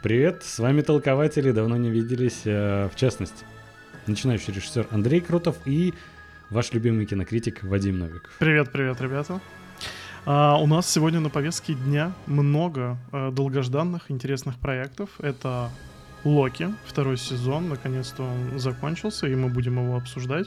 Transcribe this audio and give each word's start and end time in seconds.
Привет, 0.00 0.44
с 0.44 0.60
вами 0.60 0.82
толкователи, 0.82 1.50
давно 1.50 1.76
не 1.76 1.90
виделись, 1.90 2.42
э, 2.44 2.88
в 2.88 2.94
частности, 2.94 3.44
начинающий 4.06 4.52
режиссер 4.52 4.86
Андрей 4.92 5.20
Крутов 5.20 5.56
и 5.64 5.92
ваш 6.50 6.72
любимый 6.72 7.04
кинокритик 7.04 7.64
Вадим 7.64 7.98
Новиков. 7.98 8.30
Привет, 8.38 8.70
привет, 8.70 9.00
ребята. 9.00 9.40
А, 10.24 10.56
у 10.56 10.68
нас 10.68 10.88
сегодня 10.88 11.18
на 11.18 11.30
повестке 11.30 11.74
дня 11.74 12.12
много 12.26 12.96
а, 13.10 13.32
долгожданных, 13.32 14.08
интересных 14.12 14.60
проектов. 14.60 15.10
Это 15.18 15.68
Локи, 16.22 16.68
второй 16.86 17.16
сезон, 17.16 17.68
наконец-то 17.68 18.22
он 18.22 18.60
закончился, 18.60 19.26
и 19.26 19.34
мы 19.34 19.48
будем 19.48 19.82
его 19.82 19.96
обсуждать. 19.96 20.46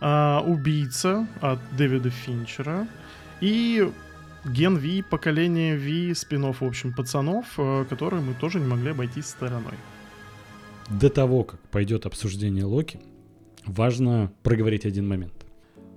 А, 0.00 0.40
Убийца 0.40 1.26
от 1.42 1.58
Дэвида 1.76 2.08
Финчера 2.08 2.88
и 3.42 3.92
Ген 4.44 4.78
Ви, 4.78 5.02
поколение 5.02 5.76
Ви, 5.76 6.14
спин 6.14 6.42
в 6.42 6.64
общем, 6.64 6.92
пацанов, 6.92 7.44
э, 7.58 7.84
которые 7.90 8.22
мы 8.22 8.34
тоже 8.34 8.60
не 8.60 8.66
могли 8.66 8.90
обойти 8.90 9.22
стороной. 9.22 9.74
До 11.00 11.08
того, 11.08 11.44
как 11.44 11.60
пойдет 11.70 12.06
обсуждение 12.06 12.64
Локи, 12.64 12.98
важно 13.66 14.32
проговорить 14.42 14.86
один 14.86 15.08
момент. 15.08 15.32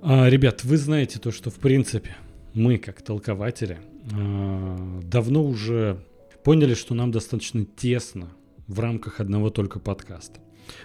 А, 0.01 0.29
ребят, 0.29 0.63
вы 0.63 0.77
знаете 0.77 1.19
то, 1.19 1.31
что 1.31 1.49
в 1.49 1.55
принципе 1.55 2.15
мы, 2.53 2.77
как 2.77 3.01
толкователи, 3.01 3.77
а, 4.11 4.99
давно 5.03 5.43
уже 5.43 5.97
поняли, 6.43 6.73
что 6.73 6.95
нам 6.95 7.11
достаточно 7.11 7.65
тесно 7.65 8.27
в 8.67 8.79
рамках 8.79 9.19
одного 9.21 9.49
только 9.49 9.79
подкаста. 9.79 10.39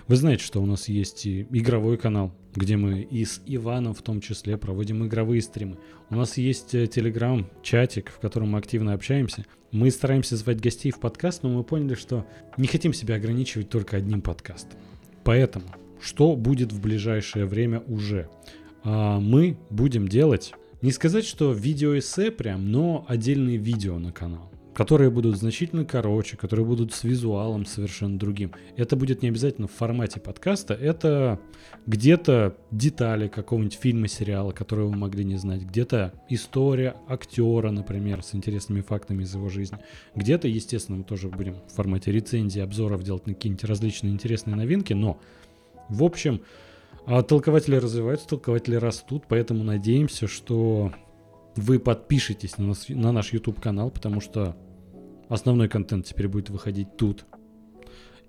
Вы 0.07 0.17
знаете, 0.17 0.45
что 0.45 0.63
у 0.63 0.67
нас 0.67 0.89
есть 0.89 1.27
и 1.27 1.43
игровой 1.51 1.99
канал, 1.99 2.33
где 2.55 2.77
мы 2.77 3.01
и 3.01 3.25
с 3.25 3.41
Иваном 3.47 3.95
в 3.95 4.03
том 4.03 4.21
числе 4.21 4.57
проводим 4.57 5.07
игровые 5.07 5.43
стримы. 5.43 5.79
У 6.11 6.17
нас 6.17 6.37
есть 6.37 6.75
э, 6.75 6.87
телеграм-чатик, 6.87 8.11
в 8.11 8.19
котором 8.19 8.51
мы 8.51 8.59
активно 8.59 8.95
общаемся. 8.95 9.45
Мы 9.71 9.91
стараемся 9.91 10.37
звать 10.37 10.61
гостей 10.61 10.91
в 10.91 11.01
подкаст, 11.01 11.43
но 11.43 11.51
мы 11.51 11.63
поняли, 11.63 11.95
что 11.95 12.27
не 12.57 12.67
хотим 12.67 12.93
себя 12.93 13.17
ограничивать 13.17 13.69
только 13.69 13.97
одним 13.97 14.23
подкастом. 14.23 14.79
Поэтому, 15.25 15.67
что 16.01 16.37
будет 16.37 16.73
в 16.73 16.81
ближайшее 16.81 17.45
время 17.45 17.81
уже? 17.81 18.29
А, 18.83 19.21
мы 19.21 19.59
будем 19.71 20.09
делать, 20.09 20.55
не 20.81 20.93
сказать, 20.93 21.25
что 21.25 21.53
видеоэссе 21.53 22.31
прям, 22.31 22.71
но 22.71 23.05
отдельные 23.09 23.59
видео 23.59 23.99
на 23.99 24.13
канал 24.13 24.51
которые 24.79 25.11
будут 25.11 25.37
значительно 25.37 25.85
короче, 25.85 26.37
которые 26.37 26.65
будут 26.65 26.93
с 26.93 27.03
визуалом 27.03 27.67
совершенно 27.67 28.17
другим. 28.17 28.53
Это 28.77 28.95
будет 28.95 29.23
не 29.23 29.29
обязательно 29.29 29.67
в 29.67 29.73
формате 29.73 30.21
подкаста, 30.21 30.73
это 30.73 31.41
где-то 31.89 32.57
детали 32.71 33.27
какого-нибудь 33.27 33.75
фильма, 33.75 34.07
сериала, 34.07 34.53
которые 34.53 34.87
вы 34.87 34.97
могли 34.97 35.25
не 35.25 35.35
знать, 35.35 35.63
где-то 35.63 36.15
история 36.29 36.95
актера, 37.09 37.73
например, 37.73 38.23
с 38.23 38.37
интересными 38.37 38.81
фактами 38.81 39.25
из 39.25 39.35
его 39.35 39.49
жизни. 39.49 39.79
Где-то, 40.15 40.47
естественно, 40.47 40.99
мы 40.99 41.03
тоже 41.03 41.29
будем 41.29 41.57
в 41.67 41.75
формате 41.75 42.13
рецензии, 42.13 42.61
обзоров 42.61 43.03
делать 43.03 43.27
на 43.27 43.35
какие-нибудь 43.35 43.65
различные 43.65 44.13
интересные 44.13 44.55
новинки, 44.55 44.93
но, 44.93 45.19
в 45.89 46.05
общем, 46.05 46.43
а 47.05 47.23
толкователи 47.23 47.75
развиваются, 47.75 48.29
толкователи 48.29 48.77
растут, 48.77 49.25
поэтому 49.29 49.65
надеемся, 49.65 50.29
что 50.29 50.93
вы 51.57 51.81
подпишетесь 51.81 52.59
на, 52.59 52.75
на 52.91 53.11
наш 53.11 53.33
YouTube 53.33 53.61
канал, 53.61 53.91
потому 53.91 54.21
что 54.21 54.57
Основной 55.29 55.69
контент 55.69 56.07
теперь 56.07 56.29
будет 56.29 56.51
выходить 56.51 56.97
тут. 56.97 57.27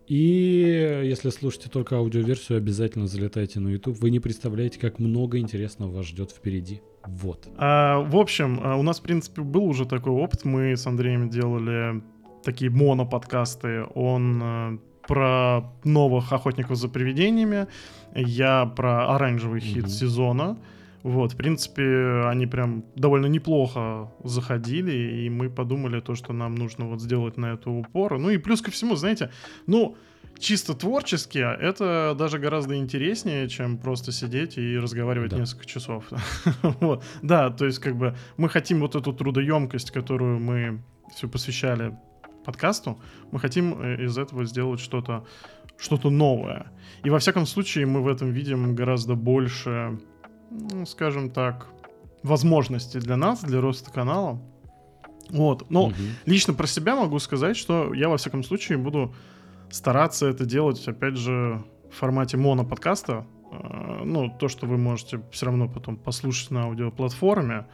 И 0.07 1.03
если 1.03 1.29
слушаете 1.29 1.69
только 1.69 1.95
аудиоверсию, 1.97 2.57
обязательно 2.57 3.05
залетайте 3.05 3.59
на 3.59 3.69
YouTube. 3.69 3.99
Вы 3.99 4.09
не 4.09 4.19
представляете, 4.19 4.79
как 4.79 4.97
много 4.97 5.37
интересного 5.37 5.97
вас 5.97 6.07
ждет 6.07 6.31
впереди. 6.31 6.81
Вот. 7.05 7.47
А, 7.57 7.99
в 7.99 8.17
общем, 8.17 8.59
а, 8.63 8.75
у 8.75 8.81
нас, 8.81 8.99
в 8.99 9.03
принципе, 9.03 9.43
был 9.43 9.65
уже 9.65 9.85
такой 9.85 10.11
опыт. 10.11 10.45
Мы 10.45 10.75
с 10.75 10.87
Андреем 10.87 11.29
делали 11.29 12.01
такие 12.43 12.71
моноподкасты. 12.71 13.83
Он 13.93 14.41
а, 14.43 14.79
про 15.07 15.71
новых 15.83 16.33
охотников 16.33 16.77
за 16.77 16.89
привидениями. 16.89 17.67
Я 18.15 18.65
про 18.65 19.15
оранжевый 19.15 19.61
хит 19.61 19.85
mm-hmm. 19.85 19.89
сезона. 19.89 20.57
Вот, 21.03 21.33
в 21.33 21.37
принципе, 21.37 22.23
они 22.25 22.45
прям 22.45 22.83
довольно 22.95 23.27
неплохо 23.27 24.11
заходили, 24.23 25.23
и 25.23 25.29
мы 25.29 25.49
подумали 25.49 26.01
то, 26.01 26.15
что 26.15 26.33
нам 26.33 26.55
нужно 26.55 26.85
вот 26.85 27.01
сделать 27.01 27.37
на 27.37 27.53
это 27.53 27.69
упор. 27.69 28.17
Ну 28.19 28.29
и 28.29 28.37
плюс 28.37 28.61
ко 28.61 28.69
всему, 28.69 28.95
знаете, 28.95 29.31
ну, 29.65 29.95
чисто 30.39 30.73
творчески 30.73 31.37
это 31.37 32.15
даже 32.17 32.39
гораздо 32.39 32.75
интереснее, 32.75 33.47
чем 33.47 33.77
просто 33.77 34.11
сидеть 34.11 34.57
и 34.57 34.77
разговаривать 34.77 35.31
да. 35.31 35.37
несколько 35.37 35.65
часов. 35.65 36.05
вот. 36.61 37.03
Да, 37.21 37.49
то 37.49 37.65
есть 37.65 37.79
как 37.79 37.95
бы 37.95 38.15
мы 38.37 38.49
хотим 38.49 38.79
вот 38.81 38.95
эту 38.95 39.13
трудоемкость, 39.13 39.91
которую 39.91 40.39
мы 40.39 40.81
все 41.15 41.27
посвящали 41.27 41.97
подкасту, 42.45 42.99
мы 43.31 43.39
хотим 43.39 43.81
э, 43.81 44.05
из 44.05 44.17
этого 44.17 44.45
сделать 44.45 44.79
что-то 44.79 45.25
что-то 45.77 46.09
новое. 46.09 46.71
И 47.05 47.09
во 47.09 47.19
всяком 47.19 47.45
случае 47.45 47.85
мы 47.85 48.01
в 48.01 48.07
этом 48.09 48.31
видим 48.31 48.75
гораздо 48.75 49.15
больше 49.15 49.97
ну, 50.49 50.85
скажем 50.85 51.29
так, 51.29 51.67
возможности 52.23 52.97
для 52.99 53.17
нас, 53.17 53.41
для 53.41 53.61
роста 53.61 53.91
канала. 53.91 54.41
Вот. 55.29 55.69
Но 55.69 55.85
угу. 55.85 55.95
лично 56.25 56.53
про 56.53 56.67
себя 56.67 56.95
могу 56.95 57.19
сказать, 57.19 57.55
что 57.55 57.93
я 57.93 58.09
во 58.09 58.17
всяком 58.17 58.43
случае 58.43 58.77
буду 58.77 59.13
стараться 59.69 60.27
это 60.27 60.45
делать, 60.45 60.85
опять 60.87 61.17
же, 61.17 61.63
в 61.91 61.95
формате 61.95 62.37
моноподкаста. 62.37 63.25
Э, 63.51 64.01
ну, 64.03 64.35
то, 64.39 64.47
что 64.47 64.65
вы 64.65 64.77
можете 64.77 65.21
все 65.31 65.45
равно 65.45 65.67
потом 65.67 65.97
послушать 65.97 66.51
на 66.51 66.63
аудиоплатформе. 66.63 67.67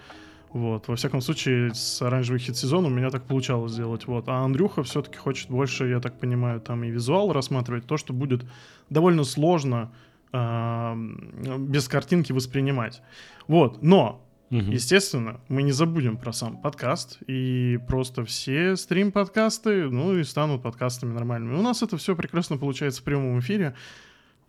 Вот. 0.52 0.88
Во 0.88 0.96
всяком 0.96 1.22
случае, 1.22 1.74
с 1.74 2.02
оранжевый 2.02 2.40
хит 2.40 2.56
сезон 2.56 2.86
у 2.86 2.90
меня 2.90 3.10
так 3.10 3.26
получалось 3.26 3.74
сделать. 3.74 4.08
Вот. 4.08 4.28
А 4.28 4.44
Андрюха 4.44 4.84
все-таки 4.84 5.18
хочет 5.18 5.50
больше, 5.50 5.88
я 5.88 6.00
так 6.00 6.20
понимаю, 6.20 6.62
там 6.62 6.84
и 6.84 6.90
визуал 6.90 7.34
рассматривать. 7.34 7.86
То, 7.88 7.98
что 7.98 8.14
будет 8.14 8.46
довольно 8.90 9.24
сложно 9.24 9.92
без 10.36 11.88
картинки 11.88 12.32
воспринимать. 12.32 13.02
Вот, 13.48 13.82
но 13.82 14.22
Угу. 14.52 14.72
Естественно, 14.72 15.42
мы 15.48 15.64
не 15.64 15.72
забудем 15.72 16.18
про 16.18 16.32
сам 16.32 16.58
подкаст, 16.58 17.18
и 17.28 17.80
просто 17.88 18.24
все 18.26 18.76
стрим-подкасты, 18.76 19.90
ну 19.90 20.18
и 20.18 20.24
станут 20.24 20.62
подкастами 20.62 21.14
нормальными. 21.14 21.56
У 21.56 21.62
нас 21.62 21.82
это 21.82 21.98
все 21.98 22.16
прекрасно 22.16 22.58
получается 22.58 23.02
в 23.02 23.06
прямом 23.06 23.40
эфире, 23.40 23.76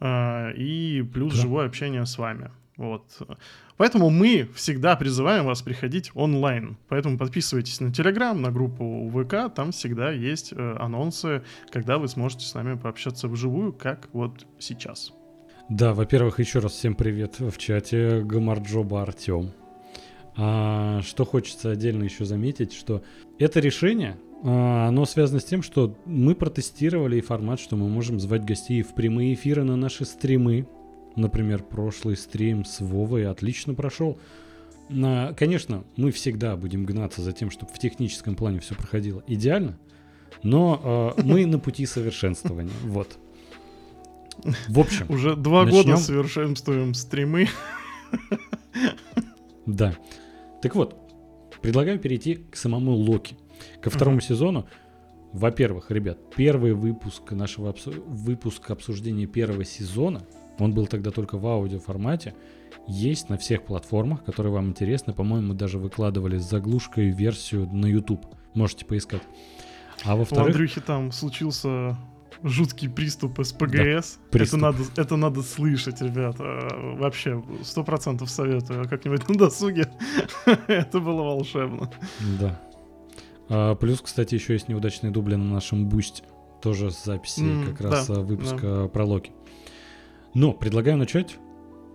э, 0.00 0.52
и 0.54 1.02
плюс 1.02 1.34
да. 1.34 1.40
живое 1.40 1.66
общение 1.66 2.04
с 2.04 2.18
вами. 2.18 2.50
Вот. 2.76 3.06
Поэтому 3.78 4.10
мы 4.10 4.48
всегда 4.54 4.96
призываем 4.96 5.46
вас 5.46 5.62
приходить 5.62 6.10
онлайн. 6.14 6.76
Поэтому 6.88 7.16
подписывайтесь 7.16 7.80
на 7.80 7.90
Телеграм, 7.90 8.40
на 8.40 8.50
группу 8.50 9.10
ВК, 9.10 9.52
там 9.54 9.72
всегда 9.72 10.10
есть 10.10 10.52
э, 10.52 10.76
анонсы, 10.78 11.42
когда 11.70 11.96
вы 11.96 12.08
сможете 12.08 12.44
с 12.44 12.52
нами 12.52 12.76
пообщаться 12.76 13.28
вживую, 13.28 13.72
как 13.72 14.10
вот 14.12 14.46
сейчас. 14.58 15.12
Да, 15.68 15.94
во-первых, 15.94 16.38
еще 16.38 16.60
раз 16.60 16.72
всем 16.72 16.94
привет 16.94 17.40
в 17.40 17.58
чате 17.58 18.22
Гамарджоба 18.22 19.02
Артем. 19.02 19.50
А, 20.36 21.02
что 21.02 21.24
хочется 21.24 21.72
отдельно 21.72 22.04
еще 22.04 22.24
заметить, 22.24 22.72
что 22.72 23.02
это 23.40 23.58
решение, 23.58 24.16
а, 24.44 24.86
оно 24.86 25.04
связано 25.06 25.40
с 25.40 25.44
тем, 25.44 25.64
что 25.64 25.98
мы 26.04 26.36
протестировали 26.36 27.18
и 27.18 27.20
формат, 27.20 27.58
что 27.58 27.74
мы 27.74 27.88
можем 27.88 28.20
звать 28.20 28.44
гостей 28.44 28.82
в 28.82 28.94
прямые 28.94 29.34
эфиры 29.34 29.64
на 29.64 29.74
наши 29.74 30.04
стримы. 30.04 30.68
Например, 31.16 31.64
прошлый 31.64 32.16
стрим 32.16 32.64
с 32.64 32.80
Вовой 32.80 33.26
отлично 33.26 33.74
прошел. 33.74 34.20
Конечно, 34.88 35.82
мы 35.96 36.12
всегда 36.12 36.54
будем 36.56 36.84
гнаться 36.84 37.22
за 37.22 37.32
тем, 37.32 37.50
чтобы 37.50 37.72
в 37.72 37.78
техническом 37.80 38.36
плане 38.36 38.60
все 38.60 38.76
проходило 38.76 39.24
идеально, 39.26 39.76
но 40.44 40.80
а, 41.16 41.22
мы 41.24 41.44
на 41.44 41.58
пути 41.58 41.86
совершенствования. 41.86 42.70
Вот. 42.84 43.18
В 44.68 44.78
общем. 44.78 45.06
Уже 45.08 45.36
два 45.36 45.64
начнем... 45.64 45.82
года 45.82 45.96
совершенствуем 45.96 46.94
стримы. 46.94 47.48
Да. 49.66 49.96
Так 50.62 50.74
вот, 50.74 50.96
предлагаю 51.62 51.98
перейти 51.98 52.36
к 52.36 52.56
самому 52.56 52.92
Локи. 52.92 53.36
Ко 53.80 53.90
второму 53.90 54.18
uh-huh. 54.18 54.28
сезону. 54.28 54.66
Во-первых, 55.32 55.90
ребят, 55.90 56.18
первый 56.34 56.72
выпуск 56.72 57.32
нашего 57.32 57.70
обсу... 57.70 57.92
выпуска 58.06 58.72
обсуждения 58.72 59.26
первого 59.26 59.64
сезона, 59.64 60.22
он 60.58 60.72
был 60.72 60.86
тогда 60.86 61.10
только 61.10 61.36
в 61.36 61.46
аудиоформате, 61.46 62.34
есть 62.86 63.28
на 63.28 63.36
всех 63.36 63.64
платформах, 63.64 64.24
которые 64.24 64.52
вам 64.52 64.68
интересны. 64.68 65.12
По-моему, 65.12 65.48
мы 65.48 65.54
даже 65.54 65.78
выкладывали 65.78 66.38
с 66.38 66.48
заглушкой 66.48 67.10
версию 67.10 67.68
на 67.72 67.86
YouTube. 67.86 68.24
Можете 68.54 68.84
поискать. 68.84 69.22
А 70.04 70.16
во-вторых... 70.16 70.46
У 70.46 70.48
Андрюхи 70.50 70.80
там 70.80 71.12
случился 71.12 71.96
жуткий 72.48 72.88
приступ 72.88 73.38
СПГС. 73.44 74.18
Да, 74.18 74.30
приступ. 74.30 74.30
Это, 74.30 74.56
надо, 74.56 74.82
это 74.96 75.16
надо 75.16 75.42
слышать, 75.42 76.00
ребята. 76.00 76.68
Вообще, 76.98 77.42
сто 77.62 77.84
процентов 77.84 78.30
советую. 78.30 78.88
Как-нибудь 78.88 79.28
на 79.28 79.34
досуге. 79.34 79.90
это 80.66 81.00
было 81.00 81.22
волшебно. 81.22 81.90
Да. 82.40 82.60
А, 83.48 83.74
плюс, 83.74 84.00
кстати, 84.00 84.34
еще 84.34 84.54
есть 84.54 84.68
неудачные 84.68 85.10
дубли 85.10 85.36
на 85.36 85.54
нашем 85.54 85.88
бусте. 85.88 86.24
Тоже 86.62 86.90
с 86.90 87.04
записи 87.04 87.40
mm, 87.40 87.66
как 87.66 87.80
раз 87.80 88.08
да, 88.08 88.20
выпуска 88.20 88.82
да. 88.82 88.88
про 88.88 89.04
Локи. 89.04 89.32
Но 90.34 90.52
предлагаю 90.52 90.96
начать 90.96 91.36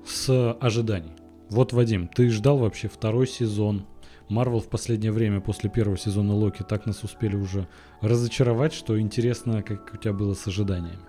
с 0.05 0.53
ожиданий. 0.53 1.13
Вот, 1.49 1.73
Вадим, 1.73 2.07
ты 2.07 2.29
ждал 2.29 2.57
вообще 2.57 2.87
второй 2.87 3.27
сезон. 3.27 3.85
Марвел 4.31 4.61
в 4.61 4.69
последнее 4.69 5.11
время 5.11 5.41
после 5.41 5.69
первого 5.69 5.97
сезона 5.97 6.33
Локи 6.33 6.63
так 6.63 6.85
нас 6.85 7.03
успели 7.03 7.35
уже 7.35 7.67
разочаровать, 7.99 8.73
что 8.73 8.99
интересно, 8.99 9.61
как 9.61 9.91
у 9.93 9.97
тебя 9.97 10.13
было 10.13 10.33
с 10.33 10.47
ожиданиями. 10.47 10.99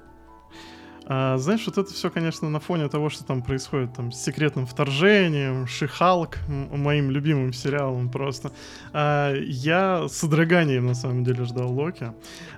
А, 1.07 1.39
знаешь, 1.39 1.65
вот 1.67 1.79
это 1.79 1.93
все, 1.93 2.11
конечно, 2.11 2.49
на 2.49 2.59
фоне 2.59 2.89
того, 2.89 3.11
что 3.11 3.25
там 3.25 3.43
происходит 3.43 3.95
там 3.95 4.13
с 4.13 4.23
секретным 4.23 4.67
вторжением, 4.67 5.67
Шихалк, 5.67 6.39
моим 6.49 7.11
любимым 7.11 7.53
сериалом 7.53 8.11
просто. 8.11 8.53
А, 8.93 9.35
я 9.35 10.09
с 10.09 10.17
содроганием 10.17 10.87
на 10.87 10.95
самом 10.95 11.25
деле 11.25 11.45
ждал 11.45 11.73
Локи. 11.73 12.13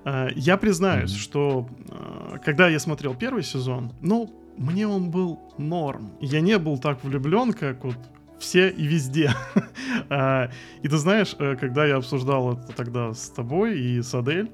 А, 0.05 0.29
я 0.35 0.57
признаюсь, 0.57 1.13
mm-hmm. 1.13 1.21
что 1.21 1.69
а, 1.91 2.39
когда 2.39 2.69
я 2.69 2.79
смотрел 2.79 3.15
первый 3.15 3.43
сезон, 3.43 3.93
ну, 4.01 4.31
мне 4.57 4.87
он 4.87 5.11
был 5.11 5.41
норм. 5.59 6.13
Я 6.21 6.41
не 6.41 6.59
был 6.59 6.79
так 6.79 7.03
влюблен, 7.03 7.53
как 7.53 7.85
вот 7.85 7.97
все 8.45 8.69
и 8.69 8.87
везде. 8.87 9.33
А, 10.11 10.51
и 10.83 10.89
ты 10.89 10.97
знаешь, 10.99 11.35
э, 11.39 11.57
когда 11.57 11.87
я 11.87 11.97
обсуждал 11.97 12.53
это 12.53 12.73
тогда 12.77 13.15
с 13.15 13.31
тобой 13.31 13.79
и 13.79 14.03
с 14.03 14.15
Адель, 14.15 14.51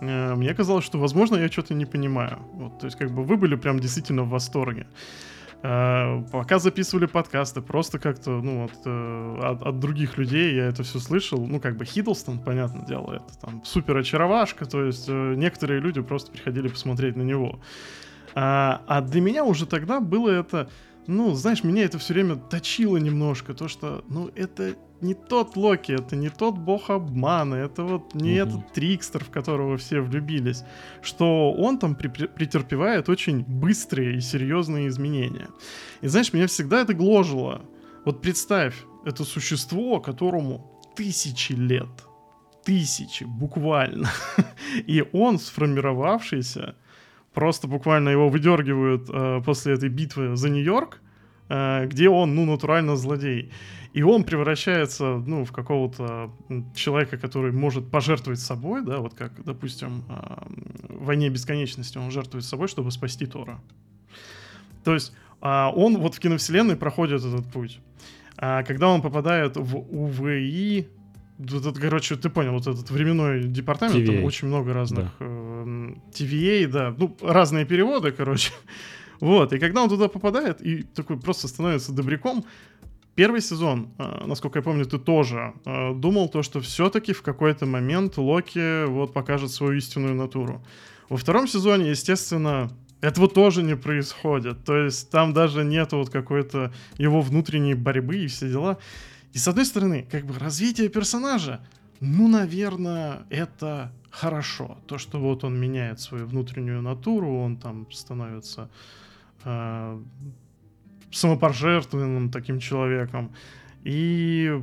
э, 0.00 0.34
мне 0.34 0.54
казалось, 0.54 0.84
что, 0.84 0.98
возможно, 0.98 1.36
я 1.36 1.48
что-то 1.48 1.74
не 1.74 1.86
понимаю. 1.86 2.38
Вот, 2.54 2.80
то 2.80 2.86
есть, 2.86 2.98
как 2.98 3.10
бы 3.10 3.22
вы 3.22 3.36
были 3.36 3.54
прям 3.54 3.78
действительно 3.78 4.24
в 4.24 4.30
восторге. 4.30 4.86
А, 5.62 6.22
пока 6.32 6.58
записывали 6.58 7.06
подкасты, 7.06 7.60
просто 7.60 7.98
как-то, 7.98 8.30
ну, 8.30 8.64
от, 8.64 8.72
э, 8.84 9.38
от, 9.42 9.62
от 9.62 9.78
других 9.78 10.18
людей 10.18 10.54
я 10.54 10.66
это 10.66 10.82
все 10.82 10.98
слышал. 10.98 11.46
Ну, 11.46 11.60
как 11.60 11.76
бы 11.76 11.84
Хиддлстон, 11.84 12.40
понятное 12.40 12.84
дело, 12.84 13.12
это 13.14 13.38
там 13.40 13.62
супер 13.64 13.96
очаровашка, 13.96 14.64
то 14.64 14.84
есть 14.84 15.08
некоторые 15.08 15.80
люди 15.80 16.00
просто 16.00 16.32
приходили 16.32 16.68
посмотреть 16.68 17.16
на 17.16 17.22
него. 17.22 17.60
А, 18.34 18.82
а 18.86 19.00
для 19.00 19.20
меня 19.20 19.44
уже 19.44 19.66
тогда 19.66 20.00
было 20.00 20.30
это 20.30 20.68
ну, 21.06 21.34
знаешь, 21.34 21.64
меня 21.64 21.84
это 21.84 21.98
все 21.98 22.14
время 22.14 22.36
точило 22.36 22.96
немножко, 22.96 23.54
то 23.54 23.68
что, 23.68 24.04
ну, 24.08 24.30
это 24.34 24.76
не 25.02 25.14
тот 25.14 25.56
Локи, 25.56 25.92
это 25.92 26.14
не 26.14 26.30
тот 26.30 26.56
бог 26.56 26.88
обмана, 26.88 27.56
это 27.56 27.82
вот 27.82 28.14
не 28.14 28.40
угу. 28.40 28.48
этот 28.48 28.72
Трикстер, 28.72 29.24
в 29.24 29.30
которого 29.30 29.76
все 29.76 30.00
влюбились, 30.00 30.62
что 31.02 31.52
он 31.52 31.78
там 31.78 31.96
при 31.96 32.08
претерпевает 32.08 33.08
очень 33.08 33.42
быстрые 33.42 34.16
и 34.16 34.20
серьезные 34.20 34.88
изменения. 34.88 35.48
И 36.00 36.06
знаешь, 36.06 36.32
меня 36.32 36.46
всегда 36.46 36.80
это 36.82 36.94
гложило. 36.94 37.62
Вот 38.04 38.22
представь, 38.22 38.74
это 39.04 39.24
существо, 39.24 40.00
которому 40.00 40.80
тысячи 40.94 41.52
лет, 41.52 42.04
тысячи, 42.64 43.24
буквально, 43.24 44.08
и 44.86 45.04
он 45.12 45.38
сформировавшийся 45.38 46.76
просто 47.34 47.68
буквально 47.68 48.10
его 48.10 48.28
выдергивают 48.28 49.08
э, 49.08 49.42
после 49.44 49.74
этой 49.74 49.88
битвы 49.88 50.36
за 50.36 50.50
Нью-Йорк, 50.50 51.00
э, 51.48 51.86
где 51.86 52.08
он, 52.08 52.34
ну, 52.34 52.44
натурально 52.44 52.96
злодей. 52.96 53.50
И 53.92 54.02
он 54.02 54.24
превращается, 54.24 55.22
ну, 55.26 55.44
в 55.44 55.52
какого-то 55.52 56.30
человека, 56.74 57.18
который 57.18 57.52
может 57.52 57.90
пожертвовать 57.90 58.40
собой, 58.40 58.82
да, 58.82 58.98
вот 58.98 59.14
как, 59.14 59.32
допустим, 59.44 60.04
э, 60.08 60.14
в 60.88 61.04
«Войне 61.04 61.28
бесконечности» 61.28 61.98
он 61.98 62.10
жертвует 62.10 62.44
собой, 62.44 62.68
чтобы 62.68 62.90
спасти 62.90 63.26
Тора. 63.26 63.60
То 64.84 64.94
есть 64.94 65.12
э, 65.42 65.70
он 65.74 65.98
вот 65.98 66.14
в 66.14 66.20
киновселенной 66.20 66.76
проходит 66.76 67.20
этот 67.24 67.46
путь. 67.52 67.80
А 68.36 68.62
когда 68.62 68.88
он 68.88 69.02
попадает 69.02 69.56
в 69.56 69.76
УВИ, 69.76 70.88
этот, 71.38 71.78
короче, 71.78 72.16
ты 72.16 72.30
понял, 72.30 72.52
вот 72.52 72.66
этот 72.66 72.90
временной 72.90 73.44
департамент, 73.44 73.96
TVA. 73.96 74.06
там 74.06 74.24
очень 74.24 74.48
много 74.48 74.72
разных 74.72 75.04
да. 75.18 75.26
э, 75.26 75.94
TVA, 76.12 76.66
да, 76.66 76.94
ну, 76.96 77.16
разные 77.20 77.64
переводы, 77.64 78.12
короче. 78.12 78.52
вот, 79.20 79.52
и 79.52 79.58
когда 79.58 79.82
он 79.82 79.88
туда 79.88 80.08
попадает 80.08 80.60
и 80.60 80.82
такой 80.82 81.18
просто 81.18 81.48
становится 81.48 81.92
добряком, 81.92 82.44
первый 83.14 83.40
сезон, 83.40 83.88
э, 83.98 84.24
насколько 84.26 84.58
я 84.58 84.62
помню, 84.62 84.84
ты 84.84 84.98
тоже 84.98 85.54
э, 85.64 85.94
думал 85.94 86.28
то, 86.28 86.42
что 86.42 86.60
все-таки 86.60 87.12
в 87.12 87.22
какой-то 87.22 87.66
момент 87.66 88.18
Локи 88.18 88.86
вот 88.86 89.12
покажет 89.12 89.50
свою 89.50 89.74
истинную 89.74 90.14
натуру. 90.14 90.62
Во 91.08 91.16
втором 91.16 91.46
сезоне, 91.46 91.90
естественно, 91.90 92.70
этого 93.02 93.28
тоже 93.28 93.62
не 93.62 93.76
происходит. 93.76 94.64
То 94.64 94.76
есть 94.76 95.10
там 95.10 95.34
даже 95.34 95.64
нет 95.64 95.92
вот 95.92 96.08
какой-то 96.08 96.72
его 96.96 97.20
внутренней 97.20 97.74
борьбы 97.74 98.16
и 98.16 98.28
все 98.28 98.48
дела. 98.48 98.78
И 99.32 99.38
с 99.38 99.48
одной 99.48 99.64
стороны, 99.64 100.06
как 100.10 100.26
бы 100.26 100.38
развитие 100.38 100.88
персонажа, 100.88 101.60
ну, 102.00 102.28
наверное, 102.28 103.22
это 103.30 103.92
хорошо. 104.10 104.78
То, 104.86 104.98
что 104.98 105.18
вот 105.18 105.44
он 105.44 105.58
меняет 105.58 106.00
свою 106.00 106.26
внутреннюю 106.26 106.82
натуру, 106.82 107.38
он 107.38 107.56
там 107.56 107.90
становится 107.90 108.68
э, 109.44 110.02
самопожертвованным 111.10 112.30
таким 112.30 112.58
человеком. 112.58 113.32
И 113.84 114.62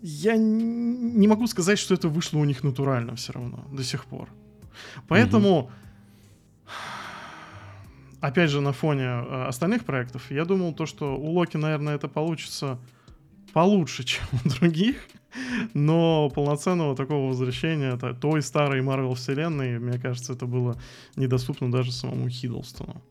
я 0.00 0.36
не 0.36 1.26
могу 1.26 1.46
сказать, 1.48 1.78
что 1.78 1.94
это 1.94 2.08
вышло 2.08 2.38
у 2.38 2.44
них 2.44 2.62
натурально 2.62 3.16
все 3.16 3.32
равно 3.32 3.66
до 3.72 3.82
сих 3.82 4.04
пор. 4.04 4.28
Поэтому 5.08 5.58
угу 5.58 5.70
опять 8.20 8.50
же, 8.50 8.60
на 8.60 8.72
фоне 8.72 9.04
э, 9.04 9.44
остальных 9.48 9.84
проектов, 9.84 10.30
я 10.30 10.44
думал 10.44 10.74
то, 10.74 10.86
что 10.86 11.16
у 11.16 11.30
Локи, 11.30 11.56
наверное, 11.56 11.94
это 11.94 12.08
получится 12.08 12.78
получше, 13.52 14.04
чем 14.04 14.24
у 14.44 14.48
других. 14.48 14.96
Но 15.74 16.30
полноценного 16.30 16.96
такого 16.96 17.28
возвращения 17.28 17.96
той 17.96 18.40
старой 18.40 18.80
Марвел 18.80 19.14
вселенной, 19.14 19.78
мне 19.78 19.98
кажется, 19.98 20.32
это 20.32 20.46
было 20.46 20.80
недоступно 21.16 21.70
даже 21.70 21.92
самому 21.92 22.28
Хиддлстону. 22.28 23.02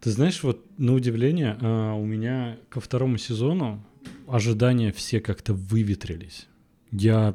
Ты 0.00 0.10
знаешь, 0.10 0.42
вот 0.42 0.64
на 0.78 0.94
удивление, 0.94 1.56
а, 1.60 1.94
у 1.94 2.04
меня 2.04 2.58
ко 2.68 2.80
второму 2.80 3.18
сезону 3.18 3.82
ожидания 4.28 4.92
все 4.92 5.20
как-то 5.20 5.52
выветрились. 5.52 6.46
Я 6.90 7.34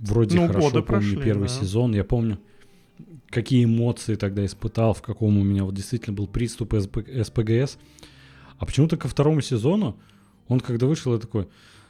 вроде 0.00 0.36
ну, 0.36 0.46
хорошо 0.46 0.70
помню 0.70 0.82
прошли, 0.82 1.16
первый 1.22 1.48
да. 1.48 1.54
сезон, 1.54 1.94
я 1.94 2.04
помню, 2.04 2.38
какие 3.30 3.64
эмоции 3.64 4.16
тогда 4.16 4.44
испытал, 4.44 4.92
в 4.92 5.02
каком 5.02 5.38
у 5.38 5.44
меня 5.44 5.64
вот 5.64 5.74
действительно 5.74 6.16
был 6.16 6.26
приступ 6.26 6.74
СПГС. 6.74 7.78
А 8.58 8.66
почему-то 8.66 8.96
ко 8.96 9.08
второму 9.08 9.40
сезону 9.40 9.98
он 10.48 10.60
когда 10.60 10.86
вышел, 10.86 11.14
я 11.14 11.20
такой, 11.20 11.48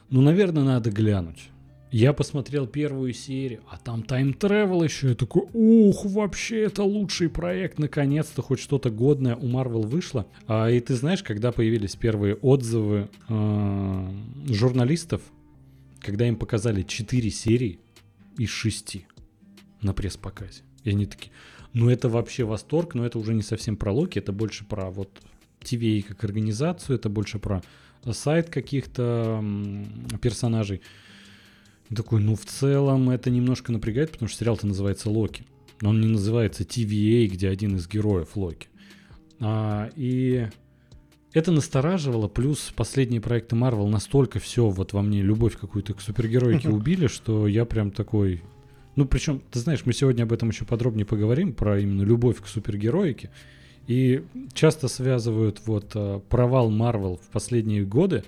ну, 0.09 0.21
наверное, 0.21 0.63
надо 0.63 0.91
глянуть. 0.91 1.49
Я 1.91 2.13
посмотрел 2.13 2.67
первую 2.67 3.11
серию, 3.11 3.61
а 3.69 3.77
там 3.77 4.03
тайм-тревел 4.03 4.81
еще. 4.81 5.09
Я 5.09 5.15
такой, 5.15 5.43
ух, 5.51 6.05
вообще 6.05 6.61
это 6.61 6.83
лучший 6.83 7.27
проект. 7.27 7.79
Наконец-то 7.79 8.41
хоть 8.41 8.59
что-то 8.59 8.89
годное 8.89 9.35
у 9.35 9.47
Marvel 9.47 9.85
вышло. 9.85 10.25
А, 10.47 10.69
и 10.69 10.79
ты 10.79 10.95
знаешь, 10.95 11.21
когда 11.21 11.51
появились 11.51 11.97
первые 11.97 12.35
отзывы 12.35 13.09
э, 13.27 14.07
журналистов, 14.47 15.21
когда 15.99 16.27
им 16.27 16.37
показали 16.37 16.83
4 16.83 17.29
серии 17.29 17.79
из 18.37 18.49
6 18.49 19.05
на 19.81 19.93
пресс-показе. 19.93 20.61
И 20.83 20.89
они 20.91 21.05
такие, 21.05 21.31
ну 21.73 21.89
это 21.89 22.09
вообще 22.09 22.43
восторг, 22.43 22.95
но 22.95 23.05
это 23.05 23.19
уже 23.19 23.33
не 23.33 23.43
совсем 23.43 23.77
про 23.77 23.91
Локи, 23.91 24.19
это 24.19 24.31
больше 24.31 24.65
про 24.65 24.89
вот 24.89 25.09
TVA 25.61 26.01
как 26.01 26.23
организацию, 26.23 26.97
это 26.97 27.09
больше 27.09 27.39
про 27.39 27.61
сайт 28.11 28.49
каких-то 28.49 29.43
персонажей. 30.21 30.81
И 31.89 31.95
такой, 31.95 32.21
ну 32.21 32.35
в 32.35 32.45
целом 32.45 33.09
это 33.09 33.29
немножко 33.29 33.71
напрягает, 33.71 34.11
потому 34.11 34.29
что 34.29 34.39
сериал-то 34.39 34.67
называется 34.67 35.09
Локи. 35.09 35.45
Но 35.81 35.89
он 35.89 35.99
не 35.99 36.07
называется 36.07 36.63
TVA, 36.63 37.27
где 37.27 37.49
один 37.49 37.75
из 37.75 37.87
героев 37.87 38.35
Локи. 38.35 38.67
А, 39.39 39.89
и 39.95 40.47
это 41.33 41.51
настораживало, 41.51 42.27
плюс 42.27 42.71
последние 42.75 43.21
проекты 43.21 43.55
Marvel 43.55 43.87
настолько 43.87 44.39
все 44.39 44.69
вот 44.69 44.93
во 44.93 45.01
мне 45.01 45.21
любовь 45.21 45.57
какую-то 45.57 45.93
к 45.93 46.01
супергероике 46.01 46.69
убили, 46.69 47.07
что 47.07 47.47
я 47.47 47.65
прям 47.65 47.91
такой, 47.91 48.43
ну, 48.95 49.05
причем, 49.05 49.41
ты 49.51 49.59
знаешь, 49.59 49.85
мы 49.85 49.93
сегодня 49.93 50.23
об 50.23 50.33
этом 50.33 50.49
еще 50.49 50.65
подробнее 50.65 51.05
поговорим, 51.05 51.53
про 51.53 51.79
именно 51.79 52.01
любовь 52.01 52.41
к 52.41 52.47
супергероике. 52.47 53.29
И 53.87 54.23
часто 54.53 54.87
связывают 54.87 55.61
вот 55.65 55.91
э, 55.95 56.19
провал 56.29 56.69
Марвел 56.69 57.17
в 57.17 57.29
последние 57.31 57.83
годы 57.83 58.23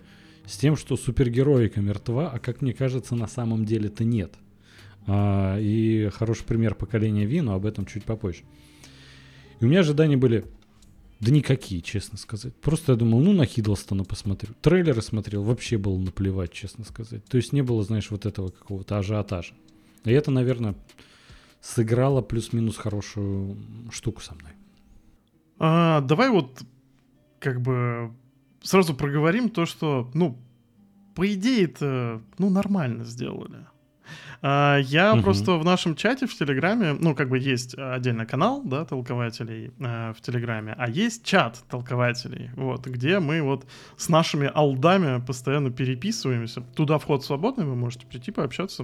с 0.46 0.58
тем, 0.58 0.76
что 0.76 0.98
супергероика 0.98 1.80
мертва, 1.80 2.30
а 2.30 2.40
как 2.40 2.62
мне 2.62 2.74
кажется, 2.74 3.16
на 3.16 3.28
самом 3.28 3.66
деле 3.66 3.88
это 3.88 4.04
нет. 4.04 4.34
А, 5.06 5.58
и 5.60 6.10
хороший 6.14 6.46
пример 6.46 6.76
поколения 6.76 7.26
Ви, 7.26 7.42
но 7.42 7.54
об 7.54 7.66
этом 7.66 7.86
чуть 7.86 8.04
попозже. 8.04 8.44
И 9.60 9.66
у 9.66 9.68
меня 9.68 9.82
ожидания 9.82 10.18
были 10.18 10.46
да 11.20 11.32
никакие, 11.32 11.82
честно 11.82 12.18
сказать. 12.18 12.54
Просто 12.56 12.94
я 12.94 12.98
думал, 12.98 13.22
ну 13.22 13.32
на 13.32 13.46
Хиддлстона 13.46 14.04
посмотрю. 14.04 14.54
Трейлеры 14.62 15.02
смотрел, 15.02 15.44
вообще 15.44 15.78
было 15.78 15.98
наплевать, 15.98 16.52
честно 16.52 16.84
сказать. 16.84 17.24
То 17.26 17.38
есть 17.38 17.54
не 17.54 17.62
было, 17.62 17.84
знаешь, 17.84 18.12
вот 18.12 18.26
этого 18.26 18.50
какого-то 18.50 18.98
ажиотажа. 18.98 19.54
И 20.06 20.12
это, 20.12 20.32
наверное, 20.32 20.76
сыграло 21.62 22.22
плюс-минус 22.22 22.78
хорошую 22.78 23.58
штуку 23.92 24.22
со 24.22 24.36
мной. 24.36 24.52
А, 25.60 26.02
давай 26.02 26.30
вот 26.30 26.62
как 27.40 27.62
бы 27.62 28.12
сразу 28.62 28.94
проговорим 28.94 29.50
то, 29.50 29.66
что, 29.66 30.10
ну, 30.14 30.38
по 31.16 31.32
идее 31.32 31.66
это, 31.66 32.22
ну, 32.38 32.50
нормально 32.50 33.06
сделали. 33.06 33.66
А, 34.46 34.78
я 34.78 35.14
угу. 35.14 35.24
просто 35.24 35.54
в 35.54 35.64
нашем 35.64 35.96
чате 35.96 36.28
в 36.28 36.38
Телеграме, 36.38 36.98
ну, 37.00 37.16
как 37.16 37.30
бы 37.30 37.40
есть 37.40 37.76
отдельный 37.78 38.26
канал, 38.26 38.62
да, 38.66 38.84
толкователей 38.84 39.72
э, 39.80 40.14
в 40.14 40.20
Телеграме, 40.22 40.76
а 40.78 40.90
есть 40.90 41.24
чат 41.24 41.64
толкователей, 41.70 42.50
вот, 42.58 42.86
где 42.86 43.20
мы 43.20 43.42
вот 43.42 43.66
с 43.96 44.10
нашими 44.10 44.52
алдами 44.54 45.24
постоянно 45.26 45.72
переписываемся. 45.72 46.60
Туда 46.76 46.98
вход 46.98 47.24
свободный, 47.24 47.64
вы 47.64 47.76
можете 47.76 48.06
прийти 48.06 48.32
пообщаться. 48.32 48.84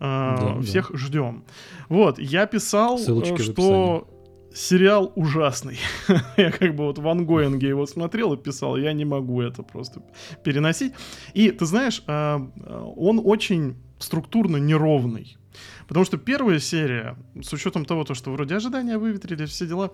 Э, 0.00 0.36
да, 0.40 0.60
всех 0.62 0.90
да. 0.90 0.96
ждем. 0.96 1.44
Вот, 1.90 2.18
я 2.18 2.46
писал, 2.46 2.98
Ссылочки 2.98 3.42
что 3.42 4.08
сериал 4.54 5.12
ужасный. 5.16 5.78
я 6.38 6.50
как 6.50 6.74
бы 6.76 6.84
вот 6.84 6.98
в 6.98 7.06
ангоинге 7.06 7.68
его 7.68 7.84
смотрел 7.84 8.32
и 8.32 8.36
писал, 8.38 8.78
я 8.78 8.94
не 8.94 9.04
могу 9.04 9.42
это 9.42 9.62
просто 9.62 10.00
переносить. 10.42 10.94
И 11.34 11.50
ты 11.50 11.66
знаешь, 11.66 12.02
а, 12.06 12.40
он 12.96 13.20
очень 13.22 13.76
структурно 14.04 14.56
неровный. 14.58 15.36
Потому 15.88 16.04
что 16.04 16.16
первая 16.18 16.58
серия, 16.58 17.16
с 17.42 17.52
учетом 17.52 17.84
того, 17.84 18.04
что 18.14 18.32
вроде 18.32 18.56
ожидания 18.56 18.98
выветрили, 18.98 19.46
все 19.46 19.66
дела, 19.66 19.90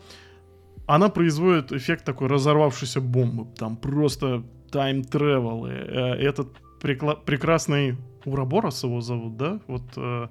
она 0.86 1.08
производит 1.08 1.72
эффект 1.72 2.04
такой 2.04 2.28
разорвавшейся 2.28 3.00
бомбы. 3.00 3.46
Там 3.56 3.76
просто 3.76 4.42
тайм-тревелы. 4.70 5.70
Э, 5.70 6.14
этот 6.14 6.48
прекла- 6.80 7.18
прекрасный 7.24 7.96
Ураборос 8.24 8.84
его 8.84 9.00
зовут, 9.00 9.36
да? 9.36 9.60
Вот, 9.66 9.82
э, 9.96 10.28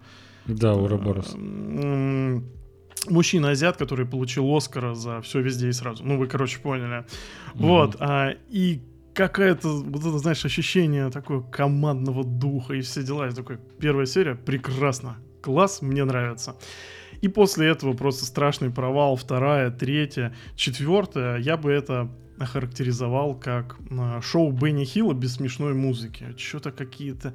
да, 0.47 0.73
Ураборос. 0.73 1.35
Э, 1.35 2.41
мужчина-азиат, 3.09 3.77
который 3.77 4.05
получил 4.05 4.55
Оскара 4.55 4.93
за 4.95 5.21
все 5.21 5.41
везде 5.41 5.69
и 5.69 5.73
сразу. 5.73 6.03
Ну, 6.03 6.17
вы, 6.17 6.27
короче, 6.27 6.59
поняли. 6.59 7.05
Вот. 7.53 7.95
А, 7.99 8.31
и 8.49 8.81
какая-то, 9.19 9.67
вот 9.67 9.99
это, 9.99 10.17
знаешь, 10.17 10.45
ощущение 10.45 11.09
такое 11.09 11.41
командного 11.41 12.23
духа 12.23 12.73
и 12.73 12.79
все 12.79 13.03
дела. 13.03 13.27
И 13.27 13.33
такой, 13.33 13.57
первая 13.77 14.05
серия, 14.05 14.35
прекрасно, 14.35 15.17
класс, 15.41 15.81
мне 15.81 16.05
нравится. 16.05 16.55
И 17.19 17.27
после 17.27 17.67
этого 17.67 17.91
просто 17.91 18.23
страшный 18.23 18.69
провал, 18.69 19.17
вторая, 19.17 19.71
третья, 19.71 20.33
четвертая, 20.55 21.37
я 21.37 21.57
бы 21.57 21.69
это 21.69 22.09
охарактеризовал 22.37 23.35
как 23.35 23.75
э, 23.89 24.21
шоу 24.21 24.53
Бенни 24.53 24.85
Хилла 24.85 25.13
без 25.13 25.35
смешной 25.35 25.73
музыки. 25.73 26.33
Что-то 26.37 26.71
какие-то 26.71 27.33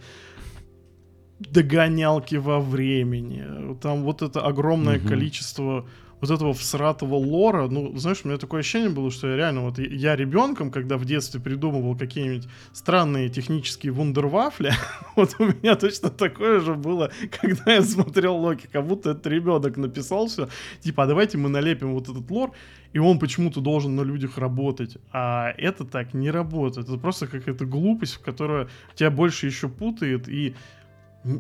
догонялки 1.38 2.37
во 2.37 2.61
времени. 2.61 3.76
Там 3.83 4.05
вот 4.05 4.23
это 4.23 4.41
огромное 4.41 4.99
угу. 4.99 5.09
количество 5.09 5.87
вот 6.21 6.30
этого 6.30 6.54
всратого 6.54 7.14
лора, 7.16 7.68
ну, 7.68 7.97
знаешь, 7.97 8.21
у 8.25 8.28
меня 8.28 8.38
такое 8.38 8.61
ощущение 8.61 8.90
было, 8.90 9.11
что 9.11 9.28
я 9.28 9.37
реально, 9.37 9.62
вот 9.62 9.78
я 9.78 10.16
ребенком, 10.16 10.71
когда 10.71 10.97
в 10.97 11.04
детстве 11.04 11.40
придумывал 11.40 11.97
какие-нибудь 11.97 12.49
странные 12.73 13.28
технические 13.28 13.92
вундервафли, 13.92 14.73
вот 15.16 15.37
у 15.38 15.44
меня 15.44 15.76
точно 15.76 16.11
такое 16.11 16.61
же 16.61 16.75
было, 16.75 17.11
когда 17.40 17.75
я 17.75 17.83
смотрел 17.83 18.37
Локи, 18.37 18.68
как 18.71 18.87
будто 18.87 19.11
этот 19.11 19.26
ребенок 19.26 19.76
написал 19.76 20.26
все, 20.26 20.49
типа, 20.80 21.04
а 21.04 21.06
давайте 21.06 21.38
мы 21.38 21.49
налепим 21.49 21.94
вот 21.94 22.09
этот 22.09 22.30
лор, 22.30 22.52
и 22.94 22.99
он 22.99 23.18
почему-то 23.18 23.61
должен 23.61 23.97
на 23.97 24.02
людях 24.02 24.38
работать. 24.38 24.99
А 25.12 25.52
это 25.59 25.85
так 25.85 26.14
не 26.14 26.30
работает. 26.30 26.88
Это 26.88 26.97
просто 26.97 27.26
какая-то 27.26 27.66
глупость, 27.66 28.18
которая 28.18 28.68
тебя 28.94 29.11
больше 29.11 29.47
еще 29.47 29.68
путает, 29.68 30.28
и 30.28 30.54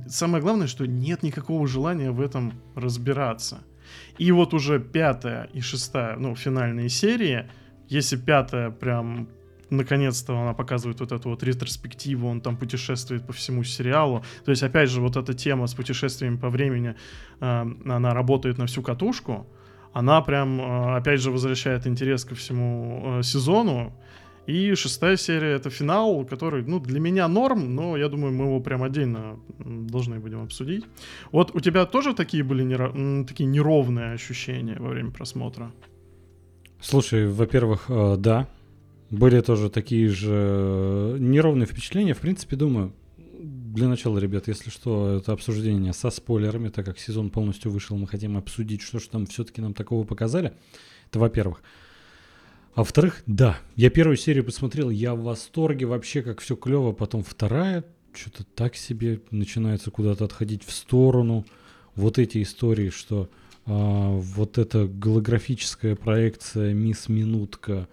самое 0.08 0.42
главное, 0.42 0.66
что 0.66 0.86
нет 0.86 1.22
никакого 1.22 1.66
желания 1.66 2.10
в 2.10 2.20
этом 2.20 2.54
разбираться. 2.74 3.62
И 4.18 4.32
вот 4.32 4.54
уже 4.54 4.80
пятая 4.80 5.48
и 5.52 5.60
шестая, 5.60 6.16
ну, 6.16 6.34
финальные 6.36 6.88
серии, 6.88 7.48
если 7.88 8.16
пятая 8.16 8.70
прям 8.70 9.28
наконец-то 9.70 10.38
она 10.40 10.52
показывает 10.54 11.00
вот 11.00 11.12
эту 11.12 11.30
вот 11.30 11.42
ретроспективу, 11.42 12.28
он 12.28 12.40
там 12.40 12.56
путешествует 12.56 13.26
по 13.26 13.32
всему 13.32 13.64
сериалу. 13.64 14.24
То 14.44 14.50
есть, 14.50 14.62
опять 14.62 14.90
же, 14.90 15.00
вот 15.00 15.16
эта 15.16 15.34
тема 15.34 15.66
с 15.66 15.74
путешествиями 15.74 16.36
по 16.36 16.50
времени, 16.50 16.94
э, 17.40 17.64
она 17.86 18.14
работает 18.14 18.58
на 18.58 18.66
всю 18.66 18.82
катушку. 18.82 19.46
Она 19.92 20.20
прям, 20.22 20.60
э, 20.60 20.96
опять 20.96 21.20
же, 21.20 21.30
возвращает 21.30 21.86
интерес 21.86 22.24
ко 22.24 22.34
всему 22.34 23.18
э, 23.18 23.22
сезону. 23.22 23.92
И 24.46 24.74
шестая 24.74 25.16
серия 25.16 25.56
это 25.56 25.70
финал, 25.70 26.24
который, 26.24 26.62
ну, 26.62 26.78
для 26.78 27.00
меня 27.00 27.28
норм, 27.28 27.74
но 27.74 27.96
я 27.96 28.08
думаю, 28.08 28.32
мы 28.32 28.44
его 28.44 28.60
прям 28.60 28.82
отдельно 28.82 29.38
должны 29.58 30.20
будем 30.20 30.42
обсудить. 30.42 30.84
Вот 31.32 31.54
у 31.54 31.60
тебя 31.60 31.86
тоже 31.86 32.14
такие 32.14 32.44
были 32.44 32.62
неро... 32.62 32.92
такие 33.26 33.46
неровные 33.46 34.12
ощущения 34.12 34.76
во 34.78 34.90
время 34.90 35.10
просмотра? 35.10 35.72
Слушай, 36.80 37.26
во-первых, 37.28 37.86
э, 37.88 38.16
да, 38.18 38.48
были 39.10 39.40
тоже 39.40 39.70
такие 39.70 40.08
же 40.08 41.16
неровные 41.18 41.66
впечатления. 41.66 42.12
В 42.12 42.20
принципе, 42.20 42.56
думаю, 42.56 42.92
для 43.74 43.88
начала, 43.88 44.18
ребят, 44.18 44.48
если 44.48 44.70
что, 44.70 45.16
это 45.16 45.32
обсуждение 45.32 45.92
со 45.92 46.10
спойлерами, 46.10 46.68
так 46.68 46.84
как 46.84 46.98
сезон 46.98 47.30
полностью 47.30 47.70
вышел, 47.70 47.96
мы 47.96 48.06
хотим 48.06 48.36
обсудить, 48.36 48.82
что 48.82 48.98
же 48.98 49.08
там 49.08 49.26
все-таки 49.26 49.60
нам 49.60 49.74
такого 49.74 50.04
показали. 50.04 50.52
Это 51.08 51.18
во-первых. 51.18 51.62
А 52.74 52.80
во-вторых, 52.80 53.22
да, 53.26 53.58
я 53.76 53.88
первую 53.88 54.16
серию 54.16 54.44
посмотрел, 54.44 54.90
я 54.90 55.14
в 55.14 55.22
восторге, 55.22 55.86
вообще 55.86 56.22
как 56.22 56.40
все 56.40 56.56
клево, 56.56 56.92
потом 56.92 57.22
вторая, 57.22 57.84
что-то 58.12 58.44
так 58.44 58.74
себе 58.74 59.20
начинается 59.30 59.92
куда-то 59.92 60.24
отходить 60.24 60.64
в 60.64 60.72
сторону. 60.72 61.44
Вот 61.94 62.18
эти 62.18 62.42
истории, 62.42 62.90
что 62.90 63.30
а, 63.66 64.10
вот 64.10 64.58
эта 64.58 64.86
голографическая 64.88 65.94
проекция 65.94 66.74
Мисс 66.74 67.08
Минутка, 67.08 67.88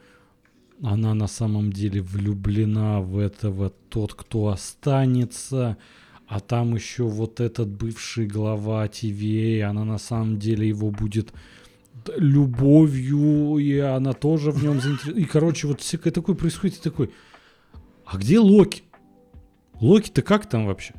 она 0.81 1.13
на 1.13 1.27
самом 1.27 1.71
деле 1.71 2.01
влюблена 2.01 3.01
в 3.01 3.19
этого 3.19 3.69
тот, 3.89 4.15
кто 4.15 4.47
останется, 4.47 5.77
а 6.25 6.39
там 6.39 6.73
еще 6.73 7.03
вот 7.03 7.39
этот 7.39 7.67
бывший 7.67 8.25
глава 8.25 8.87
ТВ, 8.87 9.61
она 9.63 9.85
на 9.85 9.99
самом 9.99 10.39
деле 10.39 10.67
его 10.67 10.89
будет 10.89 11.33
любовью, 12.17 13.57
и 13.57 13.77
она 13.77 14.13
тоже 14.13 14.51
в 14.51 14.63
нем 14.63 14.81
заинтересована. 14.81 15.19
И, 15.19 15.25
короче, 15.25 15.67
вот 15.67 15.81
всякое 15.81 16.11
такое 16.11 16.35
происходит, 16.35 16.77
и 16.77 16.81
такой, 16.81 17.11
а 18.05 18.17
где 18.17 18.39
Локи? 18.39 18.83
Локи-то 19.79 20.21
как 20.21 20.47
там 20.47 20.65
вообще? 20.67 20.93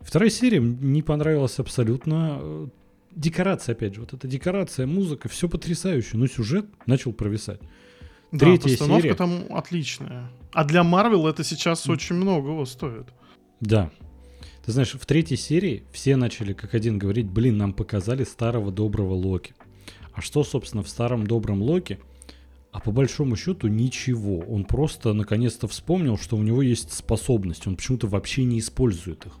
Вторая 0.00 0.30
серия 0.30 0.60
не 0.60 1.02
понравилась 1.02 1.58
абсолютно. 1.58 2.70
Декорация, 3.14 3.74
опять 3.74 3.94
же, 3.94 4.00
вот 4.00 4.12
эта 4.12 4.28
декорация, 4.28 4.86
музыка, 4.86 5.28
все 5.28 5.48
потрясающе, 5.48 6.16
но 6.16 6.26
сюжет 6.26 6.66
начал 6.86 7.12
провисать. 7.12 7.60
Да, 8.30 8.46
Третья 8.46 8.70
постановка 8.70 9.02
серия... 9.02 9.14
там 9.14 9.44
отличная. 9.50 10.30
А 10.52 10.64
для 10.64 10.84
Марвел 10.84 11.26
это 11.26 11.42
сейчас 11.44 11.88
очень 11.88 12.16
многого 12.16 12.64
стоит. 12.66 13.06
Да. 13.60 13.90
Ты 14.64 14.72
знаешь, 14.72 14.92
в 14.92 15.06
третьей 15.06 15.38
серии 15.38 15.84
все 15.92 16.16
начали 16.16 16.52
как 16.52 16.74
один 16.74 16.98
говорить, 16.98 17.26
блин, 17.26 17.56
нам 17.56 17.72
показали 17.72 18.24
старого 18.24 18.70
доброго 18.70 19.14
Локи. 19.14 19.54
А 20.18 20.20
что, 20.20 20.42
собственно, 20.42 20.82
в 20.82 20.88
старом 20.88 21.28
добром 21.28 21.62
Локи? 21.62 22.00
А 22.72 22.80
по 22.80 22.90
большому 22.90 23.36
счету 23.36 23.68
ничего. 23.68 24.40
Он 24.40 24.64
просто 24.64 25.12
наконец-то 25.12 25.68
вспомнил, 25.68 26.18
что 26.18 26.36
у 26.36 26.42
него 26.42 26.60
есть 26.60 26.92
способность. 26.92 27.68
Он 27.68 27.76
почему-то 27.76 28.08
вообще 28.08 28.42
не 28.42 28.58
использует 28.58 29.26
их. 29.26 29.34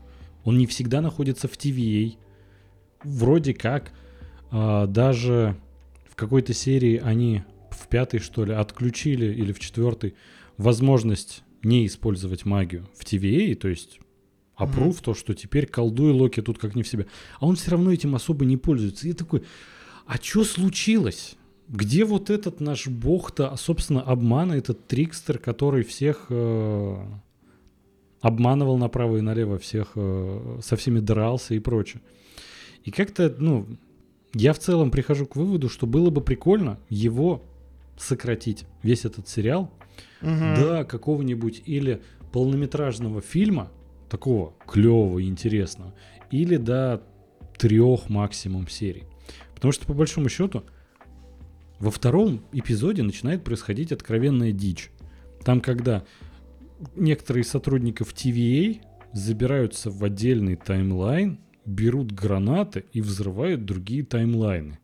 Он 0.44 0.56
не 0.56 0.68
всегда 0.68 1.00
находится 1.00 1.48
в 1.48 1.54
TVA. 1.54 2.14
Вроде 3.02 3.54
как 3.54 3.90
а, 4.52 4.86
даже 4.86 5.56
в 6.08 6.14
какой-то 6.14 6.54
серии 6.54 7.02
они 7.04 7.42
в 7.72 7.88
пятой, 7.88 8.20
что 8.20 8.44
ли, 8.44 8.52
отключили 8.52 9.34
или 9.34 9.52
в 9.52 9.58
четвертой 9.58 10.14
возможность 10.58 11.42
не 11.64 11.86
использовать 11.86 12.44
магию 12.44 12.88
в 12.96 13.04
TVA, 13.04 13.56
то 13.56 13.66
есть 13.66 13.98
опрув 14.54 15.00
mm-hmm. 15.00 15.04
то, 15.04 15.14
что 15.14 15.34
теперь 15.34 15.66
колдуй 15.66 16.12
Локи 16.12 16.40
тут 16.40 16.58
как 16.58 16.76
не 16.76 16.84
в 16.84 16.88
себя. 16.88 17.06
А 17.40 17.46
он 17.46 17.56
все 17.56 17.72
равно 17.72 17.92
этим 17.92 18.14
особо 18.14 18.44
не 18.44 18.56
пользуется. 18.56 19.08
И 19.08 19.12
такой, 19.12 19.42
а 20.08 20.16
что 20.16 20.42
случилось? 20.42 21.36
Где 21.68 22.06
вот 22.06 22.30
этот 22.30 22.60
наш 22.60 22.86
бог-то, 22.86 23.50
а, 23.50 23.56
собственно, 23.58 24.00
обмана, 24.00 24.54
этот 24.54 24.86
трикстер, 24.86 25.38
который 25.38 25.84
всех 25.84 26.26
э, 26.30 26.96
обманывал 28.22 28.78
направо 28.78 29.18
и 29.18 29.20
налево, 29.20 29.58
всех 29.58 29.92
э, 29.96 30.60
со 30.62 30.76
всеми 30.76 31.00
дрался 31.00 31.54
и 31.54 31.58
прочее. 31.58 32.00
И 32.84 32.90
как-то, 32.90 33.34
ну, 33.38 33.66
я 34.32 34.54
в 34.54 34.58
целом 34.58 34.90
прихожу 34.90 35.26
к 35.26 35.36
выводу, 35.36 35.68
что 35.68 35.86
было 35.86 36.08
бы 36.08 36.22
прикольно 36.22 36.78
его 36.88 37.44
сократить, 37.98 38.64
весь 38.82 39.04
этот 39.04 39.28
сериал, 39.28 39.70
угу. 40.22 40.30
до 40.56 40.86
какого-нибудь 40.88 41.62
или 41.66 42.00
полнометражного 42.32 43.20
фильма, 43.20 43.70
такого 44.08 44.54
клевого 44.66 45.18
и 45.18 45.28
интересного, 45.28 45.94
или 46.30 46.56
до 46.56 47.02
трех 47.58 48.08
максимум 48.08 48.68
серий. 48.68 49.04
Потому 49.58 49.72
что, 49.72 49.86
по 49.86 49.92
большому 49.92 50.28
счету, 50.28 50.62
во 51.80 51.90
втором 51.90 52.44
эпизоде 52.52 53.02
начинает 53.02 53.42
происходить 53.42 53.90
откровенная 53.90 54.52
дичь. 54.52 54.92
Там, 55.44 55.60
когда 55.60 56.04
некоторые 56.94 57.42
сотрудников 57.42 58.14
TVA 58.14 58.80
забираются 59.12 59.90
в 59.90 60.04
отдельный 60.04 60.54
таймлайн, 60.54 61.40
берут 61.64 62.12
гранаты 62.12 62.84
и 62.92 63.00
взрывают 63.00 63.64
другие 63.64 64.04
таймлайны. 64.04 64.78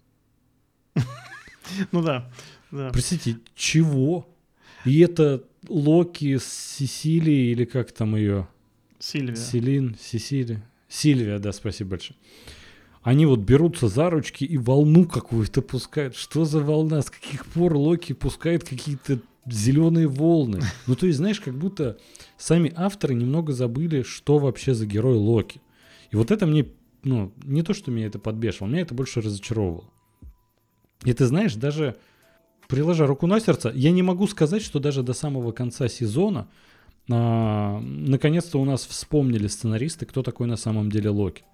Ну 1.93 2.03
да, 2.03 2.29
да. 2.73 2.91
Простите, 2.91 3.39
чего? 3.55 4.29
И 4.85 4.99
это 4.99 5.45
Локи 5.69 6.37
с 6.37 6.47
Сесилией, 6.47 7.53
или 7.53 7.65
как 7.65 7.93
там 7.93 8.17
ее? 8.17 8.49
Сильвия. 8.99 9.37
Селин, 9.37 9.97
Сесилия. 10.01 10.69
Сильвия, 10.89 11.39
да, 11.39 11.53
спасибо 11.53 11.91
большое. 11.91 12.19
Они 13.05 13.27
вот 13.27 13.41
берутся 13.41 13.87
за 13.89 14.09
ручки 14.09 14.45
и 14.45 14.57
волну 14.57 15.05
какую-то 15.05 15.61
пускают. 15.61 16.17
Что 16.17 16.47
за 16.47 16.61
волна? 16.61 17.03
С 17.03 17.11
каких 17.11 17.45
пор 17.45 17.77
Локи 17.77 18.15
пускает 18.15 18.65
какие-то 18.65 19.21
зеленые 19.47 20.09
волны? 20.09 20.63
Ну, 20.87 20.97
то 20.97 21.07
есть, 21.07 21.19
знаешь, 21.19 21.39
как 21.39 21.55
будто 21.55 21.99
сами 22.39 22.73
авторы 22.75 23.15
немного 23.15 23.53
забыли, 23.53 24.03
что 24.03 24.39
вообще 24.39 24.73
за 24.73 24.87
герой 24.87 25.19
Локи. 25.19 25.61
И 26.11 26.17
вот 26.17 26.31
это 26.31 26.47
мне, 26.47 26.67
ну, 27.03 27.31
не 27.45 27.63
то, 27.63 27.75
что 27.75 27.91
меня 27.91 28.07
это 28.07 28.19
подбешивало, 28.19 28.71
меня 28.71 28.81
это 28.81 28.95
больше 28.95 29.21
разочаровывало. 29.21 29.91
И 31.05 31.13
ты 31.13 31.27
знаешь, 31.27 31.55
даже 31.57 31.97
приложа 32.69 33.07
руку 33.07 33.27
на 33.27 33.39
сердце, 33.39 33.71
я 33.75 33.91
не 33.91 34.03
могу 34.03 34.27
сказать, 34.27 34.63
что 34.63 34.79
даже 34.79 35.03
до 35.03 35.13
самого 35.13 35.53
конца 35.53 35.89
сезона 35.89 36.49
а, 37.11 37.81
наконец-то 37.81 38.59
у 38.59 38.65
нас 38.65 38.87
вспомнили 38.87 39.47
сценаристы, 39.47 40.07
кто 40.07 40.23
такой 40.23 40.47
на 40.47 40.57
самом 40.57 40.91
деле 40.91 41.11
Локи. 41.11 41.45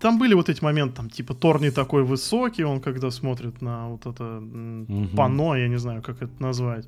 Там 0.00 0.18
были 0.18 0.34
вот 0.34 0.48
эти 0.48 0.62
моменты, 0.62 0.96
там, 0.96 1.10
типа, 1.10 1.34
Тор 1.34 1.60
не 1.60 1.70
такой 1.70 2.04
высокий, 2.04 2.64
он 2.64 2.80
когда 2.80 3.10
смотрит 3.10 3.62
на 3.62 3.88
вот 3.88 4.06
это 4.06 4.38
угу. 4.38 5.16
панно, 5.16 5.56
я 5.56 5.68
не 5.68 5.78
знаю, 5.78 6.02
как 6.02 6.22
это 6.22 6.32
назвать. 6.40 6.86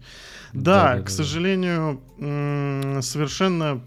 Да, 0.52 0.96
да 0.96 1.00
к 1.00 1.04
да, 1.04 1.10
сожалению, 1.10 2.00
да. 2.18 3.02
совершенно 3.02 3.82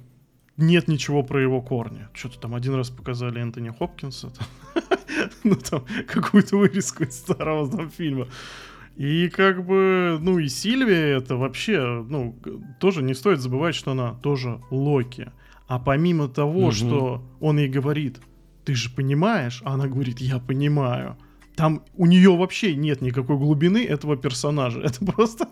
нет 0.58 0.88
ничего 0.88 1.24
про 1.24 1.42
его 1.42 1.62
корни. 1.62 2.08
Что-то 2.14 2.40
там 2.40 2.56
один 2.56 2.76
раз 2.76 2.90
показали 2.90 3.42
Энтони 3.42 3.70
Хопкинса, 3.70 4.32
ну 5.44 5.56
там 5.56 5.86
какую-то 6.08 6.58
вырезку 6.58 7.04
из 7.04 7.18
старого 7.18 7.70
там 7.70 7.90
фильма. 7.90 8.28
И 8.96 9.30
как 9.30 9.66
бы, 9.66 10.20
ну 10.22 10.38
и 10.38 10.48
Сильвия 10.48 11.18
это 11.18 11.36
вообще, 11.36 12.06
ну, 12.08 12.38
тоже 12.80 13.02
не 13.02 13.16
стоит 13.16 13.40
забывать, 13.40 13.74
что 13.74 13.92
она 13.92 14.14
тоже 14.14 14.62
Локи. 14.70 15.32
А 15.68 15.80
помимо 15.80 16.28
того, 16.28 16.66
угу. 16.66 16.72
что 16.72 17.24
он 17.40 17.58
ей 17.58 17.70
говорит, 17.70 18.20
ты 18.66 18.76
же 18.76 18.90
понимаешь, 18.90 19.62
а 19.66 19.74
она 19.74 19.88
говорит, 19.88 20.20
я 20.20 20.40
понимаю. 20.40 21.18
Там 21.56 21.84
у 21.96 22.08
нее 22.08 22.36
вообще 22.36 22.76
нет 22.76 23.02
никакой 23.02 23.38
глубины 23.38 23.86
этого 23.86 24.18
персонажа. 24.18 24.80
Это 24.84 25.06
просто... 25.06 25.50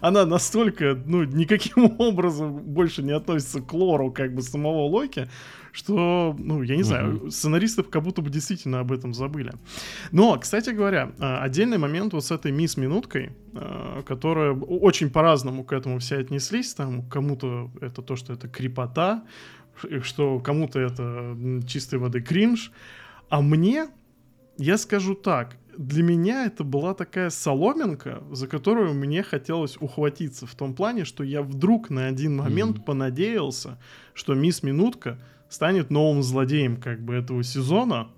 она 0.00 0.26
настолько, 0.26 1.00
ну, 1.06 1.24
никаким 1.24 1.94
образом 1.98 2.58
больше 2.58 3.02
не 3.02 3.12
относится 3.12 3.60
к 3.60 3.72
лору 3.72 4.10
как 4.10 4.34
бы 4.34 4.42
самого 4.42 4.88
Локи, 4.88 5.28
что, 5.72 6.34
ну, 6.38 6.62
я 6.62 6.76
не 6.76 6.82
знаю, 6.82 7.30
сценаристов 7.30 7.88
как 7.88 8.02
будто 8.02 8.22
бы 8.22 8.30
действительно 8.30 8.80
об 8.80 8.90
этом 8.90 9.14
забыли. 9.14 9.52
Но, 10.10 10.36
кстати 10.38 10.70
говоря, 10.70 11.12
а, 11.20 11.42
отдельный 11.42 11.78
момент 11.78 12.12
вот 12.12 12.24
с 12.24 12.32
этой 12.32 12.50
мисс 12.50 12.76
Минуткой, 12.76 13.30
а, 13.54 14.02
которая 14.02 14.52
очень 14.52 15.10
по-разному 15.10 15.64
к 15.64 15.72
этому 15.72 15.98
все 16.00 16.18
отнеслись, 16.18 16.74
там 16.74 17.02
кому-то 17.08 17.70
это 17.80 18.02
то, 18.02 18.16
что 18.16 18.32
это 18.32 18.48
крепота, 18.48 19.22
что 20.02 20.38
кому-то 20.40 20.80
это 20.80 21.36
чистой 21.66 21.98
воды 21.98 22.20
кринж, 22.20 22.72
а 23.28 23.40
мне, 23.40 23.88
я 24.56 24.76
скажу 24.78 25.14
так, 25.14 25.56
для 25.76 26.02
меня 26.02 26.44
это 26.46 26.64
была 26.64 26.94
такая 26.94 27.30
соломинка, 27.30 28.22
за 28.30 28.46
которую 28.46 28.92
мне 28.94 29.22
хотелось 29.22 29.76
ухватиться. 29.80 30.46
В 30.46 30.54
том 30.54 30.74
плане, 30.74 31.04
что 31.04 31.24
я 31.24 31.42
вдруг 31.42 31.90
на 31.90 32.06
один 32.06 32.36
момент 32.36 32.78
mm-hmm. 32.78 32.84
понадеялся, 32.84 33.78
что 34.12 34.34
мисс 34.34 34.62
Минутка 34.62 35.18
станет 35.48 35.90
новым 35.90 36.22
злодеем 36.22 36.76
как 36.76 37.00
бы 37.00 37.14
этого 37.14 37.42
сезона, 37.42 38.08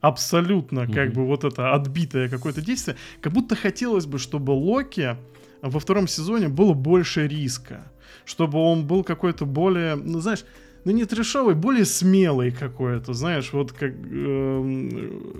абсолютно 0.00 0.80
mm-hmm. 0.80 0.94
как 0.94 1.12
бы 1.12 1.26
вот 1.26 1.44
это 1.44 1.72
отбитое 1.72 2.28
какое-то 2.28 2.60
действие, 2.60 2.96
как 3.20 3.32
будто 3.32 3.56
хотелось 3.56 4.06
бы, 4.06 4.18
чтобы 4.18 4.50
Локи 4.50 5.16
во 5.62 5.80
втором 5.80 6.06
сезоне 6.08 6.48
было 6.48 6.74
больше 6.74 7.26
риска, 7.26 7.90
чтобы 8.24 8.58
он 8.58 8.86
был 8.86 9.04
какой-то 9.04 9.46
более, 9.46 9.96
ну 9.96 10.20
знаешь, 10.20 10.44
ну 10.86 10.92
не 10.92 11.04
трешовый, 11.04 11.56
более 11.56 11.84
смелый 11.84 12.52
какой-то, 12.52 13.12
знаешь, 13.12 13.52
вот 13.52 13.72
как 13.72 13.90
э, 13.90 13.96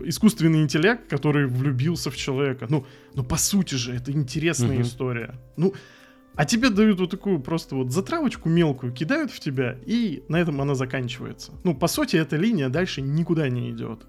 искусственный 0.04 0.60
интеллект, 0.60 1.08
который 1.08 1.46
влюбился 1.46 2.10
в 2.10 2.16
человека. 2.16 2.66
Ну, 2.68 2.84
ну 3.14 3.22
по 3.22 3.36
сути 3.36 3.76
же, 3.76 3.94
это 3.94 4.10
интересная 4.10 4.78
mm-hmm. 4.78 4.82
история. 4.82 5.34
Ну, 5.56 5.72
а 6.34 6.44
тебе 6.46 6.68
дают 6.68 6.98
вот 6.98 7.10
такую 7.10 7.38
просто 7.38 7.76
вот 7.76 7.92
затравочку 7.92 8.48
мелкую, 8.48 8.92
кидают 8.92 9.30
в 9.30 9.38
тебя, 9.38 9.78
и 9.86 10.24
на 10.28 10.34
этом 10.34 10.60
она 10.60 10.74
заканчивается. 10.74 11.52
Ну, 11.62 11.76
по 11.76 11.86
сути, 11.86 12.16
эта 12.16 12.34
линия 12.34 12.68
дальше 12.68 13.00
никуда 13.00 13.48
не 13.48 13.70
идет. 13.70 14.00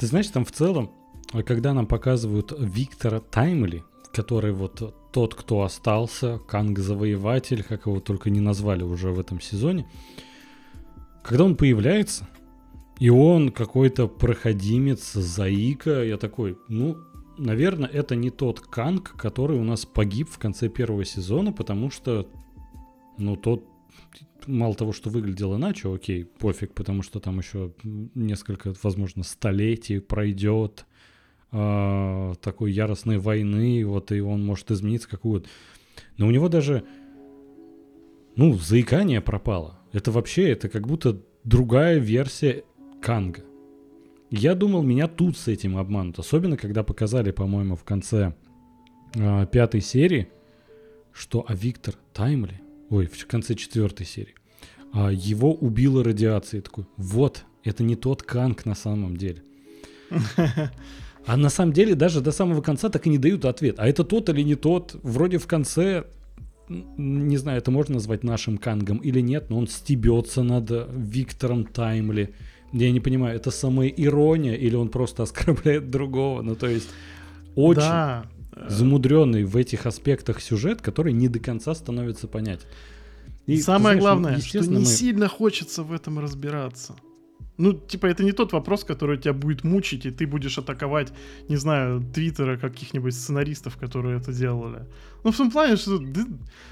Ты 0.00 0.06
знаешь, 0.08 0.26
там 0.26 0.44
в 0.44 0.50
целом, 0.50 0.90
когда 1.46 1.74
нам 1.74 1.86
показывают 1.86 2.52
Виктора 2.58 3.20
Таймли, 3.20 3.84
который 4.12 4.50
вот 4.50 5.12
тот, 5.12 5.36
кто 5.36 5.62
остался, 5.62 6.40
Канг-завоеватель, 6.48 7.62
как 7.62 7.86
его 7.86 8.00
только 8.00 8.30
не 8.30 8.40
назвали 8.40 8.82
уже 8.82 9.12
в 9.12 9.20
этом 9.20 9.40
сезоне, 9.40 9.86
когда 11.26 11.44
он 11.44 11.56
появляется, 11.56 12.28
и 13.00 13.10
он 13.10 13.50
какой-то 13.50 14.06
проходимец, 14.06 15.12
заика, 15.12 16.04
я 16.04 16.18
такой, 16.18 16.56
ну, 16.68 16.96
наверное, 17.36 17.88
это 17.88 18.14
не 18.14 18.30
тот 18.30 18.60
Канг, 18.60 19.14
который 19.16 19.58
у 19.58 19.64
нас 19.64 19.84
погиб 19.84 20.30
в 20.30 20.38
конце 20.38 20.68
первого 20.68 21.04
сезона, 21.04 21.52
потому 21.52 21.90
что, 21.90 22.28
ну, 23.18 23.34
тот 23.34 23.64
мало 24.46 24.74
того, 24.74 24.92
что 24.92 25.10
выглядел 25.10 25.56
иначе, 25.56 25.92
окей, 25.92 26.24
пофиг, 26.24 26.72
потому 26.74 27.02
что 27.02 27.18
там 27.18 27.38
еще 27.38 27.72
несколько, 27.82 28.72
возможно, 28.84 29.24
столетий 29.24 29.98
пройдет 29.98 30.86
э, 31.50 32.34
такой 32.40 32.70
яростной 32.70 33.18
войны, 33.18 33.84
вот, 33.84 34.12
и 34.12 34.20
он 34.20 34.46
может 34.46 34.70
измениться 34.70 35.08
какую-то. 35.08 35.48
Но 36.18 36.28
у 36.28 36.30
него 36.30 36.48
даже, 36.48 36.84
ну, 38.36 38.54
заикание 38.54 39.20
пропало. 39.20 39.80
Это 39.96 40.12
вообще, 40.12 40.50
это 40.50 40.68
как 40.68 40.86
будто 40.86 41.22
другая 41.42 41.96
версия 41.96 42.64
Канга. 43.00 43.40
Я 44.30 44.54
думал, 44.54 44.82
меня 44.82 45.08
тут 45.08 45.38
с 45.38 45.48
этим 45.48 45.78
обманут. 45.78 46.18
Особенно, 46.18 46.58
когда 46.58 46.82
показали, 46.82 47.30
по-моему, 47.30 47.76
в 47.76 47.84
конце 47.84 48.34
э, 49.14 49.46
пятой 49.50 49.80
серии, 49.80 50.28
что 51.14 51.46
а 51.48 51.54
Виктор 51.54 51.94
Таймли, 52.12 52.60
ой, 52.90 53.06
в 53.06 53.26
конце 53.26 53.54
четвертой 53.54 54.04
серии, 54.04 54.34
э, 54.92 55.14
его 55.14 55.54
убила 55.54 56.04
радиация. 56.04 56.60
такой, 56.60 56.84
вот, 56.98 57.46
это 57.64 57.82
не 57.82 57.96
тот 57.96 58.22
Канг 58.22 58.66
на 58.66 58.74
самом 58.74 59.16
деле. 59.16 59.42
А 61.28 61.36
на 61.36 61.48
самом 61.48 61.72
деле 61.72 61.96
даже 61.96 62.20
до 62.20 62.30
самого 62.30 62.62
конца 62.62 62.88
так 62.88 63.04
и 63.08 63.10
не 63.10 63.18
дают 63.18 63.46
ответ. 63.46 63.80
А 63.80 63.88
это 63.88 64.04
тот 64.04 64.28
или 64.28 64.42
не 64.42 64.54
тот? 64.54 64.94
Вроде 65.02 65.38
в 65.38 65.48
конце, 65.48 66.04
не 66.68 67.36
знаю, 67.36 67.58
это 67.58 67.70
можно 67.70 67.94
назвать 67.94 68.24
нашим 68.24 68.58
Кангом 68.58 68.98
или 68.98 69.20
нет, 69.20 69.50
но 69.50 69.58
он 69.58 69.68
стебется 69.68 70.42
над 70.42 70.70
Виктором 70.94 71.64
Таймли. 71.64 72.34
Я 72.72 72.90
не 72.90 73.00
понимаю, 73.00 73.36
это 73.36 73.50
самая 73.50 73.88
ирония 73.88 74.54
или 74.54 74.74
он 74.74 74.88
просто 74.88 75.22
оскорбляет 75.22 75.90
другого? 75.90 76.42
Ну, 76.42 76.56
то 76.56 76.66
есть 76.66 76.88
очень 77.54 77.80
да. 77.80 78.26
замудренный 78.68 79.44
в 79.44 79.56
этих 79.56 79.86
аспектах 79.86 80.40
сюжет, 80.40 80.82
который 80.82 81.12
не 81.12 81.28
до 81.28 81.38
конца 81.38 81.74
становится 81.74 82.28
понятен. 82.28 82.66
И, 83.46 83.60
Самое 83.60 83.80
знаешь, 83.80 84.00
главное, 84.00 84.38
что 84.40 84.60
не 84.60 84.78
мы... 84.78 84.84
сильно 84.84 85.28
хочется 85.28 85.84
в 85.84 85.92
этом 85.92 86.18
разбираться. 86.18 86.96
Ну, 87.58 87.72
типа, 87.72 88.06
это 88.06 88.22
не 88.22 88.32
тот 88.32 88.52
вопрос, 88.52 88.84
который 88.84 89.16
тебя 89.16 89.32
будет 89.32 89.64
мучить, 89.64 90.06
и 90.06 90.10
ты 90.10 90.26
будешь 90.26 90.58
атаковать, 90.58 91.12
не 91.48 91.56
знаю, 91.56 92.02
твиттера 92.14 92.58
каких-нибудь 92.58 93.14
сценаристов, 93.14 93.76
которые 93.76 94.18
это 94.18 94.32
делали. 94.32 94.84
Ну, 95.24 95.30
в 95.30 95.36
том 95.36 95.50
плане, 95.50 95.76
что, 95.76 95.98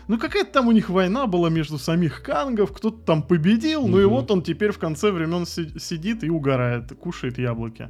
ну, 0.09 0.19
какая-то 0.19 0.53
там 0.53 0.69
у 0.69 0.73
них 0.73 0.91
война 0.91 1.27
была 1.27 1.51
между 1.51 1.79
самих 1.79 2.23
кангов, 2.23 2.73
кто-то 2.73 2.99
там 2.99 3.23
победил, 3.23 3.83
угу. 3.83 3.89
ну 3.89 4.01
и 4.01 4.05
вот 4.05 4.31
он 4.31 4.43
теперь 4.43 4.73
в 4.73 4.79
конце 4.79 5.11
времен 5.11 5.47
си- 5.47 5.79
сидит 5.79 6.23
и 6.23 6.31
угорает, 6.31 6.93
кушает 7.01 7.39
яблоки. 7.39 7.89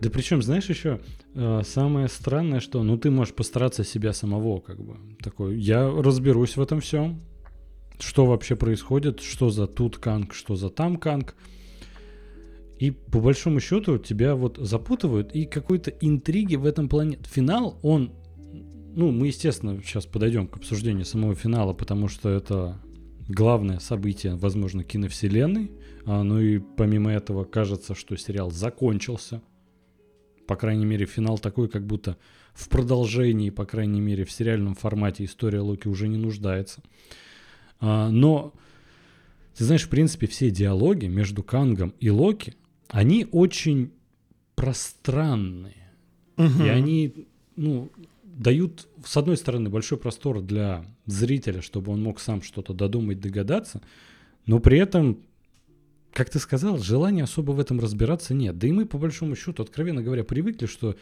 Да 0.00 0.10
причем, 0.10 0.42
знаешь, 0.42 0.68
еще 0.70 1.00
э, 1.34 1.62
самое 1.64 2.08
странное, 2.08 2.60
что, 2.60 2.82
ну, 2.82 2.96
ты 2.96 3.10
можешь 3.10 3.34
постараться 3.34 3.84
себя 3.84 4.12
самого, 4.12 4.60
как 4.60 4.80
бы, 4.80 4.96
такой, 5.22 5.58
я 5.58 5.90
разберусь 5.90 6.56
в 6.56 6.60
этом 6.60 6.80
всем, 6.80 7.20
что 7.98 8.26
вообще 8.26 8.56
происходит, 8.56 9.20
что 9.20 9.50
за 9.50 9.66
тут 9.66 9.98
канг, 9.98 10.34
что 10.34 10.56
за 10.56 10.70
там 10.70 10.96
канг. 10.96 11.34
И 12.78 12.90
по 12.90 13.20
большому 13.20 13.60
счету 13.60 13.98
тебя 13.98 14.34
вот 14.34 14.58
запутывают, 14.58 15.34
и 15.34 15.46
какой-то 15.46 15.90
интриги 15.90 16.56
в 16.56 16.66
этом 16.66 16.88
плане. 16.88 17.18
Финал, 17.24 17.78
он, 17.82 18.12
ну, 18.94 19.10
мы, 19.12 19.28
естественно, 19.28 19.80
сейчас 19.82 20.04
подойдем 20.04 20.46
к 20.46 20.56
обсуждению 20.56 21.06
самого 21.06 21.34
финала, 21.34 21.72
потому 21.72 22.08
что 22.08 22.28
это 22.28 22.78
главное 23.28 23.78
событие, 23.78 24.36
возможно, 24.36 24.84
киновселенной. 24.84 25.70
А, 26.04 26.22
ну 26.22 26.38
и 26.38 26.58
помимо 26.58 27.10
этого 27.10 27.44
кажется, 27.44 27.94
что 27.94 28.16
сериал 28.16 28.50
закончился. 28.50 29.42
По 30.46 30.54
крайней 30.54 30.84
мере, 30.84 31.06
финал 31.06 31.38
такой, 31.38 31.68
как 31.68 31.84
будто 31.86 32.18
в 32.54 32.68
продолжении, 32.68 33.50
по 33.50 33.64
крайней 33.64 34.00
мере, 34.00 34.24
в 34.24 34.30
сериальном 34.30 34.74
формате 34.74 35.24
история 35.24 35.60
Локи 35.60 35.88
уже 35.88 36.08
не 36.08 36.18
нуждается. 36.18 36.82
А, 37.80 38.10
но, 38.10 38.52
ты 39.56 39.64
знаешь, 39.64 39.84
в 39.84 39.88
принципе, 39.88 40.26
все 40.26 40.50
диалоги 40.50 41.06
между 41.06 41.42
Кангом 41.42 41.94
и 42.00 42.10
Локи, 42.10 42.54
они 42.88 43.26
очень 43.30 43.92
пространные. 44.54 45.92
Угу. 46.36 46.64
И 46.64 46.68
они, 46.68 47.26
ну, 47.56 47.90
дают, 48.24 48.88
с 49.04 49.16
одной 49.16 49.36
стороны, 49.36 49.70
большой 49.70 49.98
простор 49.98 50.40
для 50.40 50.84
зрителя, 51.06 51.62
чтобы 51.62 51.92
он 51.92 52.02
мог 52.02 52.20
сам 52.20 52.42
что-то 52.42 52.74
додумать, 52.74 53.20
догадаться, 53.20 53.80
но 54.46 54.60
при 54.60 54.78
этом 54.78 55.18
как 56.16 56.30
ты 56.30 56.38
сказал, 56.38 56.78
желания 56.78 57.24
особо 57.24 57.52
в 57.52 57.60
этом 57.60 57.78
разбираться 57.78 58.32
нет. 58.32 58.56
Да 58.56 58.66
и 58.66 58.72
мы, 58.72 58.86
по 58.86 58.96
большому 58.96 59.36
счету, 59.36 59.62
откровенно 59.62 60.02
говоря, 60.02 60.24
привыкли, 60.24 60.64
что 60.64 60.96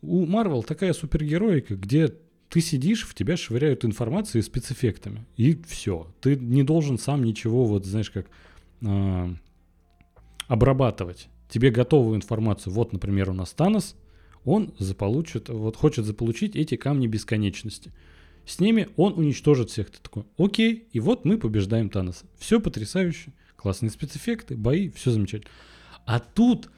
у 0.00 0.24
Марвел 0.24 0.62
такая 0.62 0.94
супергероика, 0.94 1.76
где 1.76 2.14
ты 2.50 2.60
сидишь, 2.60 3.06
в 3.06 3.14
тебя 3.14 3.36
швыряют 3.36 3.84
информацией 3.84 4.40
и 4.40 4.44
спецэффектами. 4.44 5.24
И 5.36 5.62
все. 5.68 6.12
Ты 6.20 6.34
не 6.34 6.64
должен 6.64 6.98
сам 6.98 7.22
ничего, 7.22 7.64
вот 7.64 7.86
знаешь, 7.86 8.10
как 8.10 8.26
э, 8.82 9.34
обрабатывать. 10.48 11.28
Тебе 11.48 11.70
готовую 11.70 12.16
информацию. 12.16 12.72
Вот, 12.72 12.92
например, 12.92 13.30
у 13.30 13.34
нас 13.34 13.52
Танос, 13.52 13.94
он 14.44 14.74
заполучит, 14.80 15.48
вот 15.48 15.76
хочет 15.76 16.04
заполучить 16.04 16.56
эти 16.56 16.76
камни 16.76 17.06
бесконечности. 17.06 17.92
С 18.44 18.58
ними 18.58 18.88
он 18.96 19.16
уничтожит 19.16 19.70
всех. 19.70 19.90
Ты 19.90 19.98
такой, 20.02 20.24
окей, 20.36 20.88
и 20.92 20.98
вот 20.98 21.24
мы 21.24 21.38
побеждаем 21.38 21.88
Таноса. 21.88 22.26
Все 22.36 22.58
потрясающе, 22.58 23.32
классные 23.54 23.90
спецэффекты, 23.90 24.56
бои, 24.56 24.90
все 24.90 25.12
замечательно. 25.12 25.52
А 26.04 26.18
тут 26.18 26.68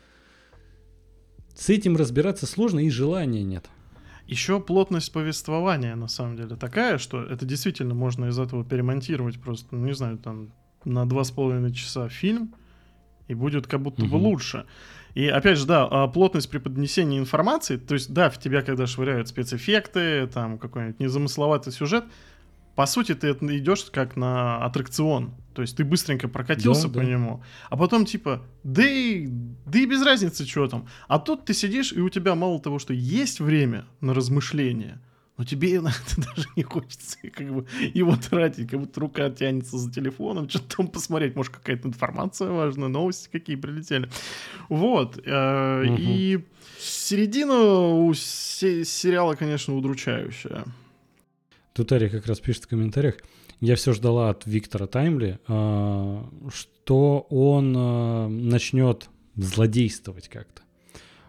с 1.54 1.70
этим 1.70 1.96
разбираться 1.96 2.44
сложно 2.44 2.80
и 2.80 2.90
желания 2.90 3.42
нет. 3.42 3.70
Еще 4.32 4.60
плотность 4.60 5.12
повествования, 5.12 5.94
на 5.94 6.08
самом 6.08 6.36
деле, 6.36 6.56
такая, 6.56 6.96
что 6.96 7.22
это 7.22 7.44
действительно 7.44 7.94
можно 7.94 8.26
из 8.26 8.38
этого 8.38 8.64
перемонтировать 8.64 9.38
просто, 9.38 9.76
ну, 9.76 9.84
не 9.84 9.94
знаю, 9.94 10.16
там, 10.16 10.52
на 10.86 11.06
два 11.06 11.22
с 11.22 11.30
половиной 11.30 11.70
часа 11.70 12.08
фильм, 12.08 12.54
и 13.28 13.34
будет 13.34 13.66
как 13.66 13.82
будто 13.82 14.04
угу. 14.04 14.12
бы 14.12 14.16
лучше. 14.16 14.64
И 15.12 15.26
опять 15.28 15.58
же, 15.58 15.66
да, 15.66 15.86
а, 15.86 16.08
плотность 16.08 16.48
при 16.48 16.56
поднесении 16.56 17.18
информации, 17.18 17.76
то 17.76 17.92
есть, 17.92 18.14
да, 18.14 18.30
в 18.30 18.38
тебя 18.38 18.62
когда 18.62 18.86
швыряют 18.86 19.28
спецэффекты, 19.28 20.26
там 20.28 20.56
какой-нибудь 20.56 20.98
незамысловатый 20.98 21.70
сюжет, 21.70 22.04
по 22.74 22.86
сути, 22.86 23.14
ты 23.14 23.30
идешь 23.30 23.84
как 23.84 24.16
на 24.16 24.64
аттракцион. 24.64 25.34
То 25.54 25.62
есть 25.62 25.76
ты 25.76 25.84
быстренько 25.84 26.28
прокатился 26.28 26.88
да, 26.88 26.94
по 26.94 27.00
да. 27.00 27.04
нему, 27.04 27.42
а 27.68 27.76
потом 27.76 28.06
типа, 28.06 28.42
да 28.64 28.82
и, 28.86 29.26
да 29.66 29.78
и 29.78 29.86
без 29.86 30.02
разницы, 30.02 30.46
что 30.46 30.66
там. 30.66 30.88
А 31.08 31.18
тут 31.18 31.44
ты 31.44 31.52
сидишь, 31.52 31.92
и 31.92 32.00
у 32.00 32.08
тебя 32.08 32.34
мало 32.34 32.58
того, 32.58 32.78
что 32.78 32.94
есть 32.94 33.40
время 33.40 33.84
на 34.00 34.14
размышления, 34.14 35.02
но 35.36 35.44
тебе 35.44 35.80
даже 35.80 36.48
не 36.56 36.62
хочется 36.62 37.18
как 37.34 37.52
бы 37.52 37.66
его 37.92 38.16
тратить, 38.16 38.70
как 38.70 38.80
будто 38.80 39.00
рука 39.00 39.28
тянется 39.28 39.76
за 39.76 39.92
телефоном, 39.92 40.48
что-то 40.48 40.76
там 40.76 40.88
посмотреть, 40.88 41.36
может, 41.36 41.52
какая-то 41.52 41.88
информация 41.88 42.50
важная, 42.50 42.88
новости 42.88 43.28
какие 43.30 43.56
прилетели. 43.56 44.08
Вот. 44.70 45.20
Э, 45.24 45.84
угу. 45.84 45.96
И 45.98 46.44
середина 46.78 47.54
у 47.54 48.14
сериала, 48.14 49.34
конечно, 49.34 49.76
удручающая. 49.76 50.64
Тут 51.72 51.92
Ария 51.92 52.08
как 52.08 52.26
раз 52.26 52.40
пишет 52.40 52.64
в 52.64 52.68
комментариях, 52.68 53.16
я 53.60 53.76
все 53.76 53.92
ждала 53.92 54.30
от 54.30 54.46
Виктора 54.46 54.86
Таймли, 54.86 55.38
э, 55.46 56.24
что 56.52 57.26
он 57.30 57.74
э, 57.76 58.28
начнет 58.28 59.08
злодействовать 59.36 60.28
как-то. 60.28 60.62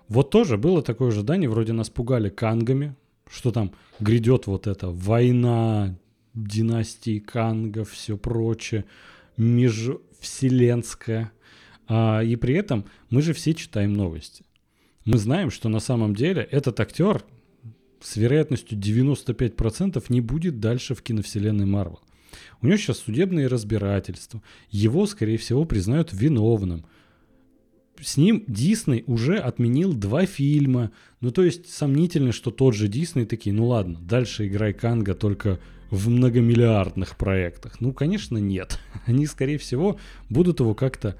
Вот 0.09 0.31
тоже 0.31 0.57
было 0.57 0.81
такое 0.81 1.09
ожидание, 1.09 1.49
вроде 1.49 1.73
нас 1.73 1.89
пугали 1.89 2.29
кангами, 2.29 2.95
что 3.29 3.51
там 3.51 3.71
грядет 3.99 4.47
вот 4.47 4.67
эта 4.67 4.89
война 4.89 5.95
династии 6.33 7.19
кангов, 7.19 7.91
все 7.91 8.17
прочее, 8.17 8.85
межвселенская. 9.37 11.31
А, 11.87 12.21
и 12.21 12.35
при 12.35 12.55
этом 12.55 12.85
мы 13.09 13.21
же 13.21 13.33
все 13.33 13.53
читаем 13.53 13.93
новости. 13.93 14.45
Мы 15.05 15.17
знаем, 15.17 15.51
что 15.51 15.69
на 15.69 15.79
самом 15.79 16.15
деле 16.15 16.41
этот 16.43 16.79
актер 16.79 17.23
с 18.03 18.17
вероятностью 18.17 18.77
95% 18.77 20.03
не 20.09 20.21
будет 20.21 20.59
дальше 20.59 20.93
в 20.93 21.01
киновселенной 21.01 21.65
Марвел. 21.65 22.01
У 22.61 22.67
него 22.67 22.77
сейчас 22.77 22.99
судебные 22.99 23.47
разбирательства. 23.47 24.41
Его, 24.69 25.05
скорее 25.05 25.37
всего, 25.37 25.65
признают 25.65 26.11
виновным. 26.11 26.85
С 28.01 28.17
ним 28.17 28.43
Дисней 28.47 29.03
уже 29.07 29.37
отменил 29.37 29.93
два 29.93 30.25
фильма. 30.25 30.91
Ну, 31.21 31.31
то 31.31 31.43
есть 31.43 31.71
сомнительно, 31.71 32.31
что 32.31 32.51
тот 32.51 32.75
же 32.75 32.87
Дисней 32.87 33.25
такие, 33.25 33.53
ну 33.53 33.67
ладно, 33.67 33.99
дальше 34.01 34.47
играй 34.47 34.73
Канга 34.73 35.13
только 35.13 35.59
в 35.89 36.09
многомиллиардных 36.09 37.15
проектах. 37.17 37.79
Ну, 37.79 37.93
конечно, 37.93 38.37
нет. 38.37 38.79
Они, 39.05 39.25
скорее 39.27 39.57
всего, 39.57 39.99
будут 40.29 40.59
его 40.59 40.73
как-то... 40.73 41.15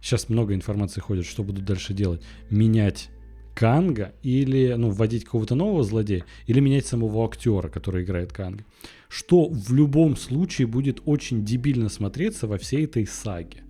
Сейчас 0.00 0.28
много 0.28 0.54
информации 0.54 1.00
ходит, 1.00 1.26
что 1.26 1.44
будут 1.44 1.64
дальше 1.64 1.94
делать. 1.94 2.22
Менять 2.50 3.08
Канга 3.54 4.12
или, 4.22 4.74
ну, 4.76 4.90
вводить 4.90 5.24
какого-то 5.24 5.54
нового 5.54 5.82
злодея, 5.82 6.24
или 6.46 6.60
менять 6.60 6.86
самого 6.86 7.24
актера, 7.24 7.68
который 7.68 8.04
играет 8.04 8.32
Канга 8.32 8.64
что 9.12 9.46
в 9.46 9.74
любом 9.74 10.16
случае 10.16 10.66
будет 10.66 11.02
очень 11.04 11.44
дебильно 11.44 11.90
смотреться 11.90 12.46
во 12.46 12.56
всей 12.56 12.86
этой 12.86 13.06
саге, 13.06 13.62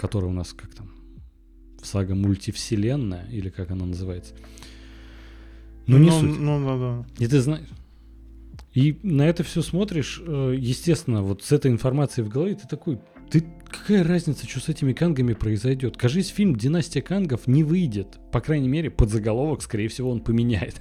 которая 0.00 0.32
у 0.32 0.34
нас 0.34 0.52
как 0.52 0.74
там, 0.74 0.90
сага 1.80 2.16
мультивселенная, 2.16 3.28
или 3.30 3.50
как 3.50 3.70
она 3.70 3.86
называется. 3.86 4.34
Ну, 5.86 5.98
не 5.98 6.10
ну, 6.10 6.20
суть. 6.20 6.40
Ну, 6.40 6.66
да, 6.66 6.76
да. 6.76 7.24
И 7.24 7.28
ты 7.28 7.40
знаешь... 7.40 7.68
И 8.74 8.98
на 9.04 9.22
это 9.22 9.44
все 9.44 9.62
смотришь, 9.62 10.20
э, 10.26 10.56
естественно, 10.58 11.22
вот 11.22 11.44
с 11.44 11.52
этой 11.52 11.70
информацией 11.70 12.26
в 12.26 12.28
голове 12.28 12.56
ты 12.56 12.66
такой, 12.66 12.98
ты 13.30 13.44
какая 13.78 14.04
разница, 14.04 14.48
что 14.48 14.60
с 14.60 14.68
этими 14.68 14.92
кангами 14.92 15.32
произойдет? 15.32 15.96
Кажись, 15.96 16.28
фильм 16.28 16.56
«Династия 16.56 17.02
кангов» 17.02 17.46
не 17.46 17.64
выйдет. 17.64 18.18
По 18.32 18.40
крайней 18.40 18.68
мере, 18.68 18.90
под 18.90 19.10
заголовок, 19.10 19.62
скорее 19.62 19.88
всего, 19.88 20.10
он 20.10 20.20
поменяет. 20.20 20.80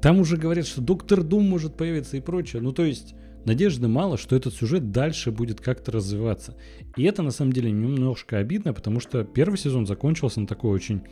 Там 0.00 0.18
уже 0.20 0.36
говорят, 0.36 0.66
что 0.66 0.80
Доктор 0.80 1.22
Дум 1.22 1.48
может 1.48 1.76
появиться 1.76 2.16
и 2.16 2.20
прочее. 2.20 2.62
Ну, 2.62 2.72
то 2.72 2.84
есть, 2.84 3.14
надежды 3.44 3.88
мало, 3.88 4.18
что 4.18 4.36
этот 4.36 4.54
сюжет 4.54 4.90
дальше 4.90 5.30
будет 5.30 5.60
как-то 5.60 5.92
развиваться. 5.92 6.56
И 6.96 7.04
это, 7.04 7.22
на 7.22 7.30
самом 7.30 7.52
деле, 7.52 7.70
немножко 7.70 8.38
обидно, 8.38 8.72
потому 8.72 9.00
что 9.00 9.24
первый 9.24 9.56
сезон 9.56 9.86
закончился 9.86 10.40
на 10.40 10.46
такой 10.46 10.72
очень 10.72 11.02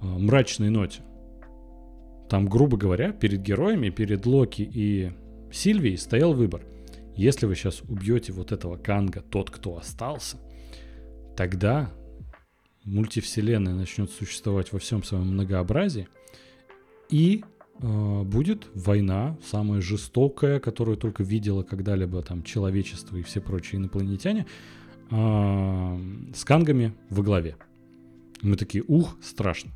э, 0.00 0.06
мрачной 0.06 0.70
ноте. 0.70 1.00
Там, 2.28 2.46
грубо 2.46 2.76
говоря, 2.76 3.12
перед 3.12 3.42
героями, 3.42 3.90
перед 3.90 4.24
Локи 4.24 4.62
и 4.62 5.12
Сильвией 5.52 5.98
стоял 5.98 6.32
выбор. 6.32 6.62
Если 7.20 7.46
вы 7.46 7.54
сейчас 7.54 7.82
убьете 7.82 8.32
вот 8.32 8.52
этого 8.52 8.76
Канга, 8.76 9.20
тот, 9.20 9.50
кто 9.50 9.76
остался, 9.76 10.38
тогда 11.36 11.90
мультивселенная 12.84 13.74
начнет 13.74 14.10
существовать 14.10 14.72
во 14.72 14.78
всем 14.78 15.02
своем 15.02 15.28
многообразии, 15.28 16.08
и 17.08 17.44
Э, 17.82 18.22
будет 18.24 18.68
война, 18.74 19.38
самая 19.42 19.80
жестокая, 19.80 20.60
которую 20.60 20.96
только 20.98 21.22
видела 21.22 21.62
когда-либо 21.62 22.22
там 22.22 22.42
человечество 22.42 23.16
и 23.16 23.22
все 23.22 23.40
прочие 23.40 23.80
инопланетяне, 23.80 24.46
э, 25.10 25.98
с 26.34 26.44
кангами 26.44 26.92
во 27.08 27.22
главе. 27.22 27.56
Мы 28.42 28.56
такие, 28.56 28.84
ух, 28.86 29.16
страшно. 29.22 29.70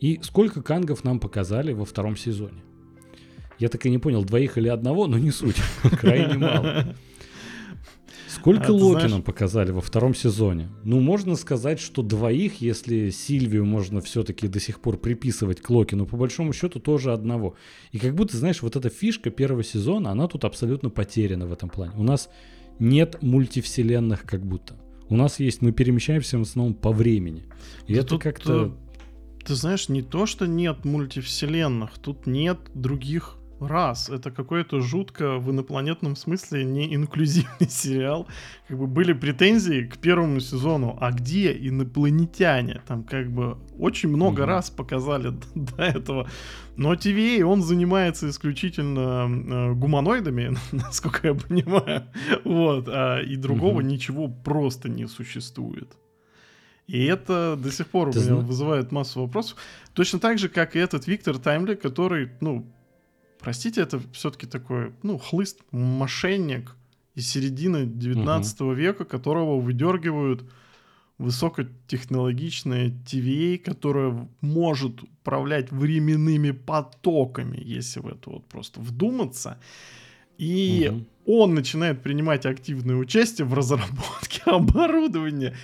И 0.00 0.20
сколько 0.22 0.62
кангов 0.62 1.04
нам 1.04 1.18
показали 1.18 1.72
во 1.72 1.86
втором 1.86 2.16
сезоне? 2.16 2.62
Я 3.58 3.68
так 3.68 3.86
и 3.86 3.90
не 3.90 3.98
понял, 3.98 4.24
двоих 4.24 4.58
или 4.58 4.68
одного, 4.68 5.06
но 5.06 5.18
не 5.18 5.30
суть, 5.30 5.56
крайне 6.00 6.38
мало. 6.38 6.94
Сколько 8.28 8.68
а, 8.68 8.72
Локи 8.72 8.98
знаешь... 8.98 9.10
нам 9.10 9.22
показали 9.22 9.70
во 9.70 9.80
втором 9.80 10.14
сезоне? 10.14 10.68
Ну, 10.84 11.00
можно 11.00 11.36
сказать, 11.36 11.80
что 11.80 12.02
двоих, 12.02 12.60
если 12.60 13.10
Сильвию 13.10 13.64
можно 13.64 14.00
все-таки 14.00 14.46
до 14.46 14.60
сих 14.60 14.80
пор 14.80 14.98
приписывать 14.98 15.60
к 15.60 15.70
Локи, 15.70 15.94
но 15.94 16.06
по 16.06 16.16
большому 16.16 16.52
счету 16.52 16.78
тоже 16.78 17.12
одного. 17.12 17.56
И 17.92 17.98
как 17.98 18.14
будто, 18.14 18.36
знаешь, 18.36 18.62
вот 18.62 18.76
эта 18.76 18.90
фишка 18.90 19.30
первого 19.30 19.64
сезона, 19.64 20.10
она 20.10 20.28
тут 20.28 20.44
абсолютно 20.44 20.90
потеряна 20.90 21.46
в 21.46 21.52
этом 21.52 21.70
плане. 21.70 21.92
У 21.96 22.02
нас 22.02 22.28
нет 22.78 23.22
мультивселенных 23.22 24.24
как 24.24 24.44
будто. 24.44 24.76
У 25.08 25.16
нас 25.16 25.40
есть, 25.40 25.62
мы 25.62 25.72
перемещаемся 25.72 26.38
в 26.38 26.42
основном 26.42 26.74
по 26.74 26.92
времени. 26.92 27.44
И 27.86 27.94
да 27.94 28.00
это 28.00 28.18
как-то... 28.18 28.76
Ты 29.44 29.54
знаешь, 29.54 29.88
не 29.88 30.02
то, 30.02 30.26
что 30.26 30.46
нет 30.46 30.84
мультивселенных, 30.84 31.98
тут 31.98 32.26
нет 32.26 32.58
других 32.74 33.36
раз. 33.60 34.10
Это 34.10 34.30
какой-то 34.30 34.80
жутко 34.80 35.38
в 35.38 35.50
инопланетном 35.50 36.16
смысле 36.16 36.64
не 36.64 36.94
инклюзивный 36.94 37.68
сериал. 37.68 38.26
Как 38.68 38.78
бы 38.78 38.86
были 38.86 39.12
претензии 39.12 39.86
к 39.86 39.98
первому 39.98 40.40
сезону. 40.40 40.96
А 41.00 41.12
где 41.12 41.52
инопланетяне? 41.52 42.82
Там 42.86 43.04
как 43.04 43.30
бы 43.30 43.58
очень 43.78 44.08
много 44.08 44.42
mm-hmm. 44.42 44.46
раз 44.46 44.70
показали 44.70 45.32
до 45.54 45.82
этого. 45.82 46.28
Но 46.76 46.94
TVA, 46.94 47.42
он 47.42 47.62
занимается 47.62 48.28
исключительно 48.28 49.26
э, 49.26 49.72
гуманоидами, 49.74 50.56
насколько 50.72 51.28
я 51.28 51.34
понимаю. 51.34 52.04
Вот. 52.44 52.88
А, 52.88 53.20
и 53.20 53.36
другого 53.36 53.80
mm-hmm. 53.80 53.84
ничего 53.84 54.28
просто 54.28 54.88
не 54.88 55.06
существует. 55.06 55.96
И 56.86 57.04
это 57.04 57.56
до 57.56 57.72
сих 57.72 57.88
пор 57.88 58.12
Ты 58.12 58.20
у 58.20 58.22
меня 58.22 58.34
вызывает 58.36 58.92
массу 58.92 59.20
вопросов. 59.20 59.58
Точно 59.92 60.20
так 60.20 60.38
же, 60.38 60.48
как 60.48 60.76
и 60.76 60.78
этот 60.78 61.08
Виктор 61.08 61.36
Таймли, 61.38 61.74
который, 61.74 62.30
ну, 62.40 62.72
простите, 63.38 63.80
это 63.80 64.00
все-таки 64.12 64.46
такой, 64.46 64.92
ну, 65.02 65.18
хлыст, 65.18 65.60
мошенник 65.70 66.74
из 67.14 67.28
середины 67.28 67.86
19 67.86 68.60
угу. 68.60 68.72
века, 68.72 69.04
которого 69.04 69.58
выдергивают 69.60 70.44
высокотехнологичная 71.18 72.90
TVA, 72.90 73.58
которая 73.58 74.28
может 74.42 75.02
управлять 75.02 75.70
временными 75.72 76.50
потоками, 76.50 77.58
если 77.58 78.00
в 78.00 78.06
это 78.06 78.30
вот 78.30 78.44
просто 78.46 78.80
вдуматься. 78.80 79.58
И 80.36 80.90
угу. 80.92 81.04
Он 81.26 81.54
начинает 81.54 82.02
принимать 82.02 82.46
активное 82.46 82.94
участие 82.94 83.46
в 83.46 83.54
разработке 83.54 84.42
оборудования. 84.46 85.54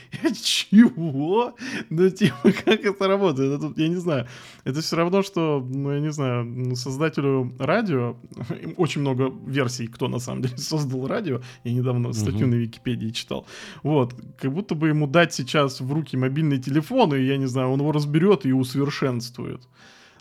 Чего? 0.42 1.54
Ну, 1.88 2.10
типа, 2.10 2.52
как 2.64 2.84
это 2.84 3.06
работает? 3.06 3.62
Это, 3.62 3.72
я 3.80 3.88
не 3.88 3.96
знаю. 3.96 4.26
Это 4.64 4.80
все 4.80 4.96
равно, 4.96 5.22
что, 5.22 5.64
ну, 5.68 5.92
я 5.92 6.00
не 6.00 6.10
знаю, 6.10 6.44
ну, 6.44 6.74
создателю 6.74 7.54
радио, 7.60 8.16
очень 8.76 9.02
много 9.02 9.32
версий, 9.46 9.86
кто 9.86 10.08
на 10.08 10.18
самом 10.18 10.42
деле 10.42 10.56
создал 10.58 11.06
радио. 11.06 11.40
Я 11.62 11.72
недавно 11.72 12.12
статью 12.12 12.48
на 12.48 12.54
Википедии 12.56 13.10
читал. 13.10 13.46
Вот. 13.84 14.14
Как 14.40 14.52
будто 14.52 14.74
бы 14.74 14.88
ему 14.88 15.06
дать 15.06 15.32
сейчас 15.32 15.80
в 15.80 15.92
руки 15.92 16.16
мобильный 16.16 16.58
телефон, 16.58 17.14
и, 17.14 17.22
я 17.22 17.36
не 17.36 17.46
знаю, 17.46 17.70
он 17.70 17.80
его 17.80 17.92
разберет 17.92 18.44
и 18.46 18.52
усовершенствует. 18.52 19.62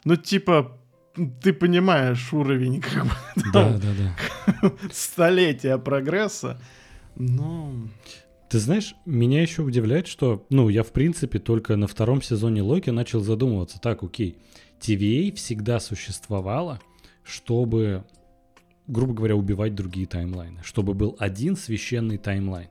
Ну, 0.05 0.15
типа, 0.15 0.77
ты 1.41 1.53
понимаешь 1.53 2.31
уровень 2.33 2.81
как 2.81 3.05
бы, 3.05 3.11
да, 3.53 3.77
да, 3.77 3.89
да. 4.61 4.71
столетия 4.91 5.77
прогресса. 5.77 6.59
Но... 7.15 7.73
Ты 8.49 8.59
знаешь, 8.59 8.95
меня 9.05 9.41
еще 9.41 9.61
удивляет, 9.61 10.07
что, 10.07 10.45
ну, 10.49 10.67
я 10.67 10.83
в 10.83 10.91
принципе 10.91 11.39
только 11.39 11.77
на 11.77 11.87
втором 11.87 12.21
сезоне 12.21 12.61
Локи 12.61 12.89
начал 12.89 13.21
задумываться, 13.21 13.79
так, 13.79 14.03
окей, 14.03 14.37
TVA 14.81 15.33
всегда 15.35 15.79
существовала, 15.79 16.81
чтобы, 17.23 18.03
грубо 18.87 19.13
говоря, 19.13 19.35
убивать 19.35 19.73
другие 19.73 20.05
таймлайны, 20.05 20.59
чтобы 20.63 20.93
был 20.93 21.15
один 21.17 21.55
священный 21.55 22.17
таймлайн. 22.17 22.67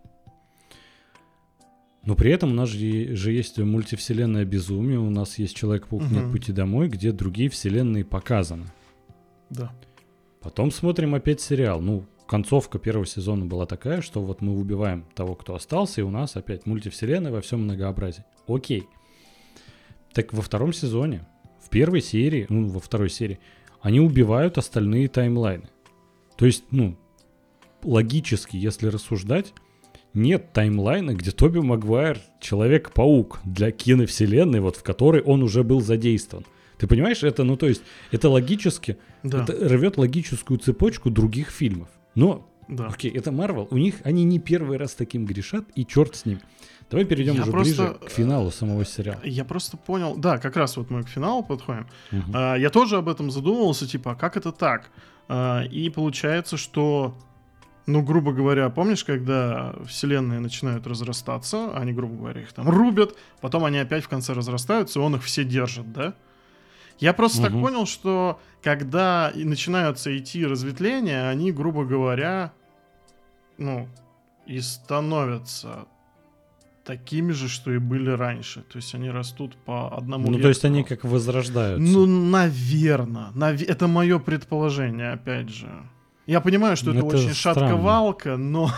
Но 2.05 2.15
при 2.15 2.33
этом 2.33 2.53
у 2.53 2.55
нас 2.55 2.69
же, 2.71 3.15
же 3.15 3.33
есть 3.33 3.59
мультивселенная 3.59 4.45
безумие, 4.45 4.99
у 4.99 5.11
нас 5.11 5.39
есть 5.39 5.55
Человек-паук 5.55 6.03
угу. 6.03 6.15
нет 6.15 6.31
пути 6.31 6.53
домой, 6.53 6.89
где 6.89 7.13
другие 7.13 7.51
вселенные 7.51 8.05
показаны. 8.05 8.67
Да. 9.51 9.73
Потом 10.41 10.71
смотрим 10.71 11.15
опять 11.15 11.41
сериал. 11.41 11.81
Ну, 11.81 12.07
концовка 12.27 12.79
первого 12.79 13.07
сезона 13.07 13.45
была 13.45 13.67
такая, 13.67 14.01
что 14.01 14.23
вот 14.23 14.41
мы 14.41 14.57
убиваем 14.57 15.05
того, 15.15 15.35
кто 15.35 15.55
остался, 15.55 16.01
и 16.01 16.05
у 16.05 16.11
нас 16.11 16.37
опять 16.37 16.65
мультивселенная 16.65 17.33
во 17.33 17.43
всем 17.43 17.65
многообразии. 17.65 18.25
Окей. 18.47 18.89
Так 20.15 20.33
во 20.33 20.41
втором 20.41 20.73
сезоне, 20.73 21.27
в 21.63 21.69
первой 21.69 22.01
серии, 22.01 22.47
ну, 22.49 22.69
во 22.69 22.81
второй 22.81 23.11
серии, 23.11 23.39
они 23.83 24.01
убивают 24.01 24.57
остальные 24.57 25.09
таймлайны. 25.09 25.69
То 26.37 26.47
есть, 26.47 26.65
ну, 26.71 26.97
логически, 27.83 28.57
если 28.57 28.87
рассуждать, 28.87 29.53
нет 30.14 30.53
таймлайна, 30.53 31.14
где 31.14 31.31
Тоби 31.31 31.61
Магуайр 31.61 32.18
Человек-паук 32.40 33.40
для 33.44 33.70
киновселенной, 33.70 34.61
вот 34.61 34.77
в 34.77 34.83
которой 34.83 35.23
он 35.23 35.42
уже 35.42 35.62
был 35.62 35.81
задействован. 35.81 36.44
Ты 36.79 36.87
понимаешь, 36.87 37.23
это, 37.23 37.44
ну 37.44 37.57
то 37.57 37.68
есть, 37.68 37.83
это 38.11 38.31
логически, 38.31 38.99
да. 39.23 39.42
это 39.42 39.53
рвет 39.68 39.99
логическую 39.99 40.59
цепочку 40.59 41.11
других 41.11 41.51
фильмов. 41.51 41.88
Но, 42.14 42.49
да. 42.68 42.87
окей, 42.87 43.11
это 43.11 43.31
Марвел, 43.31 43.68
у 43.70 43.77
них, 43.77 43.96
они 44.03 44.25
не 44.25 44.38
первый 44.38 44.79
раз 44.79 44.94
таким 44.94 45.27
грешат, 45.27 45.64
и 45.75 45.85
черт 45.85 46.16
с 46.16 46.25
ним. 46.25 46.40
Давай 46.90 47.05
перейдем 47.05 47.35
я 47.35 47.42
уже 47.42 47.53
просто, 47.53 47.83
ближе 47.83 47.99
к 48.07 48.11
финалу 48.11 48.51
самого 48.51 48.85
сериала. 48.85 49.20
Я 49.23 49.44
просто 49.44 49.77
понял, 49.77 50.16
да, 50.16 50.38
как 50.38 50.57
раз 50.57 50.77
вот 50.77 50.90
мы 50.90 51.05
к 51.05 51.09
финалу 51.09 51.44
подходим. 51.44 51.87
Угу. 52.11 52.23
А, 52.35 52.57
я 52.57 52.70
тоже 52.70 52.96
об 52.96 53.09
этом 53.09 53.31
задумывался, 53.31 53.87
типа, 53.87 54.12
а 54.12 54.14
как 54.16 54.37
это 54.37 54.51
так? 54.51 54.90
А, 55.29 55.62
и 55.62 55.88
получается, 55.90 56.57
что 56.57 57.14
ну, 57.87 58.03
грубо 58.03 58.33
говоря, 58.33 58.69
помнишь, 58.71 59.05
когда 59.05 59.75
вселенные 59.87 60.40
начинают 60.40 60.87
разрастаться, 60.87 61.77
они, 61.77 61.93
грубо 61.93 62.16
говоря, 62.16 62.43
их 62.43 62.53
там 62.53 62.69
рубят, 62.69 63.16
потом 63.40 63.64
они 63.64 63.79
опять 63.79 64.05
в 64.05 64.09
конце 64.09 64.33
разрастаются, 64.33 64.99
и 64.99 65.03
он 65.03 65.16
их 65.16 65.25
все 65.25 65.45
держит, 65.45 65.93
да? 65.93 66.14
Я 66.99 67.14
просто 67.14 67.40
угу. 67.40 67.47
так 67.47 67.61
понял, 67.61 67.87
что 67.87 68.40
когда 68.62 69.33
начинаются 69.35 70.16
идти 70.16 70.47
разветвления, 70.47 71.29
они, 71.29 71.51
грубо 71.51 71.85
говоря, 71.85 72.53
ну, 73.57 73.88
и 74.47 74.61
становятся 74.61 75.87
такими 76.85 77.33
же, 77.33 77.49
что 77.49 77.73
и 77.73 77.79
были 77.79 78.11
раньше. 78.11 78.62
То 78.62 78.77
есть 78.77 78.95
они 78.95 79.11
растут 79.11 79.57
по 79.64 79.97
одному. 79.97 80.25
Ну, 80.27 80.33
вектору. 80.33 80.43
то 80.43 80.49
есть 80.49 80.64
они 80.64 80.85
как 80.85 81.05
возрождаются. 81.05 81.93
Ну, 81.93 82.07
наверное. 82.07 83.31
Нав... 83.35 83.62
Это 83.62 83.87
мое 83.87 84.19
предположение, 84.19 85.12
опять 85.12 85.49
же. 85.51 85.71
Я 86.31 86.40
понимаю, 86.40 86.77
что 86.77 86.93
это, 86.93 87.01
это 87.01 87.16
очень 87.16 87.35
шатковалка, 87.35 88.37
но... 88.37 88.71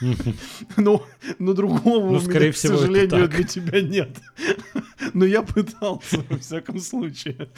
но, 0.76 1.04
но 1.40 1.54
другого 1.54 2.12
ну, 2.12 2.20
скорее 2.20 2.44
меня, 2.44 2.52
всего, 2.52 2.76
к 2.76 2.80
сожалению, 2.82 3.28
для 3.28 3.42
тебя 3.42 3.80
нет. 3.82 4.16
но 5.12 5.24
я 5.24 5.42
пытался, 5.42 6.24
во 6.28 6.38
всяком 6.38 6.78
случае. 6.78 7.48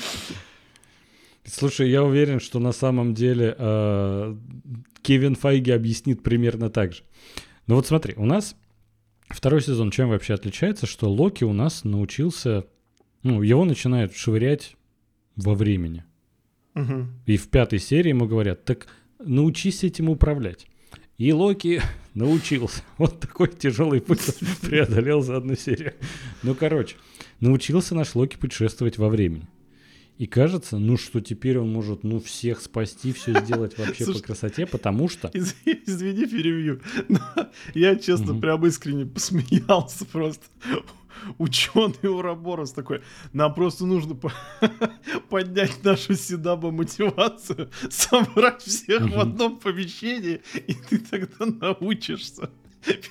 Слушай, 1.44 1.90
я 1.90 2.02
уверен, 2.02 2.40
что 2.40 2.60
на 2.60 2.72
самом 2.72 3.12
деле 3.12 3.54
э, 3.58 4.36
Кевин 5.02 5.34
Файги 5.34 5.70
объяснит 5.70 6.22
примерно 6.22 6.70
так 6.70 6.94
же. 6.94 7.02
Ну 7.66 7.74
вот 7.74 7.86
смотри, 7.86 8.14
у 8.16 8.24
нас 8.24 8.56
второй 9.28 9.60
сезон 9.60 9.90
чем 9.90 10.08
вообще 10.08 10.32
отличается, 10.32 10.86
что 10.86 11.12
Локи 11.12 11.44
у 11.44 11.52
нас 11.52 11.84
научился, 11.84 12.64
ну, 13.22 13.42
его 13.42 13.66
начинают 13.66 14.16
швырять 14.16 14.76
во 15.36 15.54
времени. 15.54 16.04
Угу. 16.74 17.06
И 17.26 17.36
в 17.36 17.50
пятой 17.50 17.80
серии 17.80 18.08
ему 18.08 18.26
говорят, 18.26 18.64
так 18.64 18.86
научись 19.24 19.84
этим 19.84 20.08
управлять. 20.08 20.66
И 21.18 21.32
Локи 21.32 21.82
научился. 22.14 22.82
Вот 22.98 23.20
такой 23.20 23.48
тяжелый 23.48 24.00
путь 24.00 24.20
преодолел 24.62 25.22
за 25.22 25.36
одну 25.36 25.54
серию. 25.54 25.94
Ну, 26.42 26.54
короче, 26.54 26.96
научился 27.40 27.94
наш 27.94 28.14
Локи 28.14 28.36
путешествовать 28.36 28.98
во 28.98 29.08
времени. 29.08 29.46
И 30.18 30.26
кажется, 30.26 30.78
ну 30.78 30.96
что 30.96 31.20
теперь 31.20 31.58
он 31.58 31.72
может, 31.72 32.04
ну, 32.04 32.20
всех 32.20 32.60
спасти, 32.60 33.12
все 33.12 33.40
сделать 33.40 33.76
вообще 33.78 34.04
Слушай, 34.04 34.20
по 34.20 34.26
красоте, 34.26 34.66
потому 34.66 35.08
что... 35.08 35.28
Из, 35.28 35.54
извини, 35.64 36.26
перевью. 36.26 36.80
Но 37.08 37.20
я, 37.74 37.96
честно, 37.96 38.32
угу. 38.32 38.40
прям 38.40 38.64
искренне 38.66 39.06
посмеялся 39.06 40.04
просто 40.04 40.44
ученый 41.38 42.08
Ураборос 42.08 42.72
такой, 42.72 43.02
нам 43.32 43.54
просто 43.54 43.86
нужно 43.86 44.14
по 44.14 44.32
поднять 45.28 45.82
нашу 45.84 46.14
Сидаба 46.14 46.70
мотивацию, 46.70 47.70
собрать 47.90 48.62
всех 48.62 49.08
в 49.10 49.18
одном 49.18 49.58
помещении, 49.58 50.42
и 50.66 50.74
ты 50.74 50.98
тогда 50.98 51.46
научишься 51.46 52.50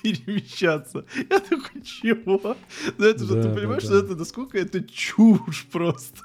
перемещаться. 0.02 1.06
Я 1.30 1.40
такой, 1.40 1.82
чего? 1.82 2.56
Ну 2.98 3.04
это 3.04 3.24
же, 3.24 3.34
да, 3.34 3.42
ты 3.42 3.54
понимаешь, 3.54 3.82
да, 3.84 3.88
что 3.88 3.98
это, 3.98 4.16
насколько 4.16 4.58
это 4.58 4.82
чушь 4.82 5.66
просто. 5.70 6.24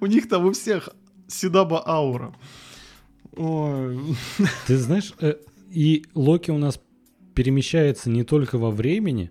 У 0.00 0.06
них 0.06 0.28
там 0.28 0.44
у 0.44 0.52
всех 0.52 0.90
Сидаба 1.26 1.82
аура. 1.86 2.34
Ой. 3.36 3.98
Ты 4.66 4.76
знаешь, 4.76 5.14
э, 5.20 5.36
и 5.70 6.04
Локи 6.14 6.50
у 6.50 6.58
нас 6.58 6.80
перемещается 7.34 8.10
не 8.10 8.22
только 8.22 8.58
во 8.58 8.70
времени, 8.70 9.30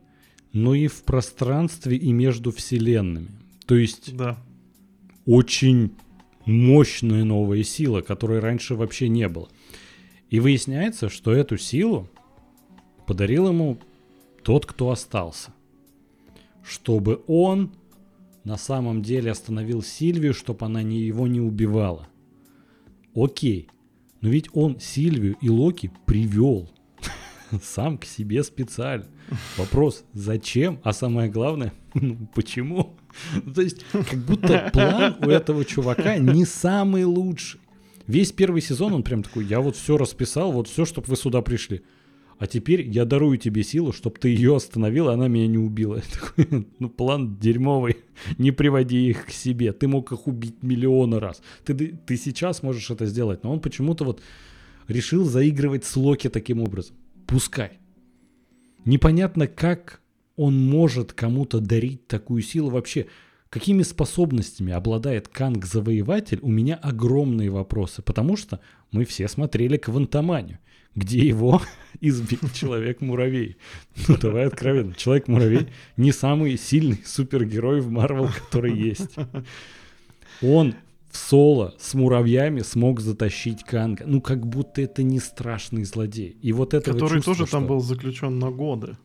но 0.53 0.75
и 0.75 0.87
в 0.87 1.03
пространстве 1.03 1.97
и 1.97 2.11
между 2.11 2.51
вселенными. 2.51 3.31
То 3.65 3.75
есть 3.75 4.15
да. 4.15 4.37
очень 5.25 5.91
мощная 6.45 7.23
новая 7.23 7.63
сила, 7.63 8.01
которой 8.01 8.39
раньше 8.39 8.75
вообще 8.75 9.09
не 9.09 9.27
было. 9.27 9.49
И 10.29 10.39
выясняется, 10.39 11.09
что 11.09 11.31
эту 11.31 11.57
силу 11.57 12.09
подарил 13.07 13.47
ему 13.47 13.79
тот, 14.43 14.65
кто 14.65 14.91
остался. 14.91 15.51
Чтобы 16.63 17.21
он 17.27 17.73
на 18.43 18.57
самом 18.57 19.01
деле 19.01 19.31
остановил 19.31 19.81
Сильвию, 19.81 20.33
чтобы 20.33 20.65
она 20.65 20.83
не, 20.83 20.99
его 20.99 21.27
не 21.27 21.41
убивала. 21.41 22.07
Окей, 23.15 23.67
но 24.21 24.29
ведь 24.29 24.49
он 24.53 24.79
Сильвию 24.79 25.35
и 25.41 25.49
Локи 25.49 25.91
привел 26.05 26.69
сам 27.63 27.97
к 27.97 28.05
себе 28.05 28.43
специально. 28.43 29.05
Вопрос, 29.57 30.03
зачем? 30.13 30.79
А 30.83 30.93
самое 30.93 31.29
главное, 31.29 31.73
ну, 31.93 32.27
почему? 32.33 32.95
То 33.53 33.61
есть, 33.61 33.85
как 33.91 34.19
будто 34.19 34.69
план 34.73 35.15
у 35.21 35.29
этого 35.29 35.65
чувака 35.65 36.17
не 36.17 36.45
самый 36.45 37.03
лучший. 37.03 37.59
Весь 38.07 38.31
первый 38.31 38.61
сезон 38.61 38.93
он 38.93 39.03
прям 39.03 39.23
такой, 39.23 39.45
я 39.45 39.61
вот 39.61 39.75
все 39.75 39.97
расписал, 39.97 40.51
вот 40.51 40.67
все, 40.67 40.85
чтобы 40.85 41.07
вы 41.07 41.15
сюда 41.15 41.41
пришли. 41.41 41.83
А 42.39 42.47
теперь 42.47 42.81
я 42.89 43.05
дарую 43.05 43.37
тебе 43.37 43.63
силу, 43.63 43.93
чтобы 43.93 44.19
ты 44.19 44.29
ее 44.29 44.55
остановил, 44.55 45.09
и 45.09 45.13
она 45.13 45.27
меня 45.27 45.47
не 45.47 45.57
убила. 45.57 46.01
такой, 46.11 46.67
ну, 46.79 46.89
план 46.89 47.37
дерьмовый. 47.37 47.97
Не 48.37 48.51
приводи 48.51 49.07
их 49.09 49.27
к 49.27 49.31
себе. 49.31 49.71
Ты 49.71 49.87
мог 49.87 50.11
их 50.11 50.27
убить 50.27 50.61
миллионы 50.61 51.19
раз. 51.19 51.41
Ты, 51.63 51.73
ты 51.73 52.17
сейчас 52.17 52.61
можешь 52.61 52.89
это 52.89 53.05
сделать. 53.05 53.43
Но 53.43 53.53
он 53.53 53.61
почему-то 53.61 54.03
вот 54.03 54.21
решил 54.89 55.23
заигрывать 55.23 55.85
с 55.85 55.95
Локи 55.95 56.27
таким 56.27 56.59
образом. 56.59 56.95
Пускай. 57.27 57.79
Непонятно, 58.85 59.47
как 59.47 60.01
он 60.35 60.59
может 60.59 61.13
кому-то 61.13 61.59
дарить 61.59 62.07
такую 62.07 62.41
силу 62.41 62.69
вообще. 62.69 63.07
Какими 63.49 63.83
способностями 63.83 64.73
обладает 64.73 65.27
Канг-завоеватель, 65.27 66.39
у 66.41 66.49
меня 66.49 66.75
огромные 66.75 67.51
вопросы, 67.51 68.01
потому 68.01 68.35
что 68.35 68.59
мы 68.91 69.05
все 69.05 69.27
смотрели 69.27 69.77
Квантоманию, 69.77 70.57
где 70.95 71.19
его 71.19 71.61
избил 72.01 72.39
Человек-муравей. 72.51 73.57
Ну, 74.07 74.17
давай 74.17 74.47
откровенно, 74.47 74.95
Человек-муравей 74.95 75.67
не 75.97 76.11
самый 76.11 76.57
сильный 76.57 77.03
супергерой 77.05 77.79
в 77.81 77.91
Марвел, 77.91 78.27
который 78.27 78.75
есть. 78.75 79.15
Он 80.41 80.73
в 81.13 81.17
соло 81.17 81.75
с 81.79 81.93
муравьями 81.93 82.61
смог 82.61 82.99
затащить 82.99 83.63
Канга. 83.63 84.03
Ну, 84.07 84.19
как 84.19 84.45
будто 84.47 84.81
это 84.81 85.03
не 85.03 85.19
страшный 85.19 85.83
злодей. 85.83 86.35
И 86.41 86.51
вот 86.51 86.73
это 86.73 86.91
Который 86.91 87.17
чувство, 87.17 87.35
тоже 87.35 87.51
там 87.51 87.61
что- 87.63 87.69
был 87.69 87.79
заключен 87.81 88.39
на 88.39 88.49
годы. 88.49 88.97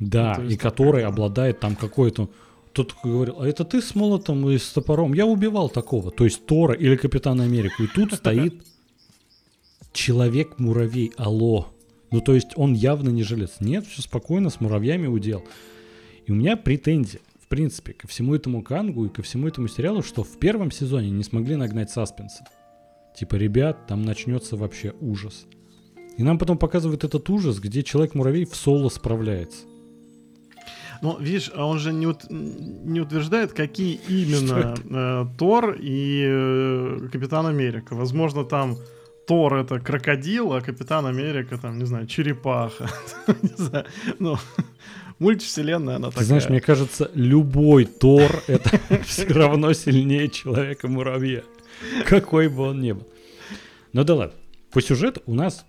Да, 0.00 0.34
и 0.42 0.46
есть- 0.48 0.58
который 0.58 1.04
обладает 1.04 1.60
там 1.60 1.76
какой-то... 1.76 2.28
Тот 2.72 2.94
говорил, 3.02 3.40
а 3.40 3.46
это 3.48 3.64
ты 3.64 3.80
с 3.80 3.94
молотом 3.94 4.50
и 4.50 4.58
с 4.58 4.70
топором? 4.72 5.14
Я 5.14 5.24
убивал 5.24 5.70
такого. 5.70 6.10
То 6.10 6.24
есть 6.24 6.44
Тора 6.46 6.74
или 6.74 6.96
Капитана 6.96 7.44
Америку. 7.44 7.84
И 7.84 7.86
тут 7.86 8.12
стоит 8.12 8.62
человек-муравей. 9.92 11.12
Алло. 11.16 11.68
Ну, 12.10 12.20
то 12.20 12.34
есть 12.34 12.48
он 12.56 12.74
явно 12.74 13.08
не 13.08 13.22
жилец. 13.22 13.52
Нет, 13.60 13.86
все 13.86 14.02
спокойно, 14.02 14.50
с 14.50 14.60
муравьями 14.60 15.06
удел. 15.06 15.44
И 16.26 16.32
у 16.32 16.34
меня 16.34 16.56
претензия, 16.56 17.20
в 17.46 17.48
принципе, 17.48 17.92
ко 17.92 18.08
всему 18.08 18.34
этому 18.34 18.60
Кангу 18.60 19.06
и 19.06 19.08
ко 19.08 19.22
всему 19.22 19.46
этому 19.46 19.68
сериалу, 19.68 20.02
что 20.02 20.24
в 20.24 20.36
первом 20.40 20.72
сезоне 20.72 21.10
не 21.10 21.22
смогли 21.22 21.54
нагнать 21.54 21.90
саспенса. 21.90 22.44
Типа, 23.16 23.36
ребят, 23.36 23.86
там 23.86 24.02
начнется 24.02 24.56
вообще 24.56 24.92
ужас. 25.00 25.46
И 26.18 26.24
нам 26.24 26.38
потом 26.38 26.58
показывают 26.58 27.04
этот 27.04 27.30
ужас, 27.30 27.60
где 27.60 27.84
человек-муравей 27.84 28.46
в 28.46 28.56
соло 28.56 28.88
справляется. 28.88 29.64
Но 31.02 31.18
видишь, 31.20 31.52
а 31.54 31.66
он 31.66 31.78
же 31.78 31.92
не, 31.92 32.08
ут- 32.08 32.28
не 32.30 33.00
утверждает, 33.00 33.52
какие 33.52 34.00
именно 34.08 34.74
э, 34.84 35.26
Тор 35.38 35.76
и 35.78 36.24
э, 36.26 37.08
Капитан 37.12 37.46
Америка. 37.46 37.94
Возможно, 37.94 38.44
там 38.44 38.76
Тор 39.28 39.54
это 39.54 39.78
крокодил, 39.78 40.52
а 40.52 40.60
Капитан 40.60 41.06
Америка 41.06 41.58
там, 41.58 41.78
не 41.78 41.84
знаю, 41.84 42.08
черепаха. 42.08 42.88
Не 43.42 43.54
знаю. 43.56 43.86
Ну, 44.18 44.36
мультивселенная 45.18 45.96
она 45.96 46.08
Ты 46.08 46.14
такая. 46.14 46.26
знаешь, 46.26 46.48
мне 46.48 46.60
кажется, 46.60 47.10
любой 47.14 47.84
Тор 47.84 48.42
это 48.46 48.80
все 49.06 49.26
равно 49.26 49.72
сильнее 49.72 50.28
человека-муравья. 50.28 51.42
Какой 52.06 52.48
бы 52.48 52.62
он 52.62 52.80
ни 52.80 52.92
был. 52.92 53.06
Ну 53.92 54.04
да 54.04 54.14
ладно. 54.14 54.34
По 54.72 54.80
сюжету 54.80 55.22
у 55.26 55.34
нас 55.34 55.64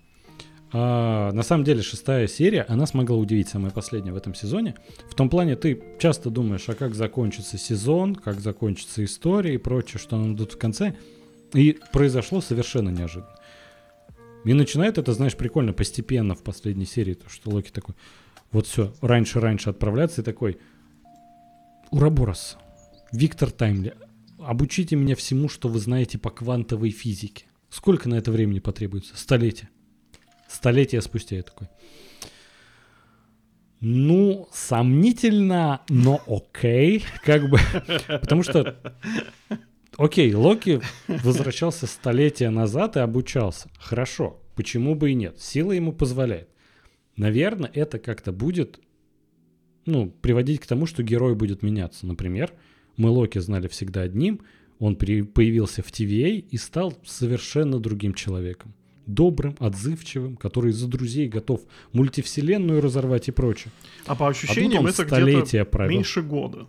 а, 0.70 1.32
на 1.32 1.42
самом 1.42 1.64
деле 1.64 1.82
шестая 1.82 2.26
серия, 2.26 2.62
она 2.68 2.86
смогла 2.86 3.16
удивить 3.16 3.48
самая 3.48 3.70
последняя 3.70 4.12
в 4.12 4.16
этом 4.16 4.34
сезоне. 4.34 4.74
В 5.10 5.14
том 5.14 5.30
плане 5.30 5.56
ты 5.56 5.82
часто 5.98 6.30
думаешь, 6.30 6.68
а 6.68 6.74
как 6.74 6.94
закончится 6.94 7.56
сезон, 7.56 8.14
как 8.14 8.40
закончится 8.40 9.04
история 9.04 9.54
и 9.54 9.58
прочее, 9.58 9.98
что 9.98 10.16
нам 10.16 10.34
дадут 10.36 10.52
в 10.52 10.58
конце. 10.58 10.94
И 11.54 11.78
произошло 11.92 12.42
совершенно 12.42 12.90
неожиданно. 12.90 13.34
И 14.44 14.52
начинает 14.52 14.98
это, 14.98 15.12
знаешь, 15.14 15.36
прикольно, 15.36 15.72
постепенно 15.72 16.34
в 16.34 16.42
последней 16.42 16.84
серии, 16.84 17.14
то, 17.14 17.28
что 17.28 17.50
Локи 17.50 17.70
такой, 17.70 17.94
вот 18.52 18.66
все, 18.66 18.94
раньше-раньше 19.00 19.70
отправляться 19.70 20.22
и 20.22 20.24
такой, 20.24 20.58
Ураборос, 21.90 22.56
Виктор 23.12 23.50
Таймли, 23.50 23.94
обучите 24.38 24.96
меня 24.96 25.16
всему, 25.16 25.48
что 25.48 25.68
вы 25.68 25.80
знаете 25.80 26.18
по 26.18 26.30
квантовой 26.30 26.90
физике. 26.90 27.46
Сколько 27.70 28.08
на 28.08 28.14
это 28.14 28.30
времени 28.32 28.60
потребуется? 28.60 29.16
Столетие. 29.16 29.68
Столетия 30.48 31.02
спустя 31.02 31.36
я 31.36 31.42
такой. 31.42 31.68
Ну, 33.80 34.48
сомнительно, 34.52 35.82
но 35.88 36.20
окей, 36.26 37.04
как 37.22 37.48
бы, 37.48 37.60
потому 38.20 38.42
что, 38.42 38.76
окей, 39.96 40.34
Локи 40.34 40.80
возвращался 41.06 41.86
столетия 41.86 42.50
назад 42.50 42.96
и 42.96 43.00
обучался. 43.00 43.68
Хорошо, 43.78 44.42
почему 44.56 44.96
бы 44.96 45.12
и 45.12 45.14
нет? 45.14 45.40
Сила 45.40 45.72
ему 45.72 45.92
позволяет. 45.92 46.48
Наверное, 47.18 47.70
это 47.74 47.98
как-то 47.98 48.32
будет, 48.32 48.80
ну, 49.84 50.10
приводить 50.22 50.60
к 50.60 50.66
тому, 50.66 50.86
что 50.86 51.02
герой 51.02 51.34
будет 51.34 51.62
меняться. 51.62 52.06
Например, 52.06 52.52
мы 52.96 53.10
Локи 53.10 53.38
знали 53.40 53.68
всегда 53.68 54.00
одним, 54.02 54.40
он 54.78 54.96
при- 54.96 55.22
появился 55.22 55.82
в 55.82 55.90
TVA 55.90 56.38
и 56.38 56.56
стал 56.56 56.94
совершенно 57.04 57.78
другим 57.80 58.14
человеком. 58.14 58.72
Добрым, 59.06 59.56
отзывчивым, 59.58 60.36
который 60.36 60.70
за 60.72 60.86
друзей 60.86 61.28
готов 61.28 61.62
мультивселенную 61.92 62.80
разорвать 62.80 63.28
и 63.28 63.32
прочее. 63.32 63.72
А 64.06 64.14
по 64.14 64.26
А 64.26 64.30
ощущениям 64.30 64.84
он 64.84 64.90
это 64.90 65.04
где-то 65.04 65.64
провел. 65.64 65.90
меньше 65.96 66.22
года. 66.22 66.66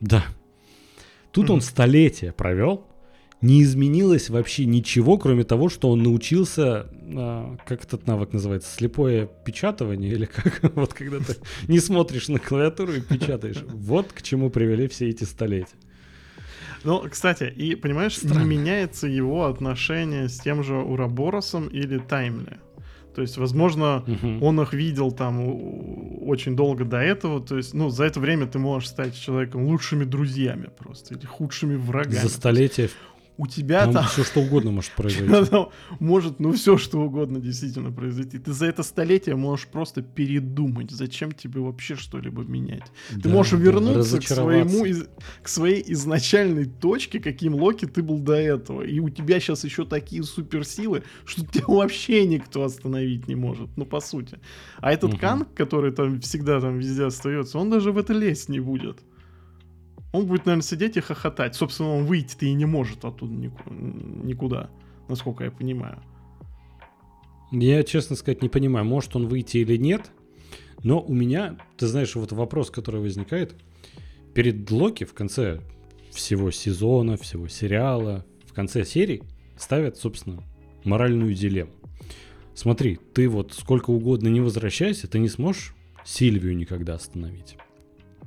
Да. 0.00 0.24
Тут 1.32 1.48
он 1.50 1.56
Мгм. 1.56 1.62
столетия 1.64 2.32
провел. 2.32 2.86
Не 3.42 3.62
изменилось 3.62 4.28
вообще 4.28 4.66
ничего, 4.66 5.16
кроме 5.16 5.44
того, 5.44 5.68
что 5.70 5.88
он 5.90 6.02
научился, 6.02 6.86
а, 7.16 7.56
как 7.66 7.84
этот 7.84 8.06
навык 8.06 8.32
называется, 8.34 8.70
слепое 8.74 9.30
печатывание 9.46 10.12
или 10.12 10.26
как, 10.26 10.60
вот 10.74 10.92
когда 10.92 11.18
ты 11.18 11.36
не 11.66 11.80
смотришь 11.80 12.28
на 12.28 12.38
клавиатуру 12.38 12.92
и 12.94 13.00
печатаешь. 13.00 13.64
Вот 13.68 14.12
к 14.12 14.20
чему 14.22 14.50
привели 14.50 14.88
все 14.88 15.08
эти 15.08 15.24
столетия. 15.24 15.74
Ну, 16.84 17.02
кстати, 17.10 17.44
и 17.44 17.74
понимаешь, 17.74 18.16
Странно. 18.16 18.40
не 18.40 18.44
меняется 18.56 19.06
его 19.06 19.46
отношение 19.46 20.28
с 20.28 20.38
тем 20.40 20.62
же 20.62 20.74
Ураборосом 20.76 21.68
или 21.68 21.98
Таймли. 21.98 22.58
То 23.14 23.22
есть, 23.22 23.36
возможно, 23.38 24.04
Мгм. 24.06 24.42
он 24.42 24.60
их 24.60 24.72
видел 24.72 25.10
там 25.10 25.40
очень 26.26 26.54
долго 26.56 26.84
до 26.84 26.98
этого. 26.98 27.40
То 27.40 27.56
есть, 27.56 27.74
ну, 27.74 27.90
за 27.90 28.04
это 28.04 28.20
время 28.20 28.46
ты 28.46 28.58
можешь 28.58 28.88
стать 28.88 29.18
человеком 29.18 29.64
лучшими 29.64 30.04
друзьями 30.04 30.70
просто 30.78 31.14
или 31.16 31.26
худшими 31.26 31.74
врагами. 31.74 32.14
За 32.14 32.28
столетия 32.28 32.88
У 33.42 33.46
тебя 33.46 33.84
там 33.84 33.94
там, 33.94 34.04
все 34.04 34.22
что 34.22 34.40
угодно 34.40 34.70
может 34.70 34.90
произойти. 34.96 35.32
может, 35.98 36.40
ну, 36.40 36.52
все 36.52 36.76
что 36.76 36.98
угодно 37.00 37.40
действительно 37.40 37.90
произойти. 37.90 38.38
Ты 38.38 38.52
за 38.52 38.66
это 38.66 38.82
столетие 38.82 39.34
можешь 39.34 39.66
просто 39.66 40.02
передумать, 40.02 40.90
зачем 40.90 41.32
тебе 41.32 41.60
вообще 41.60 41.96
что-либо 41.96 42.42
менять. 42.42 42.84
Ты 43.08 43.20
Да, 43.20 43.30
можешь 43.30 43.52
да, 43.52 43.58
вернуться 43.58 44.18
к 44.20 44.26
своему 44.26 44.84
к 45.42 45.48
своей 45.48 45.82
изначальной 45.92 46.66
точке, 46.66 47.18
каким 47.18 47.54
Локи 47.54 47.86
ты 47.86 48.02
был 48.02 48.18
до 48.18 48.34
этого. 48.34 48.82
И 48.82 49.00
у 49.00 49.08
тебя 49.08 49.40
сейчас 49.40 49.64
еще 49.64 49.86
такие 49.86 50.22
суперсилы, 50.22 51.02
что 51.24 51.46
тебя 51.46 51.64
вообще 51.66 52.26
никто 52.26 52.62
остановить 52.62 53.26
не 53.26 53.36
может. 53.36 53.68
Ну, 53.76 53.86
по 53.86 54.00
сути. 54.00 54.38
А 54.80 54.92
этот 54.92 55.12
Мгм. 55.12 55.18
Канг, 55.18 55.54
который 55.54 55.92
там 55.92 56.20
всегда 56.20 56.60
там 56.60 56.78
везде 56.78 57.04
остается, 57.04 57.58
он 57.58 57.70
даже 57.70 57.90
в 57.90 57.96
это 57.98 58.12
лезть 58.12 58.50
не 58.50 58.60
будет. 58.60 58.98
Он 60.12 60.26
будет, 60.26 60.46
наверное, 60.46 60.62
сидеть 60.62 60.96
и 60.96 61.00
хохотать. 61.00 61.54
Собственно, 61.54 61.96
он 61.96 62.04
выйти-то 62.04 62.46
и 62.46 62.52
не 62.52 62.66
может 62.66 63.04
оттуда 63.04 63.32
нику- 63.32 63.70
никуда, 63.70 64.70
насколько 65.08 65.44
я 65.44 65.50
понимаю. 65.50 66.02
Я, 67.52 67.82
честно 67.82 68.16
сказать, 68.16 68.42
не 68.42 68.48
понимаю, 68.48 68.84
может 68.84 69.14
он 69.16 69.26
выйти 69.26 69.58
или 69.58 69.76
нет. 69.76 70.10
Но 70.82 71.00
у 71.00 71.12
меня, 71.12 71.58
ты 71.76 71.86
знаешь, 71.86 72.14
вот 72.14 72.32
вопрос, 72.32 72.70
который 72.70 73.00
возникает. 73.00 73.54
Перед 74.34 74.70
Локи 74.70 75.04
в 75.04 75.12
конце 75.12 75.60
всего 76.10 76.50
сезона, 76.50 77.16
всего 77.16 77.48
сериала, 77.48 78.24
в 78.46 78.52
конце 78.52 78.84
серии 78.84 79.22
ставят, 79.56 79.96
собственно, 79.96 80.42
моральную 80.84 81.34
дилемму. 81.34 81.72
Смотри, 82.54 82.98
ты 83.14 83.28
вот 83.28 83.52
сколько 83.52 83.90
угодно 83.90 84.28
не 84.28 84.40
возвращайся, 84.40 85.06
ты 85.08 85.18
не 85.18 85.28
сможешь 85.28 85.74
Сильвию 86.04 86.56
никогда 86.56 86.94
остановить. 86.94 87.56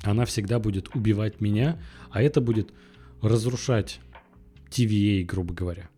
Она 0.03 0.25
всегда 0.25 0.59
будет 0.59 0.93
убивать 0.95 1.41
меня, 1.41 1.81
а 2.11 2.21
это 2.21 2.41
будет 2.41 2.73
разрушать 3.21 3.99
TVA, 4.69 5.23
грубо 5.23 5.53
говоря. 5.53 5.89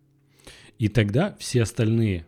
И 0.78 0.88
тогда 0.88 1.36
все 1.40 1.62
остальные 1.62 2.26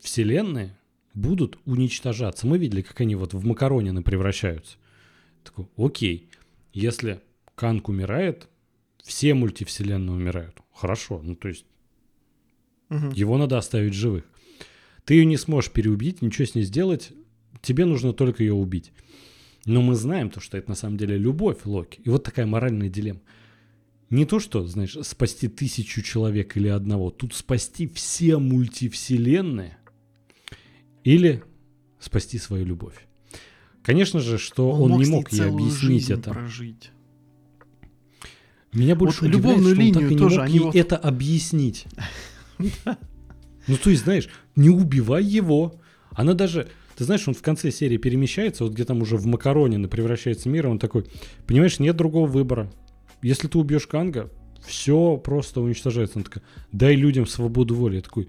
вселенные 0.00 0.76
будут 1.14 1.58
уничтожаться. 1.64 2.46
Мы 2.46 2.58
видели, 2.58 2.82
как 2.82 3.00
они 3.00 3.14
вот 3.14 3.34
в 3.34 3.44
макаронины 3.44 4.02
превращаются. 4.02 4.76
Такой, 5.44 5.66
окей, 5.76 6.28
если 6.72 7.20
Канг 7.54 7.88
умирает, 7.88 8.48
все 9.02 9.34
мультивселенные 9.34 10.14
умирают. 10.14 10.56
Хорошо, 10.74 11.20
ну 11.22 11.34
то 11.34 11.48
есть 11.48 11.64
Мгм. 12.90 13.12
его 13.12 13.38
надо 13.38 13.56
оставить 13.56 13.94
живых. 13.94 14.24
Ты 15.04 15.14
ее 15.14 15.24
не 15.24 15.36
сможешь 15.36 15.70
переубить, 15.70 16.22
ничего 16.22 16.44
с 16.46 16.54
ней 16.54 16.62
сделать. 16.64 17.12
Тебе 17.62 17.84
нужно 17.84 18.12
только 18.12 18.42
ее 18.42 18.52
убить. 18.54 18.92
Но 19.70 19.82
мы 19.82 19.94
знаем 19.94 20.30
то, 20.30 20.40
что 20.40 20.58
это 20.58 20.68
на 20.70 20.74
самом 20.74 20.96
деле 20.96 21.16
любовь 21.16 21.58
Локи. 21.64 22.00
И 22.02 22.08
вот 22.08 22.24
такая 22.24 22.44
моральная 22.44 22.88
дилемма. 22.88 23.20
Не 24.10 24.24
то, 24.24 24.40
что, 24.40 24.66
знаешь, 24.66 24.96
спасти 25.02 25.46
тысячу 25.46 26.02
человек 26.02 26.56
или 26.56 26.66
одного. 26.66 27.10
Тут 27.10 27.34
спасти 27.34 27.86
все 27.86 28.38
мультивселенные 28.38 29.78
или 31.04 31.44
спасти 32.00 32.38
свою 32.38 32.64
любовь. 32.64 33.06
Конечно 33.84 34.18
же, 34.18 34.38
что 34.38 34.72
он, 34.72 34.98
не 34.98 35.04
с 35.04 35.08
ней 35.08 35.14
мог 35.14 35.32
ей 35.32 35.42
объяснить 35.48 36.10
это. 36.10 36.32
прожить. 36.32 36.90
Меня 38.72 38.96
больше 38.96 39.24
Вот 39.24 39.28
удивляет, 39.34 39.60
что 39.60 39.70
он 39.80 39.92
так 39.92 40.02
и 40.02 40.14
не 40.14 40.18
тоже, 40.18 40.40
мог 40.40 40.48
ей 40.48 40.58
во- 40.60 40.72
это 40.74 40.96
объяснить. 40.96 41.86
Ну, 43.66 43.76
то 43.76 43.90
есть, 43.90 44.02
знаешь, 44.02 44.28
не 44.56 44.68
убивай 44.70 45.22
его. 45.22 45.80
Она 46.10 46.34
даже, 46.34 46.68
ты 47.00 47.04
знаешь, 47.04 47.26
он 47.26 47.32
в 47.32 47.40
конце 47.40 47.70
серии 47.70 47.96
перемещается, 47.96 48.62
вот 48.62 48.74
где 48.74 48.84
там 48.84 49.00
уже 49.00 49.16
в 49.16 49.24
Макаронины 49.24 49.88
превращается 49.88 50.50
мир, 50.50 50.66
он 50.66 50.78
такой, 50.78 51.06
понимаешь, 51.46 51.78
нет 51.78 51.96
другого 51.96 52.26
выбора. 52.26 52.70
Если 53.22 53.48
ты 53.48 53.56
убьешь 53.56 53.86
Канга, 53.86 54.28
все 54.66 55.16
просто 55.16 55.62
уничтожается. 55.62 56.18
Он 56.18 56.24
такой, 56.24 56.42
дай 56.72 56.94
людям 56.94 57.26
свободу 57.26 57.74
воли. 57.74 57.96
Я 57.96 58.02
такой, 58.02 58.28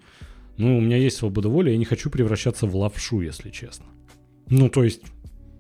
ну, 0.55 0.77
у 0.77 0.79
меня 0.79 0.95
есть 0.95 1.17
свобода 1.17 1.49
воли, 1.49 1.71
я 1.71 1.77
не 1.77 1.83
хочу 1.83 2.09
превращаться 2.09 2.65
в 2.65 2.73
лапшу, 2.73 3.19
если 3.19 3.49
честно. 3.49 3.87
Ну, 4.47 4.69
то 4.69 4.85
есть, 4.85 5.01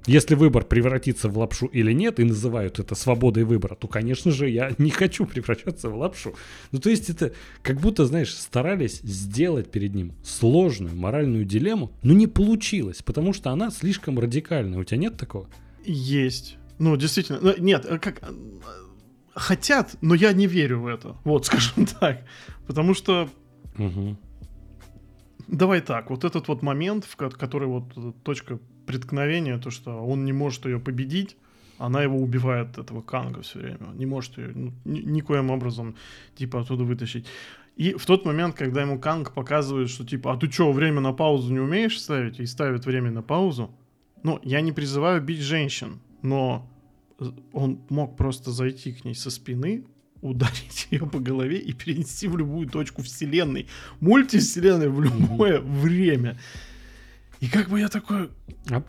Если 0.07 0.33
выбор 0.33 0.65
превратится 0.65 1.29
в 1.29 1.37
лапшу 1.37 1.67
или 1.67 1.91
нет, 1.93 2.19
и 2.19 2.23
называют 2.23 2.79
это 2.79 2.95
свободой 2.95 3.43
выбора, 3.43 3.75
то, 3.75 3.87
конечно 3.87 4.31
же, 4.31 4.49
я 4.49 4.73
не 4.79 4.89
хочу 4.89 5.25
превращаться 5.25 5.89
в 5.89 5.97
лапшу. 5.97 6.33
Ну, 6.71 6.79
то 6.79 6.89
есть 6.89 7.09
это 7.09 7.33
как 7.61 7.79
будто, 7.79 8.05
знаешь, 8.05 8.33
старались 8.33 9.01
сделать 9.01 9.69
перед 9.69 9.93
ним 9.93 10.13
сложную 10.23 10.95
моральную 10.95 11.45
дилемму, 11.45 11.91
но 12.01 12.13
не 12.13 12.27
получилось, 12.27 13.03
потому 13.03 13.33
что 13.33 13.51
она 13.51 13.69
слишком 13.69 14.17
радикальная. 14.19 14.79
У 14.79 14.83
тебя 14.83 14.97
нет 14.97 15.17
такого? 15.17 15.47
Есть. 15.85 16.57
Ну, 16.79 16.97
действительно. 16.97 17.39
Ну, 17.41 17.53
нет, 17.59 17.85
э, 17.85 17.99
как... 17.99 18.23
Э, 18.23 18.33
хотят, 19.35 19.95
но 20.01 20.15
я 20.15 20.33
не 20.33 20.47
верю 20.47 20.81
в 20.81 20.87
это. 20.87 21.15
Вот, 21.23 21.45
скажем 21.45 21.85
так. 21.85 22.25
Потому 22.65 22.95
что... 22.95 23.29
Угу. 23.77 24.17
Давай 25.47 25.81
так, 25.81 26.09
вот 26.09 26.23
этот 26.23 26.47
вот 26.47 26.63
момент, 26.63 27.05
в 27.05 27.15
который 27.15 27.67
вот 27.67 27.91
э, 27.97 28.13
точка 28.23 28.59
преткновения, 28.85 29.57
то, 29.57 29.69
что 29.69 30.05
он 30.05 30.25
не 30.25 30.33
может 30.33 30.65
ее 30.65 30.79
победить, 30.79 31.37
она 31.77 32.03
его 32.03 32.19
убивает, 32.19 32.77
этого 32.77 33.01
Канга 33.01 33.41
все 33.41 33.59
время. 33.59 33.87
Не 33.95 34.05
может 34.05 34.37
ее 34.37 34.51
ну, 34.53 34.73
ни, 34.85 34.99
никоим 34.99 35.49
образом, 35.49 35.95
типа, 36.35 36.61
оттуда 36.61 36.83
вытащить. 36.83 37.25
И 37.75 37.93
в 37.93 38.05
тот 38.05 38.25
момент, 38.25 38.55
когда 38.55 38.81
ему 38.81 38.99
Канг 38.99 39.33
показывает, 39.33 39.89
что, 39.89 40.05
типа, 40.05 40.33
а 40.33 40.37
ты 40.37 40.51
что, 40.51 40.71
время 40.71 41.01
на 41.01 41.13
паузу 41.13 41.51
не 41.51 41.59
умеешь 41.59 41.99
ставить? 41.99 42.39
И 42.39 42.45
ставит 42.45 42.85
время 42.85 43.09
на 43.11 43.23
паузу. 43.23 43.71
Ну, 44.23 44.39
я 44.43 44.61
не 44.61 44.71
призываю 44.71 45.21
бить 45.21 45.39
женщин, 45.39 45.99
но 46.21 46.69
он 47.53 47.79
мог 47.89 48.17
просто 48.17 48.51
зайти 48.51 48.93
к 48.93 49.03
ней 49.03 49.15
со 49.15 49.31
спины, 49.31 49.85
ударить 50.21 50.87
ее 50.91 51.07
по 51.07 51.19
голове 51.19 51.57
и 51.57 51.73
перенести 51.73 52.27
в 52.27 52.37
любую 52.37 52.69
точку 52.69 53.01
вселенной, 53.01 53.67
мультивселенной 53.99 54.89
в 54.89 55.01
любое 55.01 55.59
время. 55.59 56.39
И 57.41 57.47
как 57.47 57.69
бы 57.69 57.79
я 57.79 57.89
такой... 57.89 58.29
А... 58.69 58.83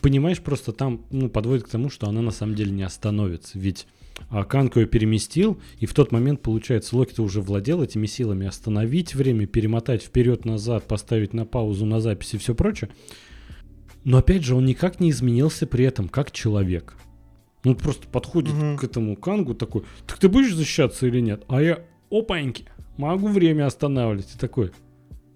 Понимаешь, 0.00 0.40
просто 0.40 0.72
там 0.72 1.04
ну, 1.10 1.28
подводит 1.28 1.64
к 1.64 1.68
тому, 1.68 1.90
что 1.90 2.08
она 2.08 2.22
на 2.22 2.30
самом 2.30 2.54
деле 2.54 2.70
не 2.70 2.84
остановится. 2.84 3.58
Ведь 3.58 3.88
а, 4.30 4.44
Канг 4.44 4.76
ее 4.76 4.86
переместил, 4.86 5.60
и 5.78 5.86
в 5.86 5.94
тот 5.94 6.12
момент, 6.12 6.42
получается, 6.42 6.96
Локи-то 6.96 7.22
уже 7.22 7.40
владел 7.40 7.82
этими 7.82 8.06
силами 8.06 8.46
остановить 8.46 9.16
время, 9.16 9.46
перемотать 9.46 10.04
вперед-назад, 10.04 10.86
поставить 10.86 11.34
на 11.34 11.44
паузу 11.44 11.84
на 11.86 12.00
записи 12.00 12.36
и 12.36 12.38
все 12.38 12.54
прочее. 12.54 12.90
Но 14.04 14.18
опять 14.18 14.44
же, 14.44 14.54
он 14.54 14.64
никак 14.64 15.00
не 15.00 15.10
изменился 15.10 15.66
при 15.66 15.84
этом 15.84 16.08
как 16.08 16.30
человек. 16.30 16.94
Он 17.64 17.74
просто 17.74 18.06
подходит 18.06 18.54
угу. 18.54 18.76
к 18.78 18.84
этому 18.84 19.16
Кангу 19.16 19.54
такой, 19.54 19.82
так 20.06 20.18
ты 20.18 20.28
будешь 20.28 20.54
защищаться 20.54 21.06
или 21.06 21.20
нет? 21.20 21.44
А 21.48 21.60
я, 21.60 21.80
опаньки, 22.10 22.66
могу 22.98 23.28
время 23.28 23.66
останавливать. 23.66 24.34
И 24.34 24.38
такой, 24.38 24.70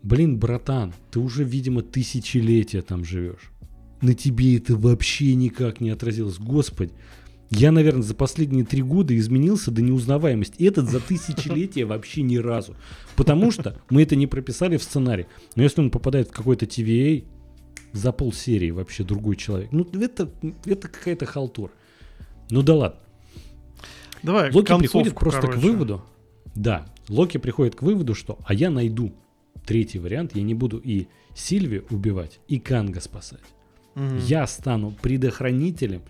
Блин, 0.03 0.39
братан, 0.39 0.95
ты 1.11 1.19
уже, 1.19 1.45
видимо, 1.45 1.83
тысячелетия 1.83 2.83
там 2.83 3.05
живешь. 3.05 3.51
На 4.01 4.15
тебе 4.15 4.57
это 4.57 4.77
вообще 4.77 5.35
никак 5.35 5.81
не 5.81 5.91
отразилось. 5.91 6.39
Господи, 6.39 6.93
я, 7.51 7.73
наверное, 7.73 8.03
за 8.03 8.15
последние 8.15 8.65
три 8.65 8.83
года 8.83 9.17
изменился 9.17 9.71
до 9.71 9.83
неузнаваемости. 9.83 10.63
Этот 10.63 10.89
за 10.89 11.01
тысячелетия 11.01 11.85
вообще 11.85 12.23
ни 12.23 12.37
разу. 12.37 12.77
Потому 13.17 13.51
что 13.51 13.81
мы 13.91 14.03
это 14.03 14.17
не 14.17 14.27
прописали 14.27 14.77
в 14.77 14.83
сценарий. 14.83 15.27
Но 15.57 15.63
если 15.63 15.81
он 15.81 15.91
попадает 15.91 16.29
в 16.29 16.33
какой-то 16.33 16.67
TVA, 16.67 17.25
за 17.93 18.13
полсерии 18.13 18.71
вообще 18.71 19.03
другой 19.03 19.37
человек. 19.37 19.71
Ну, 19.73 19.87
это, 20.01 20.31
это 20.65 20.89
какая-то 20.89 21.27
халтура. 21.27 21.73
Ну 22.51 22.63
да 22.63 22.75
ладно. 22.75 23.01
Давай, 24.23 24.53
Локи 24.53 24.77
приходит 24.79 25.15
просто 25.15 25.41
короче. 25.43 25.61
к 25.61 25.63
выводу. 25.63 26.05
Да, 26.55 26.87
Локи 27.09 27.39
приходит 27.39 27.77
к 27.77 27.83
выводу, 27.83 28.15
что 28.15 28.39
а 28.45 28.53
я 28.53 28.71
найду 28.71 29.13
третий 29.69 29.99
вариант, 29.99 30.35
я 30.35 30.43
не 30.43 30.55
буду 30.55 30.79
и 30.79 31.09
Сильви 31.35 31.83
убивать, 31.91 32.41
и 32.49 32.59
Канга 32.59 33.01
спасать. 33.01 33.45
Угу. 33.97 34.17
Я 34.27 34.47
стану 34.47 34.97
предохранителем, 35.03 36.01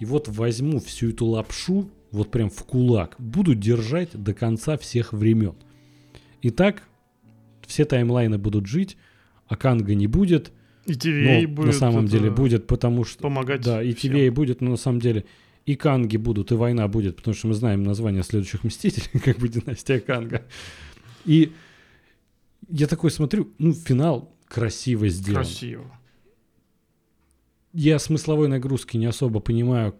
и 0.00 0.06
вот 0.06 0.26
возьму 0.28 0.80
всю 0.80 1.10
эту 1.10 1.26
лапшу, 1.26 1.90
вот 2.10 2.30
прям 2.30 2.48
в 2.48 2.64
кулак, 2.64 3.16
буду 3.18 3.54
держать 3.54 4.10
до 4.14 4.32
конца 4.32 4.78
всех 4.78 5.12
времен. 5.12 5.54
И 6.40 6.48
так 6.48 6.84
все 7.66 7.84
таймлайны 7.84 8.38
будут 8.38 8.66
жить, 8.66 8.96
а 9.48 9.56
Канга 9.56 9.94
не 9.94 10.06
будет. 10.06 10.50
И 10.86 10.92
TVA 10.92 11.46
будет. 11.46 11.66
На 11.66 11.72
самом 11.72 12.06
деле 12.06 12.30
будет, 12.30 12.66
потому 12.66 13.04
что... 13.04 13.22
Помогать 13.22 13.60
Да, 13.60 13.82
и 13.82 13.92
TVA 13.92 14.30
будет, 14.30 14.62
но 14.62 14.70
на 14.70 14.76
самом 14.78 15.00
деле 15.00 15.26
и 15.66 15.74
Канги 15.76 16.16
будут, 16.16 16.52
и 16.52 16.54
война 16.54 16.88
будет, 16.88 17.16
потому 17.16 17.34
что 17.34 17.48
мы 17.48 17.54
знаем 17.54 17.82
название 17.82 18.22
следующих 18.22 18.64
Мстителей, 18.64 19.20
как 19.24 19.38
бы 19.38 19.48
династия 19.48 20.00
Канга. 20.00 20.46
И 21.26 21.52
я 22.68 22.86
такой 22.86 23.10
смотрю, 23.10 23.52
ну, 23.58 23.72
финал 23.72 24.34
красиво 24.46 25.08
сделан. 25.08 25.42
Красиво. 25.42 26.00
Я 27.72 27.98
смысловой 27.98 28.48
нагрузки 28.48 28.96
не 28.96 29.06
особо 29.06 29.40
понимаю, 29.40 29.96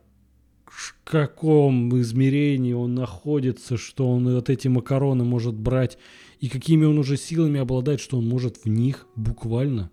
в 0.66 0.96
каком 1.04 2.00
измерении 2.00 2.72
он 2.72 2.94
находится, 2.94 3.76
что 3.76 4.08
он 4.08 4.32
вот 4.32 4.50
эти 4.50 4.68
макароны 4.68 5.24
может 5.24 5.54
брать, 5.54 5.98
и 6.40 6.48
какими 6.48 6.84
он 6.84 6.98
уже 6.98 7.16
силами 7.16 7.60
обладает, 7.60 8.00
что 8.00 8.18
он 8.18 8.28
может 8.28 8.58
в 8.64 8.68
них 8.68 9.06
буквально 9.16 9.90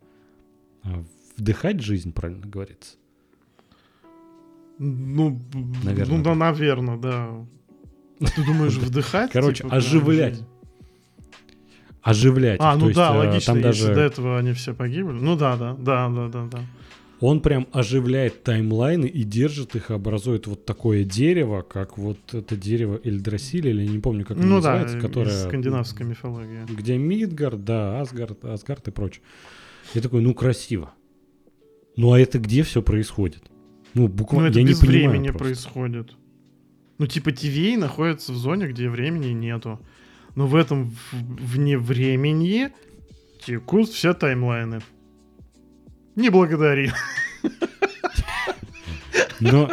а, 0.83 1.03
вдыхать 1.37 1.81
жизнь, 1.81 2.13
правильно 2.13 2.45
говорится. 2.45 2.97
Ну, 4.77 5.39
наверное. 5.83 6.17
ну 6.17 6.23
да, 6.23 6.35
наверное, 6.35 6.97
да. 6.97 7.47
Ты 8.19 8.45
думаешь, 8.45 8.73
вдыхать? 8.77 9.31
Короче, 9.31 9.63
типа, 9.63 9.75
оживлять 9.75 10.43
оживлять. 12.01 12.59
А, 12.61 12.75
ну 12.75 12.89
То 12.89 12.95
да, 12.95 13.07
есть, 13.07 13.15
э, 13.15 13.17
логично, 13.17 13.53
там 13.53 13.61
даже... 13.61 13.93
до 13.93 14.01
этого 14.01 14.37
они 14.37 14.53
все 14.53 14.73
погибли. 14.73 15.13
Ну 15.13 15.35
да, 15.35 15.55
да, 15.55 15.75
да, 15.77 16.09
да, 16.09 16.27
да, 16.27 16.47
да. 16.51 16.59
Он 17.19 17.39
прям 17.39 17.67
оживляет 17.71 18.41
таймлайны 18.43 19.05
и 19.05 19.23
держит 19.23 19.75
их, 19.75 19.91
образует 19.91 20.47
вот 20.47 20.65
такое 20.65 21.03
дерево, 21.03 21.61
как 21.61 21.99
вот 21.99 22.17
это 22.33 22.55
дерево 22.55 22.99
Эльдрасиль, 23.03 23.67
или 23.67 23.85
не 23.85 23.99
помню, 23.99 24.25
как 24.25 24.37
оно 24.37 24.47
ну, 24.47 24.55
называется, 24.55 24.95
да, 24.95 25.01
которое... 25.01 25.29
скандинавская 25.29 26.07
мифология. 26.07 26.65
Где 26.65 26.97
Мидгард, 26.97 27.63
да, 27.63 28.01
Асгард, 28.01 28.43
Асгард 28.43 28.87
и 28.87 28.91
прочее. 28.91 29.21
Я 29.93 30.01
такой, 30.01 30.21
ну 30.21 30.33
красиво. 30.33 30.93
Ну 31.95 32.11
а 32.13 32.19
это 32.19 32.39
где 32.39 32.63
все 32.63 32.81
происходит? 32.81 33.43
Ну, 33.93 34.07
буквально, 34.07 34.47
ну, 34.47 34.51
это 34.51 34.59
я 34.59 34.65
без 34.65 34.81
не 34.81 34.87
времени 34.87 35.27
просто. 35.27 35.43
происходит. 35.43 36.15
Ну, 36.97 37.07
типа, 37.07 37.31
ТВ 37.31 37.77
находится 37.77 38.31
в 38.31 38.37
зоне, 38.37 38.67
где 38.67 38.89
времени 38.89 39.27
нету 39.27 39.79
но 40.35 40.47
в 40.47 40.55
этом 40.55 40.95
вне 41.11 41.77
времени 41.77 42.69
текут 43.45 43.89
все 43.89 44.13
таймлайны. 44.13 44.81
Не 46.15 46.29
благодари. 46.29 46.91
Но 49.39 49.71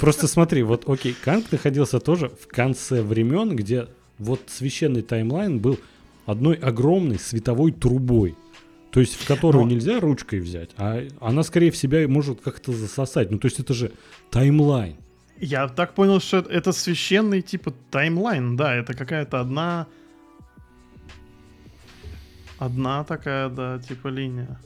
просто 0.00 0.26
смотри, 0.26 0.62
вот 0.62 0.88
окей, 0.88 1.14
Канг 1.24 1.52
находился 1.52 2.00
тоже 2.00 2.28
в 2.28 2.48
конце 2.48 3.02
времен, 3.02 3.54
где 3.54 3.86
вот 4.18 4.42
священный 4.48 5.02
таймлайн 5.02 5.58
был 5.60 5.78
одной 6.26 6.56
огромной 6.56 7.18
световой 7.18 7.72
трубой. 7.72 8.36
То 8.90 9.00
есть 9.00 9.14
в 9.14 9.26
которую 9.26 9.64
Но... 9.64 9.70
нельзя 9.70 10.00
ручкой 10.00 10.40
взять, 10.40 10.70
а 10.76 11.02
она 11.20 11.42
скорее 11.42 11.70
в 11.70 11.76
себя 11.76 12.06
может 12.08 12.40
как-то 12.40 12.72
засосать. 12.72 13.30
Ну 13.30 13.38
то 13.38 13.46
есть 13.46 13.60
это 13.60 13.74
же 13.74 13.92
таймлайн. 14.30 14.96
Я 15.40 15.68
так 15.68 15.94
понял, 15.94 16.20
что 16.20 16.38
это 16.38 16.72
священный 16.72 17.42
типа 17.42 17.72
таймлайн, 17.90 18.56
да, 18.56 18.74
это 18.74 18.94
какая-то 18.94 19.40
одна... 19.40 19.86
Одна 22.58 23.04
такая, 23.04 23.48
да, 23.48 23.78
типа 23.78 24.08
линия. 24.08 24.58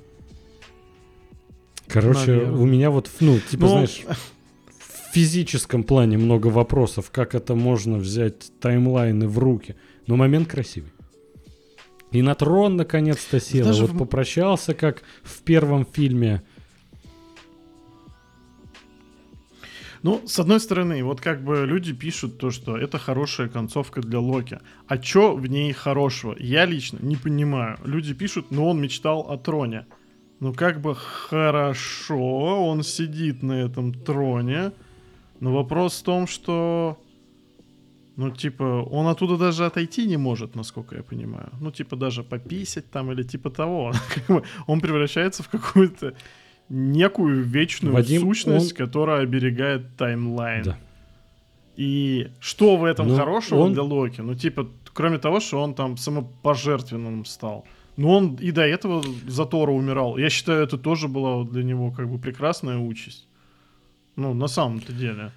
Короче, 1.89 2.33
Наверное. 2.33 2.53
у 2.53 2.65
меня 2.65 2.91
вот, 2.91 3.11
ну, 3.21 3.39
типа, 3.39 3.63
Но... 3.63 3.69
знаешь, 3.69 4.03
в 4.07 5.15
физическом 5.15 5.85
плане 5.85 6.17
много 6.17 6.47
вопросов, 6.47 7.11
как 7.11 7.35
это 7.35 7.55
можно 7.55 7.99
взять 7.99 8.51
таймлайны 8.61 9.29
в 9.29 9.39
руки. 9.39 9.77
Но 10.07 10.17
момент 10.17 10.49
красивый. 10.49 10.91
И 12.13 12.23
на 12.23 12.35
трон 12.35 12.77
наконец-то 12.77 13.41
сел. 13.41 13.67
Вот 13.67 13.91
в... 13.91 13.99
попрощался, 13.99 14.73
как 14.73 15.03
в 15.23 15.43
первом 15.43 15.85
фильме 15.85 16.43
Ну, 20.03 20.21
с 20.27 20.41
одной 20.41 20.59
стороны, 20.59 21.05
вот 21.05 21.21
как 21.21 21.45
бы 21.45 21.65
люди 21.65 21.93
пишут 21.93 22.39
то, 22.39 22.51
что 22.51 22.77
это 22.77 22.99
хорошая 22.99 23.49
концовка 23.49 24.01
для 24.01 24.19
Локи. 24.19 24.59
А 24.89 24.99
чё 24.99 25.37
в 25.37 25.47
ней 25.47 25.73
хорошего? 25.73 26.35
Я 26.41 26.67
лично 26.67 26.99
не 27.03 27.17
понимаю. 27.17 27.79
Люди 27.85 28.13
пишут, 28.13 28.51
но 28.51 28.69
он 28.69 28.81
мечтал 28.81 29.21
о 29.31 29.37
троне. 29.39 29.87
Ну 30.41 30.53
как 30.53 30.81
бы 30.81 30.97
хорошо, 30.97 32.67
он 32.67 32.83
сидит 32.83 33.45
на 33.45 33.53
этом 33.53 33.95
троне. 33.95 34.73
Но 35.39 35.53
вопрос 35.53 36.01
в 36.01 36.05
том, 36.05 36.27
что... 36.27 36.99
Ну, 38.17 38.31
типа, 38.31 38.87
он 38.91 39.07
оттуда 39.07 39.39
даже 39.39 39.65
отойти 39.65 40.07
не 40.07 40.19
может, 40.19 40.55
насколько 40.55 40.97
я 40.97 41.03
понимаю. 41.03 41.49
Ну, 41.61 41.71
типа, 41.71 41.97
даже 41.97 42.23
пописать 42.23 42.91
там 42.91 43.11
или 43.11 43.23
типа 43.23 43.51
того. 43.51 43.93
он 44.67 44.81
превращается 44.81 45.43
в 45.43 45.49
какую-то 45.49 46.15
некую 46.73 47.45
вечную 47.45 47.95
Вадим, 47.95 48.23
сущность, 48.23 48.73
он... 48.73 48.87
которая 48.87 49.23
оберегает 49.23 49.95
таймлайн. 49.97 50.65
Да. 50.65 50.79
И 51.77 52.31
что 52.41 52.77
в 52.77 52.85
этом 52.85 53.09
ну, 53.09 53.17
хорошего 53.17 53.61
он... 53.61 53.75
для 53.75 53.83
Локи? 53.83 54.21
Ну, 54.21 54.35
типа, 54.35 54.69
кроме 54.93 55.19
того, 55.19 55.41
что 55.41 55.63
он 55.63 55.75
там 55.75 55.97
самопожертвенным 55.97 57.25
стал. 57.25 57.67
Ну, 57.97 58.11
он 58.11 58.37
и 58.37 58.51
до 58.53 58.63
этого 58.63 59.05
за 59.29 59.45
Тора 59.45 59.71
умирал. 59.73 60.17
Я 60.17 60.31
считаю, 60.31 60.65
это 60.65 60.79
тоже 60.79 61.09
была 61.09 61.45
для 61.45 61.63
него 61.63 61.91
как 61.91 62.09
бы 62.09 62.19
прекрасная 62.19 62.79
участь. 62.79 63.29
Ну, 64.17 64.33
на 64.35 64.49
самом-то 64.49 64.93
деле. 64.93 65.31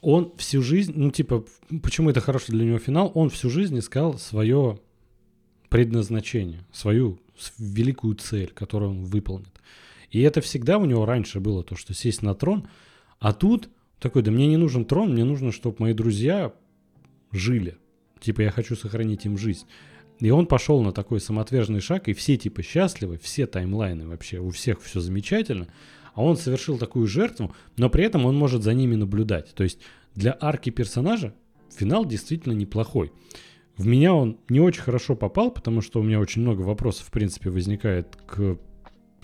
Он 0.00 0.32
всю 0.36 0.62
жизнь, 0.62 0.92
ну, 0.96 1.10
типа, 1.12 1.44
почему 1.82 2.10
это 2.10 2.20
хороший 2.20 2.52
для 2.52 2.64
него 2.64 2.78
финал? 2.78 3.12
Он 3.14 3.30
всю 3.30 3.50
жизнь 3.50 3.78
искал 3.78 4.18
свое 4.18 4.78
предназначение, 5.68 6.64
свою 6.72 7.20
великую 7.58 8.16
цель, 8.16 8.50
которую 8.52 8.90
он 8.90 9.04
выполнит. 9.04 9.60
И 10.12 10.20
это 10.20 10.42
всегда 10.42 10.76
у 10.78 10.84
него 10.84 11.06
раньше 11.06 11.40
было, 11.40 11.64
то, 11.64 11.74
что 11.74 11.94
сесть 11.94 12.22
на 12.22 12.34
трон, 12.34 12.68
а 13.18 13.32
тут 13.32 13.70
такой, 13.98 14.22
да 14.22 14.30
мне 14.30 14.46
не 14.46 14.58
нужен 14.58 14.84
трон, 14.84 15.12
мне 15.12 15.24
нужно, 15.24 15.52
чтобы 15.52 15.76
мои 15.78 15.94
друзья 15.94 16.52
жили. 17.32 17.78
Типа 18.20 18.42
я 18.42 18.50
хочу 18.50 18.76
сохранить 18.76 19.24
им 19.24 19.38
жизнь. 19.38 19.66
И 20.20 20.30
он 20.30 20.46
пошел 20.46 20.82
на 20.82 20.92
такой 20.92 21.18
самоотверженный 21.18 21.80
шаг, 21.80 22.08
и 22.08 22.12
все 22.12 22.36
типа 22.36 22.62
счастливы, 22.62 23.16
все 23.16 23.46
таймлайны 23.46 24.06
вообще, 24.06 24.38
у 24.38 24.50
всех 24.50 24.82
все 24.82 25.00
замечательно. 25.00 25.68
А 26.14 26.22
он 26.22 26.36
совершил 26.36 26.78
такую 26.78 27.06
жертву, 27.06 27.54
но 27.78 27.88
при 27.88 28.04
этом 28.04 28.26
он 28.26 28.36
может 28.36 28.62
за 28.62 28.74
ними 28.74 28.96
наблюдать. 28.96 29.54
То 29.54 29.64
есть 29.64 29.78
для 30.14 30.36
арки 30.38 30.68
персонажа 30.68 31.34
финал 31.74 32.04
действительно 32.04 32.52
неплохой. 32.52 33.12
В 33.78 33.86
меня 33.86 34.12
он 34.12 34.38
не 34.50 34.60
очень 34.60 34.82
хорошо 34.82 35.16
попал, 35.16 35.50
потому 35.50 35.80
что 35.80 36.00
у 36.00 36.02
меня 36.02 36.20
очень 36.20 36.42
много 36.42 36.60
вопросов, 36.60 37.06
в 37.06 37.10
принципе, 37.10 37.48
возникает 37.48 38.14
к 38.26 38.58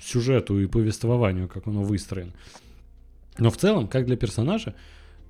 сюжету 0.00 0.58
и 0.60 0.66
повествованию, 0.66 1.48
как 1.48 1.66
оно 1.66 1.82
выстроено. 1.82 2.32
Но 3.38 3.50
в 3.50 3.56
целом, 3.56 3.88
как 3.88 4.06
для 4.06 4.16
персонажа, 4.16 4.74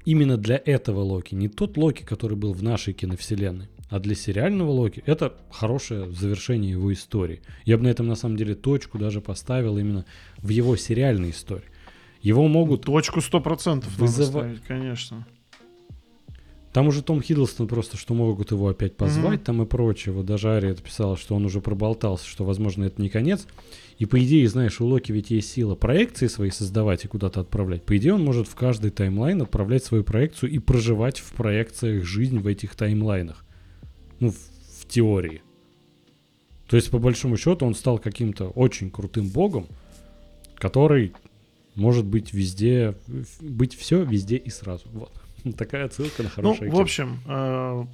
именно 0.04 0.36
для 0.36 0.60
этого 0.64 1.00
Локи, 1.00 1.34
не 1.34 1.48
тот 1.48 1.76
Локи, 1.76 2.02
который 2.02 2.36
был 2.36 2.52
в 2.52 2.62
нашей 2.62 2.94
киновселенной, 2.94 3.68
а 3.90 4.00
для 4.00 4.14
сериального 4.14 4.70
Локи 4.70 5.02
это 5.06 5.34
хорошее 5.50 6.10
завершение 6.10 6.72
его 6.72 6.92
истории. 6.92 7.42
Я 7.64 7.78
бы 7.78 7.84
на 7.84 7.88
этом 7.88 8.06
на 8.06 8.14
самом 8.14 8.36
деле 8.36 8.54
точку 8.54 8.98
даже 8.98 9.20
поставил 9.20 9.78
именно 9.78 10.04
в 10.38 10.48
его 10.48 10.76
сериальной 10.76 11.30
истории. 11.30 11.68
Его 12.20 12.48
могут... 12.48 12.82
Точку 12.82 13.20
100% 13.20 13.84
вызывать, 13.96 14.28
ставить, 14.28 14.62
конечно. 14.62 15.26
Там 16.72 16.88
уже 16.88 17.02
Том 17.02 17.22
Хиддлстон 17.22 17.66
просто, 17.66 17.96
что 17.96 18.14
могут 18.14 18.50
его 18.50 18.68
опять 18.68 18.96
позвать 18.96 19.40
mm-hmm. 19.40 19.44
там 19.44 19.62
и 19.62 19.66
прочее. 19.66 20.14
Вот 20.14 20.26
даже 20.26 20.50
Ария 20.50 20.74
писала, 20.74 21.16
что 21.16 21.34
он 21.34 21.44
уже 21.44 21.60
проболтался, 21.60 22.26
что, 22.26 22.44
возможно, 22.44 22.84
это 22.84 23.00
не 23.00 23.08
конец. 23.08 23.46
И 23.98 24.06
по 24.06 24.22
идее, 24.24 24.48
знаешь, 24.48 24.80
у 24.80 24.86
Локи 24.86 25.10
ведь 25.10 25.30
есть 25.30 25.50
сила 25.50 25.74
проекции 25.74 26.28
свои 26.28 26.50
создавать 26.50 27.04
и 27.04 27.08
куда-то 27.08 27.40
отправлять. 27.40 27.82
По 27.84 27.96
идее, 27.96 28.14
он 28.14 28.24
может 28.24 28.46
в 28.46 28.54
каждый 28.54 28.92
таймлайн 28.92 29.42
отправлять 29.42 29.84
свою 29.84 30.04
проекцию 30.04 30.50
и 30.50 30.60
проживать 30.60 31.18
в 31.18 31.32
проекциях 31.32 32.04
жизнь 32.04 32.38
в 32.38 32.46
этих 32.46 32.76
таймлайнах. 32.76 33.44
Ну, 34.20 34.30
в, 34.30 34.36
в 34.36 34.88
теории. 34.88 35.42
То 36.68 36.76
есть, 36.76 36.90
по 36.90 36.98
большому 36.98 37.36
счету, 37.36 37.66
он 37.66 37.74
стал 37.74 37.98
каким-то 37.98 38.50
очень 38.50 38.90
крутым 38.90 39.28
богом, 39.28 39.66
который 40.54 41.12
может 41.74 42.04
быть 42.04 42.32
везде, 42.32 42.94
быть 43.40 43.74
все 43.74 44.04
везде 44.04 44.36
и 44.36 44.50
сразу. 44.50 44.88
Вот. 44.92 45.12
Такая 45.56 45.88
ссылка 45.88 46.22
на 46.22 46.28
хороший 46.28 46.68
Ну, 46.68 46.76
в 46.76 46.80
общем, 46.80 47.18
э, 47.26 47.84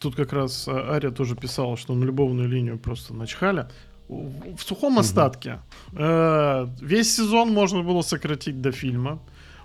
тут 0.00 0.16
как 0.16 0.32
раз 0.32 0.66
Ария 0.66 1.12
тоже 1.12 1.36
писала, 1.36 1.76
что 1.76 1.94
на 1.94 2.04
любовную 2.04 2.48
линию 2.48 2.76
просто 2.76 3.14
начхали. 3.14 3.68
В, 4.08 4.60
сухом 4.62 4.98
остатке. 4.98 5.60
Э, 5.92 6.66
весь 6.80 7.16
сезон 7.16 7.52
можно 7.52 7.82
было 7.82 8.02
сократить 8.02 8.60
до 8.60 8.72
фильма. 8.72 9.18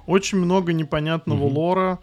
Очень 0.07 0.39
много 0.39 0.73
непонятного 0.73 1.45
угу. 1.45 1.59
лора 1.59 1.99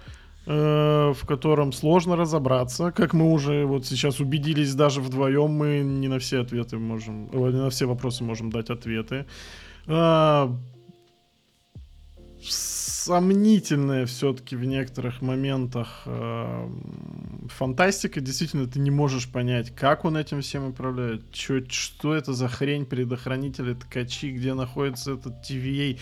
Э, 0.48 1.12
в 1.12 1.26
котором 1.26 1.72
сложно 1.72 2.14
разобраться. 2.14 2.92
Как 2.92 3.12
мы 3.14 3.32
уже 3.32 3.66
вот 3.66 3.84
сейчас 3.84 4.20
убедились, 4.20 4.74
даже 4.74 5.00
вдвоем 5.00 5.50
мы 5.50 5.80
не 5.80 6.06
на 6.06 6.20
все 6.20 6.40
ответы 6.40 6.78
можем, 6.78 7.28
э, 7.32 7.50
не 7.50 7.58
на 7.58 7.68
все 7.68 7.86
вопросы 7.86 8.22
можем 8.22 8.50
дать 8.50 8.70
ответы. 8.70 9.26
А, 9.88 10.56
сомнительная 13.06 14.04
все-таки 14.06 14.56
в 14.56 14.64
некоторых 14.64 15.22
моментах 15.22 16.02
э, 16.06 16.68
фантастика. 17.48 18.20
Действительно, 18.20 18.66
ты 18.66 18.80
не 18.80 18.90
можешь 18.90 19.30
понять, 19.30 19.74
как 19.74 20.04
он 20.04 20.16
этим 20.16 20.40
всем 20.40 20.68
управляет, 20.68 21.30
чё, 21.30 21.60
что 21.68 22.14
это 22.14 22.32
за 22.32 22.48
хрень 22.48 22.84
предохранители 22.84 23.74
ткачи, 23.74 24.32
где 24.32 24.54
находится 24.54 25.12
этот 25.12 25.34
TVA 25.48 25.98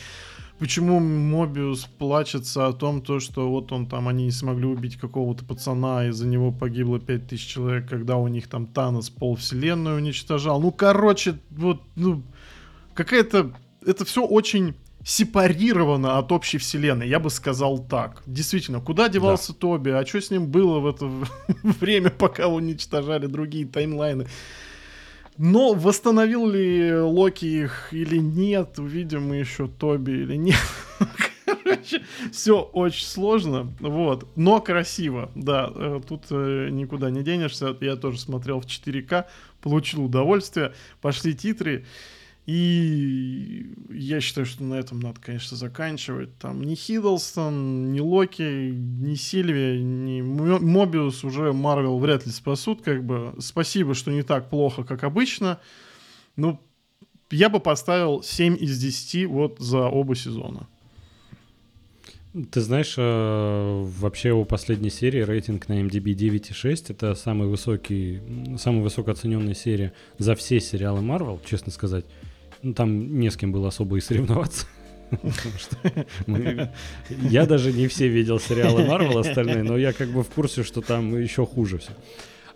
почему 0.58 1.00
Мобиус 1.00 1.84
плачется 1.98 2.66
о 2.66 2.72
том, 2.72 3.02
то, 3.02 3.20
что 3.20 3.50
вот 3.50 3.72
он 3.72 3.86
там, 3.86 4.08
они 4.08 4.24
не 4.24 4.30
смогли 4.30 4.66
убить 4.66 4.96
какого-то 4.96 5.44
пацана, 5.44 6.06
из-за 6.08 6.26
него 6.26 6.52
погибло 6.52 6.98
5000 7.00 7.46
человек, 7.46 7.88
когда 7.88 8.16
у 8.16 8.28
них 8.28 8.48
там 8.48 8.66
Танос 8.66 9.10
пол 9.10 9.36
вселенную 9.36 9.96
уничтожал. 9.96 10.60
Ну, 10.60 10.70
короче, 10.70 11.38
вот, 11.50 11.82
ну, 11.96 12.22
какая-то... 12.94 13.52
Это 13.84 14.06
все 14.06 14.24
очень 14.24 14.74
сепарировано 15.04 16.18
от 16.18 16.32
общей 16.32 16.58
вселенной, 16.58 17.08
я 17.08 17.20
бы 17.20 17.30
сказал 17.30 17.78
так. 17.78 18.22
Действительно, 18.26 18.80
куда 18.80 19.08
девался 19.08 19.52
да. 19.52 19.58
Тоби, 19.58 19.90
а 19.90 20.04
что 20.06 20.20
с 20.20 20.30
ним 20.30 20.46
было 20.46 20.80
в 20.80 20.86
это 20.86 21.10
время, 21.62 22.10
пока 22.10 22.48
уничтожали 22.48 23.26
другие 23.26 23.66
таймлайны? 23.66 24.26
Но 25.36 25.74
восстановил 25.74 26.48
ли 26.48 26.94
Локи 26.94 27.44
их 27.44 27.88
или 27.92 28.18
нет, 28.18 28.78
увидим 28.78 29.28
мы 29.28 29.36
еще 29.36 29.68
Тоби 29.68 30.12
или 30.12 30.36
нет. 30.36 30.56
Короче, 31.44 32.02
все 32.32 32.60
очень 32.60 33.04
сложно, 33.04 33.74
вот, 33.80 34.26
но 34.36 34.60
красиво, 34.60 35.30
да, 35.34 35.70
э, 35.74 36.00
тут 36.06 36.24
э, 36.30 36.68
никуда 36.70 37.10
не 37.10 37.22
денешься, 37.22 37.76
я 37.80 37.96
тоже 37.96 38.18
смотрел 38.18 38.60
в 38.60 38.66
4К, 38.66 39.26
получил 39.60 40.04
удовольствие, 40.04 40.72
пошли 41.00 41.34
титры, 41.34 41.84
и 42.46 43.72
я 43.90 44.20
считаю, 44.20 44.44
что 44.44 44.64
на 44.64 44.74
этом 44.74 45.00
надо, 45.00 45.18
конечно, 45.20 45.56
заканчивать. 45.56 46.36
Там 46.38 46.62
ни 46.62 46.74
Хиддлстон, 46.74 47.92
ни 47.92 48.00
Локи, 48.00 48.70
ни 48.72 49.14
Сильвия, 49.14 49.80
ни 49.82 50.20
Мобиус 50.20 51.24
уже 51.24 51.54
Марвел 51.54 51.98
вряд 51.98 52.26
ли 52.26 52.32
спасут. 52.32 52.82
Как 52.82 53.02
бы 53.02 53.34
спасибо, 53.38 53.94
что 53.94 54.10
не 54.10 54.22
так 54.22 54.50
плохо, 54.50 54.84
как 54.84 55.04
обычно. 55.04 55.58
Ну, 56.36 56.60
я 57.30 57.48
бы 57.48 57.60
поставил 57.60 58.22
7 58.22 58.56
из 58.60 58.78
10 58.78 59.26
вот 59.26 59.58
за 59.58 59.86
оба 59.86 60.14
сезона. 60.14 60.68
Ты 62.50 62.60
знаешь, 62.60 62.94
э, 62.98 63.82
вообще 64.00 64.32
у 64.32 64.44
последней 64.44 64.90
серии 64.90 65.20
рейтинг 65.20 65.68
на 65.68 65.80
MDB 65.80 66.14
9,6. 66.14 66.86
Это 66.90 67.14
самый 67.14 67.46
высокий, 67.46 68.20
самая 68.58 68.82
высокооцененная 68.82 69.54
серия 69.54 69.92
за 70.18 70.34
все 70.34 70.60
сериалы 70.60 71.00
Marvel, 71.00 71.40
честно 71.48 71.70
сказать. 71.72 72.04
Ну, 72.64 72.72
там 72.72 73.20
не 73.20 73.30
с 73.30 73.36
кем 73.36 73.52
было 73.52 73.68
особо 73.68 73.98
и 73.98 74.00
соревноваться. 74.00 74.66
Я 77.30 77.46
даже 77.46 77.72
не 77.72 77.86
все 77.88 78.08
видел 78.08 78.40
сериалы 78.40 78.84
Марвел 78.84 79.18
остальные, 79.18 79.62
но 79.62 79.76
я 79.76 79.92
как 79.92 80.08
бы 80.08 80.24
в 80.24 80.30
курсе, 80.30 80.64
что 80.64 80.80
там 80.80 81.16
еще 81.20 81.46
хуже 81.46 81.78
все. 81.78 81.92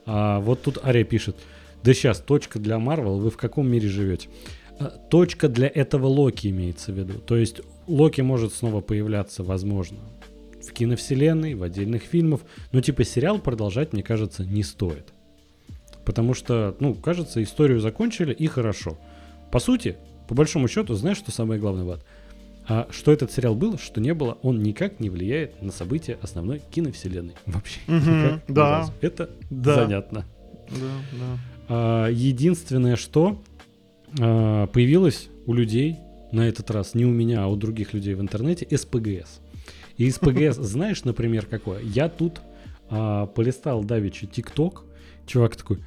А 0.07 0.41
вот 0.41 0.63
тут 0.63 0.85
Ария 0.85 1.05
пишет. 1.05 1.37
Да 1.85 1.93
сейчас, 1.93 2.21
точка 2.21 2.59
для 2.59 2.79
Марвел, 2.79 3.19
вы 3.19 3.31
в 3.31 3.37
каком 3.37 3.69
мире 3.71 3.89
живете? 3.89 4.29
А, 4.81 4.87
точка 4.87 5.49
для 5.49 5.69
этого 5.69 6.07
Локи 6.07 6.49
имеется 6.49 6.91
в 6.91 6.99
виду. 6.99 7.21
То 7.21 7.37
есть 7.37 7.61
Локи 7.87 8.23
может 8.23 8.55
снова 8.55 8.81
появляться, 8.81 9.43
возможно, 9.43 9.99
в 10.67 10.73
киновселенной, 10.73 11.55
в 11.55 11.63
отдельных 11.63 12.03
фильмах, 12.03 12.41
но 12.73 12.81
типа 12.81 13.05
сериал 13.05 13.39
продолжать, 13.39 13.93
мне 13.93 14.03
кажется, 14.03 14.45
не 14.45 14.63
стоит. 14.63 15.13
Потому 16.05 16.33
что, 16.33 16.75
ну, 16.81 16.95
кажется, 16.95 17.43
историю 17.43 17.81
закончили 17.81 18.33
и 18.33 18.47
хорошо. 18.47 18.99
По 19.51 19.59
сути, 19.59 19.97
по 20.29 20.35
большому 20.35 20.69
счету, 20.69 20.95
знаешь, 20.95 21.19
что 21.19 21.31
самое 21.31 21.61
главное, 21.61 21.85
Влад? 21.85 22.05
А 22.67 22.87
что 22.91 23.13
этот 23.13 23.33
сериал 23.33 23.55
был, 23.55 23.79
что 23.79 23.99
не 24.01 24.13
было, 24.13 24.37
он 24.43 24.63
никак 24.63 25.01
не 25.01 25.09
влияет 25.09 25.63
на 25.63 25.73
события 25.73 26.19
основной 26.21 26.61
киновселенной. 26.71 27.35
Вообще. 27.47 27.81
Угу, 27.89 27.95
никак, 27.97 28.43
да. 28.47 28.91
Это 29.01 29.31
да. 29.49 29.75
занятно. 29.75 30.27
Да, 30.69 30.93
да. 31.13 31.39
А, 31.69 32.09
единственное, 32.09 32.97
что 32.97 33.43
а, 34.21 34.67
появилось 34.67 35.29
у 35.47 35.55
людей 35.55 35.97
на 36.31 36.47
этот 36.47 36.71
раз, 36.71 36.95
не 36.95 37.07
у 37.07 37.11
меня, 37.11 37.45
а 37.45 37.47
у 37.47 37.57
других 37.57 37.95
людей 37.95 38.13
в 38.13 38.21
интернете, 38.21 38.67
СПГС. 38.77 39.41
И 39.97 40.11
СПГС, 40.11 40.57
знаешь, 40.59 41.05
например, 41.05 41.47
какое? 41.47 41.81
Я 41.81 42.11
тут 42.11 42.43
а, 42.91 43.27
полистал 43.27 43.83
давичи 43.83 44.27
ТикТок, 44.27 44.85
чувак 45.27 45.57
такой, 45.57 45.79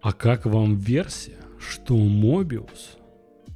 а 0.00 0.12
как 0.12 0.46
вам 0.46 0.76
версия? 0.76 1.36
Что 1.58 1.96
Мобиус 1.96 2.98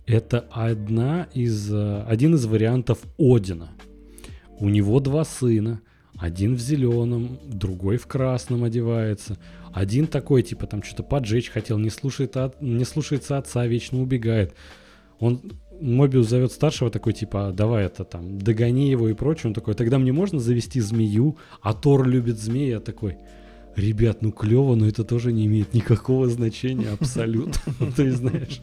это 0.07 0.47
одна 0.51 1.29
из, 1.33 1.73
э, 1.73 2.03
один 2.09 2.35
из 2.35 2.45
вариантов 2.47 2.99
Одина. 3.19 3.71
У 4.59 4.69
него 4.69 5.01
два 5.01 5.25
сына. 5.25 5.81
Один 6.19 6.55
в 6.55 6.61
зеленом, 6.61 7.39
другой 7.47 7.97
в 7.97 8.07
красном 8.07 8.65
одевается. 8.65 9.39
Один 9.73 10.07
такой, 10.07 10.43
типа, 10.43 10.67
там 10.67 10.83
что-то 10.83 11.03
поджечь 11.03 11.49
хотел, 11.49 11.79
не, 11.79 11.91
слушает 11.91 12.37
от, 12.37 12.61
не 12.61 12.85
слушается 12.85 13.39
отца, 13.39 13.67
вечно 13.67 14.01
убегает. 14.01 14.55
Он, 15.19 15.41
Мобиус 15.81 16.29
зовет 16.29 16.53
старшего 16.53 16.91
такой, 16.91 17.13
типа, 17.13 17.49
«А, 17.49 17.53
давай 17.53 17.87
это 17.87 18.05
там, 18.05 18.39
догони 18.39 18.91
его 18.91 19.09
и 19.09 19.15
прочее. 19.15 19.49
Он 19.49 19.55
такой, 19.55 19.75
тогда 19.75 19.99
мне 19.99 20.13
можно 20.13 20.39
завести 20.39 20.81
змею, 20.81 21.39
а 21.61 21.73
Тор 21.73 22.07
любит 22.07 22.39
змея. 22.39 22.81
такой, 22.81 23.17
ребят, 23.77 24.23
ну 24.23 24.33
клево, 24.33 24.75
но 24.75 24.87
это 24.87 25.05
тоже 25.05 25.33
не 25.33 25.47
имеет 25.47 25.75
никакого 25.75 26.29
значения 26.29 26.91
абсолютно. 26.91 27.55
Ты 27.97 28.13
знаешь, 28.13 28.61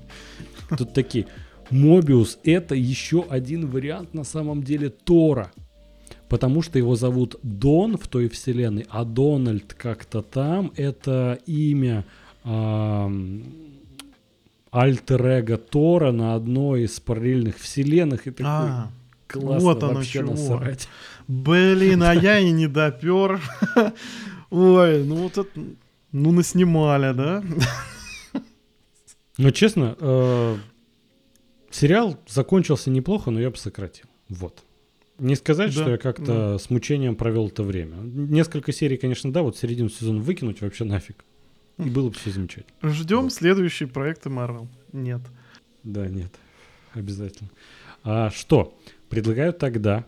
тут 0.77 0.93
такие, 0.93 1.27
Мобиус 1.69 2.39
это 2.43 2.75
еще 2.75 3.25
один 3.29 3.67
вариант 3.67 4.13
на 4.13 4.23
самом 4.23 4.63
деле 4.63 4.89
Тора. 4.89 5.51
Потому 6.27 6.61
что 6.61 6.77
его 6.77 6.95
зовут 6.95 7.37
Дон 7.41 7.97
в 7.97 8.07
той 8.07 8.29
вселенной, 8.29 8.85
а 8.89 9.03
Дональд 9.03 9.73
как-то 9.73 10.21
там 10.21 10.71
это 10.75 11.39
имя 11.47 12.05
альтер-эго 14.71 15.57
Тора 15.57 16.11
на 16.11 16.35
одной 16.35 16.83
из 16.83 16.99
параллельных 16.99 17.57
вселенных. 17.57 18.27
И 18.27 18.31
такой, 18.31 18.45
а, 18.45 18.91
классно 19.27 19.59
вот 19.59 19.83
оно 19.83 19.93
вообще 19.95 20.19
чего. 20.19 20.31
насрать. 20.31 20.87
Блин, 21.27 22.03
а 22.03 22.13
я 22.15 22.39
и 22.39 22.51
не 22.51 22.67
допер. 22.67 23.41
Ой, 24.49 25.03
ну 25.03 25.15
вот 25.15 25.37
это... 25.37 25.49
Ну, 26.11 26.31
наснимали, 26.31 27.13
да? 27.13 27.43
Ну, 29.37 29.51
честно, 29.51 29.95
э, 29.97 30.57
сериал 31.71 32.19
закончился 32.27 32.89
неплохо, 32.89 33.31
но 33.31 33.39
я 33.39 33.49
бы 33.49 33.55
сократил. 33.55 34.07
Вот. 34.27 34.65
Не 35.17 35.35
сказать, 35.35 35.73
да, 35.73 35.81
что 35.81 35.91
я 35.91 35.97
как-то 35.97 36.25
да. 36.25 36.57
с 36.57 36.69
мучением 36.69 37.15
провел 37.15 37.47
это 37.47 37.63
время. 37.63 37.95
Несколько 38.03 38.73
серий, 38.73 38.97
конечно, 38.97 39.31
да, 39.31 39.41
вот 39.41 39.57
середину 39.57 39.89
сезона 39.89 40.19
выкинуть 40.19 40.59
вообще 40.59 40.83
нафиг. 40.83 41.23
И 41.77 41.89
было 41.89 42.09
бы 42.09 42.15
все 42.15 42.31
замечательно. 42.31 42.75
Ждем 42.83 43.23
вот. 43.23 43.33
следующие 43.33 43.87
проекты 43.87 44.27
Marvel. 44.27 44.67
Нет. 44.91 45.21
Да, 45.83 46.07
нет. 46.07 46.33
Обязательно. 46.93 47.49
А 48.03 48.31
что? 48.31 48.77
Предлагаю 49.09 49.53
тогда 49.53 50.05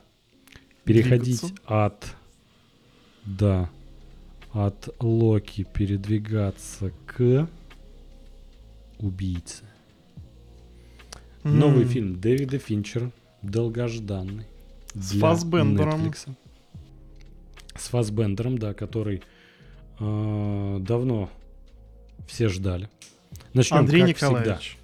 переходить 0.83 1.39
Двигаться. 1.39 1.63
от... 1.65 2.05
Да. 3.25 3.69
От 4.53 4.89
Локи 4.99 5.63
передвигаться 5.63 6.91
к 7.05 7.47
убийце. 8.99 9.63
Mm. 11.43 11.51
Новый 11.51 11.85
фильм 11.85 12.19
Дэвида 12.19 12.59
Финчера, 12.59 13.11
долгожданный. 13.41 14.45
С 14.93 15.17
Фасбендером. 15.17 16.07
Netflix. 16.07 16.29
С 17.75 17.87
Фасбендером, 17.87 18.57
да, 18.57 18.73
который 18.73 19.23
э, 19.99 20.77
давно 20.81 21.29
все 22.27 22.49
ждали. 22.49 22.89
Начнем, 23.53 23.77
Андрей 23.77 24.03
Николаевич, 24.03 24.77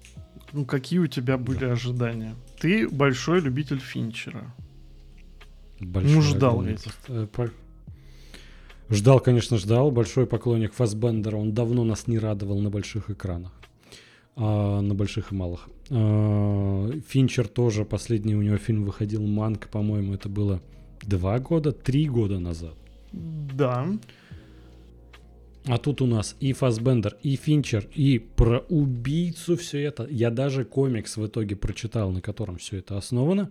всегда. 0.00 0.22
ну 0.52 0.64
какие 0.64 0.98
у 0.98 1.06
тебя 1.06 1.36
были 1.36 1.58
да. 1.58 1.72
ожидания? 1.72 2.34
Ты 2.58 2.88
большой 2.88 3.40
любитель 3.40 3.78
Финчера. 3.78 4.54
Большой, 5.78 6.14
ну, 6.14 6.22
ждал 6.22 6.62
ведь. 6.62 6.86
Ждал, 8.90 9.20
конечно, 9.20 9.56
ждал. 9.56 9.90
Большой 9.92 10.26
поклонник 10.26 10.74
Фасбендера. 10.74 11.36
Он 11.36 11.52
давно 11.52 11.84
нас 11.84 12.08
не 12.08 12.18
радовал 12.18 12.60
на 12.60 12.70
больших 12.70 13.08
экранах. 13.08 13.52
А, 14.36 14.80
на 14.80 14.94
больших 14.94 15.32
и 15.32 15.34
малых. 15.34 15.68
А, 15.90 16.90
Финчер 17.08 17.46
тоже, 17.46 17.84
последний 17.84 18.34
у 18.34 18.42
него 18.42 18.56
фильм 18.56 18.84
выходил, 18.84 19.26
Манк, 19.26 19.68
по-моему, 19.68 20.14
это 20.14 20.28
было 20.28 20.60
два 21.02 21.38
года, 21.38 21.72
три 21.72 22.08
года 22.08 22.38
назад. 22.38 22.74
Да. 23.12 23.86
А 25.66 25.78
тут 25.78 26.00
у 26.00 26.06
нас 26.06 26.36
и 26.40 26.52
Фасбендер, 26.52 27.16
и 27.22 27.36
Финчер, 27.36 27.86
и 27.94 28.18
про 28.18 28.60
убийцу 28.70 29.56
все 29.56 29.82
это. 29.82 30.06
Я 30.10 30.30
даже 30.30 30.64
комикс 30.64 31.16
в 31.16 31.26
итоге 31.26 31.54
прочитал, 31.54 32.10
на 32.10 32.20
котором 32.20 32.56
все 32.56 32.78
это 32.78 32.96
основано. 32.96 33.50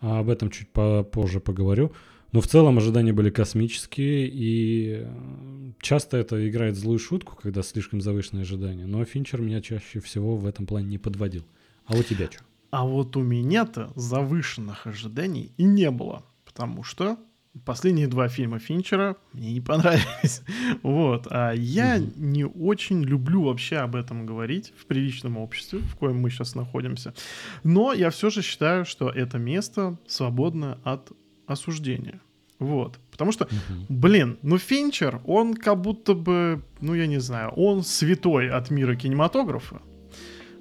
А 0.00 0.20
об 0.20 0.30
этом 0.30 0.50
чуть 0.50 0.68
позже 0.70 1.40
поговорю. 1.40 1.92
Но 2.32 2.40
в 2.40 2.46
целом 2.46 2.76
ожидания 2.78 3.12
были 3.12 3.30
космические, 3.30 4.28
и 4.28 5.02
э, 5.02 5.72
часто 5.80 6.18
это 6.18 6.48
играет 6.48 6.76
злую 6.76 6.98
шутку, 6.98 7.36
когда 7.40 7.62
слишком 7.62 8.00
завышенные 8.00 8.42
ожидания. 8.42 8.86
Но 8.86 9.04
Финчер 9.04 9.40
меня 9.40 9.62
чаще 9.62 10.00
всего 10.00 10.36
в 10.36 10.46
этом 10.46 10.66
плане 10.66 10.88
не 10.88 10.98
подводил. 10.98 11.44
А 11.86 11.96
у 11.96 12.02
тебя 12.02 12.26
что? 12.30 12.42
А 12.70 12.84
вот 12.84 13.16
у 13.16 13.22
меня-то 13.22 13.90
завышенных 13.94 14.86
ожиданий 14.86 15.52
и 15.56 15.64
не 15.64 15.90
было. 15.90 16.22
Потому 16.44 16.82
что 16.82 17.18
последние 17.64 18.08
два 18.08 18.28
фильма 18.28 18.58
Финчера 18.58 19.16
мне 19.32 19.52
не 19.52 19.62
понравились. 19.62 20.42
вот. 20.82 21.26
А 21.30 21.52
я 21.52 21.96
угу. 21.96 22.12
не 22.16 22.44
очень 22.44 23.02
люблю 23.02 23.44
вообще 23.44 23.76
об 23.76 23.96
этом 23.96 24.26
говорить 24.26 24.74
в 24.76 24.84
приличном 24.84 25.38
обществе, 25.38 25.78
в 25.78 25.96
коем 25.96 26.20
мы 26.20 26.28
сейчас 26.28 26.54
находимся. 26.54 27.14
Но 27.64 27.94
я 27.94 28.10
все 28.10 28.28
же 28.28 28.42
считаю, 28.42 28.84
что 28.84 29.08
это 29.08 29.38
место 29.38 29.98
свободно 30.06 30.78
от 30.84 31.10
осуждения. 31.48 32.20
Вот. 32.58 32.98
Потому 33.10 33.32
что, 33.32 33.44
угу. 33.44 33.84
блин, 33.88 34.38
ну 34.42 34.58
Финчер, 34.58 35.20
он 35.26 35.54
как 35.54 35.80
будто 35.80 36.14
бы, 36.14 36.62
ну 36.80 36.94
я 36.94 37.06
не 37.06 37.18
знаю, 37.18 37.50
он 37.50 37.82
святой 37.82 38.50
от 38.50 38.70
мира 38.70 38.94
кинематографа. 38.94 39.80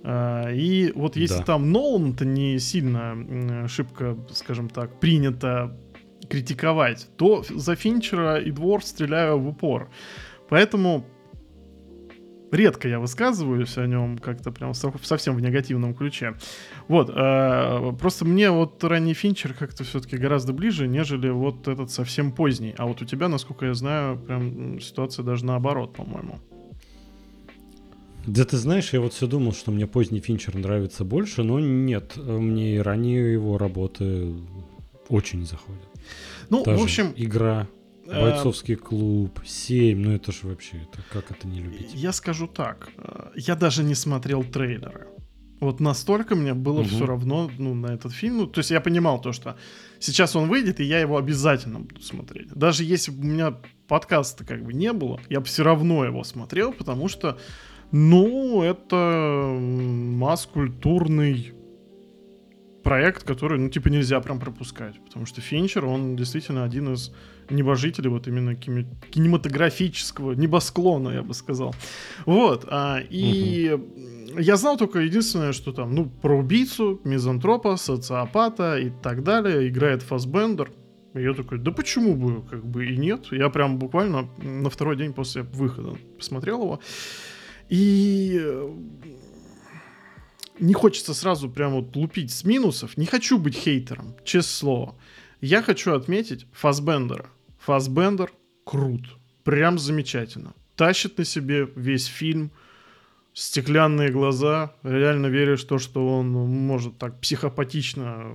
А, 0.04 0.52
и 0.52 0.92
вот 0.94 1.16
если 1.16 1.40
да. 1.40 1.44
там 1.44 1.72
Нолан-то 1.72 2.26
не 2.26 2.60
сильно 2.60 3.68
шибко, 3.68 4.18
скажем 4.32 4.70
так, 4.70 5.00
принято 5.00 5.78
критиковать, 6.30 7.10
то 7.18 7.44
за 7.50 7.76
Финчера 7.76 8.40
и 8.40 8.52
Двор 8.52 8.84
стреляю 8.84 9.40
в 9.40 9.48
упор. 9.48 9.90
Поэтому 10.50 11.06
редко 12.58 12.88
я 12.88 13.00
высказываюсь 13.00 13.78
о 13.78 13.88
нем 13.88 14.18
как-то 14.18 14.52
прям 14.52 14.74
совсем 14.74 15.36
в 15.36 15.42
негативном 15.42 15.94
ключе. 15.94 16.36
Вот, 16.88 17.10
э, 17.14 17.94
просто 18.00 18.26
мне 18.26 18.52
вот 18.52 18.84
ранний 18.84 19.14
Финчер 19.14 19.54
как-то 19.54 19.84
все-таки 19.84 20.18
гораздо 20.18 20.54
ближе, 20.54 20.88
нежели 20.88 21.30
вот 21.30 21.68
этот 21.68 21.92
совсем 21.92 22.32
поздний. 22.32 22.74
А 22.78 22.86
вот 22.86 23.02
у 23.02 23.06
тебя, 23.06 23.30
насколько 23.30 23.66
я 23.66 23.74
знаю, 23.74 24.18
прям 24.18 24.82
ситуация 24.82 25.24
даже 25.24 25.46
наоборот, 25.46 25.94
по-моему. 25.94 26.40
Да 28.26 28.44
ты 28.44 28.58
знаешь, 28.58 28.92
я 28.92 29.00
вот 29.00 29.14
все 29.14 29.26
думал, 29.26 29.54
что 29.54 29.72
мне 29.72 29.88
поздний 29.88 30.20
Финчер 30.20 30.56
нравится 30.56 31.06
больше, 31.06 31.44
но 31.44 31.62
нет, 31.62 32.18
мне 32.18 32.76
и 32.76 32.80
ранее 32.80 33.32
его 33.32 33.58
работы 33.58 34.34
очень 35.08 35.46
заходят. 35.46 35.88
Ну, 36.50 36.64
Та 36.64 36.76
в 36.76 36.84
общем... 36.84 37.14
Игра, 37.16 37.62
э, 37.62 37.77
бойцовский 38.08 38.76
клуб, 38.76 39.40
7, 39.46 40.00
ну 40.00 40.12
это 40.12 40.32
же 40.32 40.48
вообще, 40.48 40.78
это 40.78 41.02
как 41.12 41.32
это 41.32 41.48
не 41.48 41.60
любить? 41.60 41.94
Я 41.94 42.12
скажу 42.12 42.48
так, 42.48 42.90
э, 42.98 43.32
я 43.36 43.56
даже 43.56 43.84
не 43.84 43.96
смотрел 43.96 44.44
трейлеры. 44.44 45.08
Вот 45.60 45.80
настолько 45.80 46.36
мне 46.36 46.54
было 46.54 46.82
угу. 46.82 46.90
все 46.90 47.06
равно 47.06 47.50
ну, 47.58 47.74
на 47.74 47.88
этот 47.88 48.14
фильм. 48.14 48.38
Ну, 48.38 48.48
то 48.48 48.60
есть 48.60 48.70
я 48.70 48.80
понимал 48.80 49.20
то, 49.20 49.32
что 49.32 49.58
сейчас 50.00 50.36
он 50.36 50.50
выйдет, 50.50 50.80
и 50.80 50.84
я 50.84 51.00
его 51.00 51.18
обязательно 51.18 51.80
буду 51.80 52.02
смотреть. 52.02 52.50
Даже 52.54 52.84
если 52.84 53.12
бы 53.12 53.22
у 53.22 53.26
меня 53.26 53.58
подкаста 53.88 54.46
как 54.46 54.64
бы 54.64 54.74
не 54.74 54.94
было, 54.94 55.20
я 55.30 55.40
бы 55.40 55.46
все 55.48 55.64
равно 55.64 56.06
его 56.06 56.24
смотрел, 56.24 56.74
потому 56.74 57.08
что, 57.08 57.40
ну, 57.92 58.62
это 58.62 59.58
масс-культурный 59.60 61.54
проект, 62.84 63.24
который, 63.24 63.58
ну, 63.60 63.70
типа, 63.70 63.90
нельзя 63.90 64.20
прям 64.22 64.40
пропускать. 64.40 65.04
Потому 65.06 65.26
что 65.26 65.42
Финчер, 65.42 65.86
он 65.86 66.16
действительно 66.16 66.64
один 66.64 66.94
из 66.94 67.12
небожителей 67.50 68.10
вот 68.10 68.28
именно 68.28 68.56
кинематографического 68.56 70.34
небосклона, 70.34 71.10
я 71.10 71.24
бы 71.24 71.34
сказал. 71.34 71.74
Вот. 72.26 72.66
А, 72.70 73.00
и 73.10 73.72
угу. 73.74 74.40
я 74.40 74.58
знал 74.58 74.78
только 74.78 75.00
единственное, 75.00 75.54
что 75.54 75.72
там, 75.72 75.96
ну, 75.96 76.06
про 76.06 76.38
убийцу, 76.38 77.02
мизантропа, 77.04 77.78
социопата 77.78 78.78
и 78.78 78.92
так 79.02 79.24
далее. 79.24 79.68
Играет 79.68 80.04
Фасбендер. 80.04 80.72
И 81.14 81.22
я 81.22 81.34
такой, 81.34 81.58
да 81.58 81.72
почему 81.72 82.16
бы, 82.16 82.42
как 82.44 82.66
бы 82.66 82.86
и 82.86 82.98
нет. 82.98 83.28
Я 83.32 83.50
прям 83.50 83.80
буквально 83.80 84.30
на 84.38 84.70
второй 84.70 84.98
день 84.98 85.14
после 85.14 85.44
выхода 85.44 85.98
посмотрел 86.18 86.62
его. 86.62 86.80
И 87.70 88.42
не 90.60 90.74
хочется 90.74 91.14
сразу 91.14 91.50
прям 91.50 91.74
вот 91.74 91.96
лупить 91.96 92.32
с 92.32 92.44
минусов. 92.44 92.98
Не 92.98 93.06
хочу 93.06 93.38
быть 93.38 93.56
хейтером, 93.56 94.16
честное 94.24 94.54
слово. 94.54 94.96
Я 95.42 95.62
хочу 95.62 95.94
отметить 95.94 96.48
Фасбендера. 96.52 97.30
Фасбендер 97.68 98.32
крут. 98.64 99.18
Прям 99.44 99.78
замечательно. 99.78 100.54
Тащит 100.78 101.18
на 101.18 101.26
себе 101.26 101.68
весь 101.76 102.06
фильм. 102.06 102.50
Стеклянные 103.34 104.10
глаза. 104.10 104.74
Реально 104.84 105.28
веришь 105.28 105.66
в 105.66 105.68
то, 105.68 105.78
что 105.78 106.18
он 106.18 106.30
может 106.30 106.98
так 106.98 107.20
психопатично 107.20 108.32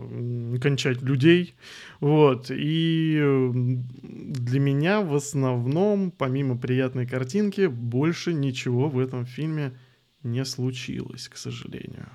кончать 0.61 1.01
людей. 1.01 1.55
Вот. 2.01 2.51
И 2.51 3.51
для 3.55 4.61
меня 4.61 5.01
в 5.01 5.15
основном, 5.15 6.11
помимо 6.11 6.59
приятной 6.59 7.07
картинки, 7.07 7.69
больше 7.69 8.35
ничего 8.35 8.91
в 8.91 8.99
этом 8.99 9.25
фильме 9.25 9.73
не 10.23 10.45
случилось, 10.45 11.29
к 11.29 11.39
сожалению. 11.39 12.11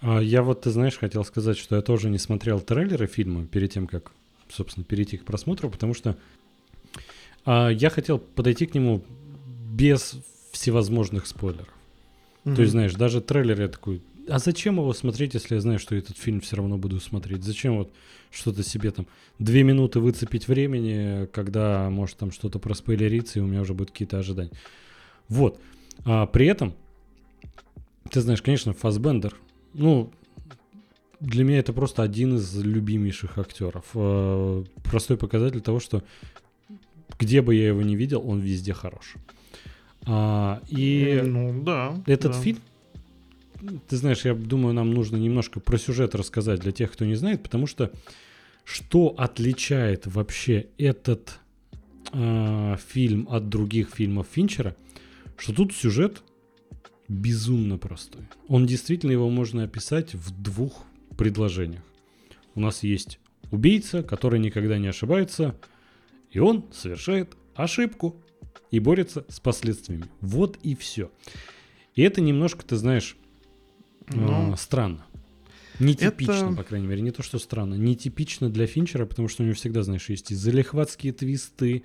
А 0.00 0.18
я 0.18 0.42
вот, 0.42 0.62
ты 0.62 0.70
знаешь, 0.70 0.98
хотел 0.98 1.24
сказать, 1.24 1.58
что 1.58 1.76
я 1.76 1.82
тоже 1.82 2.10
не 2.10 2.18
смотрел 2.18 2.58
трейлеры 2.58 3.06
фильма 3.06 3.46
перед 3.46 3.72
тем, 3.72 3.86
как, 3.86 4.10
собственно, 4.52 4.84
перейти 4.84 5.16
к 5.16 5.24
просмотру, 5.24 5.70
потому 5.70 5.94
что 5.94 6.16
а, 7.44 7.68
я 7.68 7.90
хотел 7.90 8.18
подойти 8.18 8.66
к 8.66 8.74
нему 8.74 9.02
без 9.72 10.16
всевозможных 10.52 11.26
спойлеров. 11.26 11.68
Mm-hmm. 12.44 12.54
То 12.54 12.62
есть, 12.62 12.72
знаешь, 12.72 12.94
даже 12.94 13.20
трейлер 13.20 13.60
я 13.60 13.68
такой, 13.68 14.02
а 14.28 14.38
зачем 14.38 14.76
его 14.76 14.92
смотреть, 14.92 15.34
если 15.34 15.54
я 15.54 15.60
знаю, 15.60 15.78
что 15.78 15.94
этот 15.94 16.16
фильм 16.16 16.40
все 16.40 16.56
равно 16.56 16.78
буду 16.78 17.00
смотреть? 17.00 17.42
Зачем 17.42 17.78
вот 17.78 17.92
что-то 18.30 18.62
себе 18.62 18.90
там 18.90 19.06
две 19.38 19.62
минуты 19.62 20.00
выцепить 20.00 20.48
времени, 20.48 21.26
когда 21.26 21.90
может 21.90 22.18
там 22.18 22.30
что-то 22.30 22.58
проспойлериться, 22.58 23.38
и 23.38 23.42
у 23.42 23.46
меня 23.46 23.62
уже 23.62 23.74
будут 23.74 23.90
какие-то 23.90 24.18
ожидания. 24.18 24.52
Вот. 25.28 25.60
А 26.04 26.26
при 26.26 26.46
этом, 26.46 26.74
ты 28.10 28.20
знаешь, 28.20 28.42
конечно, 28.42 28.74
Фасбендер, 28.74 29.36
ну, 29.74 30.12
для 31.22 31.44
меня 31.44 31.58
это 31.58 31.72
просто 31.72 32.02
один 32.02 32.36
из 32.36 32.56
любимейших 32.56 33.38
актеров. 33.38 33.84
Э, 33.94 34.64
простой 34.82 35.16
показатель 35.16 35.60
того, 35.60 35.78
что 35.78 36.02
где 37.18 37.42
бы 37.42 37.54
я 37.54 37.68
его 37.68 37.82
не 37.82 37.94
видел, 37.94 38.28
он 38.28 38.40
везде 38.40 38.74
хорош. 38.74 39.14
А, 40.04 40.60
и 40.68 41.22
ну, 41.24 41.62
да, 41.62 41.94
этот 42.06 42.32
да. 42.32 42.40
фильм, 42.40 42.58
ты 43.88 43.96
знаешь, 43.96 44.24
я 44.24 44.34
думаю, 44.34 44.74
нам 44.74 44.90
нужно 44.90 45.16
немножко 45.16 45.60
про 45.60 45.78
сюжет 45.78 46.16
рассказать 46.16 46.60
для 46.60 46.72
тех, 46.72 46.90
кто 46.90 47.04
не 47.04 47.14
знает, 47.14 47.42
потому 47.42 47.68
что 47.68 47.92
что 48.64 49.14
отличает 49.16 50.06
вообще 50.06 50.66
этот 50.76 51.38
э, 52.12 52.76
фильм 52.92 53.28
от 53.30 53.48
других 53.48 53.90
фильмов 53.94 54.26
Финчера, 54.32 54.74
что 55.36 55.54
тут 55.54 55.72
сюжет 55.72 56.22
безумно 57.06 57.78
простой. 57.78 58.22
Он 58.48 58.66
действительно 58.66 59.12
его 59.12 59.30
можно 59.30 59.62
описать 59.62 60.14
в 60.14 60.42
двух 60.42 60.84
предложениях. 61.24 61.82
У 62.54 62.60
нас 62.60 62.82
есть 62.82 63.18
убийца, 63.50 64.02
который 64.02 64.38
никогда 64.40 64.78
не 64.78 64.88
ошибается, 64.88 65.56
и 66.30 66.38
он 66.38 66.66
совершает 66.72 67.36
ошибку 67.54 68.16
и 68.70 68.78
борется 68.78 69.24
с 69.28 69.40
последствиями. 69.40 70.04
Вот 70.20 70.58
и 70.62 70.74
все. 70.74 71.10
И 71.94 72.02
это 72.02 72.20
немножко, 72.20 72.64
ты 72.64 72.76
знаешь, 72.76 73.16
Ну. 74.08 74.52
э, 74.52 74.56
странно. 74.56 75.04
Нетипично, 75.78 76.32
Это- 76.32 76.54
по 76.56 76.62
крайней 76.62 76.86
мере. 76.86 77.02
Не 77.02 77.10
то, 77.10 77.22
что 77.22 77.38
странно. 77.38 77.74
Нетипично 77.74 78.50
для 78.50 78.66
Финчера, 78.66 79.06
потому 79.06 79.28
что 79.28 79.42
у 79.42 79.46
него 79.46 79.54
всегда, 79.54 79.82
знаешь, 79.82 80.08
есть 80.08 80.30
и 80.30 80.34
залихватские 80.34 81.12
твисты, 81.12 81.82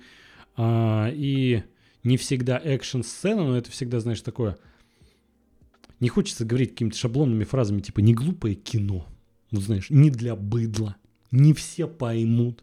а, 0.56 1.10
и 1.12 1.62
не 2.04 2.16
всегда 2.16 2.58
экшн-сцена, 2.62 3.44
но 3.44 3.56
это 3.56 3.70
всегда, 3.70 4.00
знаешь, 4.00 4.20
такое... 4.20 4.56
Не 6.00 6.08
хочется 6.08 6.44
говорить 6.44 6.70
какими-то 6.70 6.96
шаблонными 6.96 7.44
фразами, 7.44 7.80
типа 7.80 8.00
«не 8.00 8.14
глупое 8.14 8.54
кино». 8.54 9.06
Ну, 9.50 9.60
знаешь, 9.60 9.90
не 9.90 10.10
для 10.10 10.36
быдла. 10.36 10.96
Не 11.30 11.52
все 11.52 11.86
поймут. 11.86 12.62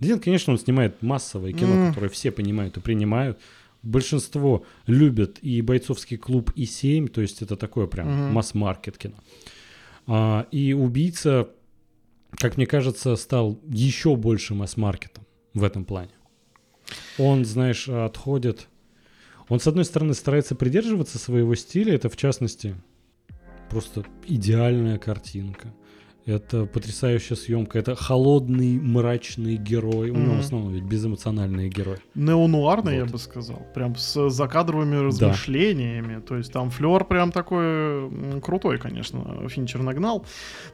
Нет, 0.00 0.22
конечно, 0.22 0.52
он 0.52 0.58
снимает 0.58 1.02
массовое 1.02 1.52
кино, 1.52 1.74
М. 1.74 1.88
которое 1.88 2.08
все 2.08 2.30
понимают 2.30 2.76
и 2.76 2.80
принимают. 2.80 3.38
Большинство 3.82 4.64
любят 4.86 5.38
и 5.42 5.60
бойцовский 5.62 6.16
клуб, 6.16 6.50
и 6.56 6.66
7, 6.66 7.08
то 7.08 7.20
есть 7.20 7.42
это 7.42 7.56
такое 7.56 7.86
прям 7.86 8.08
Мгм. 8.08 8.32
масс-маркет 8.34 8.98
кино. 8.98 9.14
А, 10.06 10.46
и 10.50 10.72
убийца, 10.72 11.48
как 12.32 12.56
мне 12.56 12.66
кажется, 12.66 13.14
стал 13.16 13.60
еще 13.68 14.16
больше 14.16 14.54
масс-маркетом 14.54 15.24
в 15.54 15.62
этом 15.62 15.84
плане. 15.84 16.10
Он, 17.18 17.44
знаешь, 17.44 17.88
отходит... 17.88 18.68
Он, 19.48 19.60
с 19.60 19.66
одной 19.66 19.84
стороны, 19.86 20.12
старается 20.12 20.54
придерживаться 20.54 21.18
своего 21.18 21.54
стиля, 21.54 21.94
это, 21.94 22.08
в 22.10 22.16
частности, 22.16 22.74
просто 23.70 24.04
идеальная 24.26 24.98
картинка. 24.98 25.72
Это 26.28 26.66
потрясающая 26.66 27.38
съемка, 27.38 27.78
это 27.78 27.94
холодный, 27.96 28.78
мрачный 28.78 29.56
герой. 29.56 30.10
У 30.10 30.16
него 30.16 30.34
в 30.34 30.40
основном 30.40 30.74
ведь 30.74 30.84
безэмоциональные 30.84 31.70
герои. 31.70 31.96
Неонуарно, 32.14 32.90
я 32.90 33.04
Вот. 33.04 33.12
бы 33.12 33.18
сказал. 33.18 33.66
Прям 33.74 33.96
с 33.96 34.28
закадровыми 34.28 34.96
размышлениями. 34.96 36.20
То 36.20 36.36
есть 36.36 36.52
там 36.52 36.68
флер 36.68 37.04
прям 37.04 37.32
такой 37.32 38.40
крутой, 38.42 38.76
конечно, 38.78 39.48
Финчер 39.48 39.82
нагнал. 39.82 40.26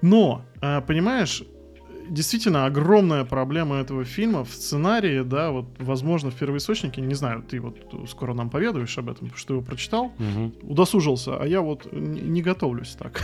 Но, 0.02 0.42
э, 0.60 0.80
понимаешь, 0.80 1.44
действительно 2.08 2.66
огромная 2.66 3.24
проблема 3.24 3.76
этого 3.76 4.04
фильма 4.04 4.44
в 4.44 4.50
сценарии, 4.50 5.22
да, 5.22 5.50
вот, 5.50 5.66
возможно, 5.78 6.30
в 6.30 6.34
первоисточнике, 6.34 7.00
не 7.00 7.14
знаю, 7.14 7.42
ты 7.42 7.60
вот 7.60 7.76
скоро 8.08 8.34
нам 8.34 8.50
поведаешь 8.50 8.96
об 8.98 9.08
этом, 9.08 9.26
потому 9.28 9.38
что 9.38 9.48
ты 9.48 9.54
его 9.54 9.62
прочитал, 9.62 10.12
удосужился, 10.62 11.36
а 11.36 11.46
я 11.46 11.60
вот 11.60 11.88
не 11.92 12.42
готовлюсь 12.42 12.96
так. 12.98 13.22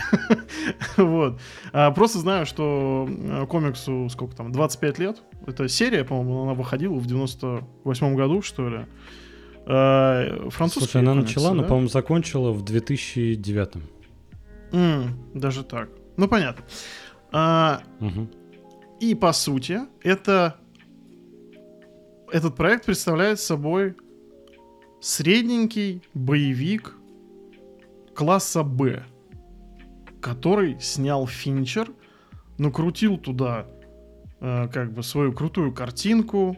вот. 0.97 1.39
А, 1.73 1.91
просто 1.91 2.19
знаю, 2.19 2.45
что 2.45 3.07
э, 3.09 3.45
комиксу 3.47 4.07
сколько 4.09 4.35
там, 4.35 4.51
25 4.51 4.99
лет. 4.99 5.21
Это 5.47 5.67
серия, 5.67 6.03
по-моему, 6.03 6.43
она 6.43 6.53
выходила 6.53 6.93
в 6.95 7.05
98 7.05 8.15
году, 8.15 8.41
что 8.41 8.69
ли. 8.69 8.85
А, 9.65 10.49
французские 10.49 10.87
Слушай, 10.87 11.01
она 11.01 11.13
комиксы, 11.13 11.35
начала, 11.39 11.53
но, 11.53 11.63
по-моему, 11.63 11.87
закончила 11.87 12.51
в 12.51 12.63
2009. 12.63 13.83
М, 14.73 15.19
даже 15.33 15.63
так. 15.63 15.89
Ну, 16.17 16.27
понятно. 16.27 16.63
А, 17.31 17.81
Мгм. 17.99 18.29
И 19.01 19.15
по 19.15 19.33
сути, 19.33 19.79
это 20.03 20.57
этот 22.31 22.55
проект 22.55 22.85
представляет 22.85 23.39
собой 23.39 23.95
средненький 25.01 26.03
боевик 26.13 26.95
класса 28.13 28.61
Б, 28.61 29.03
который 30.21 30.79
снял 30.79 31.25
Финчер, 31.25 31.89
накрутил 32.59 33.17
туда 33.17 33.65
э, 34.39 34.67
как 34.71 34.93
бы 34.93 35.01
свою 35.01 35.33
крутую 35.33 35.73
картинку, 35.73 36.55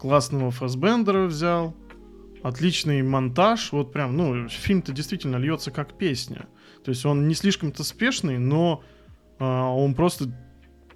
классного 0.00 0.50
Фасбендера 0.50 1.26
взял, 1.26 1.76
отличный 2.42 3.02
монтаж, 3.02 3.72
вот 3.72 3.92
прям, 3.92 4.16
ну, 4.16 4.48
фильм-то 4.48 4.92
действительно 4.92 5.36
льется 5.36 5.70
как 5.70 5.98
песня. 5.98 6.46
То 6.82 6.88
есть 6.92 7.04
он 7.04 7.28
не 7.28 7.34
слишком-то 7.34 7.84
спешный, 7.84 8.38
но 8.38 8.82
э, 9.38 9.44
он 9.44 9.94
просто 9.94 10.32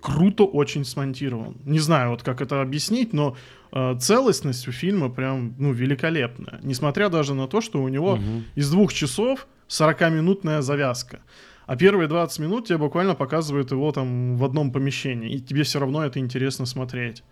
круто 0.01 0.45
очень 0.45 0.85
смонтирован. 0.85 1.57
Не 1.65 1.79
знаю, 1.81 2.11
вот 2.11 2.23
как 2.23 2.41
это 2.41 2.61
объяснить, 2.63 3.13
но 3.13 3.37
э, 3.73 3.97
целостность 3.99 4.69
у 4.69 4.73
фильма 4.73 5.09
прям, 5.11 5.55
ну, 5.59 5.73
великолепная. 5.73 6.61
Несмотря 6.63 7.09
даже 7.09 7.35
на 7.35 7.47
то, 7.49 7.61
что 7.61 7.83
у 7.83 7.89
него 7.89 8.17
Мгм. 8.17 8.45
из 8.57 8.71
двух 8.71 8.93
часов 8.93 9.47
40-минутная 9.69 10.63
завязка. 10.63 11.21
А 11.67 11.77
первые 11.77 12.09
20 12.09 12.39
минут 12.39 12.67
тебе 12.67 12.79
буквально 12.79 13.15
показывают 13.15 13.71
его 13.73 13.93
там 13.93 14.37
в 14.37 14.45
одном 14.45 14.73
помещении, 14.73 15.31
и 15.35 15.41
тебе 15.41 15.63
все 15.63 15.79
равно 15.81 16.03
это 16.05 16.19
интересно 16.19 16.65
смотреть. 16.67 17.23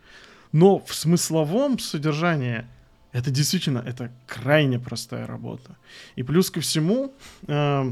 Но 0.53 0.79
в 0.79 0.95
смысловом 0.95 1.79
содержании 1.79 2.65
это 3.13 3.31
действительно 3.31 3.79
это 3.79 4.11
крайне 4.27 4.79
простая 4.79 5.27
работа. 5.27 5.77
И 6.17 6.23
плюс 6.23 6.51
ко 6.51 6.61
всему, 6.61 7.15
э, 7.49 7.91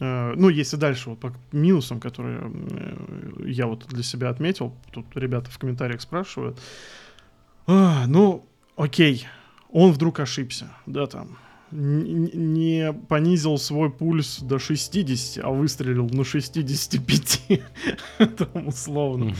ну, 0.00 0.48
если 0.48 0.76
дальше 0.76 1.10
вот 1.10 1.20
по 1.20 1.32
минусам, 1.50 1.98
которые 1.98 2.40
э, 2.40 3.48
я 3.48 3.66
вот 3.66 3.86
для 3.88 4.02
себя 4.02 4.30
отметил, 4.30 4.74
тут 4.92 5.06
ребята 5.16 5.50
в 5.50 5.58
комментариях 5.58 6.00
спрашивают, 6.00 6.60
«А, 7.66 8.06
ну, 8.06 8.46
окей, 8.76 9.26
он 9.70 9.92
вдруг 9.92 10.20
ошибся, 10.20 10.70
да, 10.86 11.06
там, 11.06 11.36
не 11.70 12.92
понизил 13.08 13.58
свой 13.58 13.90
пульс 13.90 14.38
до 14.40 14.58
60, 14.58 15.44
а 15.44 15.50
выстрелил 15.50 16.08
на 16.10 16.24
65, 16.24 17.40
там 18.36 18.66
условно 18.68 19.34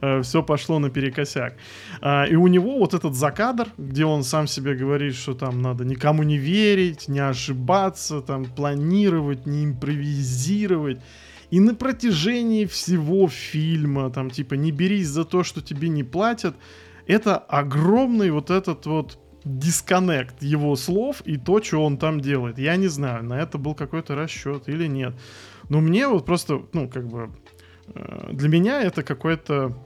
Мгм. 0.00 0.22
все 0.22 0.42
пошло 0.42 0.78
наперекосяк. 0.78 1.56
А, 2.00 2.24
И 2.24 2.34
у 2.36 2.46
него 2.48 2.78
вот 2.78 2.94
этот 2.94 3.14
закадр, 3.14 3.68
где 3.78 4.04
он 4.04 4.22
сам 4.24 4.46
себе 4.46 4.74
говорит, 4.74 5.14
что 5.14 5.34
там 5.34 5.62
надо 5.62 5.84
никому 5.84 6.22
не 6.22 6.38
верить, 6.38 7.08
не 7.08 7.20
ошибаться, 7.20 8.20
там 8.20 8.44
планировать, 8.44 9.46
не 9.46 9.64
импровизировать. 9.64 11.00
И 11.50 11.60
на 11.60 11.74
протяжении 11.74 12.64
всего 12.64 13.28
фильма, 13.28 14.10
там 14.10 14.30
типа 14.30 14.54
не 14.54 14.72
берись 14.72 15.08
за 15.08 15.24
то, 15.24 15.44
что 15.44 15.60
тебе 15.60 15.88
не 15.88 16.02
платят, 16.02 16.56
это 17.06 17.36
огромный 17.36 18.30
вот 18.30 18.50
этот 18.50 18.86
вот 18.86 19.18
дисконнект 19.44 20.42
его 20.42 20.74
слов 20.76 21.20
и 21.24 21.36
то, 21.36 21.62
что 21.62 21.84
он 21.84 21.98
там 21.98 22.20
делает. 22.20 22.58
Я 22.58 22.76
не 22.76 22.88
знаю, 22.88 23.24
на 23.24 23.34
это 23.34 23.58
был 23.58 23.74
какой-то 23.74 24.14
расчет 24.14 24.68
или 24.68 24.86
нет. 24.86 25.14
Но 25.68 25.80
мне 25.80 26.08
вот 26.08 26.24
просто, 26.24 26.62
ну, 26.72 26.88
как 26.88 27.08
бы, 27.08 27.30
э, 27.94 28.28
для 28.32 28.48
меня 28.48 28.82
это 28.82 29.02
какой-то 29.02 29.76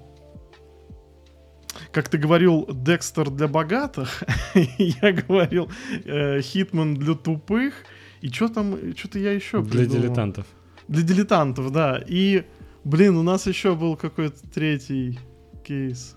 как 1.93 2.09
ты 2.09 2.19
говорил, 2.19 2.67
Декстер 2.73 3.31
для 3.31 3.47
богатых, 3.47 4.25
я 4.55 5.13
говорил 5.13 5.71
э, 6.05 6.41
Хитман 6.41 6.95
для 6.97 7.15
тупых, 7.15 7.75
и 8.21 8.29
что 8.31 8.49
там, 8.49 8.77
что-то 8.97 9.19
я 9.19 9.33
еще 9.33 9.63
Для 9.63 9.83
придумал. 9.83 10.03
дилетантов. 10.03 10.47
Для 10.89 11.03
дилетантов, 11.03 11.71
да. 11.71 12.03
И, 12.07 12.45
блин, 12.85 13.17
у 13.17 13.23
нас 13.23 13.47
еще 13.47 13.75
был 13.75 13.97
какой-то 13.97 14.39
третий 14.49 15.21
кейс. 15.65 16.17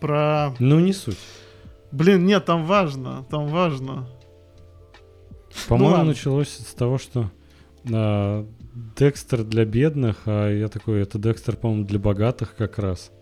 Про... 0.00 0.54
Ну, 0.58 0.80
не 0.80 0.92
суть. 0.92 1.18
Блин, 1.94 2.26
нет, 2.26 2.44
там 2.44 2.64
важно, 2.64 3.24
там 3.30 3.46
важно. 3.46 4.08
По-моему, 5.68 5.92
ладно. 5.94 6.08
началось 6.10 6.48
с 6.48 6.74
того, 6.74 6.98
что 6.98 7.30
а, 7.92 8.44
Декстер 8.96 9.44
для 9.44 9.64
бедных, 9.64 10.22
а 10.26 10.50
я 10.50 10.66
такой, 10.66 11.02
это 11.02 11.18
Декстер, 11.18 11.56
по-моему, 11.56 11.84
для 11.84 12.00
богатых 12.00 12.56
как 12.56 12.78
раз. 12.80 13.12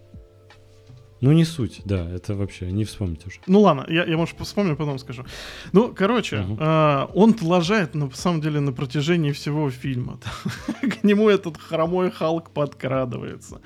Ну, 1.20 1.30
не 1.32 1.44
суть, 1.44 1.82
да, 1.84 2.10
это 2.10 2.34
вообще 2.34 2.72
не 2.72 2.84
вспомнить 2.84 3.24
уже. 3.26 3.38
Ну 3.46 3.60
ладно, 3.60 3.84
я, 3.88 4.04
я 4.04 4.16
может, 4.16 4.40
вспомню, 4.40 4.74
потом 4.74 4.98
скажу. 4.98 5.24
Ну, 5.72 5.94
короче, 5.94 6.38
Мгм. 6.38 6.56
а, 6.58 7.10
он 7.14 7.36
лажает, 7.42 7.94
на 7.94 8.10
самом 8.10 8.40
деле, 8.40 8.58
на 8.58 8.72
протяжении 8.72 9.30
всего 9.32 9.70
фильма. 9.70 10.18
К 10.80 11.04
нему 11.04 11.28
этот 11.28 11.58
хромой 11.58 12.10
Халк 12.10 12.50
подкрадывается. 12.50 13.60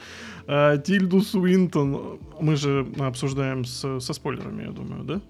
А, 0.48 0.76
Тильду 0.78 1.20
Суинтон 1.22 2.18
мы 2.40 2.56
же 2.56 2.86
обсуждаем 2.98 3.64
с- 3.64 4.00
со 4.00 4.12
спойлерами, 4.12 4.64
я 4.64 4.70
думаю, 4.70 5.04
да? 5.04 5.20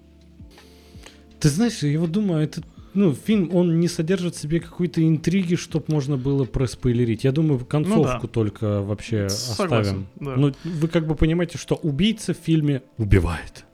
Ты 1.39 1.49
знаешь, 1.49 1.83
я 1.83 1.99
вот 1.99 2.11
думаю, 2.11 2.43
это 2.43 2.61
ну, 2.93 3.13
фильм, 3.13 3.53
он 3.53 3.79
не 3.79 3.87
содержит 3.87 4.33
в 4.35 4.39
себе 4.39 4.59
какой-то 4.59 5.07
интриги, 5.07 5.53
чтобы 5.55 5.85
можно 5.89 6.17
было 6.17 6.45
проспойлерить. 6.45 7.25
Я 7.25 7.31
думаю, 7.31 7.63
концовку 7.63 8.27
только 8.27 8.81
вообще 8.81 9.29
Согласен, 9.29 9.83
оставим. 9.83 10.07
да. 10.19 10.35
Ну, 10.35 10.53
вы 10.63 10.87
как 10.87 11.05
бы 11.05 11.13
понимаете, 11.13 11.59
что 11.59 11.75
убийца 11.75 12.33
в 12.33 12.37
фильме 12.37 12.81
убивает. 12.97 13.65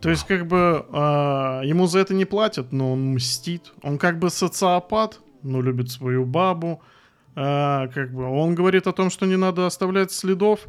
То 0.00 0.08
есть, 0.08 0.26
как 0.26 0.46
бы, 0.46 0.84
а, 0.92 1.60
ему 1.62 1.86
за 1.86 1.98
это 1.98 2.14
не 2.14 2.24
платят, 2.24 2.72
но 2.72 2.92
он 2.92 3.14
мстит. 3.14 3.72
Он 3.82 3.98
как 3.98 4.18
бы 4.18 4.30
социопат, 4.30 5.20
но 5.42 5.60
любит 5.60 5.90
свою 5.90 6.24
бабу. 6.24 6.80
А, 7.36 7.88
как 7.88 8.12
бы, 8.12 8.24
он 8.24 8.54
говорит 8.54 8.86
о 8.86 8.92
том, 8.92 9.10
что 9.10 9.26
не 9.26 9.36
надо 9.36 9.66
оставлять 9.66 10.12
следов. 10.12 10.60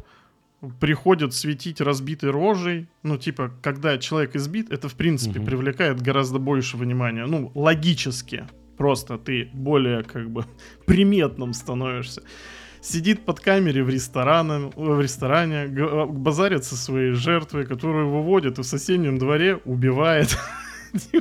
Приходит 0.80 1.32
светить 1.34 1.80
разбитой 1.80 2.30
рожей. 2.30 2.88
Ну, 3.02 3.18
типа, 3.18 3.52
когда 3.62 3.98
человек 3.98 4.34
избит, 4.36 4.72
это, 4.72 4.88
в 4.88 4.94
принципе, 4.94 5.38
Мгм. 5.38 5.46
привлекает 5.46 6.00
гораздо 6.00 6.38
больше 6.38 6.76
внимания. 6.76 7.26
Ну, 7.26 7.52
логически. 7.54 8.46
Просто 8.78 9.16
ты 9.18 9.48
более, 9.52 10.02
как 10.02 10.28
бы, 10.30 10.44
приметным 10.86 11.52
становишься. 11.52 12.22
Сидит 12.80 13.24
под 13.24 13.40
камере 13.40 13.82
в 13.84 13.88
ресторане, 13.90 14.70
в 14.76 15.00
ресторане 15.00 15.66
г- 15.68 16.06
базарит 16.06 16.64
со 16.64 16.76
своей 16.76 17.12
жертвой, 17.12 17.66
которую 17.66 18.08
выводит 18.10 18.58
и 18.58 18.62
в 18.62 18.66
соседнем 18.66 19.18
дворе 19.18 19.56
убивает. 19.64 20.36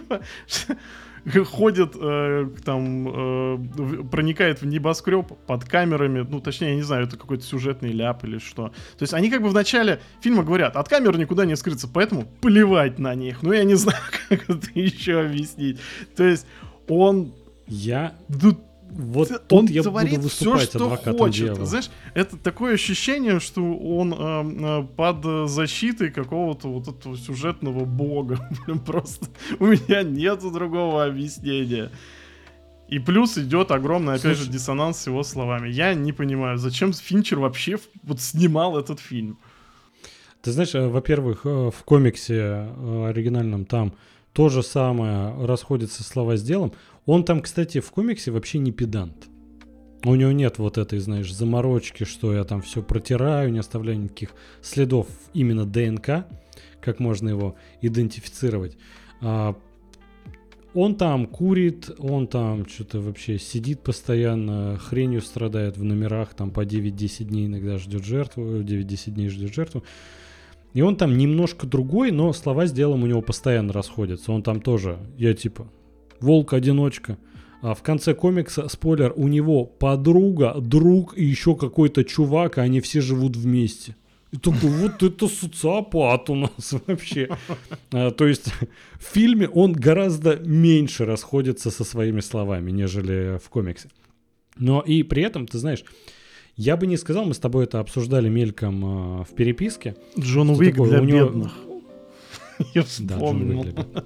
Ходит, 1.46 1.96
э, 1.96 2.50
там, 2.64 3.08
э, 3.08 4.04
проникает 4.12 4.62
в 4.62 4.66
небоскреб 4.66 5.28
под 5.48 5.66
камерами, 5.66 6.26
ну, 6.28 6.40
точнее, 6.40 6.70
я 6.70 6.76
не 6.76 6.84
знаю, 6.84 7.06
это 7.06 7.18
какой-то 7.18 7.44
сюжетный 7.44 7.92
ляп 7.92 8.24
или 8.24 8.38
что. 8.38 8.70
То 8.98 9.04
есть 9.04 9.14
они 9.14 9.30
как 9.30 9.42
бы 9.42 9.50
в 9.50 9.54
начале 9.54 10.00
фильма 10.22 10.44
говорят, 10.44 10.76
от 10.76 10.88
камеры 10.88 11.18
никуда 11.18 11.46
не 11.46 11.56
скрыться, 11.56 11.88
поэтому 11.88 12.26
плевать 12.42 13.00
на 13.00 13.16
них. 13.16 13.42
Ну, 13.42 13.54
я 13.54 13.64
не 13.64 13.74
знаю, 13.76 14.02
как 14.30 14.50
это 14.50 14.68
еще 14.76 15.22
объяснить. 15.22 15.80
То 16.16 16.24
есть 16.24 16.46
он... 16.88 17.34
Я 17.68 18.14
тут 18.28 18.60
вот 18.98 19.28
Т- 19.28 19.40
тут 19.40 19.54
он 19.54 19.66
я 19.68 19.84
творит 19.84 20.18
буду 20.18 20.30
все, 20.30 20.58
что 20.60 20.78
адвокатом 20.86 21.18
хочет. 21.18 21.46
дьявола. 21.46 21.66
Знаешь, 21.66 21.90
это 22.14 22.38
такое 22.38 22.76
ощущение, 22.76 23.40
что 23.40 23.62
он 23.76 24.14
э, 24.14 24.18
э, 24.18 24.88
под 24.96 25.26
э, 25.26 25.48
защитой 25.48 26.12
какого-то 26.12 26.70
вот 26.70 26.88
этого 26.88 27.18
сюжетного 27.18 27.86
бога. 27.86 28.50
Блин, 28.66 28.80
просто 28.80 29.28
у 29.60 29.66
меня 29.66 30.04
нету 30.04 30.50
другого 30.52 31.06
объяснения. 31.06 31.92
И 32.88 33.00
плюс 33.00 33.38
идет 33.38 33.72
огромный, 33.72 34.14
опять 34.14 34.38
же, 34.38 34.44
Слушай. 34.44 34.54
диссонанс 34.54 35.00
с 35.00 35.08
его 35.08 35.24
словами. 35.24 35.70
Я 35.70 35.94
не 35.94 36.14
понимаю, 36.14 36.58
зачем 36.58 36.94
Финчер 36.94 37.40
вообще 37.40 37.78
вот 38.04 38.22
снимал 38.22 38.78
этот 38.78 39.00
фильм. 39.00 39.38
Ты 40.42 40.52
знаешь, 40.52 40.76
э, 40.76 40.88
во-первых, 40.88 41.42
э, 41.46 41.72
в 41.76 41.84
комиксе 41.84 42.70
оригинальном 43.08 43.66
там 43.66 43.94
то 44.36 44.50
же 44.50 44.64
самое 44.64 45.34
расходятся 45.46 46.04
слова 46.04 46.36
с 46.36 46.44
делом. 46.44 46.74
Он 47.06 47.24
там, 47.24 47.42
кстати, 47.42 47.80
в 47.80 47.90
комиксе 47.90 48.32
вообще 48.32 48.60
не 48.60 48.74
педант. 48.74 49.30
У 50.04 50.14
него 50.14 50.34
нет 50.34 50.58
вот 50.60 50.78
этой, 50.78 51.00
знаешь, 51.00 51.34
заморочки, 51.34 52.04
что 52.04 52.34
я 52.34 52.44
там 52.44 52.62
все 52.62 52.84
протираю, 52.84 53.52
не 53.52 53.60
оставляю 53.60 53.98
никаких 53.98 54.32
следов 54.62 55.08
именно 55.34 55.66
ДНК, 55.66 56.28
как 56.82 57.00
можно 57.00 57.30
его 57.30 57.56
идентифицировать. 57.82 58.78
А, 59.22 59.56
он 60.74 60.96
там 60.96 61.28
курит, 61.28 61.90
он 61.98 62.28
там 62.28 62.68
что-то 62.68 63.00
вообще 63.00 63.40
сидит 63.40 63.84
постоянно, 63.84 64.78
хренью 64.78 65.22
страдает 65.22 65.78
в 65.78 65.84
номерах, 65.86 66.34
там 66.34 66.52
по 66.52 66.66
9-10 66.66 67.24
дней 67.24 67.46
иногда 67.46 67.78
ждет 67.78 68.04
жертву, 68.04 68.44
9-10 68.44 69.12
дней 69.12 69.30
ждет 69.30 69.56
жертву. 69.56 69.86
И 70.76 70.82
он 70.82 70.98
там 70.98 71.18
немножко 71.18 71.66
другой, 71.66 72.12
но 72.12 72.34
слова 72.34 72.68
с 72.68 72.74
делом 72.74 73.04
у 73.04 73.08
него 73.08 73.22
постоянно 73.22 73.72
расходятся. 73.72 74.34
Он 74.34 74.44
там 74.44 74.60
тоже, 74.60 75.00
я 75.18 75.34
типа, 75.34 75.70
волк-одиночка. 76.20 77.18
А 77.62 77.74
в 77.74 77.82
конце 77.82 78.14
комикса, 78.14 78.68
спойлер, 78.68 79.14
у 79.16 79.30
него 79.30 79.64
подруга, 79.64 80.54
друг 80.60 81.18
и 81.18 81.24
еще 81.24 81.56
какой-то 81.56 82.04
чувак, 82.04 82.58
и 82.58 82.62
они 82.62 82.82
все 82.82 83.00
живут 83.00 83.38
вместе. 83.38 83.96
И 84.34 84.38
такой, 84.38 84.70
вот 84.70 85.02
это 85.02 85.30
социопат 85.30 86.30
у 86.30 86.36
нас 86.36 86.74
вообще. 86.88 87.30
А, 87.94 88.12
то 88.12 88.28
есть 88.28 88.48
в 89.00 89.14
фильме 89.14 89.48
он 89.48 89.72
гораздо 89.72 90.36
меньше 90.36 91.06
расходится 91.06 91.72
со 91.72 91.86
своими 91.86 92.20
словами, 92.20 92.72
нежели 92.72 93.40
в 93.42 93.48
комиксе. 93.48 93.88
Но 94.58 94.82
и 94.82 95.04
при 95.04 95.24
этом, 95.24 95.48
ты 95.48 95.58
знаешь, 95.58 95.86
я 96.56 96.78
бы 96.78 96.88
не 96.88 96.98
сказал, 96.98 97.26
мы 97.26 97.34
с 97.34 97.40
тобой 97.40 97.66
это 97.66 97.80
обсуждали 97.80 98.30
мельком 98.30 98.86
а, 98.86 99.24
в 99.24 99.30
переписке. 99.36 99.96
Джон 100.20 100.50
Уик 100.52 100.72
такое? 100.76 100.90
для 100.90 101.02
У 101.02 101.04
него- 101.06 101.26
бедных. 101.28 101.52
Я 102.74 102.84
Да, 102.84 102.84
Джон 102.84 102.84
Уик 102.84 102.88
вспомнил. 102.88 103.64
для 103.64 103.72
бедных. 103.74 104.04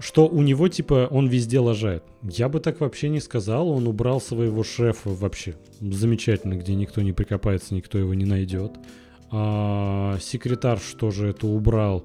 Что 0.00 0.26
у 0.26 0.40
него, 0.42 0.68
типа, 0.68 1.06
он 1.10 1.28
везде 1.28 1.58
лажает. 1.60 2.02
Я 2.22 2.48
бы 2.48 2.60
так 2.60 2.80
вообще 2.80 3.10
не 3.10 3.20
сказал. 3.20 3.68
Он 3.68 3.86
убрал 3.86 4.20
своего 4.22 4.64
шефа 4.64 5.10
вообще 5.10 5.54
замечательно, 5.80 6.54
где 6.54 6.74
никто 6.74 7.02
не 7.02 7.12
прикопается, 7.12 7.74
никто 7.74 7.98
его 7.98 8.14
не 8.14 8.24
найдет. 8.24 8.72
А, 9.30 10.16
секретарь 10.20 10.78
что 10.80 11.10
же 11.10 11.28
это 11.28 11.46
убрал 11.46 12.04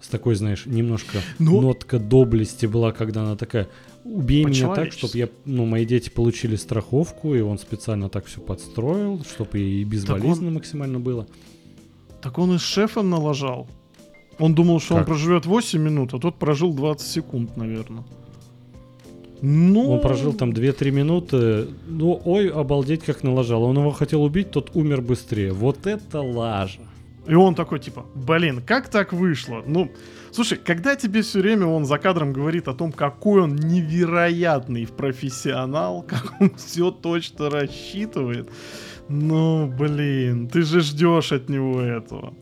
с 0.00 0.08
такой, 0.08 0.34
знаешь, 0.36 0.66
немножко 0.66 1.18
Ну- 1.38 1.60
нотка 1.60 1.98
доблести 1.98 2.66
была, 2.66 2.92
когда 2.92 3.22
она 3.22 3.36
такая, 3.36 3.68
убей 4.04 4.44
меня 4.44 4.74
так, 4.74 4.92
чтобы 4.92 5.16
я, 5.18 5.28
ну, 5.44 5.66
мои 5.66 5.84
дети 5.84 6.10
получили 6.10 6.56
страховку, 6.56 7.34
и 7.34 7.40
он 7.40 7.58
специально 7.58 8.08
так 8.08 8.26
все 8.26 8.40
подстроил, 8.40 9.24
чтобы 9.24 9.60
и 9.60 9.84
безболезненно 9.84 10.50
максимально 10.50 11.00
было. 11.00 11.26
Так 12.20 12.38
он 12.38 12.54
и 12.54 12.58
с 12.58 12.62
шефом 12.62 13.10
налажал. 13.10 13.66
Он 14.38 14.54
думал, 14.54 14.80
что 14.80 14.94
он 14.94 15.00
Как? 15.00 15.08
проживет 15.08 15.46
8 15.46 15.80
минут, 15.80 16.14
а 16.14 16.18
тот 16.18 16.36
прожил 16.36 16.72
20 16.72 17.06
секунд, 17.06 17.56
наверное. 17.56 18.04
Ну... 19.40 19.90
Он 19.90 20.00
прожил 20.00 20.32
там 20.32 20.50
2-3 20.50 20.90
минуты. 20.90 21.68
Ну, 21.86 22.20
ой, 22.24 22.48
обалдеть, 22.48 23.04
как 23.04 23.22
налажал. 23.22 23.62
Он 23.64 23.76
его 23.76 23.90
хотел 23.90 24.22
убить, 24.22 24.50
тот 24.50 24.70
умер 24.74 25.02
быстрее. 25.02 25.52
Вот 25.52 25.86
это 25.86 26.22
лажа. 26.22 26.80
И 27.26 27.34
он 27.34 27.54
такой, 27.54 27.78
типа, 27.78 28.06
блин, 28.14 28.62
как 28.64 28.88
так 28.88 29.12
вышло? 29.12 29.62
Ну, 29.66 29.90
слушай, 30.34 30.58
когда 30.58 30.96
тебе 30.96 31.22
все 31.22 31.40
время 31.40 31.66
он 31.66 31.84
за 31.84 31.98
кадром 31.98 32.32
говорит 32.32 32.68
о 32.68 32.74
том, 32.74 32.92
какой 32.92 33.42
он 33.42 33.56
невероятный 33.56 34.86
профессионал, 34.86 36.02
как 36.08 36.34
он 36.40 36.54
все 36.56 36.90
точно 36.90 37.50
рассчитывает, 37.50 38.50
ну, 39.08 39.66
блин, 39.66 40.48
ты 40.48 40.62
же 40.62 40.80
ждешь 40.80 41.32
от 41.32 41.48
него 41.48 41.80
этого. 41.80 42.34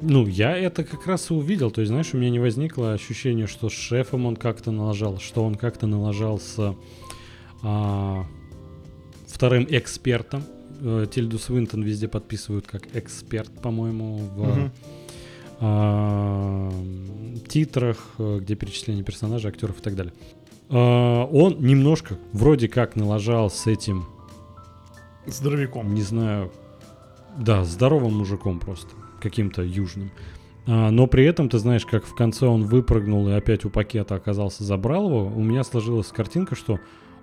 Ну, 0.00 0.26
я 0.26 0.56
это 0.56 0.84
как 0.84 1.06
раз 1.06 1.30
и 1.30 1.34
увидел. 1.34 1.70
То 1.70 1.80
есть, 1.80 1.90
знаешь, 1.90 2.12
у 2.12 2.18
меня 2.18 2.30
не 2.30 2.38
возникло 2.38 2.92
ощущение, 2.92 3.46
что 3.46 3.70
с 3.70 3.72
шефом 3.72 4.26
он 4.26 4.36
как-то 4.36 4.70
налажал, 4.70 5.18
что 5.18 5.44
он 5.44 5.54
как-то 5.54 5.86
налажал 5.86 6.40
с 6.40 6.76
а, 7.62 8.26
вторым 9.26 9.66
экспертом. 9.70 10.42
Э, 10.80 11.06
Тильду 11.10 11.38
Свинтон 11.38 11.82
везде 11.82 12.08
подписывают 12.08 12.66
как 12.66 12.94
эксперт, 12.94 13.50
по-моему, 13.62 14.16
в 14.16 14.38
Мгм. 14.38 14.72
А, 15.66 16.70
титрах, 17.48 17.96
э, 18.18 18.40
где 18.42 18.54
перечисление 18.54 19.02
персонажей, 19.02 19.50
актеров 19.50 19.78
и 19.78 19.82
так 19.82 19.96
далее. 19.96 20.12
А, 20.68 21.24
он 21.24 21.56
немножко 21.60 22.18
вроде 22.32 22.68
как 22.68 22.96
налажал 22.96 23.48
с 23.48 23.66
этим, 23.66 24.04
Здоровяком. 25.26 25.94
не 25.94 26.02
знаю, 26.02 26.52
да, 27.38 27.64
здоровым 27.64 28.18
мужиком 28.18 28.60
просто, 28.60 28.90
каким-то 29.22 29.62
южным. 29.62 30.10
А, 30.66 30.90
но 30.90 31.06
при 31.06 31.24
этом, 31.24 31.48
ты 31.48 31.58
знаешь, 31.58 31.86
как 31.86 32.04
в 32.04 32.14
конце 32.14 32.46
он 32.46 32.64
выпрыгнул 32.64 33.26
и 33.30 33.32
опять 33.32 33.64
у 33.64 33.70
пакета 33.70 34.16
оказался, 34.16 34.64
забрал 34.64 35.08
его, 35.08 35.32
у 35.34 35.42
меня 35.42 35.64
сложилась 35.64 36.08
картинка, 36.08 36.56
что 36.56 36.78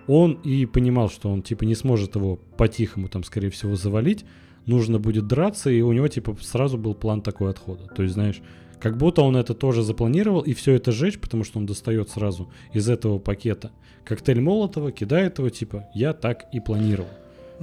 он 0.07 0.33
и 0.43 0.65
понимал, 0.65 1.11
что 1.11 1.29
он 1.29 1.43
типа 1.43 1.63
не 1.63 1.75
сможет 1.75 2.15
его 2.15 2.37
по-тихому 2.57 3.07
там, 3.07 3.23
скорее 3.23 3.51
всего, 3.51 3.75
завалить, 3.75 4.25
нужно 4.65 4.99
будет 4.99 5.27
драться, 5.27 5.69
и 5.69 5.81
у 5.81 5.91
него 5.91 6.07
типа 6.07 6.35
сразу 6.41 6.77
был 6.77 6.93
план 6.95 7.21
такой 7.21 7.49
отхода. 7.51 7.87
То 7.87 8.03
есть, 8.03 8.13
знаешь, 8.15 8.41
как 8.79 8.97
будто 8.97 9.21
он 9.21 9.35
это 9.35 9.53
тоже 9.53 9.83
запланировал 9.83 10.41
и 10.41 10.53
все 10.53 10.73
это 10.73 10.91
жечь, 10.91 11.19
потому 11.19 11.43
что 11.43 11.59
он 11.59 11.65
достает 11.65 12.09
сразу 12.09 12.49
из 12.73 12.89
этого 12.89 13.19
пакета 13.19 13.71
коктейль 14.03 14.41
Молотова, 14.41 14.91
кидает 14.91 15.37
его, 15.39 15.49
типа, 15.49 15.85
я 15.93 16.13
так 16.13 16.45
и 16.51 16.59
планировал. 16.59 17.09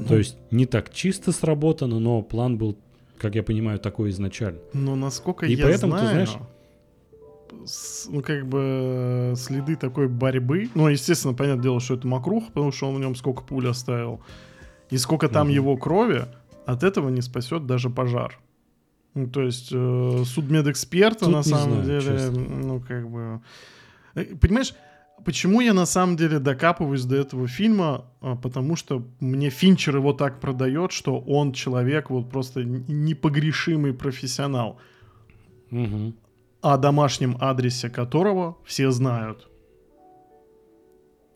То 0.07 0.17
есть 0.17 0.37
не 0.53 0.65
так 0.67 0.93
чисто 0.95 1.33
сработано, 1.33 1.99
но 1.99 2.23
план 2.23 2.57
был, 2.57 2.77
как 3.19 3.35
я 3.35 3.43
понимаю, 3.43 3.81
такой 3.81 4.11
изначально. 4.11 4.61
Но 4.73 4.95
насколько 4.95 5.45
И 5.47 5.55
я 5.57 5.65
поэтому, 5.65 5.95
ты 5.95 5.99
знаю, 5.99 6.27
знаешь- 6.27 6.37
с- 7.65 8.07
ну, 8.09 8.23
как 8.23 8.47
бы, 8.47 9.35
следы 9.37 9.75
такой 9.75 10.07
борьбы, 10.09 10.69
ну, 10.75 10.89
естественно, 10.89 11.35
понятное 11.35 11.63
дело, 11.65 11.81
что 11.81 11.95
это 11.95 12.07
Макрух, 12.07 12.47
потому 12.49 12.71
что 12.73 12.89
он 12.89 12.97
в 12.97 13.01
нем 13.01 13.17
сколько 13.17 13.43
пуль 13.43 13.69
оставил, 13.69 14.21
и 14.91 14.99
сколько 14.99 15.29
там 15.29 15.49
Мгм. 15.49 15.55
его 15.55 15.77
крови, 15.77 16.27
от 16.73 16.83
этого 16.83 17.09
не 17.09 17.23
спасет 17.23 17.67
даже 17.67 17.89
пожар. 17.91 18.39
Ну, 19.15 19.27
то 19.27 19.43
есть 19.43 19.71
э, 19.73 20.23
судмедэксперта 20.27 21.25
Тут 21.25 21.35
на 21.35 21.43
самом 21.43 21.83
знаю, 21.83 22.01
деле, 22.01 22.19
честно. 22.19 22.41
ну 22.41 22.81
как 22.81 23.09
бы, 23.11 23.41
Э, 24.15 24.25
понимаешь, 24.37 24.75
почему 25.25 25.61
я 25.63 25.73
на 25.75 25.87
самом 25.87 26.17
деле 26.17 26.39
докапываюсь 26.39 27.05
до 27.05 27.17
этого 27.17 27.49
фильма? 27.49 28.05
А, 28.21 28.37
Потому 28.37 28.77
что 28.77 29.03
мне 29.21 29.51
Финчер 29.51 29.97
его 29.97 30.13
так 30.13 30.41
продает, 30.41 30.93
что 30.93 31.19
он 31.19 31.53
человек 31.53 32.11
вот 32.11 32.31
просто 32.31 32.65
непогрешимый 32.65 33.93
профессионал, 33.95 34.77
Мгм. 35.71 36.15
о 36.61 36.77
домашнем 36.77 37.37
адресе 37.41 37.89
которого 37.91 38.57
все 38.65 38.91
знают, 38.91 39.49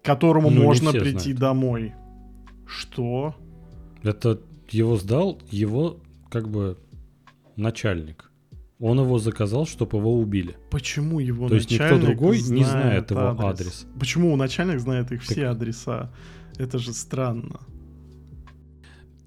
которому 0.03 0.51
Ну, 0.51 0.63
можно 0.63 0.91
прийти 0.93 1.33
знают. 1.33 1.39
домой. 1.39 1.93
Что? 2.67 3.35
Это 4.03 4.41
его 4.73 4.97
сдал 4.97 5.41
его 5.51 6.01
как 6.31 6.49
бы 6.49 6.79
начальник. 7.57 8.31
Он 8.79 8.99
его 8.99 9.19
заказал, 9.19 9.67
чтобы 9.67 9.99
его 9.99 10.19
убили. 10.19 10.57
Почему 10.71 11.21
его 11.21 11.49
То 11.49 11.55
есть 11.55 11.71
никто 11.71 11.85
начальник 11.85 12.05
другой 12.07 12.37
не 12.39 12.65
знает 12.65 13.09
знает 13.09 13.11
его 13.11 13.47
адрес. 13.47 13.87
Почему 13.99 14.35
начальник 14.37 14.81
знает 14.81 15.13
их 15.13 15.23
все 15.23 15.43
Так- 15.43 15.53
адреса? 15.53 16.13
Это 16.59 16.79
же 16.79 16.93
странно. 16.93 17.61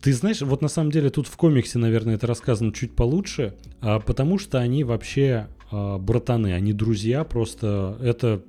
Ты 0.01 0.13
знаешь, 0.13 0.41
вот 0.41 0.61
на 0.61 0.67
самом 0.67 0.91
деле 0.91 1.09
тут 1.09 1.27
в 1.27 1.35
комиксе, 1.35 1.79
наверное, 1.79 2.15
это 2.15 2.27
рассказано 2.27 2.71
чуть 2.71 2.95
получше, 2.95 3.55
а, 3.81 3.99
потому 3.99 4.37
что 4.37 4.59
они 4.59 4.83
вообще 4.83 5.47
а, 5.71 5.97
братаны, 5.97 6.53
они 6.53 6.73
друзья, 6.73 7.23
просто 7.23 7.97
это 8.01 8.43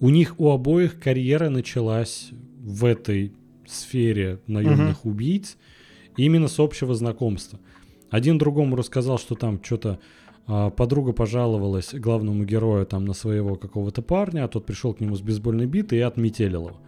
у 0.00 0.10
них 0.10 0.38
у 0.38 0.50
обоих 0.50 1.00
карьера 1.00 1.48
началась 1.48 2.30
в 2.58 2.84
этой 2.84 3.32
сфере 3.66 4.40
наемных 4.46 5.06
убийц 5.06 5.56
именно 6.24 6.48
с 6.48 6.58
общего 6.58 6.94
знакомства. 6.94 7.58
Один 8.10 8.38
другому 8.38 8.76
рассказал, 8.76 9.18
что 9.18 9.34
там 9.34 9.62
что-то 9.62 10.00
а, 10.46 10.70
подруга 10.70 11.12
пожаловалась 11.12 11.94
главному 11.94 12.44
герою 12.44 12.86
там 12.86 13.04
на 13.04 13.14
своего 13.14 13.54
какого-то 13.56 14.02
парня, 14.02 14.44
а 14.44 14.48
тот 14.48 14.66
пришел 14.66 14.92
к 14.94 15.00
нему 15.00 15.14
с 15.14 15.20
бейсбольной 15.20 15.66
битой 15.66 15.98
и 15.98 16.02
отметелил 16.02 16.68
его. 16.68 16.80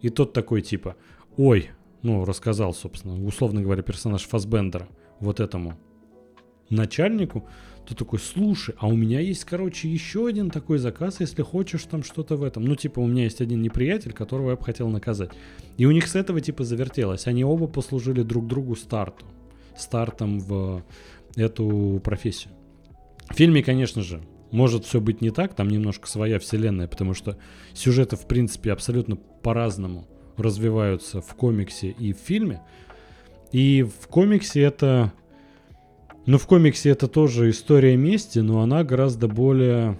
И 0.00 0.08
тот 0.08 0.32
такой 0.32 0.62
типа, 0.62 0.96
ой, 1.36 1.70
ну, 2.02 2.24
рассказал, 2.24 2.74
собственно, 2.74 3.24
условно 3.24 3.62
говоря, 3.62 3.82
персонаж 3.82 4.22
Фасбендера 4.26 4.88
вот 5.20 5.40
этому 5.40 5.74
начальнику, 6.70 7.44
то 7.86 7.94
такой, 7.96 8.18
слушай, 8.18 8.74
а 8.78 8.86
у 8.86 8.94
меня 8.94 9.20
есть, 9.20 9.44
короче, 9.44 9.88
еще 9.88 10.26
один 10.26 10.50
такой 10.50 10.78
заказ, 10.78 11.20
если 11.20 11.42
хочешь 11.42 11.82
там 11.84 12.04
что-то 12.04 12.36
в 12.36 12.44
этом. 12.44 12.64
Ну, 12.64 12.76
типа, 12.76 13.00
у 13.00 13.06
меня 13.06 13.24
есть 13.24 13.40
один 13.40 13.60
неприятель, 13.60 14.12
которого 14.12 14.50
я 14.50 14.56
бы 14.56 14.64
хотел 14.64 14.88
наказать. 14.88 15.30
И 15.76 15.86
у 15.86 15.90
них 15.90 16.06
с 16.06 16.14
этого, 16.14 16.40
типа, 16.40 16.64
завертелось. 16.64 17.26
Они 17.26 17.44
оба 17.44 17.66
послужили 17.66 18.22
друг 18.22 18.46
другу 18.46 18.76
старту. 18.76 19.26
Стартом 19.76 20.38
в 20.38 20.84
эту 21.36 22.00
профессию. 22.04 22.52
В 23.28 23.34
фильме, 23.34 23.62
конечно 23.62 24.02
же, 24.02 24.22
может 24.50 24.84
все 24.84 25.00
быть 25.00 25.20
не 25.20 25.30
так, 25.30 25.54
там 25.54 25.68
немножко 25.68 26.06
своя 26.08 26.38
вселенная, 26.38 26.86
потому 26.86 27.14
что 27.14 27.38
сюжеты, 27.72 28.16
в 28.16 28.26
принципе, 28.26 28.72
абсолютно 28.72 29.16
по-разному 29.16 30.06
развиваются 30.36 31.20
в 31.20 31.34
комиксе 31.34 31.90
и 31.90 32.12
в 32.12 32.18
фильме. 32.18 32.60
И 33.50 33.82
в 33.82 34.06
комиксе 34.08 34.60
это... 34.60 35.12
Ну, 36.24 36.38
в 36.38 36.46
комиксе 36.46 36.90
это 36.90 37.08
тоже 37.08 37.50
история 37.50 37.96
мести, 37.96 38.38
но 38.38 38.60
она 38.60 38.84
гораздо 38.84 39.28
более... 39.28 39.98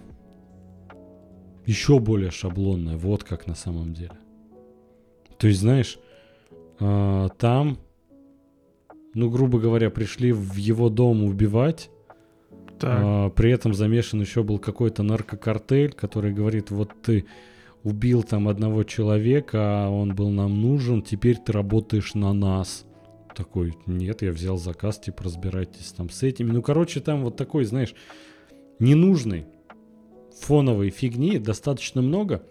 Еще 1.67 2.01
более 2.01 2.31
шаблонная, 2.31 2.97
вот 2.97 3.23
как 3.23 3.47
на 3.47 3.55
самом 3.55 3.95
деле. 3.95 4.19
То 5.39 5.47
есть, 5.47 5.61
знаешь, 5.61 5.99
а, 6.81 7.29
там, 7.39 7.79
ну, 9.15 9.31
грубо 9.31 9.61
говоря, 9.61 9.91
пришли 9.91 10.33
в 10.33 10.57
его 10.57 10.89
дом 10.89 11.23
убивать, 11.23 11.89
Так. 12.81 13.01
а, 13.03 13.31
при 13.31 13.53
этом 13.53 13.75
замешан 13.75 14.21
еще 14.21 14.43
был 14.43 14.59
какой-то 14.59 15.05
наркокартель, 15.05 15.93
который 15.93 16.33
говорит, 16.33 16.73
вот 16.73 16.91
ты 17.01 17.27
убил 17.85 18.25
там 18.25 18.49
одного 18.49 18.83
человека, 18.83 19.87
а 19.87 19.89
он 19.89 20.15
был 20.15 20.31
нам 20.31 20.61
нужен, 20.61 21.03
теперь 21.03 21.37
ты 21.37 21.53
работаешь 21.53 22.15
на 22.15 22.33
нас. 22.33 22.85
Такой, 23.35 23.75
нет, 23.87 24.23
я 24.23 24.33
взял 24.33 24.59
заказ, 24.59 24.99
типа, 24.99 25.25
разбирайтесь 25.25 25.93
там 25.93 26.11
с 26.11 26.23
этими. 26.23 26.51
Ну, 26.51 26.63
короче, 26.63 27.01
там 27.01 27.23
вот 27.23 27.37
такой, 27.37 27.65
знаешь, 27.65 27.95
ненужный 28.79 29.47
фоновой 30.41 30.91
фигни 30.91 31.39
достаточно 31.39 32.03
много. 32.03 32.45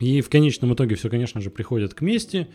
И 0.00 0.20
в 0.20 0.28
конечном 0.28 0.74
итоге 0.74 0.96
все, 0.96 1.10
конечно 1.10 1.40
же, 1.40 1.50
приходит 1.50 1.94
к 1.94 2.00
мести, 2.00 2.48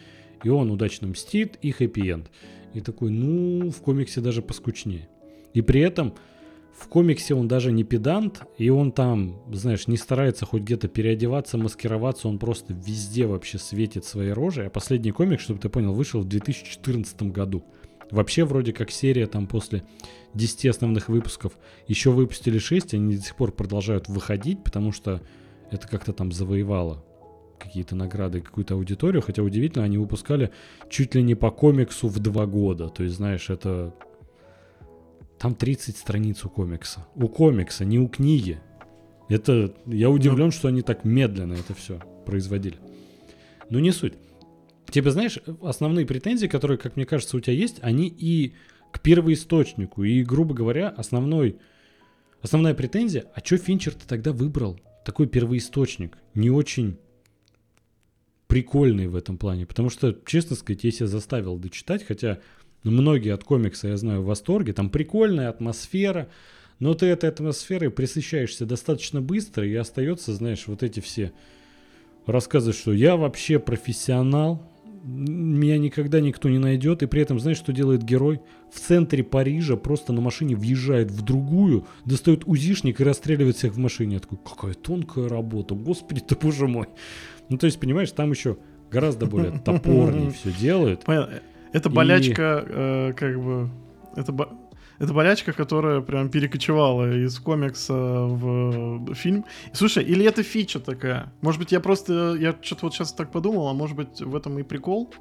и 0.43 0.49
он 0.49 0.71
удачно 0.71 1.07
мстит, 1.07 1.57
и 1.61 1.71
хэппи-энд. 1.71 2.29
И 2.73 2.81
такой, 2.81 3.11
ну, 3.11 3.69
в 3.69 3.81
комиксе 3.81 4.21
даже 4.21 4.41
поскучнее. 4.41 5.07
И 5.53 5.61
при 5.61 5.81
этом 5.81 6.15
в 6.77 6.87
комиксе 6.87 7.35
он 7.35 7.47
даже 7.47 7.71
не 7.71 7.83
педант, 7.83 8.41
и 8.57 8.69
он 8.69 8.91
там, 8.91 9.41
знаешь, 9.51 9.87
не 9.87 9.97
старается 9.97 10.45
хоть 10.45 10.63
где-то 10.63 10.87
переодеваться, 10.87 11.57
маскироваться, 11.57 12.27
он 12.27 12.39
просто 12.39 12.73
везде 12.73 13.27
вообще 13.27 13.57
светит 13.57 14.05
своей 14.05 14.31
рожей. 14.31 14.67
А 14.67 14.69
последний 14.69 15.11
комик, 15.11 15.39
чтобы 15.39 15.59
ты 15.59 15.69
понял, 15.69 15.93
вышел 15.93 16.21
в 16.21 16.27
2014 16.27 17.23
году. 17.23 17.63
Вообще 18.11 18.43
вроде 18.43 18.73
как 18.73 18.91
серия 18.91 19.27
там 19.27 19.47
после 19.47 19.83
10 20.33 20.65
основных 20.67 21.09
выпусков 21.09 21.53
еще 21.87 22.11
выпустили 22.11 22.57
6, 22.57 22.95
они 22.95 23.15
до 23.15 23.21
сих 23.21 23.35
пор 23.35 23.51
продолжают 23.51 24.07
выходить, 24.07 24.63
потому 24.63 24.91
что 24.91 25.21
это 25.71 25.87
как-то 25.87 26.11
там 26.11 26.31
завоевало 26.31 27.03
какие-то 27.59 27.95
награды, 27.95 28.41
какую-то 28.41 28.73
аудиторию, 28.73 29.21
хотя 29.21 29.41
удивительно, 29.41 29.85
они 29.85 29.97
выпускали 29.97 30.51
чуть 30.89 31.15
ли 31.15 31.23
не 31.23 31.35
по 31.35 31.49
комиксу 31.49 32.07
в 32.07 32.19
два 32.19 32.45
года. 32.45 32.89
То 32.89 33.03
есть, 33.03 33.15
знаешь, 33.15 33.49
это 33.49 33.95
там 35.43 35.55
30 35.55 35.97
страниц 35.97 36.45
у 36.45 36.49
комикса. 36.49 37.05
У 37.15 37.27
комикса, 37.27 37.83
не 37.83 37.99
у 37.99 38.07
книги. 38.07 38.61
Это 39.27 39.75
я 39.85 40.09
удивлен, 40.09 40.51
что 40.51 40.69
они 40.69 40.83
так 40.83 41.03
медленно 41.03 41.55
это 41.55 41.73
все 41.73 41.99
производили. 42.25 42.77
Но 43.69 43.81
не 43.81 43.91
суть. 43.91 44.13
Тебе 44.89 45.11
знаешь, 45.11 45.39
основные 45.61 46.05
претензии, 46.05 46.47
которые, 46.47 46.77
как 46.77 46.95
мне 46.95 47.05
кажется, 47.05 47.35
у 47.35 47.41
тебя 47.41 47.57
есть, 47.57 47.79
они 47.81 48.07
и 48.07 48.53
к 48.91 49.01
первоисточнику, 49.01 50.05
и, 50.05 50.23
грубо 50.23 50.53
говоря, 50.53 50.87
основной, 50.87 51.57
основная 52.41 52.73
претензия, 52.73 53.25
а 53.35 53.41
что 53.43 53.57
Финчер-то 53.57 54.07
тогда 54.07 54.31
выбрал 54.31 54.79
такой 55.03 55.27
первоисточник? 55.27 56.17
Не 56.35 56.51
очень 56.51 56.97
прикольный 58.47 59.07
в 59.07 59.15
этом 59.17 59.37
плане. 59.37 59.65
Потому 59.65 59.89
что, 59.89 60.17
честно 60.25 60.55
сказать, 60.55 60.85
я 60.85 60.91
себя 60.91 61.07
заставил 61.07 61.57
дочитать, 61.57 62.05
хотя 62.05 62.35
ну, 62.35 62.39
многие 62.91 63.33
от 63.33 63.43
комикса, 63.43 63.87
я 63.87 63.97
знаю, 63.97 64.21
в 64.21 64.25
восторге. 64.25 64.73
Там 64.73 64.89
прикольная 64.89 65.49
атмосфера, 65.49 66.29
но 66.79 66.93
ты 66.93 67.05
этой 67.07 67.29
атмосферой 67.29 67.89
присыщаешься 67.91 68.65
достаточно 68.65 69.21
быстро, 69.21 69.65
и 69.65 69.75
остается, 69.75 70.33
знаешь, 70.33 70.63
вот 70.67 70.83
эти 70.83 70.99
все 70.99 71.31
рассказы, 72.25 72.73
что 72.73 72.93
я 72.93 73.15
вообще 73.15 73.59
профессионал, 73.59 74.69
меня 75.03 75.77
никогда 75.77 76.21
никто 76.21 76.49
не 76.49 76.59
найдет, 76.59 77.03
и 77.03 77.07
при 77.07 77.21
этом, 77.21 77.39
знаешь, 77.39 77.57
что 77.57 77.73
делает 77.73 78.03
герой? 78.03 78.39
В 78.71 78.79
центре 78.79 79.21
Парижа 79.21 79.75
просто 79.75 80.13
на 80.13 80.21
машине 80.21 80.55
въезжает 80.55 81.11
в 81.11 81.21
другую, 81.23 81.85
достает 82.05 82.43
узишник 82.45 83.01
и 83.01 83.03
расстреливает 83.03 83.57
всех 83.57 83.73
в 83.73 83.77
машине. 83.77 84.15
Я 84.15 84.19
такой, 84.21 84.39
какая 84.43 84.73
тонкая 84.73 85.27
работа, 85.27 85.75
господи 85.75 86.21
ты 86.21 86.35
боже 86.35 86.67
мой. 86.67 86.87
Ну, 87.49 87.57
то 87.57 87.65
есть, 87.65 87.79
понимаешь, 87.79 88.11
там 88.11 88.31
еще 88.31 88.57
гораздо 88.89 89.25
более 89.25 89.51
топорнее 89.59 90.31
все 90.31 90.51
делают. 90.53 91.03
Понятно. 91.03 91.41
Это 91.73 91.89
болячка, 91.89 92.63
э, 92.65 93.13
как 93.13 93.43
бы... 93.43 93.69
Это, 94.15 94.31
бо- 94.31 94.49
это 94.99 95.13
болячка, 95.13 95.53
которая 95.53 96.01
прям 96.01 96.29
перекочевала 96.29 97.11
из 97.25 97.39
комикса 97.39 97.93
в 97.93 99.13
фильм. 99.15 99.43
Слушай, 99.73 100.03
или 100.03 100.25
это 100.25 100.43
фича 100.43 100.79
такая? 100.79 101.33
Может 101.41 101.59
быть, 101.59 101.71
я 101.71 101.79
просто... 101.79 102.35
Я 102.39 102.55
что-то 102.61 102.85
вот 102.85 102.93
сейчас 102.93 103.11
так 103.11 103.31
подумал, 103.31 103.67
а 103.67 103.73
может 103.73 103.97
быть, 103.97 104.21
в 104.21 104.35
этом 104.35 104.59
и 104.59 104.63
прикол? 104.63 105.11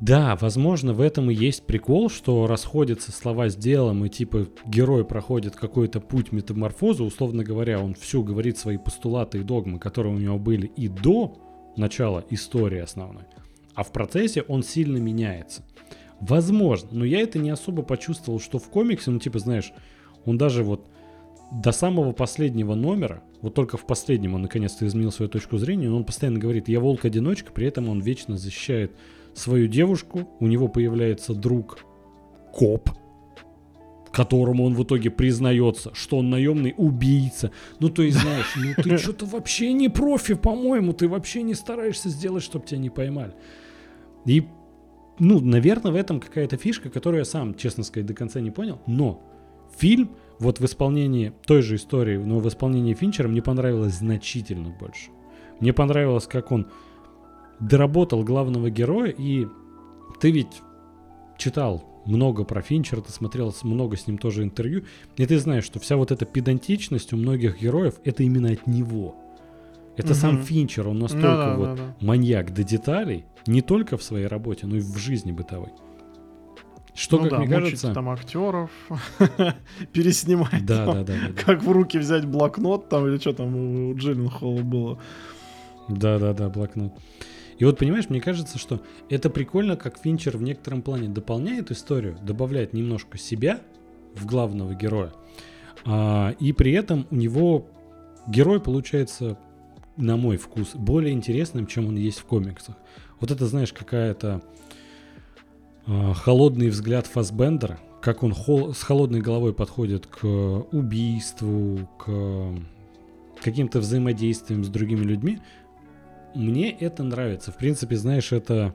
Да, 0.00 0.38
возможно, 0.40 0.92
в 0.92 1.00
этом 1.00 1.28
и 1.28 1.34
есть 1.34 1.66
прикол, 1.66 2.08
что 2.08 2.46
расходятся 2.46 3.10
слова 3.10 3.48
с 3.48 3.56
делом, 3.56 4.04
и 4.04 4.08
типа 4.08 4.46
герой 4.64 5.04
проходит 5.04 5.56
какой-то 5.56 5.98
путь 6.00 6.30
метаморфозы, 6.30 7.02
условно 7.02 7.42
говоря, 7.42 7.80
он 7.80 7.94
всю 7.94 8.22
говорит 8.22 8.58
свои 8.58 8.76
постулаты 8.76 9.38
и 9.38 9.42
догмы, 9.42 9.80
которые 9.80 10.14
у 10.14 10.18
него 10.18 10.38
были 10.38 10.66
и 10.66 10.86
до 10.86 11.36
начала 11.76 12.24
истории 12.30 12.78
основной, 12.78 13.24
а 13.78 13.84
в 13.84 13.92
процессе 13.92 14.42
он 14.42 14.64
сильно 14.64 14.96
меняется. 14.96 15.62
Возможно, 16.18 16.88
но 16.90 17.04
я 17.04 17.20
это 17.20 17.38
не 17.38 17.50
особо 17.50 17.82
почувствовал, 17.82 18.40
что 18.40 18.58
в 18.58 18.68
комиксе, 18.70 19.12
ну 19.12 19.20
типа, 19.20 19.38
знаешь, 19.38 19.72
он 20.24 20.36
даже 20.36 20.64
вот 20.64 20.84
до 21.52 21.70
самого 21.70 22.10
последнего 22.10 22.74
номера, 22.74 23.22
вот 23.40 23.54
только 23.54 23.76
в 23.76 23.86
последнем 23.86 24.34
он 24.34 24.42
наконец-то 24.42 24.84
изменил 24.84 25.12
свою 25.12 25.28
точку 25.28 25.58
зрения, 25.58 25.88
но 25.88 25.96
он 25.96 26.04
постоянно 26.04 26.40
говорит, 26.40 26.68
я 26.68 26.80
волк-одиночка, 26.80 27.52
при 27.52 27.68
этом 27.68 27.88
он 27.88 28.00
вечно 28.00 28.36
защищает 28.36 28.96
свою 29.32 29.68
девушку, 29.68 30.28
у 30.40 30.48
него 30.48 30.66
появляется 30.66 31.32
друг 31.32 31.78
коп, 32.52 32.90
которому 34.10 34.64
он 34.64 34.74
в 34.74 34.82
итоге 34.82 35.10
признается, 35.10 35.94
что 35.94 36.18
он 36.18 36.30
наемный 36.30 36.74
убийца. 36.76 37.52
Ну, 37.78 37.90
то 37.90 38.02
есть, 38.02 38.18
знаешь, 38.18 38.56
ну 38.56 38.82
ты 38.82 38.98
что-то 38.98 39.24
вообще 39.24 39.72
не 39.72 39.88
профи, 39.88 40.34
по-моему, 40.34 40.94
ты 40.94 41.06
вообще 41.06 41.42
не 41.42 41.54
стараешься 41.54 42.08
сделать, 42.08 42.42
чтобы 42.42 42.66
тебя 42.66 42.80
не 42.80 42.90
поймали. 42.90 43.34
И, 44.28 44.46
ну, 45.18 45.40
наверное, 45.40 45.92
в 45.92 45.96
этом 45.96 46.20
какая-то 46.20 46.56
фишка, 46.56 46.90
которую 46.90 47.20
я 47.20 47.24
сам, 47.24 47.54
честно 47.54 47.82
сказать, 47.82 48.06
до 48.06 48.14
конца 48.14 48.40
не 48.40 48.50
понял, 48.50 48.80
но 48.86 49.22
Фильм 49.76 50.10
вот 50.38 50.60
в 50.60 50.64
исполнении 50.64 51.32
той 51.46 51.62
же 51.62 51.76
истории, 51.76 52.16
но 52.16 52.38
в 52.38 52.48
исполнении 52.48 52.94
Финчера 52.94 53.28
мне 53.28 53.42
понравилось 53.42 53.94
значительно 53.94 54.70
больше. 54.70 55.10
Мне 55.60 55.72
понравилось, 55.72 56.26
как 56.26 56.52
он 56.52 56.68
доработал 57.60 58.22
главного 58.22 58.70
героя, 58.70 59.10
и 59.16 59.46
ты 60.20 60.30
ведь 60.30 60.62
читал 61.36 61.84
много 62.06 62.44
про 62.44 62.62
Финчера, 62.62 63.00
ты 63.00 63.12
смотрел 63.12 63.54
много 63.62 63.96
с 63.96 64.06
ним 64.06 64.18
тоже 64.18 64.42
интервью, 64.42 64.84
и 65.16 65.26
ты 65.26 65.38
знаешь, 65.38 65.64
что 65.64 65.80
вся 65.80 65.96
вот 65.96 66.10
эта 66.10 66.24
педантичность 66.24 67.12
у 67.12 67.16
многих 67.16 67.60
героев, 67.60 67.94
это 68.04 68.22
именно 68.22 68.50
от 68.50 68.66
него. 68.66 69.16
Это 69.96 70.12
угу. 70.12 70.14
сам 70.14 70.42
Финчер, 70.42 70.88
он 70.88 71.00
настолько 71.00 71.28
ну, 71.28 71.36
да, 71.36 71.56
вот 71.56 71.68
да, 71.68 71.74
да. 71.76 72.06
маньяк 72.06 72.54
до 72.54 72.62
деталей, 72.62 73.24
не 73.48 73.62
только 73.62 73.96
в 73.96 74.02
своей 74.02 74.26
работе, 74.26 74.66
но 74.66 74.76
и 74.76 74.80
в 74.80 74.96
жизни 74.96 75.32
бытовой. 75.32 75.70
Что, 76.94 77.18
ну 77.18 77.22
как 77.24 77.30
да, 77.30 77.38
мне 77.38 77.48
кажется... 77.48 77.94
там 77.94 78.08
актеров, 78.08 78.70
переснимать. 79.92 80.66
Да, 80.66 80.84
там, 80.84 80.94
да, 80.94 81.04
да, 81.04 81.14
да. 81.28 81.42
Как 81.44 81.62
в 81.62 81.70
руки 81.70 81.98
взять 81.98 82.26
блокнот 82.26 82.88
там, 82.88 83.06
или 83.06 83.18
что 83.18 83.32
там 83.32 83.54
у 83.54 83.94
Джиллин 83.94 84.28
Холла 84.28 84.62
было. 84.62 84.98
Да, 85.88 86.18
да, 86.18 86.32
да, 86.32 86.48
блокнот. 86.48 86.92
И 87.58 87.64
вот, 87.64 87.78
понимаешь, 87.78 88.08
мне 88.08 88.20
кажется, 88.20 88.58
что 88.58 88.80
это 89.08 89.30
прикольно, 89.30 89.76
как 89.76 89.98
Финчер 89.98 90.36
в 90.36 90.42
некотором 90.42 90.82
плане 90.82 91.08
дополняет 91.08 91.70
историю, 91.70 92.16
добавляет 92.22 92.72
немножко 92.72 93.16
себя 93.18 93.60
в 94.14 94.26
главного 94.26 94.74
героя. 94.74 95.12
А, 95.84 96.34
и 96.40 96.52
при 96.52 96.72
этом 96.72 97.06
у 97.10 97.16
него 97.16 97.68
герой 98.26 98.60
получается, 98.60 99.38
на 99.96 100.16
мой 100.16 100.36
вкус, 100.36 100.74
более 100.74 101.12
интересным, 101.12 101.66
чем 101.66 101.88
он 101.88 101.96
есть 101.96 102.18
в 102.18 102.24
комиксах. 102.24 102.76
Вот 103.20 103.30
это, 103.30 103.46
знаешь, 103.46 103.72
какая-то 103.72 104.42
а, 105.86 106.14
холодный 106.14 106.68
взгляд 106.68 107.06
Фасбендера, 107.06 107.78
как 108.00 108.22
он 108.22 108.32
хол- 108.32 108.74
с 108.74 108.82
холодной 108.82 109.20
головой 109.20 109.52
подходит 109.52 110.06
к 110.06 110.24
убийству, 110.24 111.88
к 111.98 113.42
каким-то 113.42 113.80
взаимодействиям 113.80 114.64
с 114.64 114.68
другими 114.68 115.02
людьми, 115.02 115.40
мне 116.34 116.70
это 116.70 117.02
нравится. 117.02 117.52
В 117.52 117.56
принципе, 117.56 117.96
знаешь, 117.96 118.32
это... 118.32 118.74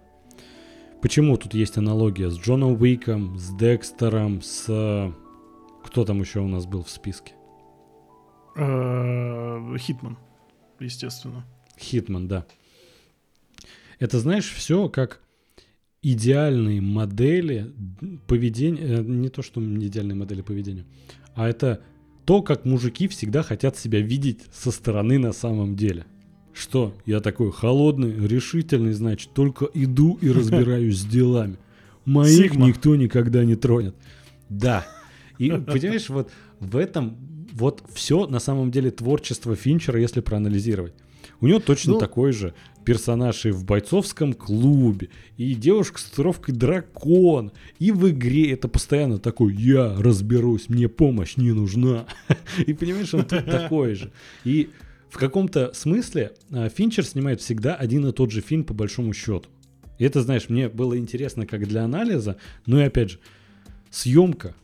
Почему 1.01 1.37
тут 1.37 1.53
есть 1.53 1.77
аналогия 1.77 2.29
с 2.29 2.37
Джоном 2.37 2.81
Уиком, 2.81 3.37
с 3.37 3.53
Декстером, 3.55 4.41
с... 4.41 5.13
Кто 5.83 6.05
там 6.05 6.21
еще 6.21 6.39
у 6.39 6.47
нас 6.47 6.65
был 6.65 6.83
в 6.83 6.89
списке? 6.89 7.33
Э, 8.55 9.75
Хитман, 9.77 10.17
естественно. 10.79 11.45
Хитман, 11.77 12.27
да. 12.27 12.45
Это, 13.99 14.19
знаешь, 14.19 14.49
все 14.49 14.89
как 14.89 15.21
идеальные 16.01 16.81
модели 16.81 17.73
поведения, 18.27 18.81
э, 18.81 19.01
не 19.01 19.29
то 19.29 19.41
что 19.41 19.61
идеальные 19.61 20.15
модели 20.15 20.41
поведения, 20.41 20.85
а 21.35 21.47
это 21.47 21.81
то, 22.25 22.41
как 22.41 22.65
мужики 22.65 23.07
всегда 23.07 23.43
хотят 23.43 23.77
себя 23.77 23.99
видеть 23.99 24.41
со 24.53 24.71
стороны 24.71 25.17
на 25.17 25.33
самом 25.33 25.75
деле. 25.75 26.05
Что, 26.53 26.93
я 27.05 27.19
такой 27.19 27.51
холодный, 27.51 28.27
решительный, 28.27 28.93
значит, 28.93 29.33
только 29.33 29.67
иду 29.73 30.17
и 30.21 30.29
разбираюсь 30.31 30.99
с 30.99 31.05
делами. 31.05 31.57
Моих 32.05 32.51
Сигма. 32.51 32.67
никто 32.67 32.95
никогда 32.95 33.43
не 33.43 33.55
тронет. 33.55 33.95
Да. 34.49 34.85
И 35.39 35.49
понимаешь, 35.49 36.09
вот 36.09 36.29
в 36.59 36.77
этом 36.77 37.17
вот 37.53 37.83
все 37.93 38.27
на 38.27 38.39
самом 38.39 38.71
деле 38.71 38.91
творчество 38.91 39.55
Финчера, 39.55 39.99
если 39.99 40.19
проанализировать. 40.19 40.93
У 41.39 41.47
него 41.47 41.59
точно 41.59 41.93
ну, 41.93 41.99
такой 41.99 42.33
же 42.33 42.53
персонаж 42.83 43.45
и 43.45 43.51
в 43.51 43.65
бойцовском 43.65 44.33
клубе, 44.33 45.09
и 45.37 45.55
девушка 45.55 45.99
с 45.99 46.03
татуировкой 46.03 46.53
дракон, 46.55 47.51
и 47.79 47.91
в 47.91 48.09
игре 48.09 48.51
это 48.51 48.67
постоянно 48.67 49.17
такой, 49.17 49.55
я 49.55 49.95
разберусь, 49.97 50.69
мне 50.69 50.89
помощь 50.89 51.37
не 51.37 51.51
нужна. 51.51 52.05
И 52.65 52.73
понимаешь, 52.73 53.13
он 53.13 53.25
тут 53.25 53.45
такой 53.51 53.95
же. 53.95 54.11
И 54.43 54.69
в 55.09 55.17
каком-то 55.17 55.71
смысле 55.73 56.33
а, 56.51 56.69
Финчер 56.69 57.05
снимает 57.05 57.39
всегда 57.41 57.75
один 57.75 58.05
и 58.07 58.11
тот 58.11 58.31
же 58.31 58.41
фильм 58.41 58.63
по 58.63 58.73
большому 58.73 59.13
счету. 59.13 59.49
И 59.99 60.05
это, 60.05 60.21
знаешь, 60.21 60.49
мне 60.49 60.69
было 60.69 60.97
интересно 60.97 61.45
как 61.45 61.67
для 61.67 61.83
анализа, 61.83 62.37
но 62.65 62.81
и 62.81 62.85
опять 62.85 63.11
же, 63.11 63.19
съемка, 63.91 64.55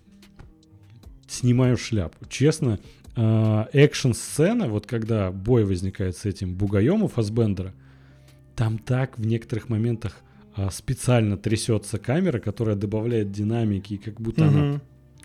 снимаю 1.28 1.78
шляпу. 1.78 2.26
Честно, 2.28 2.80
а, 3.16 3.70
экшн-сцена, 3.74 4.68
вот 4.68 4.86
когда 4.86 5.32
бой 5.32 5.66
возникает 5.66 6.18
с 6.18 6.26
этим 6.26 6.56
бугаем 6.56 7.04
у 7.04 7.08
Фасбендера, 7.08 7.74
там 8.60 8.78
так 8.78 9.18
в 9.18 9.26
некоторых 9.26 9.70
моментах 9.70 10.18
а, 10.54 10.70
специально 10.70 11.38
трясется 11.38 11.98
камера, 11.98 12.40
которая 12.40 12.76
добавляет 12.76 13.32
динамики, 13.32 13.94
и 13.94 13.98
как 13.98 14.20
будто 14.20 14.48
угу. 14.48 14.58
она 14.58 14.82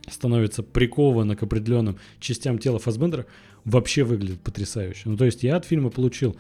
становится 0.08 0.62
прикована 0.62 1.34
к 1.34 1.42
определенным 1.42 1.98
частям 2.20 2.60
тела 2.60 2.78
Фасбендера, 2.78 3.26
вообще 3.64 4.04
выглядит 4.04 4.40
потрясающе. 4.40 5.08
Ну, 5.08 5.16
то 5.16 5.24
есть 5.24 5.42
я 5.42 5.56
от 5.56 5.64
фильма 5.64 5.90
получил 5.90 6.36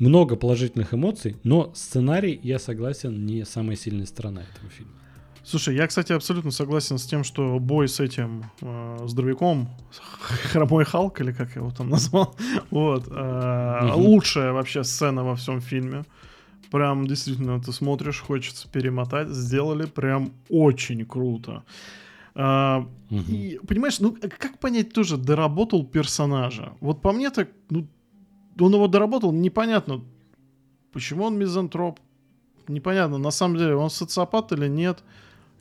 много 0.00 0.34
положительных 0.34 0.92
эмоций, 0.92 1.36
но 1.44 1.70
сценарий, 1.76 2.40
я 2.42 2.58
согласен, 2.58 3.24
не 3.24 3.44
самая 3.44 3.76
сильная 3.76 4.06
сторона 4.06 4.42
этого 4.42 4.70
фильма. 4.70 4.92
Слушай, 5.44 5.76
я, 5.76 5.86
кстати, 5.86 6.12
абсолютно 6.12 6.50
согласен 6.50 6.96
с 6.96 7.04
тем, 7.04 7.22
что 7.22 7.58
бой 7.58 7.86
с 7.86 8.00
этим 8.00 8.44
э, 8.62 8.98
здоровяком, 9.06 9.68
хромой 10.52 10.84
Халк, 10.84 11.20
или 11.20 11.32
как 11.32 11.56
его 11.56 11.70
там 11.70 11.88
назвал, 11.90 12.34
вот, 12.70 13.08
э, 13.08 13.88
угу. 13.90 14.00
лучшая 14.00 14.52
вообще 14.52 14.84
сцена 14.84 15.22
во 15.22 15.34
всем 15.34 15.60
фильме. 15.60 16.04
Прям 16.70 17.06
действительно 17.06 17.60
ты 17.60 17.72
смотришь, 17.72 18.20
хочется 18.20 18.68
перемотать. 18.68 19.28
Сделали 19.28 19.86
прям 19.86 20.32
очень 20.48 21.04
круто. 21.04 21.62
А, 22.34 22.86
угу. 23.10 23.22
И 23.28 23.60
понимаешь, 23.66 24.00
ну 24.00 24.16
как 24.20 24.58
понять 24.58 24.92
тоже, 24.92 25.16
доработал 25.18 25.84
персонажа? 25.84 26.72
Вот 26.80 27.02
по 27.02 27.12
мне 27.12 27.30
так, 27.30 27.48
ну, 27.70 27.86
он 28.58 28.74
его 28.74 28.88
доработал, 28.88 29.30
непонятно, 29.30 30.00
почему 30.92 31.24
он 31.24 31.38
мизантроп. 31.38 32.00
Непонятно, 32.66 33.18
на 33.18 33.30
самом 33.30 33.58
деле, 33.58 33.76
он 33.76 33.90
социопат 33.90 34.52
или 34.52 34.68
нет. 34.68 35.04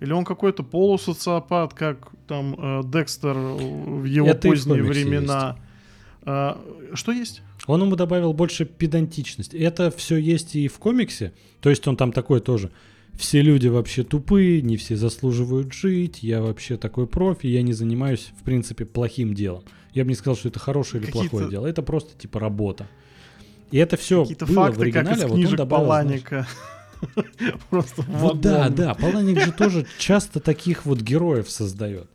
Или 0.04 0.12
он 0.12 0.26
какой-то 0.26 0.64
полусоциопат, 0.64 1.74
как 1.74 2.10
там 2.28 2.56
э, 2.58 2.82
Декстер 2.84 3.38
в 3.38 4.04
его 4.04 4.28
Это 4.28 4.50
поздние 4.50 4.84
времена. 4.84 5.56
Есть. 5.56 6.24
А, 6.24 6.62
что 6.94 7.14
есть? 7.14 7.42
Он 7.68 7.84
ему 7.84 7.96
добавил 7.96 8.34
больше 8.34 8.66
педантичности. 8.66 9.56
Это 9.56 9.92
все 9.92 10.18
есть 10.18 10.58
и 10.58 10.68
в 10.68 10.78
комиксе. 10.78 11.32
То 11.62 11.70
есть 11.70 11.88
он 11.88 11.96
там 11.96 12.12
такой 12.12 12.42
тоже. 12.42 12.70
Все 13.14 13.42
люди 13.42 13.70
вообще 13.70 14.04
тупые, 14.04 14.62
не 14.62 14.76
все 14.76 14.98
заслуживают 14.98 15.72
жить. 15.72 16.22
Я 16.22 16.42
вообще 16.42 16.76
такой 16.76 17.08
профи, 17.08 17.48
я 17.48 17.62
не 17.62 17.72
занимаюсь, 17.72 18.34
в 18.38 18.44
принципе, 18.44 18.84
плохим 18.84 19.34
делом. 19.34 19.64
Я 19.94 20.04
бы 20.04 20.10
не 20.10 20.16
сказал, 20.16 20.36
что 20.36 20.50
это 20.50 20.60
хорошее 20.60 21.02
или 21.02 21.12
плохое 21.12 21.50
дело. 21.50 21.66
Это 21.66 21.82
просто 21.82 22.20
типа 22.20 22.42
работа. 22.42 22.90
И 23.72 23.78
это 23.78 23.96
все 23.96 24.26
было 24.26 24.36
факты, 24.36 24.80
в 24.80 24.82
оригинале, 24.82 25.08
как 25.08 25.18
из 25.18 25.30
вот 25.30 25.50
он 25.52 25.56
добавил, 25.56 25.86
Паланика. 25.86 26.46
Просто 27.70 28.04
вот 28.08 28.42
да, 28.42 28.70
да, 28.70 28.94
Паланик 28.94 29.40
же 29.40 29.52
тоже 29.52 29.86
часто 29.98 30.40
таких 30.40 30.86
вот 30.86 31.02
героев 31.02 31.50
создает. 31.50 32.10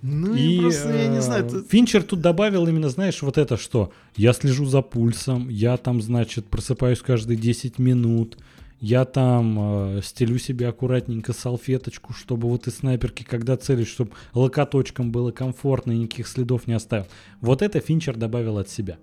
Ну 0.00 0.34
и, 0.34 0.60
просто, 0.60 0.96
я 0.96 1.08
не 1.08 1.20
знаю. 1.20 1.46
Это... 1.46 1.62
Финчер 1.62 2.04
тут 2.04 2.20
добавил 2.20 2.66
именно, 2.68 2.88
знаешь, 2.88 3.20
вот 3.22 3.36
это 3.36 3.56
что? 3.56 3.92
Я 4.16 4.32
слежу 4.32 4.64
за 4.64 4.80
пульсом, 4.80 5.48
я 5.48 5.76
там, 5.76 6.00
значит, 6.00 6.46
просыпаюсь 6.46 7.00
каждые 7.00 7.36
10 7.36 7.80
минут, 7.80 8.38
я 8.80 9.04
там 9.04 9.96
э, 9.96 10.00
стелю 10.04 10.38
себе 10.38 10.68
аккуратненько 10.68 11.32
салфеточку, 11.32 12.12
чтобы 12.12 12.48
вот 12.48 12.68
из 12.68 12.76
снайперки, 12.76 13.24
когда 13.24 13.56
целюсь, 13.56 13.88
чтобы 13.88 14.12
локоточком 14.34 15.10
было 15.10 15.32
комфортно 15.32 15.90
и 15.90 15.98
никаких 15.98 16.28
следов 16.28 16.68
не 16.68 16.74
оставил. 16.74 17.06
Вот 17.40 17.62
это 17.62 17.80
Финчер 17.80 18.16
добавил 18.16 18.58
от 18.58 18.68
себя. 18.68 18.98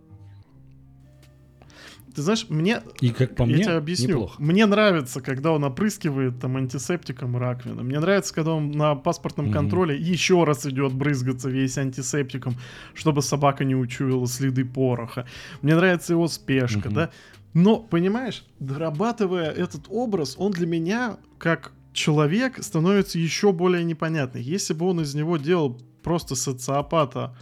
Ты 2.16 2.22
знаешь, 2.22 2.46
мне... 2.48 2.82
И 3.02 3.12
как 3.12 3.36
по 3.36 3.44
я 3.44 3.48
мне, 3.48 3.64
тебе 3.64 3.74
объясню. 3.74 4.08
неплохо. 4.08 4.42
Мне 4.42 4.66
нравится, 4.66 5.20
когда 5.20 5.52
он 5.52 5.66
опрыскивает 5.66 6.40
там 6.40 6.56
антисептиком 6.56 7.36
раковину. 7.36 7.84
Мне 7.84 8.00
нравится, 8.00 8.34
когда 8.34 8.54
он 8.54 8.72
на 8.72 8.96
паспортном 8.96 9.48
mm-hmm. 9.48 9.54
контроле 9.54 9.98
еще 9.98 10.46
раз 10.46 10.66
идет 10.66 10.94
брызгаться 10.94 11.50
весь 11.50 11.78
антисептиком, 11.78 12.56
чтобы 12.94 13.22
собака 13.22 13.66
не 13.66 13.76
учуяла 13.76 14.28
следы 14.28 14.64
пороха. 14.64 15.26
Мне 15.62 15.76
нравится 15.76 16.14
его 16.14 16.30
спешка, 16.30 16.88
mm-hmm. 16.88 16.94
да. 16.94 17.12
Но, 17.54 17.80
понимаешь, 17.80 18.46
дорабатывая 18.60 19.52
этот 19.52 19.86
образ, 19.90 20.36
он 20.38 20.52
для 20.52 20.68
меня, 20.68 21.18
как 21.38 21.74
человек, 21.92 22.64
становится 22.64 23.20
еще 23.20 23.52
более 23.52 23.84
непонятный. 23.84 24.42
Если 24.42 24.74
бы 24.74 24.86
он 24.86 25.02
из 25.02 25.16
него 25.16 25.36
делал 25.38 25.82
просто 26.02 26.36
социопата, 26.36 27.36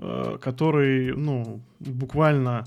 э, 0.00 0.38
который, 0.40 1.14
ну, 1.14 1.60
буквально 1.80 2.66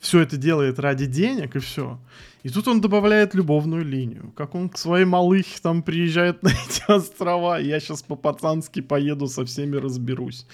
все 0.00 0.20
это 0.20 0.36
делает 0.36 0.78
ради 0.78 1.06
денег 1.06 1.56
и 1.56 1.58
все. 1.58 1.98
И 2.42 2.48
тут 2.48 2.66
он 2.68 2.80
добавляет 2.80 3.34
любовную 3.34 3.84
линию. 3.84 4.32
Как 4.34 4.54
он 4.54 4.70
к 4.70 4.78
своей 4.78 5.04
малыхе 5.04 5.58
там 5.62 5.82
приезжает 5.82 6.42
на 6.42 6.48
эти 6.48 6.90
острова. 6.90 7.60
Я 7.60 7.78
сейчас 7.80 8.02
по-пацански 8.02 8.80
поеду 8.80 9.26
со 9.26 9.44
всеми 9.44 9.76
разберусь. 9.76 10.46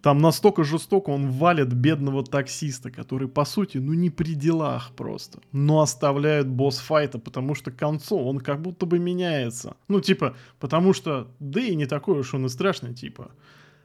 Там 0.00 0.18
настолько 0.18 0.64
жестоко 0.64 1.10
он 1.10 1.30
валит 1.30 1.72
бедного 1.72 2.24
таксиста, 2.24 2.90
который, 2.90 3.28
по 3.28 3.44
сути, 3.44 3.78
ну 3.78 3.92
не 3.92 4.10
при 4.10 4.34
делах 4.34 4.90
просто. 4.96 5.38
Но 5.52 5.80
оставляет 5.80 6.48
босс-файта, 6.48 7.20
потому 7.20 7.54
что 7.54 7.70
к 7.70 7.76
концу 7.76 8.18
он 8.18 8.38
как 8.40 8.60
будто 8.60 8.84
бы 8.84 8.98
меняется. 8.98 9.76
Ну, 9.86 10.00
типа, 10.00 10.34
потому 10.58 10.92
что, 10.92 11.28
да 11.38 11.60
и 11.60 11.76
не 11.76 11.86
такой 11.86 12.18
уж 12.18 12.34
он 12.34 12.46
и 12.46 12.48
страшный, 12.48 12.94
типа. 12.94 13.30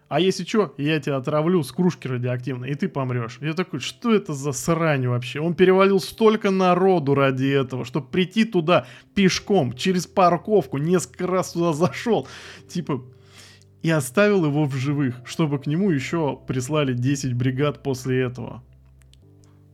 А 0.09 0.21
если 0.21 0.45
что, 0.45 0.73
я 0.77 0.99
тебя 0.99 1.17
отравлю 1.17 1.63
с 1.63 1.71
кружки 1.71 2.07
радиоактивной, 2.07 2.71
и 2.71 2.75
ты 2.75 2.87
помрешь. 2.87 3.39
Я 3.41 3.53
такой, 3.53 3.81
что 3.81 4.13
это 4.13 4.33
за 4.33 4.53
срань 4.53 5.07
вообще? 5.07 5.41
Он 5.41 5.53
перевалил 5.53 5.99
столько 5.99 6.49
народу 6.49 7.13
ради 7.13 7.47
этого, 7.47 7.83
чтобы 7.83 8.07
прийти 8.07 8.45
туда 8.45 8.87
пешком, 9.15 9.73
через 9.73 10.07
парковку, 10.07 10.77
несколько 10.77 11.27
раз 11.27 11.51
туда 11.51 11.73
зашел. 11.73 12.25
Типа, 12.69 13.03
и 13.81 13.89
оставил 13.89 14.45
его 14.45 14.65
в 14.65 14.75
живых, 14.75 15.15
чтобы 15.25 15.59
к 15.59 15.67
нему 15.67 15.91
еще 15.91 16.39
прислали 16.47 16.93
10 16.93 17.33
бригад 17.33 17.83
после 17.83 18.21
этого. 18.21 18.63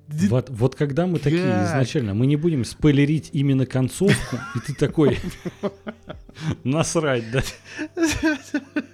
Вот, 0.08 0.50
вот 0.50 0.76
когда 0.76 1.08
мы 1.08 1.20
такие 1.20 1.44
Как? 1.44 1.68
изначально, 1.68 2.14
мы 2.14 2.26
не 2.28 2.36
будем 2.36 2.66
спойлерить 2.66 3.30
именно 3.34 3.66
концовку, 3.66 4.38
и 4.56 4.60
ты 4.60 4.74
такой, 4.76 5.18
насрать, 6.64 7.24
да? 7.32 7.42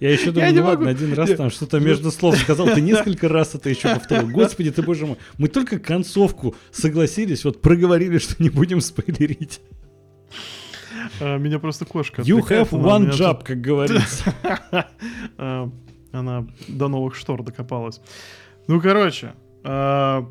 Я 0.00 0.12
еще 0.12 0.30
думаю, 0.30 0.54
ну 0.54 0.64
ладно, 0.64 0.90
один 0.90 1.12
раз 1.12 1.30
там 1.34 1.50
что-то 1.50 1.80
между 1.80 2.12
слов 2.12 2.36
сказал, 2.38 2.66
ты 2.66 2.80
несколько 2.80 3.28
раз 3.28 3.54
это 3.54 3.68
еще 3.68 3.94
повторил. 3.94 4.28
Господи 4.32 4.70
ты, 4.70 4.82
боже 4.82 5.06
мой, 5.06 5.16
мы 5.38 5.48
только 5.48 5.80
концовку 5.80 6.54
согласились, 6.70 7.44
вот 7.44 7.60
проговорили, 7.60 8.18
что 8.18 8.40
не 8.40 8.48
будем 8.48 8.80
спойлерить. 8.80 9.60
А, 11.20 11.36
Меня 11.36 11.58
просто 11.58 11.84
кошка 11.84 12.22
You 12.22 12.46
have 12.48 12.70
one 12.70 13.10
job, 13.10 13.42
как 13.44 13.60
говорится. 13.60 14.34
А, 15.36 15.70
Она 16.12 16.46
до 16.68 16.88
новых 16.88 17.16
штор 17.16 17.42
докопалась. 17.42 18.00
Ну, 18.68 18.80
короче, 18.80 19.32
а, 19.64 20.28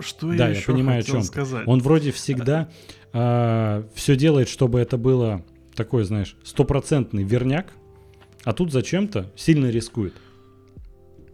что 0.00 0.32
Да, 0.32 0.48
я 0.48 0.56
я 0.56 0.62
понимаю, 0.66 1.00
о 1.00 1.02
чем 1.02 1.22
сказать? 1.22 1.66
Он 1.66 1.80
вроде 1.80 2.10
всегда 2.10 2.68
все 3.12 4.16
делает, 4.16 4.48
чтобы 4.48 4.78
это 4.80 4.96
было 4.96 5.44
такой, 5.74 6.04
знаешь, 6.04 6.36
стопроцентный 6.44 7.22
верняк, 7.22 7.72
а 8.44 8.52
тут 8.52 8.72
зачем-то 8.72 9.30
сильно 9.36 9.66
рискует. 9.66 10.14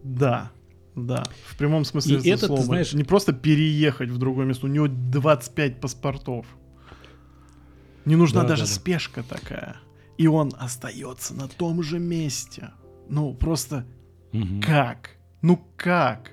Да, 0.02 0.50
да, 0.94 1.24
в 1.46 1.56
прямом 1.56 1.84
смысле 1.84 2.18
И 2.18 2.28
это, 2.30 2.42
ты 2.42 2.46
слова. 2.46 2.62
знаешь- 2.62 2.92
Не 2.92 3.04
просто 3.04 3.32
переехать 3.32 4.08
в 4.10 4.18
другое 4.18 4.46
место, 4.46 4.66
у 4.66 4.68
него 4.68 4.88
25 4.88 5.80
паспортов. 5.80 6.46
Не 8.04 8.16
нужна 8.16 8.42
Да, 8.42 8.48
даже 8.48 8.62
да, 8.62 8.68
да. 8.68 8.74
спешка 8.74 9.22
такая. 9.22 9.76
И 10.16 10.26
он 10.28 10.52
остается 10.58 11.34
на 11.34 11.48
том 11.48 11.82
же 11.82 11.98
месте. 11.98 12.70
Ну, 13.08 13.34
просто 13.34 13.84
Мгм. 14.32 14.62
как? 14.62 15.10
Ну 15.42 15.62
как? 15.76 16.32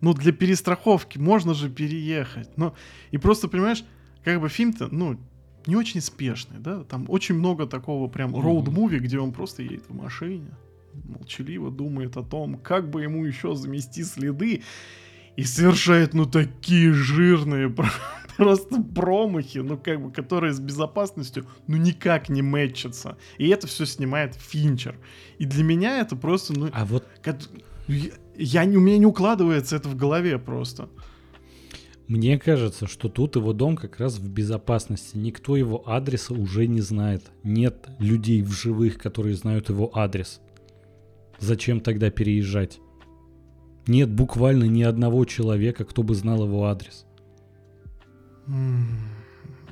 Ну, 0.00 0.14
для 0.14 0.32
перестраховки 0.32 1.18
можно 1.18 1.54
же 1.54 1.68
переехать. 1.70 2.48
Ну, 2.56 2.74
и 3.10 3.18
просто, 3.18 3.48
понимаешь, 3.48 3.84
как 4.24 4.40
бы 4.40 4.48
фильм-то, 4.48 4.88
ну, 4.90 5.18
не 5.66 5.76
очень 5.76 6.00
спешный, 6.00 6.58
да? 6.58 6.84
Там 6.84 7.06
очень 7.08 7.34
много 7.36 7.66
такого 7.66 8.08
прям 8.08 8.34
роуд-муви, 8.34 8.98
где 8.98 9.18
он 9.18 9.32
просто 9.32 9.62
едет 9.62 9.84
в 9.88 9.94
машине, 9.94 10.48
молчаливо 11.04 11.70
думает 11.70 12.16
о 12.16 12.22
том, 12.22 12.56
как 12.58 12.90
бы 12.90 13.02
ему 13.02 13.24
еще 13.24 13.54
замести 13.54 14.04
следы, 14.04 14.62
и 15.36 15.44
совершает, 15.44 16.14
ну, 16.14 16.24
такие 16.24 16.92
жирные 16.94 17.68
про- 17.68 17.90
просто 18.38 18.82
промахи, 18.82 19.58
ну, 19.58 19.76
как 19.76 20.00
бы, 20.02 20.10
которые 20.10 20.52
с 20.54 20.60
безопасностью, 20.60 21.46
ну, 21.66 21.76
никак 21.76 22.28
не 22.30 22.40
мэтчатся. 22.42 23.18
И 23.36 23.48
это 23.48 23.66
все 23.66 23.84
снимает 23.84 24.34
Финчер. 24.34 24.96
И 25.38 25.44
для 25.44 25.62
меня 25.64 26.00
это 26.00 26.16
просто, 26.16 26.58
ну, 26.58 26.70
А 26.72 26.84
вот 26.86 27.06
Кот- 27.22 27.50
Я, 27.88 28.12
я 28.36 28.62
у 28.64 28.80
меня 28.80 28.96
не 28.98 29.06
укладывается 29.06 29.76
это 29.76 29.88
в 29.90 29.96
голове 29.96 30.38
просто. 30.38 30.88
Мне 32.08 32.38
кажется, 32.38 32.86
что 32.86 33.08
тут 33.08 33.36
его 33.36 33.52
дом 33.52 33.76
как 33.76 33.98
раз 33.98 34.18
в 34.18 34.28
безопасности. 34.28 35.16
Никто 35.16 35.56
его 35.56 35.82
адреса 35.88 36.34
уже 36.34 36.66
не 36.66 36.80
знает. 36.80 37.24
Нет 37.42 37.88
людей 37.98 38.42
в 38.42 38.52
живых, 38.52 38.98
которые 38.98 39.34
знают 39.34 39.68
его 39.70 39.90
адрес. 39.96 40.40
Зачем 41.40 41.80
тогда 41.80 42.10
переезжать? 42.10 42.78
Нет 43.88 44.10
буквально 44.10 44.64
ни 44.64 44.82
одного 44.82 45.24
человека, 45.24 45.84
кто 45.84 46.02
бы 46.02 46.14
знал 46.14 46.44
его 46.44 46.66
адрес. 46.66 47.06
Ну, 48.46 48.86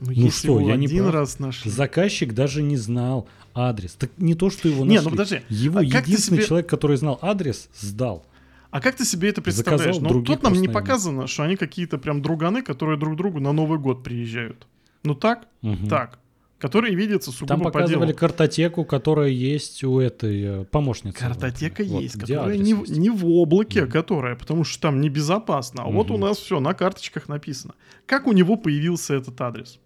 Ну 0.01 0.31
что, 0.31 0.61
я 0.61 0.77
не 0.77 0.87
один 0.87 1.05
прав? 1.05 1.15
раз 1.15 1.39
нашли. 1.39 1.71
Заказчик 1.71 2.35
даже 2.35 2.63
не 2.63 2.77
знал 2.77 3.29
адрес. 3.55 3.93
Так 3.95 4.11
не 4.19 4.35
то, 4.35 4.51
что 4.51 4.69
его 4.69 4.85
Не, 4.85 4.97
нашли. 4.97 5.05
ну 5.05 5.11
подожди, 5.11 5.41
Его 5.49 5.79
а 5.79 5.83
единственный 5.85 6.39
себе- 6.39 6.47
человек, 6.47 6.69
который 6.69 6.97
знал 6.97 7.19
адрес, 7.23 7.69
сдал. 7.79 8.27
А 8.75 8.81
как 8.81 8.97
ты 8.97 9.05
себе 9.05 9.29
это 9.29 9.41
представляешь? 9.41 9.95
Заказал, 9.95 10.17
Ну, 10.19 10.23
тут 10.25 10.43
нам 10.43 10.55
не 10.55 10.67
показано, 10.67 11.29
что 11.29 11.45
они 11.45 11.55
какие-то 11.55 11.97
прям 11.97 12.21
друганы, 12.23 12.61
которые 12.61 12.99
друг 12.99 13.15
другу 13.17 13.39
на 13.39 13.53
Новый 13.53 13.79
год 13.79 14.03
приезжают. 14.03 14.67
Ну 15.05 15.15
так? 15.15 15.47
Мгм. 15.63 15.87
Так. 15.89 16.19
Которые 16.59 16.97
видятся 16.97 17.31
сугубо 17.31 17.47
Там 17.49 17.61
по 17.61 17.71
показывали 17.71 18.07
делу. 18.09 18.19
картотеку, 18.19 18.85
которая 18.85 19.29
есть 19.29 19.85
у 19.85 20.01
этой 20.01 20.43
э, 20.43 20.65
помощницы. 20.65 21.17
Картотека 21.19 21.85
Вот, 21.85 22.03
есть, 22.03 22.17
где 22.17 22.35
которая 22.35 22.57
не, 22.59 22.75
в- 22.75 22.81
есть. 22.81 22.97
не 22.97 23.11
в 23.11 23.25
облаке, 23.27 23.83
Мгм. 23.83 23.91
которая, 23.93 24.35
потому 24.35 24.65
что 24.65 24.81
там 24.83 25.01
небезопасно. 25.01 25.85
А 25.85 25.87
вот 25.91 26.11
у 26.11 26.17
нас 26.19 26.39
все 26.39 26.59
на 26.59 26.75
карточках 26.75 27.29
написано. 27.29 27.75
Как 28.07 28.27
у 28.27 28.33
него 28.33 28.57
появился 28.57 29.15
этот 29.15 29.41
адрес? 29.41 29.79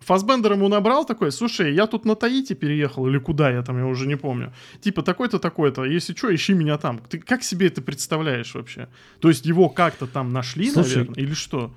Фасбендер 0.00 0.52
ему 0.52 0.68
набрал 0.68 1.04
такой, 1.04 1.30
слушай, 1.30 1.74
я 1.74 1.86
тут 1.86 2.04
на 2.04 2.14
Таити 2.14 2.54
переехал, 2.54 3.06
или 3.06 3.18
куда 3.18 3.50
я 3.50 3.62
там, 3.62 3.78
я 3.78 3.86
уже 3.86 4.06
не 4.06 4.16
помню. 4.16 4.52
Типа 4.80 5.02
такой-то, 5.02 5.38
такой-то, 5.38 5.84
если 5.84 6.14
что, 6.14 6.34
ищи 6.34 6.54
меня 6.54 6.78
там. 6.78 7.00
Ты 7.08 7.18
как 7.18 7.42
себе 7.42 7.66
это 7.66 7.82
представляешь 7.82 8.54
вообще? 8.54 8.88
То 9.20 9.28
есть 9.28 9.46
его 9.46 9.68
как-то 9.68 10.06
там 10.06 10.32
нашли, 10.32 10.70
Слушай, 10.70 10.98
наверное, 10.98 11.22
или 11.22 11.34
что? 11.34 11.70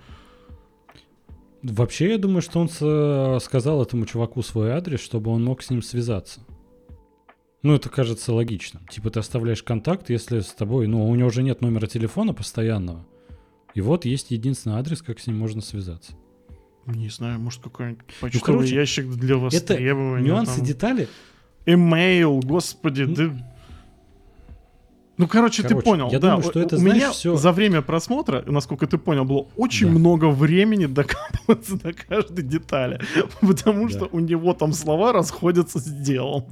Вообще, 1.62 2.12
я 2.12 2.18
думаю, 2.18 2.42
что 2.42 2.60
он 2.60 3.40
сказал 3.40 3.82
этому 3.82 4.06
чуваку 4.06 4.42
свой 4.42 4.72
адрес, 4.72 5.00
чтобы 5.00 5.32
он 5.32 5.44
мог 5.44 5.62
с 5.62 5.70
ним 5.70 5.82
связаться. 5.82 6.42
Ну, 7.62 7.74
это 7.74 7.88
кажется 7.88 8.34
логичным. 8.34 8.86
Типа, 8.88 9.10
ты 9.10 9.20
оставляешь 9.20 9.64
контакт, 9.64 10.10
если 10.10 10.42
с 10.42 10.48
тобой... 10.48 10.88
Ну, 10.88 11.08
у 11.10 11.16
него 11.16 11.30
уже 11.30 11.44
нет 11.44 11.62
номера 11.62 11.88
телефона 11.88 12.34
постоянного. 12.34 13.06
И 13.74 13.80
вот 13.80 14.04
есть 14.04 14.32
единственный 14.32 14.76
адрес, 14.76 15.02
как 15.02 15.22
с 15.22 15.28
ним 15.28 15.38
можно 15.40 15.62
связаться. 15.62 16.14
Не 16.86 17.10
знаю, 17.10 17.40
может 17.40 17.62
какой-нибудь 17.62 18.04
почтовый 18.20 18.42
короче, 18.58 18.76
ящик 18.76 19.08
для 19.08 19.38
востребования. 19.38 20.28
Нюансы, 20.28 20.58
там. 20.58 20.66
детали. 20.66 21.08
Эмейл, 21.66 22.40
господи, 22.42 23.04
Ну, 23.04 23.16
да... 23.16 23.32
Ну, 25.18 25.28
короче, 25.28 25.62
ты 25.62 25.70
короче, 25.70 25.86
понял, 25.86 26.10
я 26.12 26.20
да. 26.20 26.32
думаю, 26.32 26.44
что 26.50 26.60
это, 26.60 26.76
у 26.76 26.80
знаешь, 26.80 26.96
меня 26.98 27.12
всё- 27.12 27.36
за 27.38 27.52
время 27.52 27.82
просмотра, 27.84 28.44
насколько 28.48 28.88
ты 28.88 28.98
понял, 28.98 29.26
было 29.26 29.48
очень 29.56 29.88
Да. 29.88 29.94
много 30.00 30.26
времени 30.30 30.86
докапываться 30.88 31.76
до 31.80 31.94
каждой 31.94 32.44
детали, 32.44 33.00
потому 33.42 33.88
Да. 33.88 33.90
что 33.96 34.10
у 34.12 34.20
него 34.20 34.54
там 34.54 34.74
слова 34.74 35.14
расходятся 35.14 35.80
с 35.80 35.84
делом. 35.86 36.46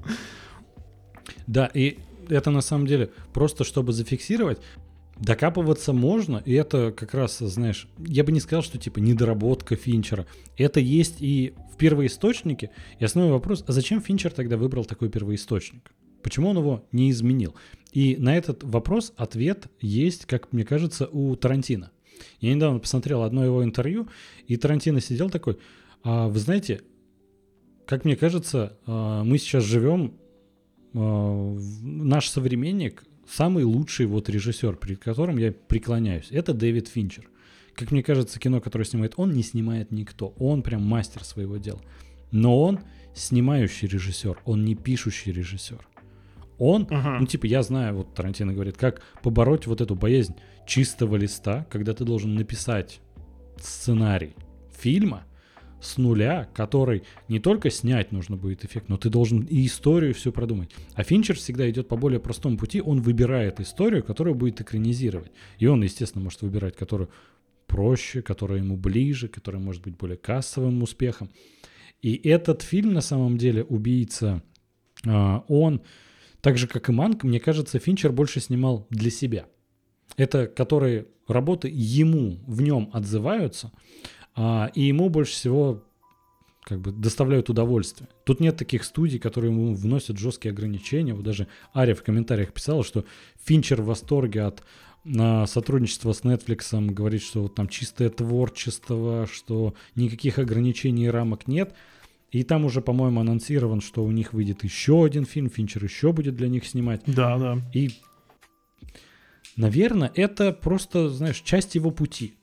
Да, 1.48 1.70
и 1.74 1.98
это 2.30 2.52
на 2.52 2.62
самом 2.62 2.86
деле 2.86 3.10
просто 3.34 3.64
чтобы 3.64 3.94
зафиксировать, 3.94 4.60
докапываться 5.22 5.94
можно, 5.94 6.42
и 6.46 6.54
это 6.54 6.92
как 6.92 7.14
раз, 7.14 7.38
знаешь, 7.40 7.88
я 8.00 8.24
бы 8.24 8.32
не 8.32 8.40
сказал, 8.40 8.64
что 8.64 8.78
типа 8.78 9.00
недоработка 9.00 9.76
Финчера. 9.76 10.26
Это 10.58 10.80
есть 10.80 11.18
и 11.20 11.54
в 11.72 11.78
первоисточнике. 11.78 12.72
И 13.00 13.06
основной 13.06 13.32
вопрос, 13.32 13.64
а 13.68 13.72
зачем 13.72 14.02
Финчер 14.02 14.32
тогда 14.32 14.58
выбрал 14.58 14.84
такой 14.84 15.10
первоисточник? 15.10 15.92
Почему 16.24 16.50
он 16.50 16.58
его 16.58 16.88
не 16.92 17.12
изменил? 17.12 17.56
И 17.92 18.16
на 18.18 18.36
этот 18.36 18.64
вопрос 18.64 19.14
ответ 19.16 19.68
есть, 19.80 20.26
как 20.26 20.52
мне 20.54 20.66
кажется, 20.66 21.08
у 21.12 21.36
Тарантино. 21.36 21.92
Я 22.40 22.54
недавно 22.54 22.80
посмотрел 22.80 23.22
одно 23.24 23.46
его 23.46 23.64
интервью, 23.64 24.08
и 24.48 24.58
Тарантино 24.58 25.02
сидел 25.02 25.30
такой, 25.30 25.58
«А 26.04 26.28
вы 26.28 26.40
знаете, 26.40 26.82
как 27.86 28.06
мне 28.06 28.16
кажется, 28.16 28.78
а, 28.86 29.24
мы 29.24 29.38
сейчас 29.38 29.64
живем 29.64 30.14
в- 30.94 31.84
наш 31.84 32.28
современник 32.28 33.04
самый 33.32 33.64
лучший 33.64 34.06
вот 34.06 34.30
режиссер, 34.30 34.76
перед 34.76 35.00
которым 35.00 35.38
я 35.38 35.52
преклоняюсь. 35.52 36.28
Это 36.32 36.54
Дэвид 36.54 36.88
Финчер. 36.88 37.30
Как 37.76 37.92
мне 37.92 38.04
кажется, 38.04 38.40
кино, 38.40 38.60
которое 38.60 38.86
снимает 38.86 39.14
он, 39.16 39.32
не 39.34 39.44
снимает 39.44 39.92
никто. 39.92 40.34
Он 40.38 40.62
прям 40.62 40.84
мастер 40.84 41.24
своего 41.24 41.58
дела. 41.58 41.80
Но 42.32 42.62
он 42.62 42.80
снимающий 43.16 43.88
режиссер, 43.88 44.40
он 44.46 44.66
не 44.66 44.76
пишущий 44.76 45.32
режиссер. 45.32 45.80
Он, 46.58 46.88
Ага. 46.92 47.18
ну 47.20 47.26
типа 47.26 47.46
я 47.48 47.64
знаю, 47.64 47.96
вот 47.96 48.14
Тарантино 48.14 48.54
говорит, 48.54 48.78
как 48.78 49.02
побороть 49.24 49.66
вот 49.68 49.82
эту 49.82 49.96
боязнь 49.96 50.36
чистого 50.68 51.16
листа, 51.16 51.66
когда 51.72 51.94
ты 51.94 52.04
должен 52.06 52.36
написать 52.36 53.00
сценарий 53.58 54.36
фильма 54.78 55.24
с 55.82 55.98
нуля, 55.98 56.50
который 56.54 57.04
не 57.28 57.40
только 57.40 57.70
снять 57.70 58.12
нужно 58.12 58.38
будет 58.38 58.64
эффект, 58.64 58.90
но 58.90 58.98
ты 58.98 59.10
должен 59.10 59.42
и 59.42 59.66
историю 59.66 60.14
все 60.14 60.32
продумать. 60.32 60.72
А 60.94 61.04
Финчер 61.04 61.36
всегда 61.36 61.70
идет 61.70 61.88
по 61.88 61.98
более 61.98 62.20
простому 62.20 62.58
пути, 62.58 62.82
он 62.82 63.02
выбирает 63.02 63.60
историю, 63.60 64.04
которую 64.04 64.36
будет 64.36 64.62
экранизировать. 64.62 65.32
И 65.58 65.68
он, 65.68 65.84
естественно, 65.84 66.24
может 66.24 66.42
выбирать, 66.42 66.76
которую 66.76 67.10
проще, 67.68 68.22
которая 68.22 68.60
ему 68.60 68.78
ближе, 68.78 69.28
которая 69.28 69.62
может 69.62 69.82
быть 69.82 69.98
более 69.98 70.18
кассовым 70.18 70.84
успехом. 70.84 71.30
И 72.02 72.16
этот 72.28 72.62
фильм, 72.62 72.94
на 72.94 73.02
самом 73.02 73.38
деле, 73.38 73.64
«Убийца», 73.64 74.44
а, 75.06 75.44
он 75.48 75.82
Так 76.42 76.58
же, 76.58 76.68
как 76.68 76.90
и 76.90 76.92
Манк, 76.92 77.24
мне 77.24 77.40
кажется, 77.40 77.78
Финчер 77.78 78.12
больше 78.12 78.40
снимал 78.40 78.88
для 78.90 79.12
себя. 79.12 79.46
Это 80.18 80.48
которые 80.48 81.06
работы 81.28 81.70
ему 81.72 82.40
в 82.48 82.62
нем 82.62 82.90
отзываются, 82.94 83.72
а, 84.36 84.72
и 84.74 84.82
ему 84.82 85.10
больше 85.10 85.34
всего 85.34 85.84
как 86.64 86.80
бы 86.80 86.92
доставляют 86.92 87.50
удовольствие. 87.50 88.08
Тут 88.24 88.40
нет 88.40 88.58
таких 88.58 88.84
студий, 88.84 89.20
которые 89.20 89.52
ему 89.52 89.74
вносят 89.74 90.18
жесткие 90.18 90.52
ограничения. 90.52 91.14
Вот 91.14 91.24
даже 91.24 91.48
Ария 91.76 91.96
в 91.96 92.04
комментариях 92.04 92.54
писала, 92.54 92.84
что 92.84 93.04
Финчер 93.44 93.82
в 93.82 93.86
восторге 93.86 94.44
от 94.44 94.64
на 95.04 95.48
сотрудничество 95.48 96.14
с 96.14 96.22
Netflix 96.22 96.90
говорит, 96.92 97.24
что 97.24 97.44
вот 97.44 97.56
там 97.56 97.68
чистое 97.68 98.10
творчество, 98.10 99.28
что 99.32 99.74
никаких 99.96 100.38
ограничений 100.38 101.06
и 101.06 101.10
рамок 101.10 101.48
нет. 101.48 101.74
И 102.32 102.44
там 102.44 102.66
уже, 102.66 102.82
по-моему, 102.82 103.20
анонсирован, 103.20 103.82
что 103.82 104.04
у 104.06 104.12
них 104.12 104.32
выйдет 104.32 104.64
еще 104.64 105.04
один 105.04 105.26
фильм, 105.26 105.50
Финчер 105.50 105.84
еще 105.84 106.14
будет 106.14 106.36
для 106.36 106.48
них 106.48 106.66
снимать. 106.66 107.02
Да, 107.06 107.38
да. 107.38 107.58
И, 107.74 107.92
наверное, 109.58 110.12
это 110.16 110.54
просто, 110.54 111.10
знаешь, 111.10 111.42
часть 111.42 111.76
его 111.76 111.92
пути. 111.92 112.36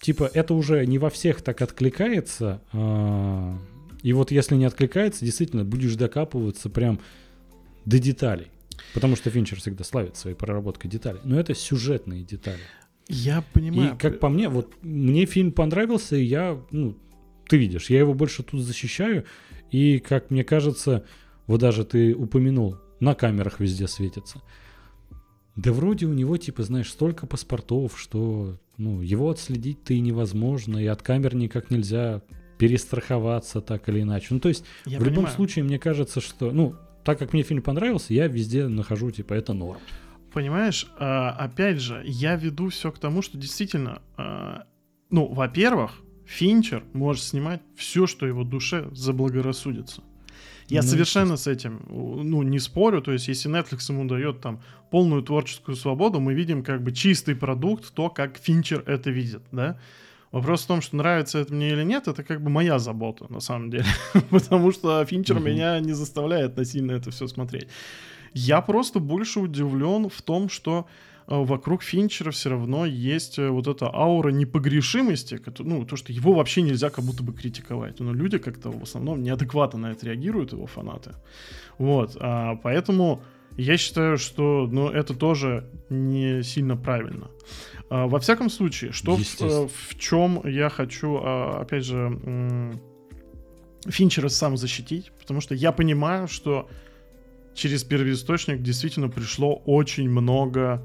Типа, 0.00 0.30
это 0.32 0.54
уже 0.54 0.86
не 0.86 0.98
во 0.98 1.10
всех 1.10 1.42
так 1.42 1.60
откликается. 1.60 2.62
А, 2.72 3.58
и 4.02 4.12
вот 4.12 4.30
если 4.30 4.56
не 4.56 4.64
откликается, 4.64 5.24
действительно, 5.24 5.64
будешь 5.64 5.94
докапываться 5.94 6.70
прям 6.70 7.00
до 7.84 7.98
деталей. 7.98 8.48
Потому 8.94 9.14
что 9.14 9.30
Финчер 9.30 9.58
всегда 9.58 9.84
славит 9.84 10.16
своей 10.16 10.36
проработкой 10.36 10.90
деталей. 10.90 11.20
Но 11.24 11.38
это 11.38 11.54
сюжетные 11.54 12.22
детали. 12.22 12.60
Я 13.08 13.44
понимаю. 13.52 13.94
И 13.94 13.98
как 13.98 14.20
по 14.20 14.28
мне, 14.28 14.48
вот 14.48 14.72
мне 14.82 15.26
фильм 15.26 15.52
понравился, 15.52 16.16
и 16.16 16.24
я, 16.24 16.58
ну, 16.70 16.96
ты 17.48 17.58
видишь, 17.58 17.90
я 17.90 17.98
его 17.98 18.14
больше 18.14 18.42
тут 18.42 18.62
защищаю. 18.62 19.24
И, 19.70 19.98
как 19.98 20.30
мне 20.30 20.44
кажется, 20.44 21.04
вот 21.46 21.60
даже 21.60 21.84
ты 21.84 22.14
упомянул, 22.14 22.78
на 23.00 23.14
камерах 23.14 23.60
везде 23.60 23.86
светится. 23.86 24.40
Да 25.62 25.74
вроде 25.74 26.06
у 26.06 26.14
него, 26.14 26.38
типа, 26.38 26.62
знаешь, 26.62 26.90
столько 26.90 27.26
паспортов, 27.26 28.00
что 28.00 28.56
ну, 28.78 29.02
его 29.02 29.28
отследить-то 29.28 29.92
и 29.92 30.00
невозможно, 30.00 30.78
и 30.78 30.86
от 30.86 31.02
камер 31.02 31.34
никак 31.34 31.70
нельзя 31.70 32.22
перестраховаться 32.56 33.60
так 33.60 33.86
или 33.90 34.00
иначе. 34.00 34.28
Ну, 34.30 34.40
то 34.40 34.48
есть, 34.48 34.64
я 34.86 34.96
в 34.96 35.02
понимаю. 35.02 35.10
любом 35.10 35.26
случае, 35.30 35.64
мне 35.64 35.78
кажется, 35.78 36.22
что, 36.22 36.50
ну, 36.50 36.76
так 37.04 37.18
как 37.18 37.34
мне 37.34 37.42
фильм 37.42 37.60
понравился, 37.60 38.14
я 38.14 38.26
везде 38.26 38.68
нахожу, 38.68 39.10
типа, 39.10 39.34
это 39.34 39.52
норм. 39.52 39.80
Понимаешь, 40.32 40.86
а, 40.98 41.32
опять 41.32 41.78
же, 41.78 42.02
я 42.06 42.36
веду 42.36 42.70
все 42.70 42.90
к 42.90 42.98
тому, 42.98 43.20
что 43.20 43.36
действительно, 43.36 44.00
а, 44.16 44.64
ну, 45.10 45.26
во-первых, 45.26 46.00
Финчер 46.24 46.84
может 46.94 47.22
снимать 47.22 47.60
все, 47.76 48.06
что 48.06 48.26
его 48.26 48.44
душе 48.44 48.88
заблагорассудится. 48.92 50.02
Я 50.70 50.82
ну, 50.82 50.88
совершенно 50.88 51.36
с 51.36 51.46
этим 51.46 51.82
ну, 51.88 52.42
не 52.42 52.58
спорю. 52.58 53.02
То 53.02 53.12
есть, 53.12 53.28
если 53.28 53.50
Netflix 53.50 53.92
ему 53.92 54.04
дает 54.06 54.40
там 54.40 54.60
полную 54.90 55.22
творческую 55.22 55.76
свободу, 55.76 56.20
мы 56.20 56.34
видим 56.34 56.62
как 56.62 56.82
бы 56.82 56.92
чистый 56.92 57.34
продукт, 57.34 57.92
то, 57.92 58.08
как 58.08 58.38
Финчер 58.38 58.82
это 58.86 59.10
видит, 59.10 59.42
да. 59.52 59.78
Вопрос 60.32 60.62
в 60.62 60.68
том, 60.68 60.80
что 60.80 60.94
нравится 60.94 61.38
это 61.38 61.52
мне 61.52 61.70
или 61.70 61.82
нет, 61.82 62.06
это 62.06 62.22
как 62.22 62.40
бы 62.40 62.50
моя 62.50 62.78
забота, 62.78 63.26
на 63.32 63.40
самом 63.40 63.70
деле. 63.70 63.86
Потому 64.30 64.70
что 64.70 65.04
Финчер 65.04 65.38
uh-huh. 65.38 65.42
меня 65.42 65.80
не 65.80 65.92
заставляет 65.92 66.56
насильно 66.56 66.92
это 66.92 67.10
все 67.10 67.26
смотреть. 67.26 67.66
Я 68.32 68.60
просто 68.60 69.00
больше 69.00 69.40
удивлен 69.40 70.08
в 70.08 70.22
том, 70.22 70.48
что 70.48 70.86
вокруг 71.30 71.82
Финчера 71.84 72.32
все 72.32 72.50
равно 72.50 72.84
есть 72.84 73.38
э, 73.38 73.48
вот 73.48 73.68
эта 73.68 73.86
аура 73.86 74.30
непогрешимости, 74.30 75.40
ну, 75.60 75.84
то, 75.84 75.94
что 75.94 76.12
его 76.12 76.32
вообще 76.32 76.62
нельзя 76.62 76.90
как 76.90 77.04
будто 77.04 77.22
бы 77.22 77.32
критиковать. 77.32 78.00
Но 78.00 78.12
люди 78.12 78.38
как-то 78.38 78.70
в 78.70 78.82
основном 78.82 79.22
неадекватно 79.22 79.78
на 79.78 79.92
это 79.92 80.06
реагируют, 80.06 80.52
его 80.52 80.66
фанаты. 80.66 81.14
Вот, 81.78 82.16
а, 82.20 82.56
поэтому 82.56 83.22
я 83.56 83.76
считаю, 83.76 84.18
что 84.18 84.68
ну, 84.70 84.88
это 84.88 85.14
тоже 85.14 85.70
не 85.88 86.42
сильно 86.42 86.76
правильно. 86.76 87.30
А, 87.90 88.08
во 88.08 88.18
всяком 88.18 88.50
случае, 88.50 88.90
что 88.90 89.16
в, 89.16 89.40
э, 89.40 89.68
в 89.68 89.98
чем 89.98 90.42
я 90.44 90.68
хочу, 90.68 91.20
а, 91.22 91.60
опять 91.60 91.84
же, 91.84 92.76
Финчера 93.86 94.28
сам 94.28 94.56
защитить, 94.56 95.12
потому 95.20 95.40
что 95.40 95.54
я 95.54 95.70
понимаю, 95.70 96.26
что 96.26 96.68
через 97.54 97.84
первоисточник 97.84 98.62
действительно 98.62 99.08
пришло 99.08 99.54
очень 99.64 100.10
много 100.10 100.82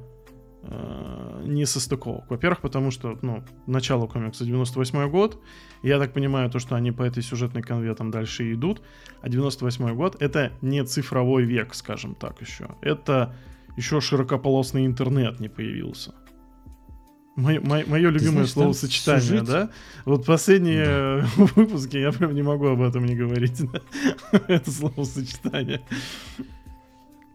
э, 0.67 1.43
несостыковок. 1.45 2.29
Во-первых, 2.29 2.61
потому 2.61 2.91
что, 2.91 3.17
ну, 3.21 3.43
начало 3.67 4.07
комикса 4.07 4.45
98 4.45 5.09
год, 5.09 5.41
я 5.83 5.99
так 5.99 6.13
понимаю, 6.13 6.49
то, 6.49 6.59
что 6.59 6.75
они 6.75 6.91
по 6.91 7.03
этой 7.03 7.23
сюжетной 7.23 7.61
конве 7.61 7.93
там 7.95 8.11
дальше 8.11 8.51
идут, 8.53 8.81
а 9.21 9.29
98 9.29 9.95
год— 9.95 10.17
это 10.19 10.51
не 10.61 10.83
цифровой 10.83 11.43
век, 11.43 11.75
скажем 11.75 12.15
так, 12.15 12.41
еще. 12.41 12.69
Это 12.81 13.35
еще 13.77 14.01
широкополосный 14.01 14.85
интернет 14.85 15.39
не 15.39 15.49
появился. 15.49 16.13
Мое, 17.35 17.59
мое, 17.59 17.83
мое 17.85 18.09
любимое 18.09 18.31
знаешь, 18.31 18.51
словосочетание, 18.51 19.21
сюжет... 19.21 19.45
да? 19.45 19.69
Вот 20.05 20.25
последние 20.25 20.85
да. 20.85 21.27
выпуски 21.35 21.97
я 21.97 22.13
прям 22.13 22.33
не 22.33 22.41
могу 22.41 22.67
об 22.67 22.81
этом 22.81 23.05
не 23.05 23.15
говорить. 23.15 23.61
Это 24.47 24.71
словосочетание. 24.71 25.81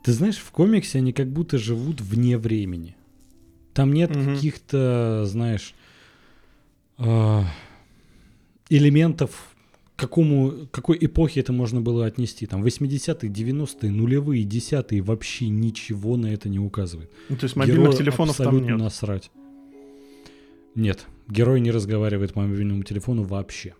Ты 0.02 0.12
знаешь, 0.12 0.38
в 0.38 0.50
комиксе 0.52 0.98
они 0.98 1.12
как 1.12 1.30
будто 1.30 1.58
живут 1.58 2.00
вне 2.00 2.38
времени. 2.38 2.96
Там 3.72 3.92
нет 3.92 4.16
угу. 4.16 4.24
каких-то, 4.24 5.24
знаешь, 5.26 5.74
э, 6.98 7.42
элементов, 8.68 9.54
какому, 9.96 10.68
какой 10.70 10.98
эпохе 11.00 11.40
это 11.40 11.52
можно 11.52 11.80
было 11.80 12.06
отнести. 12.06 12.46
Там 12.46 12.64
80-е, 12.64 13.30
90-е, 13.30 13.90
нулевые, 13.90 14.44
десятые 14.44 15.02
вообще 15.02 15.48
ничего 15.48 16.16
на 16.16 16.26
это 16.32 16.48
не 16.48 16.58
указывает. 16.58 17.10
Ну, 17.28 17.36
то 17.36 17.44
есть 17.44 17.56
мобильных 17.56 17.82
Герою 17.82 17.98
телефонов 17.98 18.36
там 18.36 18.62
нет? 18.62 18.78
насрать. 18.78 19.30
Нет, 20.74 21.06
герой 21.28 21.60
не 21.60 21.70
разговаривает 21.70 22.32
по 22.32 22.40
мобильному 22.40 22.82
телефону 22.84 23.24
вообще. 23.24 23.74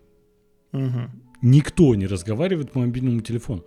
Угу. 0.73 1.09
Никто 1.41 1.95
не 1.95 2.05
разговаривает 2.05 2.71
по 2.71 2.79
мобильному 2.79 3.21
телефону. 3.21 3.63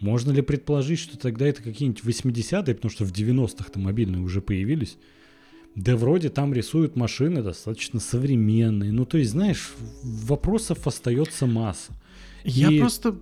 Можно 0.00 0.32
ли 0.32 0.42
предположить, 0.42 0.98
что 0.98 1.18
тогда 1.18 1.46
это 1.46 1.62
какие-нибудь 1.62 2.02
80-е, 2.02 2.74
потому 2.74 2.90
что 2.90 3.04
в 3.04 3.12
90-х-то 3.12 3.78
мобильные 3.78 4.22
уже 4.22 4.40
появились? 4.40 4.96
Да 5.74 5.96
вроде 5.96 6.28
там 6.28 6.52
рисуют 6.52 6.96
машины 6.96 7.42
достаточно 7.42 8.00
современные. 8.00 8.92
Ну, 8.92 9.04
то 9.04 9.18
есть, 9.18 9.30
знаешь, 9.30 9.72
вопросов 10.02 10.86
остается 10.86 11.46
масса. 11.46 11.92
Я 12.44 12.70
И... 12.70 12.78
просто... 12.78 13.16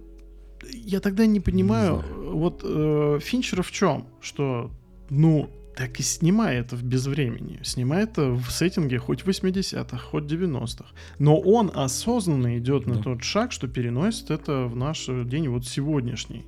Я 0.72 1.01
тогда 1.01 1.27
не 1.27 1.40
понимаю, 1.40 2.05
не 2.06 2.31
вот 2.31 2.60
э, 2.62 3.18
Финчера 3.22 3.62
в 3.62 3.70
чем? 3.70 4.06
Что, 4.20 4.70
ну, 5.09 5.48
так 5.74 5.98
и 5.98 6.02
снимай 6.02 6.59
это 6.59 6.77
в 6.77 6.82
безвремени. 6.82 7.60
Снимай 7.62 8.02
это 8.02 8.32
в 8.32 8.51
сеттинге 8.51 8.98
хоть 8.98 9.22
80-х, 9.22 9.97
хоть 9.97 10.24
90-х. 10.24 10.85
Но 11.18 11.39
он 11.39 11.70
осознанно 11.74 12.59
идет 12.59 12.85
да. 12.85 12.94
на 12.94 13.02
тот 13.02 13.22
шаг, 13.22 13.52
что 13.52 13.68
переносит 13.68 14.31
это 14.31 14.66
в 14.66 14.77
наш 14.77 15.06
день 15.06 15.48
вот 15.48 15.66
сегодняшний. 15.66 16.44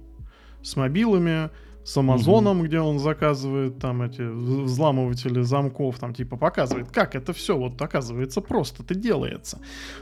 С 0.62 0.76
мобилами, 0.76 1.48
с 1.84 1.96
Амазоном, 1.96 2.58
угу. 2.58 2.66
где 2.66 2.80
он 2.80 2.98
заказывает 2.98 3.78
там 3.78 4.02
эти 4.02 4.22
взламыватели 4.22 5.42
замков, 5.42 5.98
там 5.98 6.14
типа 6.14 6.36
показывает, 6.36 6.90
как 6.90 7.14
это 7.14 7.32
все 7.32 7.56
вот 7.56 7.80
оказывается 7.80 8.40
просто-то 8.40 8.94
делается. 8.94 9.58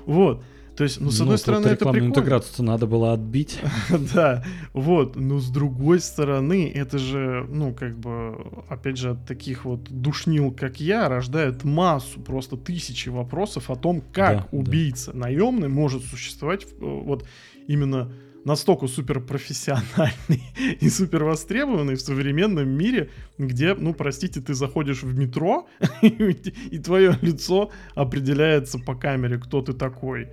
Вот. 0.07 0.43
То 0.81 0.85
есть, 0.85 0.99
ну, 0.99 1.11
с 1.11 1.21
одной 1.21 1.35
ну, 1.35 1.39
стороны, 1.39 1.67
это 1.67 1.85
прикольно. 1.85 2.07
интеграцию 2.07 2.65
надо 2.65 2.87
было 2.87 3.13
отбить. 3.13 3.59
да, 4.15 4.43
вот. 4.73 5.15
Но 5.15 5.39
с 5.39 5.51
другой 5.51 6.01
стороны, 6.01 6.73
это 6.75 6.97
же, 6.97 7.47
ну, 7.51 7.75
как 7.75 7.99
бы, 7.99 8.37
опять 8.69 8.97
же, 8.97 9.11
от 9.11 9.27
таких 9.27 9.67
вот 9.67 9.91
душнил, 9.91 10.53
как 10.53 10.81
я, 10.81 11.09
рождает 11.11 11.65
массу, 11.65 12.21
просто 12.21 12.57
тысячи 12.57 13.11
вопросов 13.11 13.71
о 13.71 13.77
том, 13.77 14.01
как 14.01 14.49
убийца 14.53 15.15
наемный 15.15 15.69
может 15.69 16.03
существовать 16.03 16.67
вот 16.81 17.27
именно 17.67 18.11
настолько 18.45 18.87
суперпрофессиональный 18.87 20.43
и 20.81 20.89
супер 20.89 21.25
востребованный 21.25 21.95
в 21.95 22.01
современном 22.01 22.69
мире, 22.69 23.11
где, 23.39 23.75
ну, 23.75 23.95
простите, 23.95 24.41
ты 24.41 24.55
заходишь 24.55 25.03
в 25.03 25.17
метро, 25.17 25.69
и 26.03 26.79
твое 26.79 27.19
лицо 27.23 27.71
определяется 27.95 28.79
по 28.79 28.95
камере, 28.95 29.39
кто 29.39 29.63
ты 29.63 29.73
такой. 29.73 30.29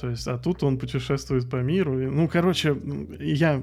То 0.00 0.08
есть, 0.08 0.26
а 0.26 0.38
тут 0.38 0.62
он 0.62 0.78
путешествует 0.78 1.48
по 1.50 1.56
миру. 1.56 2.00
И, 2.00 2.06
ну, 2.06 2.28
короче, 2.28 2.76
я, 3.20 3.62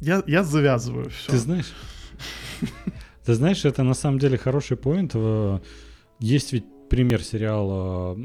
я, 0.00 0.22
я 0.26 0.44
завязываю 0.44 1.10
все. 1.10 1.32
Ты 1.32 1.38
знаешь, 1.38 1.72
ты 3.24 3.34
знаешь, 3.34 3.64
это 3.64 3.82
на 3.82 3.94
самом 3.94 4.18
деле 4.18 4.38
хороший 4.38 4.76
поинт. 4.76 5.14
Есть 6.20 6.52
ведь 6.52 6.64
пример 6.88 7.22
сериала 7.22 8.16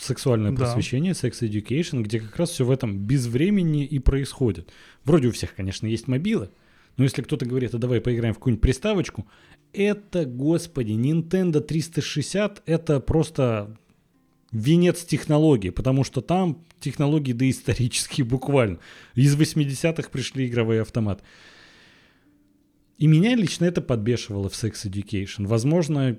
сексуальное 0.00 0.52
просвещение. 0.52 1.12
Sex 1.12 1.40
Education, 1.40 2.02
где 2.02 2.20
как 2.20 2.36
раз 2.36 2.50
все 2.50 2.64
в 2.64 2.70
этом 2.70 2.98
без 2.98 3.26
времени 3.26 3.84
и 3.84 3.98
происходит. 3.98 4.70
Вроде 5.04 5.28
у 5.28 5.32
всех, 5.32 5.54
конечно, 5.54 5.86
есть 5.86 6.08
мобилы, 6.08 6.50
но 6.96 7.04
если 7.04 7.22
кто-то 7.22 7.46
говорит, 7.46 7.74
а 7.74 7.78
давай 7.78 8.00
поиграем 8.00 8.34
в 8.34 8.38
какую-нибудь 8.38 8.62
приставочку, 8.62 9.26
это, 9.72 10.24
господи, 10.24 10.92
Nintendo 10.92 11.60
360 11.60 12.62
это 12.66 13.00
просто 13.00 13.76
венец 14.52 15.04
технологий, 15.04 15.70
потому 15.70 16.02
что 16.04 16.20
там 16.20 16.64
технологии 16.80 17.32
доисторические 17.32 18.24
буквально. 18.24 18.78
Из 19.14 19.36
80-х 19.36 20.08
пришли 20.10 20.46
игровые 20.48 20.80
автоматы. 20.82 21.22
И 22.98 23.06
меня 23.06 23.34
лично 23.34 23.64
это 23.64 23.80
подбешивало 23.80 24.48
в 24.48 24.52
Sex 24.52 24.72
Education. 24.84 25.46
Возможно, 25.46 26.18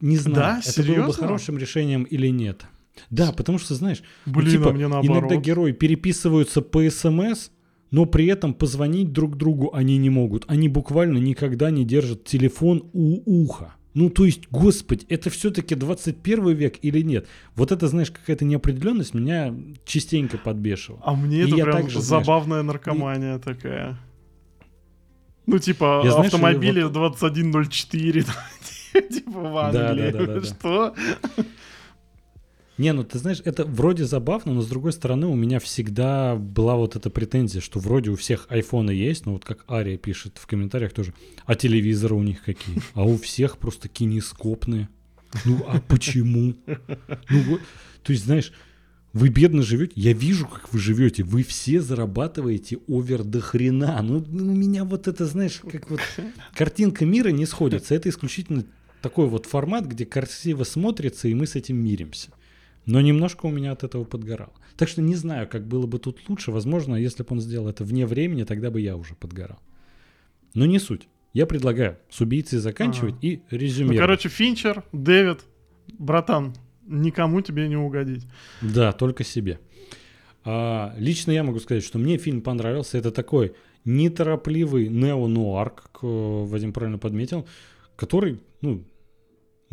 не 0.00 0.16
знаю, 0.16 0.36
Да? 0.36 0.60
это 0.64 0.82
было 0.82 0.86
бы 0.86 0.92
Серьезно? 0.94 1.12
хорошим 1.12 1.58
решением 1.58 2.04
или 2.04 2.28
нет. 2.28 2.64
Да, 3.10 3.32
потому 3.32 3.58
что, 3.58 3.74
знаешь, 3.74 4.02
ну, 4.26 4.34
Блин, 4.34 4.50
типа, 4.52 4.70
а 4.70 4.72
мне 4.72 4.88
наоборот. 4.88 5.18
иногда 5.24 5.36
герои 5.36 5.72
переписываются 5.72 6.62
по 6.62 6.88
СМС, 6.88 7.50
но 7.90 8.06
при 8.06 8.26
этом 8.26 8.54
позвонить 8.54 9.12
друг 9.12 9.36
другу 9.36 9.70
они 9.74 9.96
не 9.98 10.10
могут. 10.10 10.44
Они 10.48 10.68
буквально 10.68 11.18
никогда 11.18 11.70
не 11.70 11.84
держат 11.84 12.24
телефон 12.24 12.88
у 12.92 13.42
уха. 13.44 13.74
Ну, 13.94 14.10
то 14.10 14.24
есть, 14.24 14.48
господи, 14.50 15.06
это 15.08 15.30
все-таки 15.30 15.76
21 15.76 16.48
век 16.56 16.78
или 16.82 17.00
нет? 17.02 17.28
Вот 17.54 17.70
это, 17.70 17.86
знаешь, 17.86 18.10
какая-то 18.10 18.44
неопределенность 18.44 19.14
меня 19.14 19.54
частенько 19.84 20.36
подбешивала. 20.36 21.00
А 21.04 21.14
мне 21.14 21.42
И 21.42 21.46
это 21.46 21.54
прям 21.54 21.70
также, 21.72 22.00
знаешь, 22.00 22.24
забавная 22.26 22.62
наркомания 22.64 23.38
такая. 23.38 23.96
Ну, 25.46 25.58
типа, 25.58 26.00
Я, 26.04 26.10
знаешь, 26.10 26.32
автомобили 26.32 26.82
вот- 26.82 26.92
2104, 26.92 28.24
типа 29.12 29.30
в 29.30 29.56
Англии. 29.58 30.10
да, 30.10 30.18
да, 30.18 30.26
да, 30.26 30.40
да. 30.40 30.42
Что? 30.44 30.94
Не, 32.76 32.92
ну 32.92 33.04
ты 33.04 33.18
знаешь, 33.18 33.40
это 33.44 33.64
вроде 33.64 34.04
забавно, 34.04 34.52
но 34.52 34.62
с 34.62 34.66
другой 34.66 34.92
стороны 34.92 35.26
у 35.26 35.36
меня 35.36 35.60
всегда 35.60 36.34
была 36.34 36.74
вот 36.76 36.96
эта 36.96 37.08
претензия, 37.08 37.60
что 37.60 37.78
вроде 37.78 38.10
у 38.10 38.16
всех 38.16 38.46
айфоны 38.48 38.90
есть, 38.90 39.26
ну 39.26 39.34
вот 39.34 39.44
как 39.44 39.64
Ария 39.70 39.96
пишет 39.96 40.38
в 40.38 40.46
комментариях 40.46 40.92
тоже, 40.92 41.14
а 41.46 41.54
телевизоры 41.54 42.14
у 42.14 42.22
них 42.22 42.42
какие? 42.42 42.82
А 42.94 43.04
у 43.04 43.16
всех 43.16 43.58
просто 43.58 43.88
кинескопные. 43.88 44.88
Ну 45.44 45.64
а 45.68 45.80
почему? 45.80 46.54
Ну 46.66 47.42
вот, 47.42 47.60
то 48.02 48.12
есть, 48.12 48.24
знаешь, 48.24 48.52
вы 49.12 49.28
бедно 49.28 49.62
живете, 49.62 49.92
я 49.94 50.12
вижу, 50.12 50.46
как 50.46 50.72
вы 50.72 50.80
живете, 50.80 51.22
вы 51.22 51.44
все 51.44 51.80
зарабатываете 51.80 52.78
овер 52.88 53.22
до 53.22 53.40
хрена. 53.40 54.02
Ну, 54.02 54.24
ну, 54.28 54.52
у 54.52 54.56
меня 54.56 54.84
вот 54.84 55.06
это, 55.06 55.24
знаешь, 55.26 55.60
как 55.70 55.88
вот 55.88 56.00
картинка 56.56 57.06
мира 57.06 57.28
не 57.28 57.46
сходится. 57.46 57.94
Это 57.94 58.08
исключительно 58.08 58.64
такой 59.00 59.28
вот 59.28 59.46
формат, 59.46 59.86
где 59.86 60.04
красиво 60.04 60.64
смотрится, 60.64 61.28
и 61.28 61.34
мы 61.34 61.46
с 61.46 61.54
этим 61.54 61.76
миримся. 61.76 62.30
Но 62.86 63.00
немножко 63.00 63.46
у 63.46 63.50
меня 63.50 63.72
от 63.72 63.82
этого 63.84 64.04
подгорало. 64.04 64.52
Так 64.76 64.88
что 64.88 65.00
не 65.02 65.14
знаю, 65.14 65.48
как 65.48 65.66
было 65.66 65.86
бы 65.86 65.98
тут 65.98 66.18
лучше. 66.28 66.50
Возможно, 66.52 66.96
если 66.96 67.22
бы 67.22 67.28
он 67.30 67.40
сделал 67.40 67.68
это 67.68 67.84
вне 67.84 68.06
времени, 68.06 68.44
тогда 68.44 68.70
бы 68.70 68.80
я 68.80 68.96
уже 68.96 69.14
подгорал. 69.14 69.58
Но 70.54 70.66
не 70.66 70.78
суть. 70.78 71.08
Я 71.32 71.46
предлагаю 71.46 71.98
с 72.10 72.20
убийцей 72.20 72.58
заканчивать 72.58 73.14
Ага. 73.14 73.26
и 73.26 73.36
Ну, 73.36 73.58
резюмировать. 73.58 73.98
короче, 73.98 74.28
Финчер, 74.28 74.84
Дэвид, 74.92 75.40
братан, 75.98 76.54
никому 76.86 77.40
тебе 77.40 77.68
не 77.68 77.76
угодить. 77.76 78.26
Да, 78.60 78.92
только 78.92 79.24
себе. 79.24 79.58
А, 80.44 80.94
лично 80.98 81.32
я 81.32 81.42
могу 81.42 81.58
сказать, 81.58 81.82
что 81.82 81.98
мне 81.98 82.18
фильм 82.18 82.42
понравился. 82.42 82.98
Это 82.98 83.10
такой 83.10 83.54
неторопливый 83.84 84.88
нео-нуар, 84.88 85.70
как 85.70 85.98
Вадим 86.02 86.72
правильно 86.72 86.98
подметил, 86.98 87.46
который, 87.96 88.40
ну, 88.60 88.84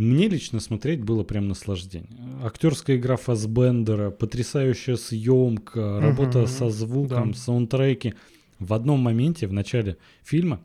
мне 0.02 0.28
лично 0.28 0.60
смотреть 0.60 1.04
было 1.04 1.24
прям 1.24 1.48
наслаждение. 1.48 2.10
Актерская 2.44 2.98
игра 2.98 3.18
Фасбендера, 3.18 4.10
потрясающая 4.10 4.96
съемка, 4.96 6.00
работа 6.02 6.40
Мгм, 6.40 6.48
со 6.48 6.70
звуком, 6.70 7.32
да. 7.32 7.38
саундтреки. 7.38 8.16
В 8.58 8.74
одном 8.74 9.00
моменте, 9.00 9.48
в 9.48 9.54
начале 9.54 9.98
фильма, 10.24 10.62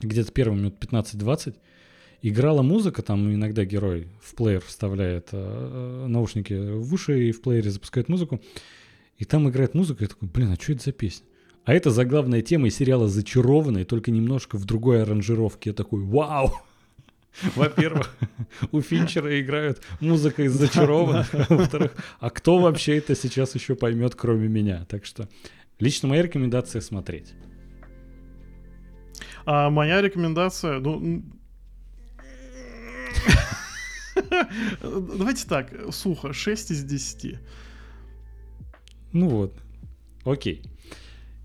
где-то 0.00 0.30
первые 0.32 0.58
минут 0.58 0.78
15-20, 0.78 1.56
играла 2.22 2.62
музыка, 2.62 3.02
там 3.02 3.32
иногда 3.34 3.64
герой 3.64 4.08
в 4.22 4.34
плеер 4.34 4.62
вставляет 4.64 5.28
э, 5.32 6.06
наушники 6.08 6.52
в 6.52 6.94
уши 6.94 7.28
и 7.28 7.32
в 7.32 7.42
плеере 7.42 7.70
запускает 7.70 8.08
музыку, 8.08 8.40
и 9.16 9.24
там 9.24 9.48
играет 9.48 9.74
музыка, 9.74 10.04
и 10.04 10.06
я 10.06 10.08
такой, 10.08 10.28
блин, 10.28 10.52
а 10.52 10.56
что 10.56 10.72
это 10.72 10.84
за 10.84 10.92
песня? 10.92 11.26
А 11.64 11.74
это 11.74 11.90
заглавная 11.90 12.40
тема 12.42 12.68
из 12.68 12.76
сериала 12.76 13.08
«Зачарованные», 13.08 13.84
только 13.84 14.10
немножко 14.10 14.56
в 14.56 14.64
другой 14.64 15.02
аранжировке. 15.02 15.70
Я 15.70 15.74
такой, 15.74 16.00
вау! 16.00 16.52
Во-первых, 17.54 18.16
у 18.72 18.80
Финчера 18.80 19.40
играют 19.40 19.80
музыка 20.00 20.42
из 20.42 20.52
«Зачарованных», 20.52 21.32
во-вторых, 21.48 21.92
а 22.18 22.30
кто 22.30 22.58
вообще 22.58 22.98
это 22.98 23.14
сейчас 23.14 23.54
еще 23.54 23.74
поймет, 23.74 24.14
кроме 24.14 24.48
меня? 24.48 24.84
Так 24.88 25.06
что 25.06 25.28
лично 25.78 26.08
моя 26.08 26.22
рекомендация 26.22 26.80
смотреть. 26.80 27.34
А 29.46 29.70
моя 29.70 30.02
рекомендация, 30.02 30.80
ну... 30.80 31.22
Давайте 34.80 35.46
так, 35.48 35.72
сухо, 35.92 36.32
6 36.32 36.70
из 36.72 36.84
10. 36.84 37.38
Ну 39.12 39.28
вот. 39.28 39.56
Окей. 40.24 40.62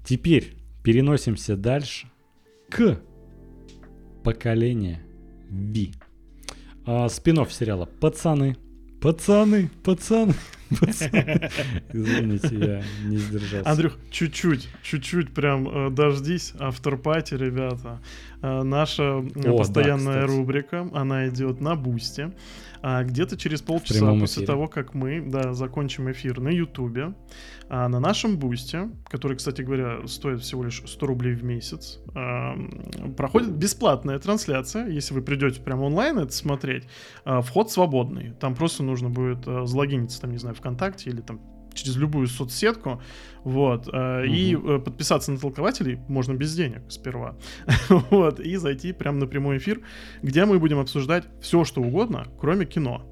Теперь 0.04 0.58
переносимся 0.84 1.56
дальше 1.56 2.08
к 2.70 3.00
поколению 4.24 5.05
Ви. 5.56 5.92
А, 6.86 7.10
спин 7.10 7.46
сериала 7.50 7.86
«Пацаны». 7.86 8.56
Пацаны, 9.06 9.70
пацаны, 9.84 10.34
пацаны. 10.80 11.52
Извините, 11.94 12.56
я 12.56 12.84
не 13.08 13.18
сдержался. 13.18 13.70
Андрюх, 13.70 14.00
чуть-чуть, 14.10 14.68
чуть-чуть 14.82 15.32
прям 15.32 15.68
э, 15.68 15.90
дождись, 15.92 16.54
авторпати, 16.58 17.36
ребята. 17.36 18.00
Э, 18.42 18.64
наша 18.64 19.04
э, 19.04 19.30
да, 19.36 19.52
постоянная 19.52 20.24
кстати. 20.24 20.38
рубрика, 20.38 20.90
она 20.92 21.28
идет 21.28 21.62
на 21.62 21.76
бусте. 21.76 22.32
А 22.88 23.04
где-то 23.04 23.36
через 23.36 23.64
полчаса 23.64 24.12
после 24.12 24.44
эфире. 24.44 24.46
того, 24.46 24.68
как 24.68 24.94
мы 24.94 25.20
да, 25.20 25.56
закончим 25.56 26.12
эфир 26.12 26.40
на 26.40 26.50
Ютубе, 26.50 27.16
а 27.68 27.88
на 27.88 28.00
нашем 28.00 28.38
бусте, 28.38 28.92
который, 29.06 29.38
кстати 29.38 29.64
говоря, 29.64 30.06
стоит 30.06 30.42
всего 30.42 30.64
лишь 30.64 30.84
100 30.86 31.08
рублей 31.08 31.34
в 31.34 31.44
месяц, 31.44 31.98
ам, 32.14 32.70
проходит 33.18 33.54
бесплатная 33.54 34.20
трансляция. 34.20 34.88
Если 34.88 35.16
вы 35.16 35.24
придете 35.24 35.62
прямо 35.62 35.86
онлайн 35.86 36.20
это 36.20 36.32
смотреть, 36.32 36.84
а, 37.24 37.42
вход 37.42 37.72
свободный. 37.72 38.34
Там 38.40 38.54
просто 38.54 38.84
нужно 38.84 39.10
будет 39.10 39.48
а, 39.48 39.66
залогиниться, 39.66 40.22
там, 40.22 40.30
не 40.30 40.38
знаю, 40.38 40.54
ВКонтакте 40.54 41.10
или 41.10 41.22
там 41.22 41.42
через 41.76 41.96
любую 41.98 42.28
соцсетку, 42.28 43.02
вот, 43.44 43.88
а, 43.92 44.24
и 44.24 44.56
э, 44.56 44.80
подписаться 44.80 45.32
на 45.32 45.38
толкователей 45.38 46.00
можно 46.08 46.34
без 46.34 46.56
денег 46.56 46.82
сперва, 46.90 47.38
вот, 48.10 48.40
и 48.40 48.56
зайти 48.56 48.94
прямо 48.94 49.20
на 49.20 49.28
прямой 49.28 49.58
эфир, 49.58 49.82
где 50.24 50.46
мы 50.46 50.60
будем 50.60 50.80
обсуждать 50.80 51.26
все, 51.42 51.64
что 51.64 51.82
угодно, 51.82 52.28
кроме 52.40 52.66
кино. 52.66 53.04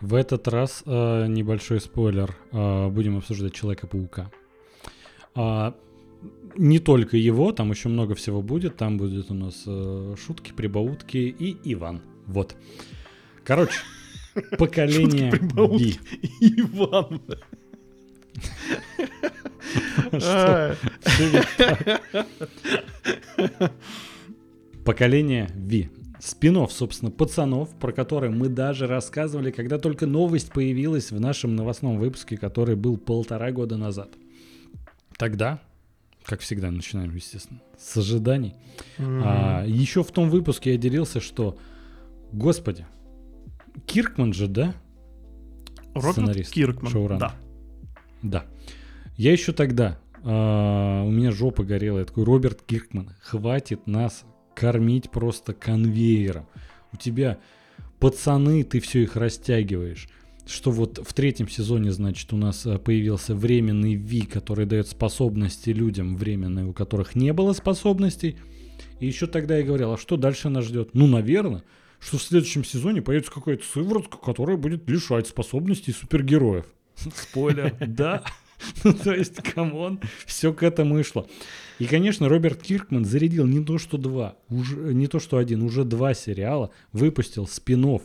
В 0.00 0.14
этот 0.14 0.48
раз 0.48 0.82
э, 0.86 1.26
небольшой 1.28 1.80
спойлер. 1.80 2.34
э, 2.52 2.88
будем 2.88 3.18
обсуждать 3.18 3.52
Человека-паука. 3.52 4.30
А, 5.34 5.74
не 6.56 6.78
только 6.78 7.16
его, 7.16 7.52
там 7.52 7.70
еще 7.70 7.88
много 7.88 8.14
всего 8.14 8.42
будет. 8.42 8.76
Там 8.76 8.96
будет 8.96 9.30
у 9.30 9.34
нас 9.34 9.64
э, 9.66 10.14
шутки, 10.18 10.52
прибаутки 10.52 11.18
и 11.18 11.56
Иван. 11.72 12.02
Вот. 12.26 12.56
Короче, 13.44 13.80
поколение. 14.58 15.32
Би. 15.78 15.98
Иван. 16.40 17.20
А. 20.12 20.74
Поколение 24.84 25.48
Ви. 25.54 25.90
Спинов, 26.20 26.72
собственно, 26.72 27.10
пацанов, 27.10 27.70
про 27.78 27.92
которые 27.92 28.30
мы 28.30 28.48
даже 28.48 28.86
рассказывали, 28.86 29.50
когда 29.50 29.78
только 29.78 30.06
новость 30.06 30.52
появилась 30.52 31.10
в 31.10 31.18
нашем 31.18 31.56
новостном 31.56 31.98
выпуске, 31.98 32.36
который 32.36 32.76
был 32.76 32.98
полтора 32.98 33.50
года 33.52 33.78
назад. 33.78 34.10
Тогда, 35.16 35.62
как 36.24 36.40
всегда, 36.40 36.70
начинаем, 36.70 37.14
естественно, 37.14 37.60
с 37.78 37.96
ожиданий. 37.96 38.54
А, 38.98 39.64
еще 39.66 40.02
в 40.02 40.10
том 40.10 40.28
выпуске 40.28 40.72
я 40.72 40.76
делился, 40.76 41.20
что, 41.20 41.56
господи, 42.32 42.84
Киркман 43.86 44.32
же, 44.32 44.46
да? 44.46 44.74
Роберт 45.94 46.12
сценарист, 46.12 46.52
Киркман. 46.52 46.92
шоураннер. 46.92 47.20
Да. 47.20 47.34
Да. 48.22 48.46
Я 49.16 49.32
еще 49.32 49.52
тогда, 49.52 49.98
а, 50.22 51.02
у 51.04 51.10
меня 51.10 51.30
жопа 51.32 51.64
горела, 51.64 51.98
я 51.98 52.04
такой, 52.04 52.24
Роберт 52.24 52.62
Киркман, 52.62 53.10
хватит 53.22 53.86
нас 53.86 54.24
кормить 54.54 55.10
просто 55.10 55.52
конвейером. 55.52 56.46
У 56.92 56.96
тебя 56.96 57.38
пацаны, 57.98 58.62
ты 58.64 58.80
все 58.80 59.02
их 59.02 59.16
растягиваешь. 59.16 60.08
Что 60.46 60.70
вот 60.70 60.98
в 61.06 61.12
третьем 61.12 61.48
сезоне, 61.48 61.92
значит, 61.92 62.32
у 62.32 62.36
нас 62.36 62.66
а, 62.66 62.78
появился 62.78 63.34
временный 63.34 63.94
Ви, 63.94 64.22
который 64.22 64.66
дает 64.66 64.88
способности 64.88 65.70
людям 65.70 66.16
временные, 66.16 66.66
у 66.66 66.72
которых 66.72 67.14
не 67.14 67.32
было 67.32 67.52
способностей. 67.52 68.36
И 68.98 69.06
еще 69.06 69.26
тогда 69.26 69.56
я 69.56 69.64
говорил, 69.64 69.92
а 69.92 69.98
что 69.98 70.16
дальше 70.16 70.48
нас 70.48 70.64
ждет? 70.64 70.90
Ну, 70.92 71.06
наверное, 71.06 71.62
что 72.00 72.18
в 72.18 72.22
следующем 72.22 72.64
сезоне 72.64 73.02
появится 73.02 73.30
какая-то 73.30 73.64
сыворотка, 73.64 74.16
которая 74.18 74.56
будет 74.56 74.88
лишать 74.88 75.28
способностей 75.28 75.92
супергероев. 75.92 76.66
Спойлер, 76.96 77.74
да. 77.86 78.24
Ну, 78.84 78.92
то 78.92 79.14
есть, 79.14 79.36
come 79.36 79.73
on, 79.73 80.00
все 80.26 80.52
к 80.52 80.62
этому 80.62 80.98
и 80.98 81.02
шло. 81.02 81.26
И, 81.78 81.86
конечно, 81.86 82.28
Роберт 82.28 82.60
Киркман 82.60 83.06
зарядил 83.06 83.46
не 83.46 83.64
то, 83.64 83.78
что 83.78 83.96
два, 83.96 84.36
уже, 84.50 84.76
не 84.92 85.06
то, 85.06 85.18
что 85.18 85.38
один, 85.38 85.62
уже 85.62 85.84
два 85.84 86.12
сериала, 86.12 86.70
выпустил 86.92 87.46
спин 87.46 88.00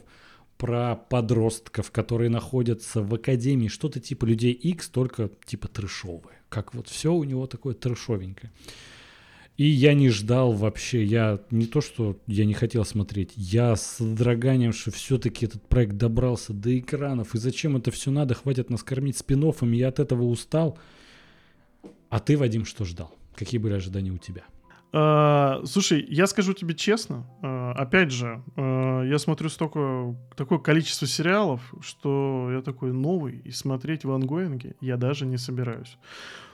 про 0.58 0.96
подростков, 0.96 1.92
которые 1.92 2.30
находятся 2.30 3.02
в 3.02 3.14
академии, 3.14 3.68
что-то 3.68 4.00
типа 4.00 4.24
Людей 4.24 4.54
X, 4.54 4.88
только 4.88 5.30
типа 5.46 5.68
трэшовые. 5.68 6.38
Как 6.48 6.74
вот 6.74 6.88
все 6.88 7.14
у 7.14 7.26
него 7.26 7.48
такое 7.48 7.74
трэшовенькое. 7.74 8.54
И 9.58 9.64
я 9.66 9.94
не 9.94 10.10
ждал 10.10 10.52
вообще, 10.52 11.04
я 11.04 11.40
не 11.50 11.66
то, 11.66 11.80
что 11.80 12.18
я 12.28 12.44
не 12.44 12.54
хотел 12.54 12.84
смотреть, 12.84 13.32
я 13.36 13.76
с 13.78 13.98
содроганием, 13.98 14.74
что 14.74 14.92
все-таки 14.92 15.46
этот 15.46 15.66
проект 15.68 15.96
добрался 15.96 16.52
до 16.52 16.78
экранов, 16.78 17.36
и 17.36 17.38
зачем 17.38 17.78
это 17.78 17.90
все 17.92 18.12
надо, 18.12 18.34
хватит 18.34 18.70
нас 18.70 18.84
кормить 18.84 19.18
спин 19.18 19.46
я 19.72 19.88
от 19.88 20.00
этого 20.00 20.24
устал. 20.24 20.78
А 22.10 22.20
ты, 22.20 22.38
Вадим, 22.38 22.66
что 22.66 22.84
ждал? 22.84 23.16
Какие 23.36 23.60
были 23.60 23.74
ожидания 23.74 24.12
у 24.12 24.18
тебя? 24.18 24.44
А, 24.92 25.62
слушай, 25.66 26.06
я 26.08 26.28
скажу 26.28 26.54
тебе 26.54 26.74
честно, 26.74 27.26
а, 27.42 27.74
опять 27.74 28.12
же, 28.12 28.42
а, 28.56 29.04
я 29.04 29.20
смотрю 29.20 29.50
столько, 29.50 30.16
такое 30.38 30.60
количество 30.60 31.08
сериалов, 31.08 31.74
что 31.82 32.50
я 32.52 32.62
такой 32.62 32.94
новый, 32.94 33.42
и 33.44 33.52
смотреть 33.52 34.06
в 34.06 34.12
ангоинге 34.12 34.76
я 34.80 34.96
даже 34.96 35.26
не 35.26 35.38
собираюсь. 35.38 35.98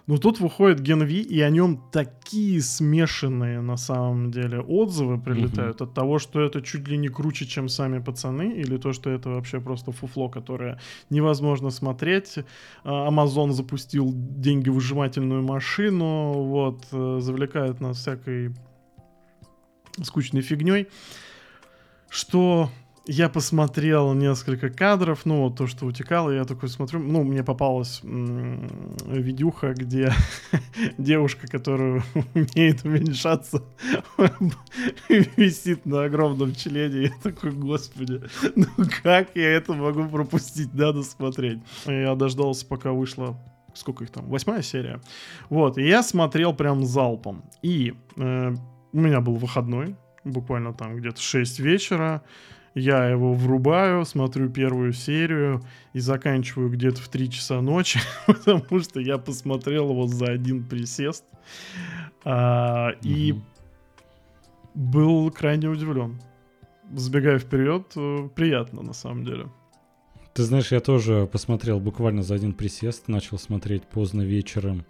Но 0.08 0.18
тут 0.18 0.40
выходит 0.40 0.80
Ген 0.80 1.04
Ви, 1.04 1.22
и 1.22 1.40
о 1.42 1.50
нем 1.50 1.82
такие 1.92 2.62
смешанные 2.62 3.62
на 3.62 3.78
самом 3.78 4.32
деле 4.32 4.60
отзывы 4.60 5.20
прилетают 5.20 5.82
угу. 5.82 5.90
от 5.90 5.94
того, 5.94 6.20
что 6.20 6.42
это 6.42 6.62
чуть 6.62 6.88
ли 6.88 6.98
не 6.98 7.08
круче, 7.10 7.46
чем 7.46 7.70
сами 7.70 8.00
пацаны, 8.00 8.54
или 8.54 8.78
то, 8.78 8.94
что 8.94 9.10
это 9.10 9.30
вообще 9.30 9.60
просто 9.60 9.92
фуфло, 9.92 10.30
которое 10.30 10.80
невозможно 11.10 11.70
смотреть. 11.70 12.40
Amazon 12.84 13.52
запустил 13.52 14.12
деньги 14.16 14.70
выжимательную 14.70 15.44
машину, 15.44 16.34
вот, 16.44 16.86
э, 16.92 17.20
завлекает 17.22 17.80
нас 17.80 17.98
всякой 17.98 18.54
скучной 20.04 20.42
фигней. 20.42 20.88
Что 22.10 22.70
я 23.06 23.30
посмотрел 23.30 24.14
несколько 24.14 24.70
кадров, 24.70 25.22
ну, 25.26 25.50
то, 25.50 25.68
что 25.68 25.86
утекало, 25.86 26.30
я 26.30 26.46
такой 26.46 26.70
смотрю, 26.70 27.00
ну, 27.00 27.24
мне 27.24 27.44
попалась 27.44 28.02
м- 28.04 28.70
видюха, 29.06 29.74
где 29.74 30.14
девушка, 30.98 31.48
которая 31.48 32.04
умеет 32.34 32.84
уменьшаться, 32.86 33.64
висит 35.10 35.86
на 35.86 36.04
огромном 36.04 36.54
члене, 36.54 37.04
я 37.04 37.12
такой, 37.24 37.52
господи, 37.52 38.22
ну 38.56 38.68
как 39.04 39.30
я 39.36 39.50
это 39.50 39.74
могу 39.74 40.08
пропустить, 40.08 40.74
надо 40.74 41.04
смотреть. 41.04 41.60
Я 41.86 42.16
дождался, 42.16 42.66
пока 42.66 42.92
вышла 42.92 43.38
сколько 43.74 44.04
их 44.04 44.12
там, 44.12 44.26
восьмая 44.28 44.62
серия. 44.62 45.02
Вот, 45.50 45.78
и 45.78 45.88
я 45.88 46.04
смотрел 46.04 46.54
прям 46.54 46.84
залпом. 46.84 47.44
И 47.62 47.94
э, 48.18 48.54
у 48.92 49.00
меня 49.00 49.22
был 49.22 49.36
выходной, 49.36 49.96
буквально 50.24 50.74
там 50.74 50.98
где-то 50.98 51.22
6 51.22 51.60
вечера. 51.60 52.22
Я 52.74 53.06
его 53.10 53.34
врубаю, 53.34 54.06
смотрю 54.06 54.50
первую 54.50 54.94
серию 54.94 55.62
и 55.92 56.00
заканчиваю 56.00 56.70
где-то 56.70 57.02
в 57.02 57.10
3 57.10 57.30
часа 57.30 57.62
ночи, 57.62 58.00
потому 58.28 58.80
что 58.80 59.00
я 59.02 59.18
посмотрел 59.18 59.90
его 59.90 60.08
за 60.08 60.28
один 60.28 60.64
присест. 60.64 61.26
А, 62.24 62.92
и 63.02 63.36
был 64.74 65.30
крайне 65.32 65.68
удивлен. 65.68 66.22
Сбегая 66.94 67.40
вперед, 67.40 67.92
э, 67.96 68.30
приятно 68.36 68.82
на 68.82 68.94
самом 68.94 69.26
деле. 69.26 69.48
Ты 70.34 70.44
знаешь, 70.44 70.72
я 70.72 70.80
тоже 70.80 71.28
посмотрел 71.30 71.80
буквально 71.80 72.24
за 72.24 72.36
один 72.36 72.54
присест, 72.54 73.10
начал 73.10 73.38
смотреть 73.38 73.84
поздно 73.84 74.22
вечером 74.22 74.86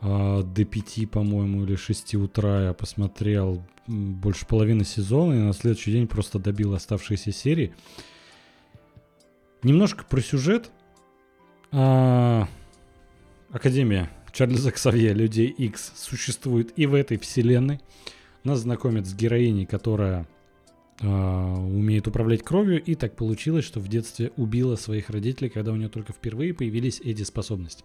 э, 0.00 0.42
до 0.42 0.64
5, 0.64 1.10
по-моему, 1.10 1.64
или 1.64 1.76
6 1.76 2.14
утра 2.16 2.66
я 2.66 2.72
посмотрел 2.72 3.62
больше 3.86 4.46
половины 4.46 4.84
сезона, 4.84 5.32
и 5.34 5.38
на 5.38 5.52
следующий 5.52 5.92
день 5.92 6.06
просто 6.06 6.38
добил 6.38 6.74
оставшиеся 6.74 7.32
серии. 7.32 7.74
Немножко 9.62 10.04
про 10.04 10.20
сюжет. 10.20 10.70
А, 11.72 12.48
Академия 13.50 14.10
Чарльза 14.32 14.70
Ксавье, 14.70 15.12
Людей 15.14 15.48
X, 15.48 15.92
существует 15.96 16.72
и 16.76 16.86
в 16.86 16.94
этой 16.94 17.18
вселенной. 17.18 17.80
Нас 18.44 18.60
знакомят 18.60 19.06
с 19.06 19.14
героиней, 19.14 19.66
которая 19.66 20.28
а, 21.00 21.54
умеет 21.54 22.06
управлять 22.06 22.42
кровью, 22.42 22.82
и 22.82 22.94
так 22.94 23.16
получилось, 23.16 23.64
что 23.64 23.80
в 23.80 23.88
детстве 23.88 24.32
убила 24.36 24.76
своих 24.76 25.10
родителей, 25.10 25.48
когда 25.48 25.72
у 25.72 25.76
нее 25.76 25.88
только 25.88 26.12
впервые 26.12 26.54
появились 26.54 27.00
эти 27.00 27.22
способности. 27.22 27.84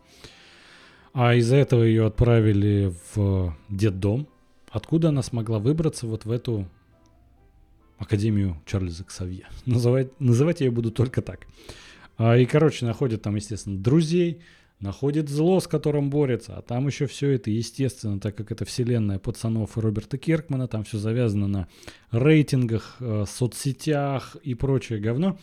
А 1.14 1.36
из-за 1.36 1.58
этого 1.58 1.84
ее 1.84 2.08
отправили 2.08 2.94
в 3.16 3.56
детдом, 3.70 4.28
Откуда 4.74 5.10
она 5.10 5.22
смогла 5.22 5.60
выбраться 5.60 6.08
вот 6.08 6.26
в 6.26 6.32
эту 6.32 6.68
Академию 8.00 8.60
Чарльза 8.66 9.04
Ксавье? 9.04 9.48
Называть, 9.68 10.20
называть 10.20 10.62
я 10.62 10.66
ее 10.66 10.72
буду 10.72 10.90
только 10.90 11.22
так. 11.22 11.46
А, 12.18 12.36
и, 12.36 12.48
короче, 12.48 12.88
находит 12.88 13.22
там, 13.22 13.36
естественно, 13.36 13.78
друзей, 13.78 14.42
находит 14.80 15.30
зло, 15.30 15.60
с 15.60 15.68
которым 15.68 16.10
борется, 16.10 16.58
а 16.58 16.64
там 16.64 16.88
еще 16.88 17.06
все 17.06 17.30
это, 17.30 17.52
естественно, 17.52 18.20
так 18.20 18.36
как 18.36 18.52
это 18.52 18.66
вселенная 18.66 19.20
пацанов 19.20 19.78
и 19.78 19.80
Роберта 19.80 20.18
Киркмана, 20.18 20.68
там 20.68 20.84
все 20.84 20.98
завязано 20.98 21.48
на 21.48 21.68
рейтингах, 22.10 22.96
э, 23.00 23.26
соцсетях 23.28 24.38
и 24.42 24.56
прочее 24.56 25.00
говно. 25.00 25.38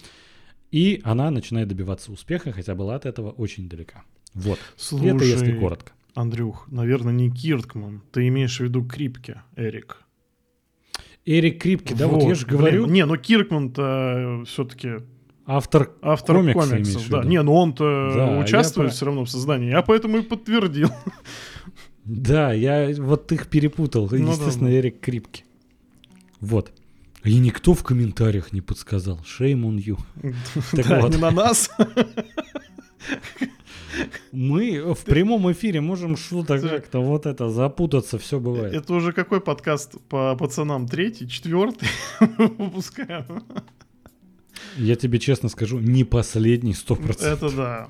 И 0.72 1.00
она 1.04 1.30
начинает 1.30 1.68
добиваться 1.68 2.10
успеха, 2.10 2.50
хотя 2.50 2.74
была 2.74 2.96
от 2.96 3.06
этого 3.06 3.30
очень 3.30 3.68
далека. 3.68 4.02
Вот. 4.34 4.58
Слушай, 4.76 5.16
это 5.16 5.24
если 5.24 5.58
коротко. 5.58 5.92
Андрюх, 6.14 6.66
наверное, 6.70 7.12
не 7.12 7.30
Киркман. 7.30 8.02
Ты 8.12 8.28
имеешь 8.28 8.58
в 8.58 8.60
виду 8.60 8.84
Крипке, 8.84 9.42
Эрик. 9.56 10.02
Эрик 11.24 11.62
Крипке, 11.62 11.94
да, 11.94 12.08
вот, 12.08 12.22
вот 12.22 12.28
я 12.28 12.34
же 12.34 12.46
говорю. 12.46 12.84
Блин, 12.84 12.94
не, 12.94 13.06
ну 13.06 13.16
Киркман-то 13.16 14.42
все-таки 14.46 15.02
автор, 15.46 15.92
автор 16.02 16.36
комикса, 16.36 16.70
комиксов, 16.70 17.08
да. 17.08 17.24
Не, 17.24 17.42
ну 17.42 17.54
он-то 17.54 18.12
да, 18.14 18.38
участвует 18.38 18.92
все 18.92 19.06
равно 19.06 19.24
в 19.24 19.30
создании, 19.30 19.70
я 19.70 19.82
поэтому 19.82 20.18
и 20.18 20.22
подтвердил. 20.22 20.90
Да, 22.04 22.52
я 22.52 22.90
вот 22.98 23.30
их 23.30 23.48
перепутал. 23.48 24.08
Ну, 24.10 24.32
Естественно, 24.32 24.70
да. 24.70 24.76
Эрик 24.76 25.00
Крипке. 25.00 25.44
Вот. 26.40 26.72
И 27.22 27.38
никто 27.38 27.74
в 27.74 27.84
комментариях 27.84 28.52
не 28.52 28.62
подсказал. 28.62 29.20
Shame 29.20 29.62
on 29.62 29.76
you. 29.76 29.98
да, 30.72 31.08
не 31.08 31.18
на 31.18 31.30
нас. 31.30 31.70
Мы 34.32 34.94
в 34.94 35.04
прямом 35.04 35.50
эфире 35.52 35.80
можем 35.80 36.16
что-то 36.16 36.60
как-то 36.60 37.00
вот 37.00 37.26
это 37.26 37.48
запутаться, 37.50 38.18
все 38.18 38.38
бывает. 38.38 38.74
Это 38.74 38.94
уже 38.94 39.12
какой 39.12 39.40
подкаст 39.40 40.00
по 40.08 40.36
пацанам? 40.36 40.86
Третий, 40.86 41.28
четвертый 41.28 41.88
выпускаем? 42.38 43.44
Я 44.76 44.96
тебе 44.96 45.18
честно 45.18 45.48
скажу, 45.48 45.78
не 45.78 46.04
последний, 46.04 46.74
сто 46.74 46.96
процентов. 46.96 47.52
Это 47.52 47.56
да. 47.56 47.88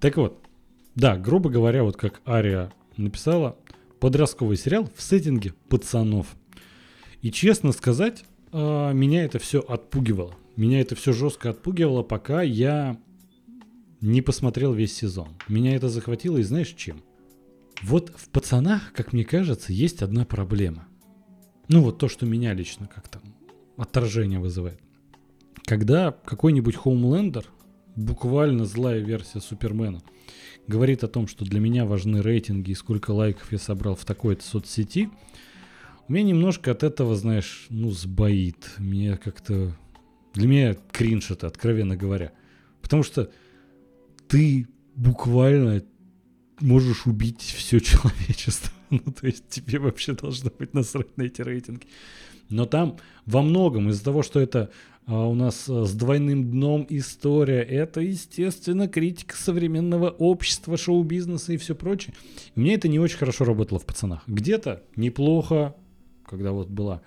Так 0.00 0.16
вот, 0.16 0.42
да, 0.94 1.16
грубо 1.16 1.50
говоря, 1.50 1.82
вот 1.82 1.96
как 1.96 2.20
Ария 2.26 2.72
написала, 2.96 3.56
подростковый 4.00 4.56
сериал 4.56 4.88
в 4.94 5.02
сеттинге 5.02 5.54
пацанов. 5.68 6.26
И 7.20 7.30
честно 7.30 7.72
сказать, 7.72 8.24
а, 8.52 8.92
меня 8.92 9.24
это 9.24 9.38
все 9.38 9.60
отпугивало. 9.60 10.34
Меня 10.56 10.80
это 10.80 10.94
все 10.94 11.12
жестко 11.12 11.50
отпугивало, 11.50 12.02
пока 12.02 12.42
я 12.42 12.98
не 14.00 14.22
посмотрел 14.22 14.72
весь 14.72 14.94
сезон. 14.94 15.28
Меня 15.48 15.74
это 15.74 15.88
захватило, 15.88 16.38
и 16.38 16.42
знаешь 16.42 16.74
чем? 16.76 17.02
Вот 17.82 18.12
в 18.16 18.28
пацанах, 18.30 18.92
как 18.92 19.12
мне 19.12 19.24
кажется, 19.24 19.72
есть 19.72 20.02
одна 20.02 20.24
проблема. 20.24 20.88
Ну 21.68 21.82
вот 21.82 21.98
то, 21.98 22.08
что 22.08 22.26
меня 22.26 22.54
лично 22.54 22.86
как-то 22.86 23.20
отторжение 23.76 24.40
вызывает. 24.40 24.80
Когда 25.64 26.12
какой-нибудь 26.12 26.76
Хоумлендер, 26.76 27.44
буквально 27.94 28.64
злая 28.64 29.00
версия 29.00 29.40
Супермена, 29.40 30.02
говорит 30.66 31.04
о 31.04 31.08
том, 31.08 31.26
что 31.26 31.44
для 31.44 31.60
меня 31.60 31.84
важны 31.84 32.22
рейтинги 32.22 32.70
и 32.70 32.74
сколько 32.74 33.10
лайков 33.10 33.52
я 33.52 33.58
собрал 33.58 33.94
в 33.94 34.04
такой-то 34.04 34.44
соцсети, 34.44 35.10
у 36.08 36.12
меня 36.12 36.24
немножко 36.24 36.70
от 36.70 36.82
этого, 36.82 37.14
знаешь, 37.16 37.66
ну, 37.68 37.90
сбоит. 37.90 38.74
Мне 38.78 39.18
как-то... 39.18 39.76
Для 40.32 40.48
меня 40.48 40.76
кринж 40.90 41.30
это, 41.30 41.46
откровенно 41.46 41.96
говоря. 41.96 42.32
Потому 42.80 43.02
что 43.02 43.30
ты 44.28 44.68
буквально 44.94 45.82
можешь 46.60 47.06
убить 47.06 47.40
все 47.40 47.80
человечество. 47.80 48.72
ну, 48.90 49.00
то 49.00 49.26
есть 49.26 49.48
тебе 49.48 49.78
вообще 49.78 50.12
должно 50.12 50.50
быть 50.56 50.74
насрать 50.74 51.16
на 51.16 51.22
эти 51.22 51.42
рейтинги. 51.42 51.86
Но 52.48 52.64
там 52.64 52.96
во 53.26 53.42
многом 53.42 53.90
из-за 53.90 54.04
того, 54.04 54.22
что 54.22 54.40
это 54.40 54.70
а, 55.06 55.26
у 55.26 55.34
нас 55.34 55.68
а, 55.68 55.84
с 55.84 55.92
двойным 55.92 56.50
дном 56.50 56.86
история, 56.88 57.62
это, 57.62 58.00
естественно, 58.00 58.88
критика 58.88 59.36
современного 59.36 60.10
общества, 60.10 60.76
шоу-бизнеса 60.76 61.52
и 61.52 61.56
все 61.58 61.74
прочее. 61.74 62.14
И 62.54 62.60
мне 62.60 62.74
это 62.74 62.88
не 62.88 62.98
очень 62.98 63.18
хорошо 63.18 63.44
работало 63.44 63.78
в 63.78 63.84
пацанах. 63.84 64.22
Где-то 64.26 64.82
неплохо, 64.96 65.74
когда 66.26 66.52
вот 66.52 66.68
была 66.68 67.02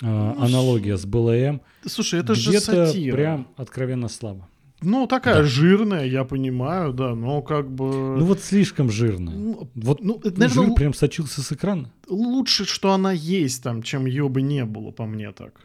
а, 0.00 0.34
ну, 0.34 0.42
аналогия 0.42 0.96
с 0.96 1.04
БЛМ. 1.04 1.60
Слушай, 1.84 2.20
это 2.20 2.34
же 2.34 2.58
сатира. 2.60 3.14
прям 3.14 3.48
откровенно 3.56 4.08
слабо. 4.08 4.48
Ну, 4.82 5.06
такая 5.06 5.36
да. 5.36 5.42
жирная, 5.44 6.04
я 6.06 6.24
понимаю, 6.24 6.92
да, 6.92 7.14
но 7.14 7.42
как 7.42 7.70
бы... 7.70 8.18
Ну, 8.18 8.24
вот 8.24 8.40
слишком 8.40 8.90
жирная. 8.90 9.34
Ну, 9.34 9.68
вот, 9.74 10.02
ну, 10.02 10.18
это, 10.18 10.38
наверное, 10.38 10.66
жир 10.66 10.74
прям 10.74 10.94
сочился 10.94 11.42
с 11.42 11.52
экрана. 11.52 11.90
Лучше, 12.08 12.64
что 12.64 12.92
она 12.92 13.12
есть 13.12 13.62
там, 13.62 13.82
чем 13.82 14.06
ее 14.06 14.28
бы 14.28 14.42
не 14.42 14.64
было, 14.64 14.90
по 14.90 15.06
мне 15.06 15.32
так. 15.32 15.60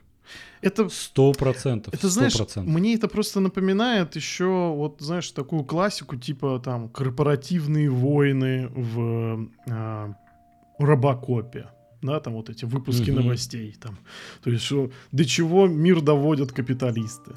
Это... 0.62 0.90
Сто 0.90 1.32
процентов. 1.34 1.94
Это, 1.94 2.10
знаешь, 2.10 2.36
мне 2.56 2.96
это 2.96 3.08
просто 3.08 3.40
напоминает 3.40 4.16
еще, 4.16 4.74
вот, 4.76 4.98
знаешь, 5.00 5.30
такую 5.32 5.64
классику, 5.64 6.16
типа 6.16 6.62
там 6.64 6.90
корпоративные 6.90 7.90
войны 7.90 8.68
в... 8.76 9.50
А, 9.70 10.14
робокопе, 10.80 11.68
да, 12.02 12.20
там 12.20 12.34
вот 12.34 12.50
эти 12.50 12.66
выпуски 12.66 13.10
Мгм. 13.12 13.22
новостей, 13.22 13.76
там, 13.82 13.98
то 14.44 14.52
есть, 14.52 14.64
что, 14.64 14.92
до 15.12 15.26
чего 15.26 15.68
мир 15.68 16.02
доводят 16.02 16.52
капиталисты, 16.52 17.32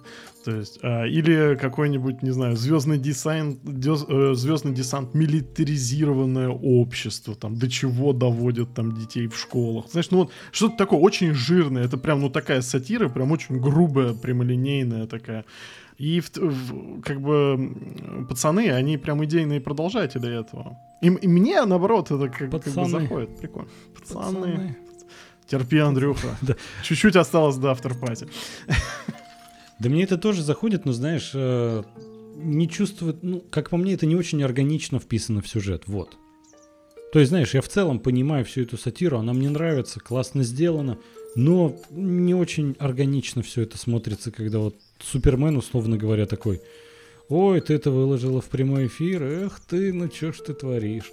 то 0.44 0.54
есть, 0.54 0.78
а, 0.82 1.04
или 1.06 1.56
какой-нибудь, 1.60 2.22
не 2.22 2.30
знаю, 2.30 2.56
звездный 2.56 2.98
десант, 2.98 3.60
звездный 3.64 4.72
десант, 4.72 5.14
милитаризированное 5.14 6.48
общество, 6.48 7.34
там, 7.34 7.56
до 7.56 7.70
чего 7.70 8.12
доводят 8.12 8.74
там 8.74 8.94
детей 8.94 9.28
в 9.28 9.36
школах, 9.38 9.86
знаешь, 9.90 10.10
ну 10.10 10.18
вот, 10.18 10.32
что-то 10.52 10.76
такое 10.76 10.98
очень 11.00 11.34
жирное, 11.34 11.84
это 11.84 11.96
прям, 11.96 12.20
ну, 12.20 12.30
такая 12.30 12.60
сатира, 12.62 13.08
прям 13.08 13.32
очень 13.32 13.58
грубая, 13.60 14.14
прямолинейная 14.14 15.06
такая, 15.06 15.44
и 16.00 16.20
в- 16.20 16.30
в- 16.36 17.02
как 17.02 17.20
бы 17.20 18.26
пацаны, 18.28 18.70
они 18.70 18.96
прям 18.96 19.22
идейные 19.22 19.60
продолжатели 19.60 20.40
этого. 20.40 20.78
И, 21.02 21.06
и 21.08 21.28
мне, 21.28 21.62
наоборот, 21.66 22.10
это 22.10 22.28
как, 22.28 22.50
как 22.62 22.74
бы 22.74 22.88
заходит. 22.88 23.38
Прикольно. 23.38 23.68
Пацаны. 23.94 24.22
Пацаны. 24.24 24.76
Терпи, 25.46 25.78
Андрюха. 25.78 26.28
Да. 26.42 26.54
Чуть-чуть 26.82 27.16
осталось 27.16 27.56
до 27.56 27.70
авторпати. 27.70 28.28
Да 29.78 29.88
мне 29.90 30.04
это 30.04 30.16
тоже 30.16 30.42
заходит, 30.42 30.86
но 30.86 30.92
знаешь, 30.92 31.32
э, 31.34 31.82
не 32.36 32.66
чувствует, 32.68 33.22
ну, 33.22 33.40
как 33.50 33.68
по 33.70 33.76
мне, 33.76 33.92
это 33.94 34.06
не 34.06 34.16
очень 34.16 34.42
органично 34.42 34.98
вписано 34.98 35.40
в 35.40 35.48
сюжет, 35.48 35.82
вот. 35.86 36.16
То 37.12 37.18
есть, 37.18 37.28
знаешь, 37.30 37.54
я 37.54 37.60
в 37.60 37.68
целом 37.68 37.98
понимаю 37.98 38.44
всю 38.44 38.62
эту 38.62 38.78
сатиру, 38.78 39.18
она 39.18 39.32
мне 39.32 39.50
нравится, 39.50 40.00
классно 40.00 40.44
сделано, 40.44 40.96
но 41.34 41.76
не 41.90 42.34
очень 42.34 42.76
органично 42.78 43.42
все 43.42 43.62
это 43.62 43.76
смотрится, 43.78 44.30
когда 44.30 44.58
вот 44.58 44.76
Супермен, 45.02 45.56
условно 45.56 45.96
говоря, 45.96 46.26
такой, 46.26 46.60
ой, 47.28 47.60
ты 47.60 47.74
это 47.74 47.90
выложила 47.90 48.40
в 48.40 48.48
прямой 48.48 48.86
эфир, 48.86 49.22
эх 49.22 49.60
ты, 49.60 49.92
ну 49.92 50.08
чё 50.08 50.32
ж 50.32 50.38
ты 50.38 50.54
творишь. 50.54 51.12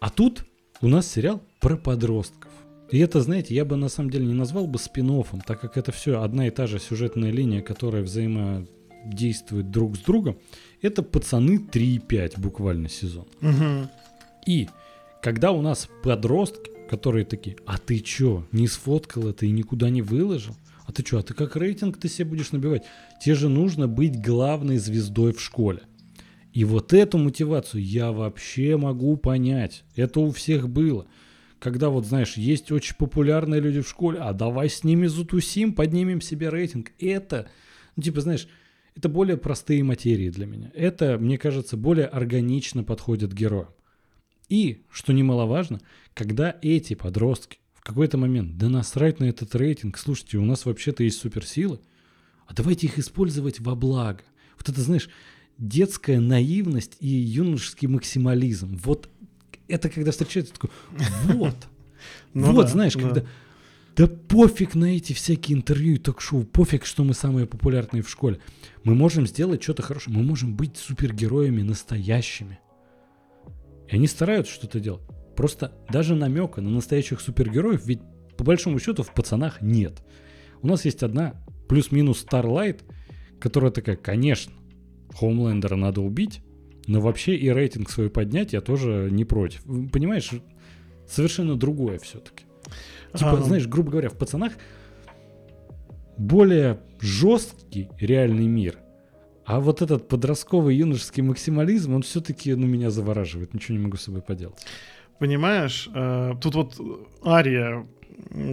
А 0.00 0.10
тут 0.10 0.44
у 0.80 0.88
нас 0.88 1.10
сериал 1.10 1.42
про 1.60 1.76
подростков. 1.76 2.50
И 2.90 2.98
это, 2.98 3.20
знаете, 3.20 3.54
я 3.54 3.64
бы 3.64 3.76
на 3.76 3.88
самом 3.88 4.10
деле 4.10 4.26
не 4.26 4.34
назвал 4.34 4.66
бы 4.66 4.78
спин 4.78 5.24
так 5.44 5.60
как 5.60 5.76
это 5.76 5.90
все 5.90 6.22
одна 6.22 6.46
и 6.46 6.50
та 6.50 6.66
же 6.66 6.78
сюжетная 6.78 7.30
линия, 7.30 7.60
которая 7.60 8.02
взаимодействует 8.02 9.70
друг 9.70 9.96
с 9.96 10.00
другом. 10.00 10.38
Это 10.82 11.02
пацаны 11.02 11.58
3,5 11.58 12.38
буквально 12.38 12.88
сезон. 12.88 13.26
Мгм. 13.40 13.88
И 14.46 14.68
когда 15.20 15.50
у 15.50 15.62
нас 15.62 15.88
подростки, 16.04 16.70
которые 16.88 17.24
такие, 17.24 17.56
а 17.66 17.78
ты 17.78 17.98
чё, 17.98 18.46
не 18.52 18.68
сфоткал 18.68 19.28
это 19.28 19.46
и 19.46 19.50
никуда 19.50 19.90
не 19.90 20.02
выложил? 20.02 20.54
А 20.86 20.92
ты 20.92 21.02
чё, 21.02 21.18
а 21.18 21.22
ты 21.22 21.34
как 21.34 21.56
рейтинг 21.56 21.98
ты 21.98 22.08
себе 22.08 22.30
будешь 22.30 22.52
набивать? 22.52 22.84
Тебе 23.20 23.34
же 23.34 23.48
нужно 23.48 23.88
быть 23.88 24.20
главной 24.20 24.78
звездой 24.78 25.32
в 25.32 25.40
школе. 25.40 25.82
И 26.52 26.64
вот 26.64 26.92
эту 26.92 27.18
мотивацию 27.18 27.82
я 27.84 28.12
вообще 28.12 28.76
могу 28.76 29.16
понять. 29.16 29.84
Это 29.94 30.20
у 30.20 30.30
всех 30.30 30.68
было. 30.68 31.06
Когда 31.58 31.90
вот, 31.90 32.06
знаешь, 32.06 32.36
есть 32.36 32.70
очень 32.70 32.96
популярные 32.96 33.60
люди 33.60 33.80
в 33.80 33.88
школе, 33.88 34.20
а 34.20 34.32
давай 34.32 34.70
с 34.70 34.84
ними 34.84 35.06
затусим, 35.06 35.74
поднимем 35.74 36.20
себе 36.20 36.48
рейтинг. 36.48 36.92
Это, 36.98 37.48
ну 37.96 38.02
типа, 38.02 38.20
знаешь, 38.20 38.48
это 38.94 39.08
более 39.08 39.36
простые 39.36 39.82
материи 39.82 40.30
для 40.30 40.46
меня. 40.46 40.70
Это, 40.74 41.18
мне 41.18 41.36
кажется, 41.36 41.76
более 41.76 42.06
органично 42.06 42.84
подходит 42.84 43.34
героям. 43.34 43.68
И, 44.48 44.84
что 44.90 45.12
немаловажно, 45.12 45.80
когда 46.14 46.56
эти 46.62 46.94
подростки 46.94 47.58
какой-то 47.86 48.18
момент, 48.18 48.58
да 48.58 48.68
насрать 48.68 49.20
на 49.20 49.24
этот 49.24 49.54
рейтинг, 49.54 49.98
слушайте, 49.98 50.38
у 50.38 50.44
нас 50.44 50.66
вообще-то 50.66 51.02
есть 51.02 51.18
суперсилы, 51.20 51.80
а 52.46 52.54
давайте 52.54 52.86
их 52.86 52.98
использовать 52.98 53.60
во 53.60 53.74
благо. 53.74 54.22
Вот 54.58 54.68
это, 54.68 54.80
знаешь, 54.80 55.08
детская 55.58 56.20
наивность 56.20 56.96
и 57.00 57.08
юношеский 57.08 57.88
максимализм. 57.88 58.78
Вот 58.82 59.08
это 59.68 59.88
когда 59.88 60.10
встречается, 60.10 60.54
такой, 60.54 60.70
вот, 61.24 61.56
Ну 62.34 62.52
вот, 62.52 62.68
знаешь, 62.68 62.94
да. 62.94 63.00
когда 63.00 63.24
да 63.96 64.06
пофиг 64.06 64.74
на 64.74 64.96
эти 64.96 65.14
всякие 65.14 65.56
интервью 65.56 65.94
и 65.94 65.98
ток-шоу, 65.98 66.44
пофиг, 66.44 66.84
что 66.84 67.02
мы 67.02 67.14
самые 67.14 67.46
популярные 67.46 68.02
в 68.02 68.10
школе. 68.10 68.40
Мы 68.84 68.94
можем 68.94 69.26
сделать 69.26 69.62
что-то 69.62 69.82
хорошее, 69.82 70.16
мы 70.16 70.22
можем 70.22 70.54
быть 70.54 70.76
супергероями 70.76 71.62
настоящими. 71.62 72.58
И 73.88 73.94
они 73.94 74.06
стараются 74.06 74.52
что-то 74.52 74.80
делать. 74.80 75.02
Просто 75.36 75.72
даже 75.90 76.14
намека 76.14 76.60
на 76.60 76.70
настоящих 76.70 77.20
супергероев, 77.20 77.84
ведь 77.86 78.00
по 78.36 78.44
большому 78.44 78.78
счету 78.78 79.02
в 79.02 79.12
пацанах 79.12 79.60
нет. 79.60 80.02
У 80.62 80.66
нас 80.66 80.84
есть 80.84 81.02
одна 81.02 81.34
плюс-минус 81.68 82.24
Starlight, 82.28 82.82
которая 83.38 83.70
такая, 83.70 83.96
конечно, 83.96 84.52
Хоумлендера 85.14 85.76
надо 85.76 86.00
убить, 86.00 86.40
но 86.86 87.00
вообще 87.00 87.36
и 87.36 87.50
рейтинг 87.50 87.90
свой 87.90 88.10
поднять 88.10 88.52
я 88.52 88.60
тоже 88.60 89.08
не 89.10 89.24
против. 89.24 89.62
Понимаешь, 89.92 90.30
совершенно 91.06 91.56
другое 91.56 91.98
все-таки. 91.98 92.44
Типа, 93.14 93.32
А, 93.32 93.42
знаешь, 93.42 93.66
грубо 93.66 93.92
говоря, 93.92 94.08
в 94.08 94.16
пацанах 94.16 94.52
более 96.16 96.80
жесткий 97.00 97.90
реальный 98.00 98.46
мир. 98.46 98.78
А 99.44 99.60
вот 99.60 99.80
этот 99.80 100.08
подростковый 100.08 100.74
юношеский 100.76 101.22
максимализм, 101.22 101.94
он 101.94 102.02
все-таки, 102.02 102.54
ну, 102.54 102.66
меня 102.66 102.90
завораживает. 102.90 103.54
Ничего 103.54 103.78
не 103.78 103.84
могу 103.84 103.96
с 103.96 104.02
собой 104.02 104.22
поделать. 104.22 104.56
Понимаешь, 105.18 105.88
э, 105.94 106.34
тут 106.40 106.54
вот 106.54 106.80
Ария, 107.24 107.86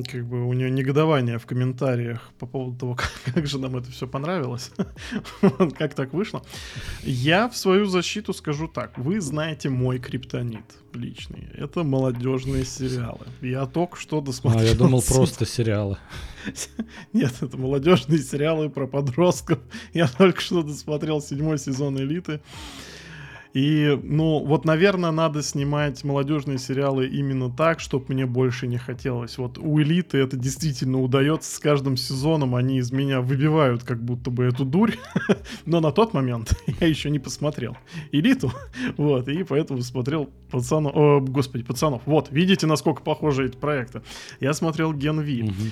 как 0.10 0.26
бы 0.26 0.48
у 0.48 0.54
нее 0.54 0.70
негодование 0.70 1.38
в 1.38 1.46
комментариях 1.46 2.32
по 2.40 2.46
поводу 2.46 2.78
того, 2.78 2.96
как, 2.96 3.12
как 3.34 3.48
же 3.48 3.60
нам 3.60 3.76
это 3.76 3.92
все 3.92 4.08
понравилось, 4.08 4.72
как 5.78 5.94
так 5.94 6.14
вышло. 6.14 6.44
Я 7.04 7.50
в 7.50 7.58
свою 7.58 7.86
защиту 7.86 8.34
скажу 8.34 8.68
так: 8.68 8.98
вы 8.98 9.20
знаете 9.22 9.70
мой 9.70 10.00
криптонит 10.00 10.66
личный. 10.94 11.50
Это 11.54 11.84
молодежные 11.84 12.66
сериалы. 12.66 13.26
Я 13.42 13.66
только 13.66 13.98
что 13.98 14.22
досмотрел. 14.22 14.64
А, 14.64 14.70
я 14.70 14.76
думал, 14.76 15.02
просто 15.02 15.46
сериалы. 15.46 15.98
Нет, 17.14 17.34
это 17.42 17.58
молодежные 17.58 18.20
сериалы 18.20 18.70
про 18.70 18.88
подростков. 18.88 19.60
Я 19.94 20.08
только 20.08 20.40
что 20.42 20.64
досмотрел 20.64 21.22
седьмой 21.22 21.58
сезон 21.58 21.98
Элиты. 21.98 22.42
И, 23.54 24.00
ну, 24.02 24.44
вот, 24.44 24.66
наверное, 24.66 25.12
надо 25.12 25.44
снимать 25.44 26.04
молодежные 26.04 26.58
сериалы 26.58 27.06
именно 27.06 27.52
так, 27.52 27.80
чтобы 27.80 28.06
мне 28.10 28.26
больше 28.26 28.66
не 28.66 28.80
хотелось. 28.80 29.38
Вот 29.38 29.60
у 29.60 29.80
Элиты 29.80 30.18
это 30.18 30.36
действительно 30.36 31.00
удается. 31.00 31.56
С 31.56 31.60
каждым 31.60 31.96
сезоном 31.96 32.56
они 32.56 32.80
из 32.80 32.92
меня 32.92 33.22
выбивают 33.22 33.84
как 33.84 34.04
будто 34.04 34.32
бы 34.32 34.46
эту 34.46 34.66
дурь. 34.66 34.96
Но 35.68 35.82
на 35.82 35.92
тот 35.92 36.14
момент 36.16 36.60
я 36.80 36.88
еще 36.88 37.12
не 37.12 37.20
посмотрел 37.20 37.78
Элиту. 38.12 38.52
Вот, 38.98 39.28
и 39.28 39.44
поэтому 39.44 39.82
смотрел 39.82 40.30
пацанов... 40.50 40.96
О, 40.96 41.20
господи, 41.20 41.64
пацанов. 41.64 42.02
Вот, 42.06 42.30
видите, 42.32 42.68
насколько 42.68 43.02
похожи 43.02 43.46
эти 43.46 43.56
проекты. 43.56 44.02
Я 44.40 44.54
смотрел 44.54 44.94
Ген 44.94 45.22
Ви. 45.22 45.44
Мгм. 45.44 45.72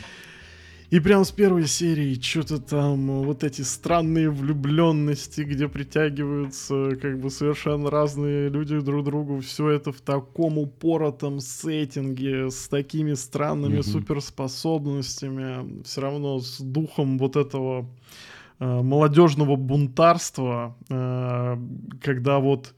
И 0.92 1.00
прям 1.00 1.24
с 1.24 1.32
первой 1.32 1.68
серии 1.68 2.20
что-то 2.20 2.60
там, 2.60 3.10
э, 3.10 3.26
вот 3.26 3.46
эти 3.46 3.62
странные 3.62 4.30
влюбленности, 4.30 5.40
где 5.42 5.70
притягиваются 5.70 6.98
как 7.02 7.18
бы 7.18 7.30
совершенно 7.30 7.90
разные 7.90 8.50
люди 8.50 8.78
друг 8.82 9.04
к 9.04 9.06
другу, 9.06 9.40
все 9.40 9.70
это 9.70 9.94
в 9.94 10.02
таком 10.02 10.58
упоротом 10.58 11.40
сеттинге, 11.40 12.52
с 12.52 12.68
такими 12.68 13.14
странными 13.14 13.76
Мгм. 13.76 13.84
суперспособностями, 13.84 15.82
все 15.84 16.02
равно 16.02 16.40
с 16.40 16.60
духом 16.60 17.18
вот 17.18 17.38
этого 17.38 17.90
э, 18.60 18.82
молодежного 18.82 19.56
бунтарства, 19.56 20.76
э, 20.90 21.58
когда 22.02 22.40
вот 22.40 22.74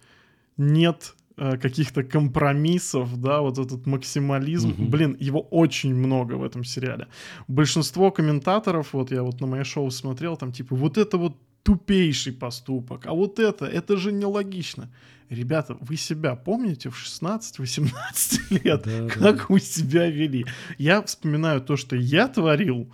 нет 0.56 1.16
э, 1.16 1.23
каких-то 1.52 2.04
компромиссов, 2.04 3.20
да, 3.22 3.42
вот 3.42 3.58
этот 3.60 3.86
максимализм, 3.88 4.70
Мгм. 4.70 4.90
блин, 4.90 5.18
его 5.20 5.42
очень 5.52 5.96
много 5.96 6.34
в 6.38 6.44
этом 6.44 6.64
сериале. 6.64 7.08
Большинство 7.48 8.12
комментаторов, 8.12 8.94
вот 8.94 9.12
я 9.12 9.22
вот 9.24 9.42
на 9.42 9.48
мое 9.48 9.64
шоу 9.64 9.92
смотрел, 9.92 10.38
там 10.38 10.52
типа, 10.52 10.76
вот 10.76 10.98
это 10.98 11.18
вот 11.18 11.36
тупейший 11.64 12.34
поступок, 12.34 13.06
а 13.06 13.14
вот 13.14 13.40
это, 13.40 13.66
это 13.66 13.98
же 13.98 14.12
нелогично. 14.12 14.90
Ребята, 15.30 15.78
вы 15.80 15.96
себя 15.98 16.36
помните 16.36 16.90
в 16.90 16.96
16-18 16.96 17.90
лет? 18.64 18.84
Да, 18.86 19.02
да, 19.02 19.08
как 19.10 19.50
вы 19.50 19.60
себя 19.60 20.10
вели? 20.10 20.46
Я 20.78 21.02
вспоминаю 21.02 21.62
то, 21.62 21.78
что 21.78 21.96
я 21.96 22.28
творил, 22.28 22.88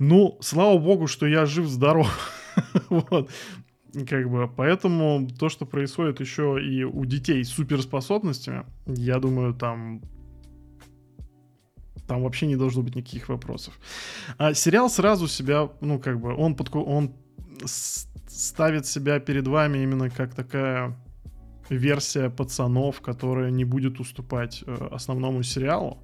ну, 0.00 0.36
слава 0.40 0.78
богу, 0.78 1.06
что 1.06 1.26
я 1.26 1.46
жив-здоров. 1.46 2.08
Вот. 2.90 3.30
Как 4.06 4.30
бы, 4.30 4.48
поэтому 4.48 5.28
то, 5.38 5.48
что 5.48 5.64
происходит 5.66 6.20
еще 6.20 6.58
и 6.62 6.84
у 6.84 7.04
детей 7.06 7.42
с 7.42 7.48
суперспособностями, 7.48 8.66
я 8.86 9.18
думаю, 9.18 9.54
там 9.54 10.02
там 12.06 12.22
вообще 12.22 12.46
не 12.46 12.56
должно 12.56 12.82
быть 12.82 12.96
никаких 12.96 13.28
вопросов. 13.28 13.78
А 14.38 14.54
сериал 14.54 14.88
сразу 14.90 15.28
себя, 15.28 15.68
ну, 15.80 15.98
как 15.98 16.18
бы, 16.20 16.34
он, 16.34 16.54
подку- 16.54 16.84
он 16.84 17.14
ставит 17.64 18.86
себя 18.86 19.20
перед 19.20 19.46
вами 19.46 19.78
именно 19.78 20.10
как 20.10 20.34
такая 20.34 20.96
версия 21.68 22.30
пацанов, 22.30 23.00
которая 23.00 23.50
не 23.50 23.64
будет 23.64 24.00
уступать 24.00 24.64
э, 24.66 24.88
основному 24.90 25.42
сериалу. 25.42 25.98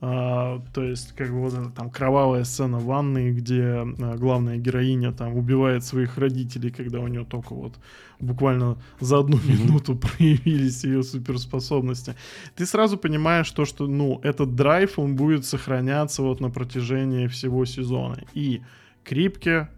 А, 0.00 0.62
то 0.72 0.84
есть, 0.84 1.12
как 1.12 1.30
бы 1.30 1.40
вот 1.40 1.54
эта 1.54 1.70
там 1.70 1.90
кровавая 1.90 2.44
сцена 2.44 2.78
в 2.78 2.84
ванной, 2.84 3.32
где 3.32 3.62
а, 3.62 4.16
главная 4.16 4.56
героиня 4.56 5.12
там 5.12 5.36
убивает 5.36 5.84
своих 5.84 6.18
родителей, 6.18 6.70
когда 6.70 7.00
у 7.00 7.08
нее 7.08 7.24
только 7.24 7.54
вот 7.54 7.74
буквально 8.20 8.78
за 9.00 9.18
одну 9.18 9.38
минуту 9.44 9.96
проявились 10.16 10.84
ее 10.84 11.02
суперспособности. 11.02 12.14
Ты 12.54 12.64
сразу 12.66 12.96
понимаешь 12.96 13.50
то, 13.50 13.64
что, 13.64 13.88
ну, 13.88 14.20
этот 14.22 14.54
драйв, 14.54 14.98
он 14.98 15.16
будет 15.16 15.44
сохраняться 15.44 16.22
вот 16.22 16.40
на 16.40 16.50
протяжении 16.50 17.26
всего 17.26 17.64
сезона. 17.64 18.22
И 18.34 18.62
Крипке 19.02 19.68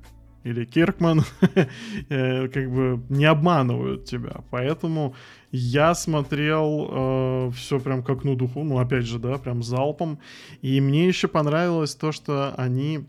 или 0.45 0.65
Киркман 0.65 1.23
э, 2.09 2.49
как 2.49 2.71
бы 2.71 3.03
не 3.09 3.25
обманывают 3.25 4.05
тебя. 4.05 4.43
Поэтому 4.51 5.15
я 5.53 5.95
смотрел 5.95 6.89
э, 6.91 7.51
все 7.55 7.79
прям 7.79 8.03
как 8.03 8.25
на 8.25 8.37
духу, 8.37 8.63
ну 8.65 8.79
опять 8.79 9.07
же, 9.07 9.19
да, 9.19 9.37
прям 9.39 9.63
залпом. 9.63 10.19
И 10.63 10.81
мне 10.81 11.07
еще 11.07 11.29
понравилось 11.29 11.95
то, 11.95 12.13
что 12.13 12.55
они 12.57 13.07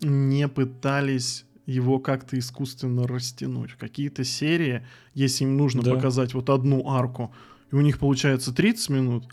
не 0.00 0.48
пытались 0.48 1.44
его 1.66 1.98
как-то 1.98 2.38
искусственно 2.38 3.06
растянуть. 3.06 3.74
Какие-то 3.74 4.24
серии, 4.24 4.84
если 5.14 5.44
им 5.44 5.56
нужно 5.56 5.82
да. 5.82 5.94
показать 5.94 6.34
вот 6.34 6.50
одну 6.50 6.88
арку, 6.90 7.32
и 7.70 7.74
у 7.74 7.80
них 7.80 7.98
получается 7.98 8.54
30 8.54 8.90
минут, 8.90 9.24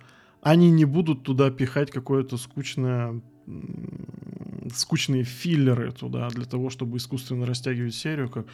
они 0.42 0.72
не 0.72 0.86
будут 0.86 1.24
туда 1.24 1.52
пихать 1.52 1.92
какое-то 1.92 2.38
скучное 2.38 3.22
скучные 4.74 5.24
филлеры 5.24 5.92
туда 5.92 6.30
для 6.30 6.46
того, 6.46 6.70
чтобы 6.70 6.98
искусственно 6.98 7.46
растягивать 7.46 7.96
серию, 7.96 8.30
как 8.30 8.48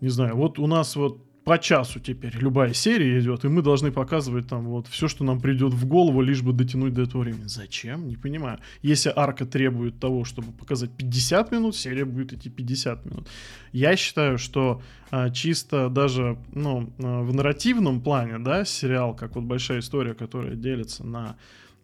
не 0.00 0.08
знаю, 0.08 0.36
вот 0.36 0.58
у 0.58 0.66
нас 0.66 0.96
вот 0.96 1.24
по 1.44 1.58
часу 1.58 1.98
теперь 1.98 2.36
любая 2.36 2.72
серия 2.72 3.18
идет, 3.18 3.44
и 3.44 3.48
мы 3.48 3.62
должны 3.62 3.90
показывать 3.90 4.48
там 4.48 4.66
вот 4.66 4.86
все, 4.86 5.08
что 5.08 5.24
нам 5.24 5.40
придет 5.40 5.72
в 5.72 5.86
голову, 5.86 6.20
лишь 6.22 6.42
бы 6.42 6.52
дотянуть 6.52 6.94
до 6.94 7.02
этого 7.02 7.22
времени. 7.22 7.46
Зачем? 7.46 8.06
Не 8.06 8.16
понимаю. 8.16 8.58
Если 8.82 9.12
арка 9.14 9.44
требует 9.44 9.98
того, 9.98 10.24
чтобы 10.24 10.52
показать 10.52 10.90
50 10.96 11.52
минут, 11.52 11.76
серия 11.76 12.04
будет 12.04 12.32
идти 12.32 12.48
50 12.48 13.04
минут. 13.06 13.28
Я 13.72 13.96
считаю, 13.96 14.38
что 14.38 14.82
а, 15.10 15.30
чисто 15.30 15.88
даже 15.88 16.38
ну, 16.52 16.92
а, 16.98 17.22
в 17.22 17.34
нарративном 17.34 18.02
плане, 18.02 18.38
да, 18.38 18.64
сериал, 18.64 19.14
как 19.14 19.34
вот 19.34 19.44
большая 19.44 19.80
история, 19.80 20.14
которая 20.14 20.54
делится 20.54 21.04
на, 21.04 21.36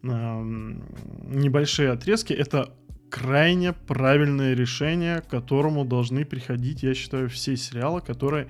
небольшие 0.02 1.90
отрезки, 1.90 2.32
это 2.32 2.72
крайне 3.10 3.72
правильное 3.72 4.54
решение, 4.54 5.20
к 5.20 5.28
которому 5.28 5.84
должны 5.84 6.24
приходить, 6.24 6.82
я 6.82 6.94
считаю, 6.94 7.28
все 7.28 7.56
сериалы, 7.56 8.00
которые 8.00 8.48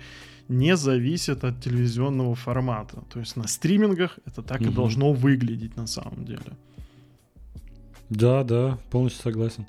не 0.49 0.77
зависят 0.77 1.45
от 1.45 1.63
телевизионного 1.63 2.35
формата. 2.35 3.03
То 3.13 3.21
есть 3.21 3.37
на 3.37 3.47
стримингах 3.47 4.19
это 4.25 4.43
так 4.43 4.61
угу. 4.61 4.71
и 4.71 4.73
должно 4.73 5.13
выглядеть 5.13 5.77
на 5.77 5.87
самом 5.87 6.25
деле. 6.25 6.57
Да, 8.11 8.43
да, 8.43 8.79
полностью 8.91 9.23
согласен. 9.23 9.67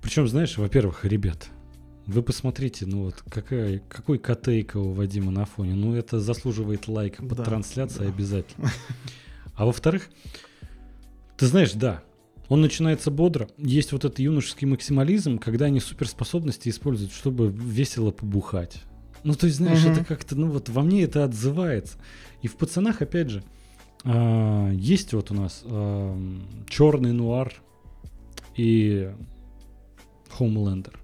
Причем, 0.00 0.26
знаешь, 0.26 0.56
во-первых, 0.56 1.04
ребят, 1.04 1.50
вы 2.06 2.22
посмотрите, 2.22 2.86
ну 2.86 3.04
вот 3.04 3.22
какая, 3.28 3.80
какой 3.88 4.18
котейка 4.18 4.78
у 4.78 4.92
Вадима 4.92 5.30
на 5.30 5.44
фоне. 5.44 5.74
Ну 5.74 5.94
это 5.94 6.18
заслуживает 6.18 6.88
лайка 6.88 7.22
под 7.22 7.38
да, 7.38 7.44
трансляцией 7.44 8.06
да. 8.06 8.14
обязательно. 8.14 8.70
А 9.54 9.66
во-вторых, 9.66 10.08
ты 11.40 11.46
знаешь, 11.46 11.72
да, 11.72 12.02
он 12.50 12.60
начинается 12.60 13.10
бодро. 13.10 13.48
Есть 13.56 13.92
вот 13.92 14.04
этот 14.04 14.18
юношеский 14.18 14.66
максимализм, 14.66 15.38
когда 15.38 15.64
они 15.64 15.80
суперспособности 15.80 16.68
используют, 16.68 17.14
чтобы 17.14 17.48
весело 17.48 18.10
побухать. 18.10 18.82
Ну, 19.24 19.32
то 19.32 19.46
есть, 19.46 19.56
знаешь, 19.56 19.82
угу. 19.82 19.92
это 19.92 20.04
как-то, 20.04 20.36
ну 20.36 20.50
вот 20.50 20.68
во 20.68 20.82
мне 20.82 21.02
это 21.02 21.24
отзывается. 21.24 21.96
И 22.42 22.46
в 22.46 22.56
пацанах, 22.56 23.00
опять 23.00 23.30
же, 23.30 23.42
э, 24.04 24.72
есть 24.74 25.14
вот 25.14 25.30
у 25.30 25.34
нас 25.34 25.62
э, 25.64 26.38
черный 26.68 27.14
нуар 27.14 27.54
и 28.54 29.10
Хомлендер. 30.28 31.00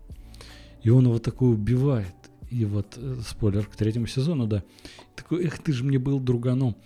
И 0.83 0.91
он 0.91 1.07
его 1.07 1.19
такой 1.19 1.55
убивает. 1.55 2.15
И 2.51 2.67
вот, 2.67 2.99
э, 2.99 3.21
спойлер 3.27 3.65
к 3.65 3.75
третьему 3.75 4.07
сезону, 4.07 4.47
да. 4.47 4.63
Такой, 5.15 5.47
эх, 5.47 5.61
ты 5.61 5.73
же 5.73 5.83
мне 5.83 5.99
был 5.99 6.21
друганом. 6.21 6.77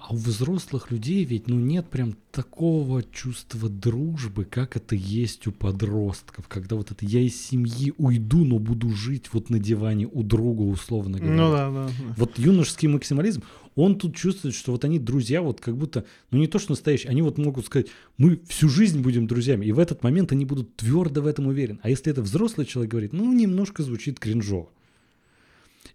А 0.00 0.14
у 0.14 0.16
взрослых 0.16 0.90
людей 0.90 1.24
ведь 1.24 1.46
ну 1.46 1.56
нет 1.56 1.90
прям 1.90 2.14
такого 2.32 3.02
чувства 3.02 3.68
дружбы, 3.68 4.46
как 4.46 4.74
это 4.74 4.94
есть 4.94 5.46
у 5.46 5.52
подростков, 5.52 6.48
когда 6.48 6.76
вот 6.76 6.90
это 6.90 7.04
я 7.04 7.20
из 7.20 7.38
семьи 7.40 7.92
уйду, 7.98 8.46
но 8.46 8.58
буду 8.58 8.88
жить 8.90 9.26
вот 9.32 9.50
на 9.50 9.58
диване 9.58 10.08
у 10.10 10.22
друга, 10.22 10.62
условно 10.62 11.18
говоря. 11.18 11.36
Ну 11.36 11.52
да, 11.52 11.70
да. 11.70 11.90
Вот 12.16 12.38
юношеский 12.38 12.88
максимализм, 12.88 13.42
он 13.74 13.98
тут 13.98 14.16
чувствует, 14.16 14.54
что 14.54 14.72
вот 14.72 14.86
они 14.86 14.98
друзья, 14.98 15.42
вот 15.42 15.60
как 15.60 15.76
будто, 15.76 16.06
ну 16.30 16.38
не 16.38 16.46
то 16.46 16.58
что 16.58 16.72
настоящие, 16.72 17.10
они 17.10 17.20
вот 17.20 17.36
могут 17.36 17.66
сказать, 17.66 17.88
мы 18.16 18.40
всю 18.48 18.70
жизнь 18.70 19.02
будем 19.02 19.26
друзьями, 19.26 19.66
и 19.66 19.72
в 19.72 19.78
этот 19.78 20.02
момент 20.02 20.32
они 20.32 20.46
будут 20.46 20.76
твердо 20.76 21.20
в 21.20 21.26
этом 21.26 21.46
уверены. 21.46 21.78
А 21.82 21.90
если 21.90 22.10
это 22.10 22.22
взрослый 22.22 22.66
человек 22.66 22.90
говорит, 22.90 23.12
ну 23.12 23.30
немножко 23.34 23.82
звучит 23.82 24.18
кринжово. 24.18 24.70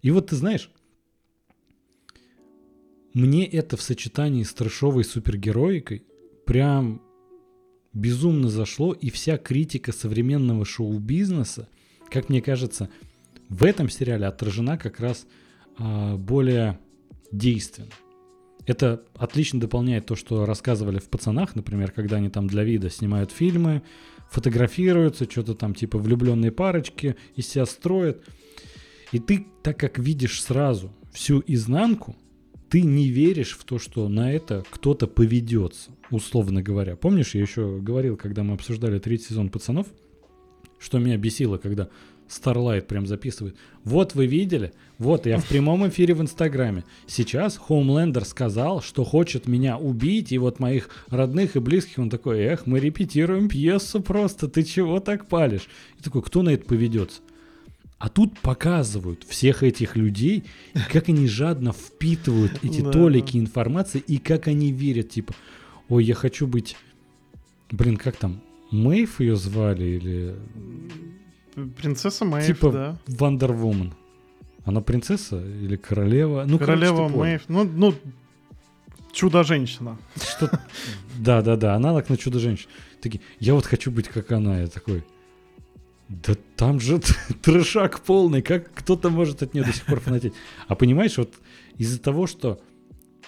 И 0.04 0.12
вот 0.12 0.28
ты 0.28 0.36
знаешь, 0.36 0.70
мне 3.16 3.46
это 3.46 3.78
в 3.78 3.82
сочетании 3.82 4.44
с 4.44 4.54
трэшовой 4.54 5.06
супергероикой 5.06 6.04
прям 6.46 7.02
безумно 7.94 8.50
зашло, 8.50 8.92
и 8.92 9.10
вся 9.10 9.38
критика 9.38 9.94
современного 9.94 10.66
шоу-бизнеса, 10.66 11.70
как 12.12 12.28
мне 12.28 12.42
кажется, 12.42 12.90
в 13.48 13.64
этом 13.64 13.90
сериале 13.90 14.28
отражена 14.28 14.78
как 14.78 15.00
раз 15.00 15.28
э, 15.80 16.16
более 16.18 16.78
действенно. 17.32 17.88
Это 18.66 19.06
отлично 19.16 19.62
дополняет 19.62 20.08
то, 20.08 20.18
что 20.18 20.46
рассказывали 20.46 21.00
в 21.00 21.08
«Пацанах», 21.08 21.56
например, 21.56 21.92
когда 21.92 22.18
они 22.18 22.30
там 22.30 22.48
для 22.48 22.66
вида 22.66 22.90
снимают 22.90 23.32
фильмы, 23.32 23.82
фотографируются, 24.30 25.24
что-то 25.24 25.56
там 25.56 25.74
типа 25.74 25.98
влюбленные 26.00 26.52
парочки 26.52 27.16
из 27.38 27.48
себя 27.48 27.66
строят. 27.66 28.26
И 29.14 29.20
ты, 29.20 29.48
так 29.64 29.80
как 29.80 30.00
видишь 30.00 30.42
сразу 30.42 30.92
всю 31.14 31.42
изнанку, 31.48 32.18
ты 32.70 32.82
не 32.82 33.08
веришь 33.10 33.58
в 33.58 33.64
то, 33.64 33.80
что 33.80 34.08
на 34.08 34.32
это 34.32 34.64
кто-то 34.70 35.08
поведется, 35.08 35.92
условно 36.12 36.62
говоря. 36.62 36.96
Помнишь, 36.96 37.36
я 37.36 37.42
еще 37.42 37.80
говорил, 37.80 38.18
когда 38.18 38.44
мы 38.44 38.54
обсуждали 38.54 39.00
третий 39.00 39.28
сезон 39.28 39.50
«Пацанов», 39.50 39.88
что 40.80 41.00
меня 41.00 41.18
бесило, 41.18 41.58
когда 41.58 41.90
Starlight 42.28 42.84
прям 42.84 43.06
записывает. 43.06 43.56
Вот 43.84 44.16
вы 44.16 44.26
видели? 44.26 44.74
Вот 44.98 45.26
я 45.26 45.38
в 45.38 45.48
прямом 45.48 45.88
эфире 45.88 46.16
в 46.16 46.22
Инстаграме. 46.22 46.84
Сейчас 47.08 47.58
Хоумлендер 47.58 48.26
сказал, 48.26 48.82
что 48.82 49.04
хочет 49.04 49.48
меня 49.48 49.78
убить, 49.78 50.32
и 50.32 50.38
вот 50.38 50.60
моих 50.60 50.90
родных 51.08 51.56
и 51.56 51.60
близких, 51.60 52.00
он 52.00 52.10
такой, 52.10 52.40
эх, 52.40 52.66
мы 52.66 52.80
репетируем 52.80 53.48
пьесу 53.48 54.02
просто, 54.02 54.48
ты 54.48 54.64
чего 54.64 55.00
так 55.00 55.28
палишь? 55.28 55.68
И 56.00 56.04
такой, 56.04 56.24
кто 56.24 56.42
на 56.42 56.50
это 56.50 56.66
поведется? 56.66 57.22
А 58.06 58.10
тут 58.10 58.40
показывают 58.40 59.24
всех 59.28 59.64
этих 59.64 59.96
людей, 59.96 60.44
и 60.76 60.80
как 60.94 61.10
они 61.10 61.28
жадно 61.28 61.74
впитывают 61.74 62.64
эти 62.64 62.82
толики 62.82 63.36
информации, 63.36 63.98
и 63.98 64.20
как 64.20 64.48
они 64.48 64.72
верят, 64.72 65.10
типа, 65.10 65.34
ой, 65.90 66.04
я 66.04 66.14
хочу 66.14 66.46
быть... 66.46 66.78
Блин, 67.72 67.98
как 67.98 68.16
там? 68.18 68.44
Мэйв 68.70 69.20
ее 69.22 69.36
звали 69.36 69.86
или... 69.86 70.36
Принцесса 71.82 72.26
Мэйв, 72.26 72.46
типа 72.46 72.72
да. 72.72 73.00
Вандервумен. 73.08 73.96
Она 74.66 74.82
принцесса 74.82 75.44
или 75.44 75.76
королева? 75.76 76.46
Ну, 76.48 76.60
королева 76.60 77.08
Мэйв. 77.08 77.46
Ну, 77.48 77.64
ну, 77.64 77.96
чудо-женщина. 79.14 79.98
Что... 80.16 80.52
Да, 81.18 81.42
да, 81.42 81.56
да, 81.56 81.74
аналог 81.74 82.08
на 82.08 82.18
чудо-женщину. 82.18 82.70
Такие, 83.02 83.22
я 83.40 83.56
вот 83.56 83.66
хочу 83.66 83.90
быть 83.90 84.10
как 84.10 84.32
она. 84.32 84.60
Я 84.60 84.68
такой, 84.68 85.04
да 86.10 86.36
там 86.56 86.80
же 86.80 87.02
трешак 87.42 88.02
полный, 88.02 88.42
как 88.42 88.74
кто-то 88.74 89.10
может 89.10 89.42
от 89.42 89.54
нее 89.54 89.66
до 89.66 89.74
сих 89.74 89.86
пор 89.86 90.00
фанатеть. 90.00 90.34
А 90.68 90.76
понимаешь, 90.76 91.18
вот 91.18 91.34
из-за 91.78 92.00
того, 92.00 92.28
что 92.28 92.62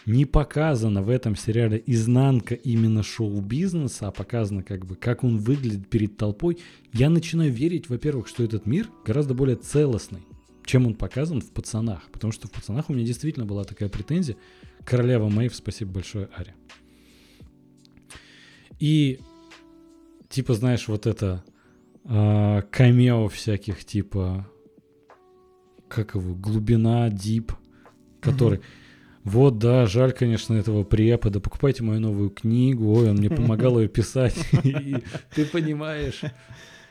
не 0.05 0.25
показана 0.25 1.01
в 1.01 1.09
этом 1.09 1.35
сериале 1.35 1.83
изнанка 1.85 2.55
именно 2.55 3.03
шоу-бизнеса, 3.03 4.07
а 4.07 4.11
показано 4.11 4.63
как 4.63 4.85
бы, 4.85 4.95
как 4.95 5.23
он 5.23 5.37
выглядит 5.37 5.89
перед 5.89 6.15
толпой, 6.17 6.59
я 6.93 7.09
начинаю 7.09 7.51
верить, 7.51 7.89
во-первых, 7.89 8.27
что 8.27 8.43
этот 8.43 8.65
мир 8.65 8.89
гораздо 9.05 9.33
более 9.33 9.57
целостный, 9.57 10.21
чем 10.65 10.85
он 10.85 10.93
показан 10.95 11.41
в 11.41 11.49
«Пацанах». 11.51 12.09
Потому 12.11 12.31
что 12.31 12.47
в 12.47 12.51
«Пацанах» 12.51 12.89
у 12.89 12.93
меня 12.93 13.05
действительно 13.05 13.45
была 13.45 13.65
такая 13.65 13.89
претензия. 13.89 14.37
Королева 14.85 15.27
Мэйв, 15.27 15.53
спасибо 15.53 15.91
большое, 15.91 16.29
Ари. 16.35 16.53
И, 18.79 19.19
типа, 20.29 20.53
знаешь, 20.53 20.87
вот 20.87 21.05
это 21.05 21.43
э, 22.07 22.61
камео 22.71 23.27
всяких 23.27 23.85
типа 23.85 24.47
как 25.88 26.15
его 26.15 26.35
глубина 26.35 27.09
дип, 27.09 27.53
который 28.19 28.61
Вот, 29.23 29.57
да, 29.57 29.85
жаль, 29.88 30.13
конечно, 30.13 30.53
этого 30.53 30.85
препода. 30.85 31.41
Покупайте 31.41 31.84
мою 31.84 31.99
новую 31.99 32.29
книгу. 32.29 32.93
Ой, 32.93 33.09
он 33.09 33.17
мне 33.17 33.29
помогал 33.29 33.77
ее 33.77 33.89
писать. 33.89 34.35
ты 35.35 35.45
понимаешь 35.45 36.21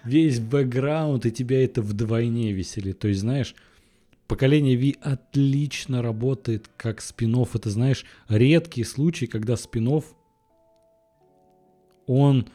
весь 0.04 0.38
бэкграунд, 0.38 1.24
и 1.24 1.32
тебя 1.32 1.64
это 1.64 1.80
вдвойне 1.80 2.52
веселит. 2.52 2.98
То 2.98 3.08
есть, 3.08 3.20
знаешь, 3.20 3.54
поколение 4.26 4.76
V 4.76 4.98
отлично 5.00 6.02
работает 6.02 6.68
как 6.76 7.00
спин 7.00 7.36
-офф. 7.36 7.48
Это, 7.54 7.70
знаешь, 7.70 8.04
редкий 8.28 8.84
случай, 8.84 9.26
когда 9.26 9.56
спин 9.56 10.02
он 12.06 12.48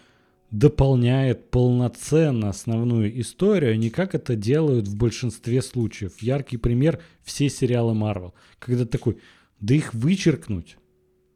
дополняет 0.52 1.50
полноценно 1.50 2.50
основную 2.50 3.20
историю, 3.22 3.80
не 3.80 3.90
как 3.90 4.14
это 4.14 4.36
делают 4.36 4.88
в 4.88 4.98
большинстве 4.98 5.62
случаев. 5.62 6.22
Яркий 6.22 6.58
пример– 6.58 7.02
все 7.24 7.50
сериалы 7.50 7.94
Марвел. 7.94 8.34
Когда 8.60 8.86
такой, 8.86 9.18
да 9.62 9.74
их 9.74 9.94
вычеркнуть, 9.94 10.78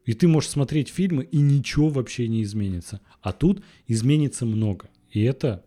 и 0.04 0.12
ты 0.12 0.28
можешь 0.28 0.50
смотреть 0.50 0.88
фильмы, 0.88 1.24
и 1.24 1.38
ничего 1.38 1.88
вообще 1.88 2.28
не 2.28 2.42
изменится. 2.42 3.00
А 3.22 3.32
тут 3.32 3.64
изменится 3.88 4.44
много. 4.44 4.88
И 5.10 5.22
это 5.22 5.64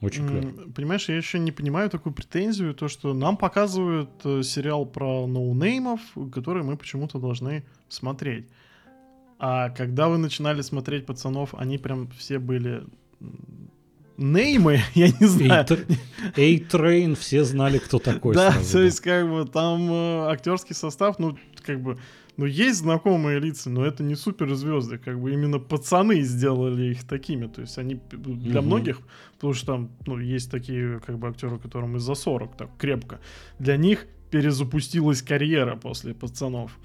очень 0.00 0.26
клево. 0.26 0.70
Понимаешь, 0.70 1.08
я 1.08 1.16
еще 1.16 1.40
не 1.40 1.50
понимаю 1.50 1.90
такую 1.90 2.14
претензию, 2.14 2.74
то, 2.74 2.86
что 2.86 3.12
нам 3.12 3.36
показывают 3.36 4.10
э, 4.24 4.42
сериал 4.42 4.86
про 4.86 5.26
ноунеймов, 5.26 6.00
который 6.32 6.62
мы 6.62 6.76
почему-то 6.76 7.18
должны 7.18 7.64
смотреть. 7.88 8.46
А 9.38 9.70
когда 9.70 10.08
вы 10.08 10.18
начинали 10.18 10.62
смотреть 10.62 11.06
пацанов, 11.06 11.54
они 11.54 11.78
прям 11.78 12.08
все 12.18 12.38
были 12.38 12.84
неймы, 14.16 14.80
я 14.94 15.08
не 15.08 15.26
знаю. 15.26 15.64
A-Train, 16.36 17.14
все 17.14 17.44
знали, 17.44 17.78
кто 17.78 17.98
такой. 17.98 18.34
Да, 18.34 18.52
то 18.72 18.80
есть 18.80 19.00
как 19.00 19.28
бы 19.28 19.46
там 19.46 19.90
э, 19.90 20.30
актерский 20.30 20.74
состав, 20.74 21.18
ну 21.18 21.38
как 21.62 21.80
бы, 21.80 21.98
ну 22.36 22.46
есть 22.46 22.78
знакомые 22.80 23.38
лица, 23.38 23.70
но 23.70 23.86
это 23.86 24.02
не 24.02 24.16
суперзвезды, 24.16 24.98
как 24.98 25.20
бы 25.20 25.32
именно 25.32 25.60
пацаны 25.60 26.20
сделали 26.22 26.90
их 26.90 27.04
такими, 27.06 27.46
то 27.46 27.60
есть 27.60 27.78
они 27.78 28.00
для 28.10 28.60
многих, 28.60 29.00
потому 29.34 29.52
что 29.52 29.66
там, 29.66 29.90
ну 30.06 30.18
есть 30.18 30.50
такие 30.50 31.00
как 31.00 31.18
бы 31.18 31.28
актеры, 31.28 31.58
которым 31.58 31.96
из 31.96 32.02
за 32.02 32.14
40 32.14 32.56
так 32.56 32.70
крепко, 32.76 33.20
для 33.60 33.76
них 33.76 34.06
перезапустилась 34.30 35.22
карьера 35.22 35.76
после 35.76 36.14
пацанов. 36.14 36.78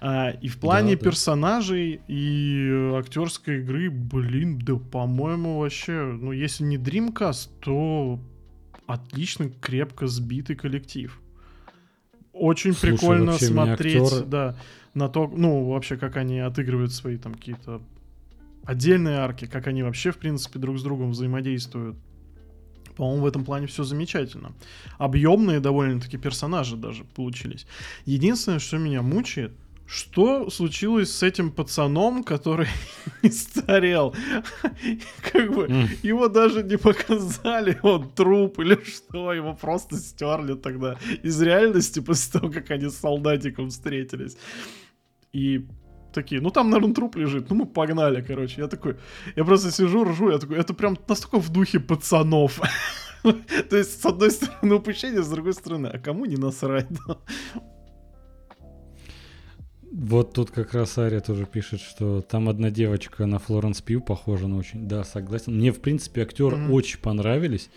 А, 0.00 0.30
и 0.30 0.48
в 0.48 0.58
плане 0.58 0.96
да, 0.96 1.04
персонажей 1.04 1.98
да. 1.98 2.04
и 2.08 2.92
актерской 2.98 3.60
игры, 3.60 3.90
блин, 3.90 4.58
да, 4.58 4.76
по-моему, 4.76 5.58
вообще, 5.58 6.02
ну, 6.02 6.32
если 6.32 6.64
не 6.64 6.76
Dreamcast, 6.76 7.50
то 7.60 8.20
отлично, 8.86 9.50
крепко 9.60 10.06
сбитый 10.06 10.56
коллектив. 10.56 11.18
Очень 12.32 12.72
Слушай, 12.72 12.98
прикольно 12.98 13.32
смотреть, 13.34 14.02
актеры... 14.02 14.24
да, 14.26 14.56
на 14.94 15.08
то, 15.08 15.28
ну, 15.28 15.68
вообще, 15.68 15.96
как 15.96 16.16
они 16.16 16.40
отыгрывают 16.40 16.92
свои 16.92 17.16
там 17.16 17.34
какие-то 17.34 17.82
отдельные 18.64 19.18
арки, 19.18 19.46
как 19.46 19.66
они 19.66 19.82
вообще, 19.82 20.12
в 20.12 20.18
принципе, 20.18 20.58
друг 20.58 20.78
с 20.78 20.82
другом 20.82 21.10
взаимодействуют. 21.10 21.96
По-моему, 22.96 23.22
в 23.22 23.26
этом 23.26 23.44
плане 23.44 23.66
все 23.66 23.84
замечательно. 23.84 24.52
Объемные 24.98 25.60
довольно-таки 25.60 26.18
персонажи 26.18 26.76
даже 26.76 27.04
получились. 27.04 27.66
Единственное, 28.04 28.58
что 28.58 28.78
меня 28.78 29.02
мучает, 29.02 29.52
что 29.86 30.48
случилось 30.48 31.14
с 31.14 31.22
этим 31.22 31.50
пацаном, 31.50 32.24
который 32.24 32.68
не 33.22 33.30
старел? 33.30 34.14
Как 35.32 35.54
бы 35.54 35.66
mm. 35.66 35.88
его 36.02 36.28
даже 36.28 36.62
не 36.62 36.78
показали, 36.78 37.78
он 37.82 38.08
труп 38.10 38.58
или 38.60 38.82
что, 38.84 39.32
его 39.32 39.54
просто 39.54 39.96
стерли 39.96 40.54
тогда 40.54 40.96
из 41.22 41.40
реальности 41.42 42.00
после 42.00 42.40
того, 42.40 42.52
как 42.52 42.70
они 42.70 42.88
с 42.88 42.96
солдатиком 42.96 43.68
встретились. 43.68 44.36
И 45.32 45.66
такие, 46.12 46.40
ну 46.40 46.50
там, 46.50 46.70
наверное, 46.70 46.94
труп 46.94 47.16
лежит, 47.16 47.50
ну 47.50 47.56
мы 47.56 47.66
погнали, 47.66 48.22
короче. 48.22 48.60
Я 48.60 48.68
такой, 48.68 48.96
я 49.36 49.44
просто 49.44 49.70
сижу, 49.70 50.04
ржу, 50.04 50.30
я 50.30 50.38
такой, 50.38 50.58
это 50.58 50.74
прям 50.74 50.98
настолько 51.08 51.38
в 51.38 51.50
духе 51.50 51.80
пацанов. 51.80 52.60
То 53.22 53.76
есть, 53.76 54.00
с 54.00 54.06
одной 54.06 54.30
стороны, 54.30 54.74
упущение, 54.74 55.22
с 55.22 55.28
другой 55.28 55.54
стороны, 55.54 55.86
а 55.88 55.98
кому 55.98 56.24
не 56.24 56.36
насрать? 56.36 56.88
Вот 59.92 60.32
тут 60.32 60.50
как 60.50 60.72
раз 60.72 60.96
Ария 60.96 61.20
тоже 61.20 61.44
пишет, 61.44 61.80
что 61.80 62.22
там 62.22 62.48
одна 62.48 62.70
девочка 62.70 63.26
на 63.26 63.38
Флоренс 63.38 63.82
Пью 63.82 64.00
похожа 64.00 64.48
на 64.48 64.56
очень. 64.56 64.88
Да, 64.88 65.04
согласен. 65.04 65.54
Мне, 65.54 65.70
в 65.70 65.80
принципе, 65.80 66.22
актеры 66.22 66.56
mm-hmm. 66.56 66.70
очень 66.70 66.98
понравились. 66.98 67.68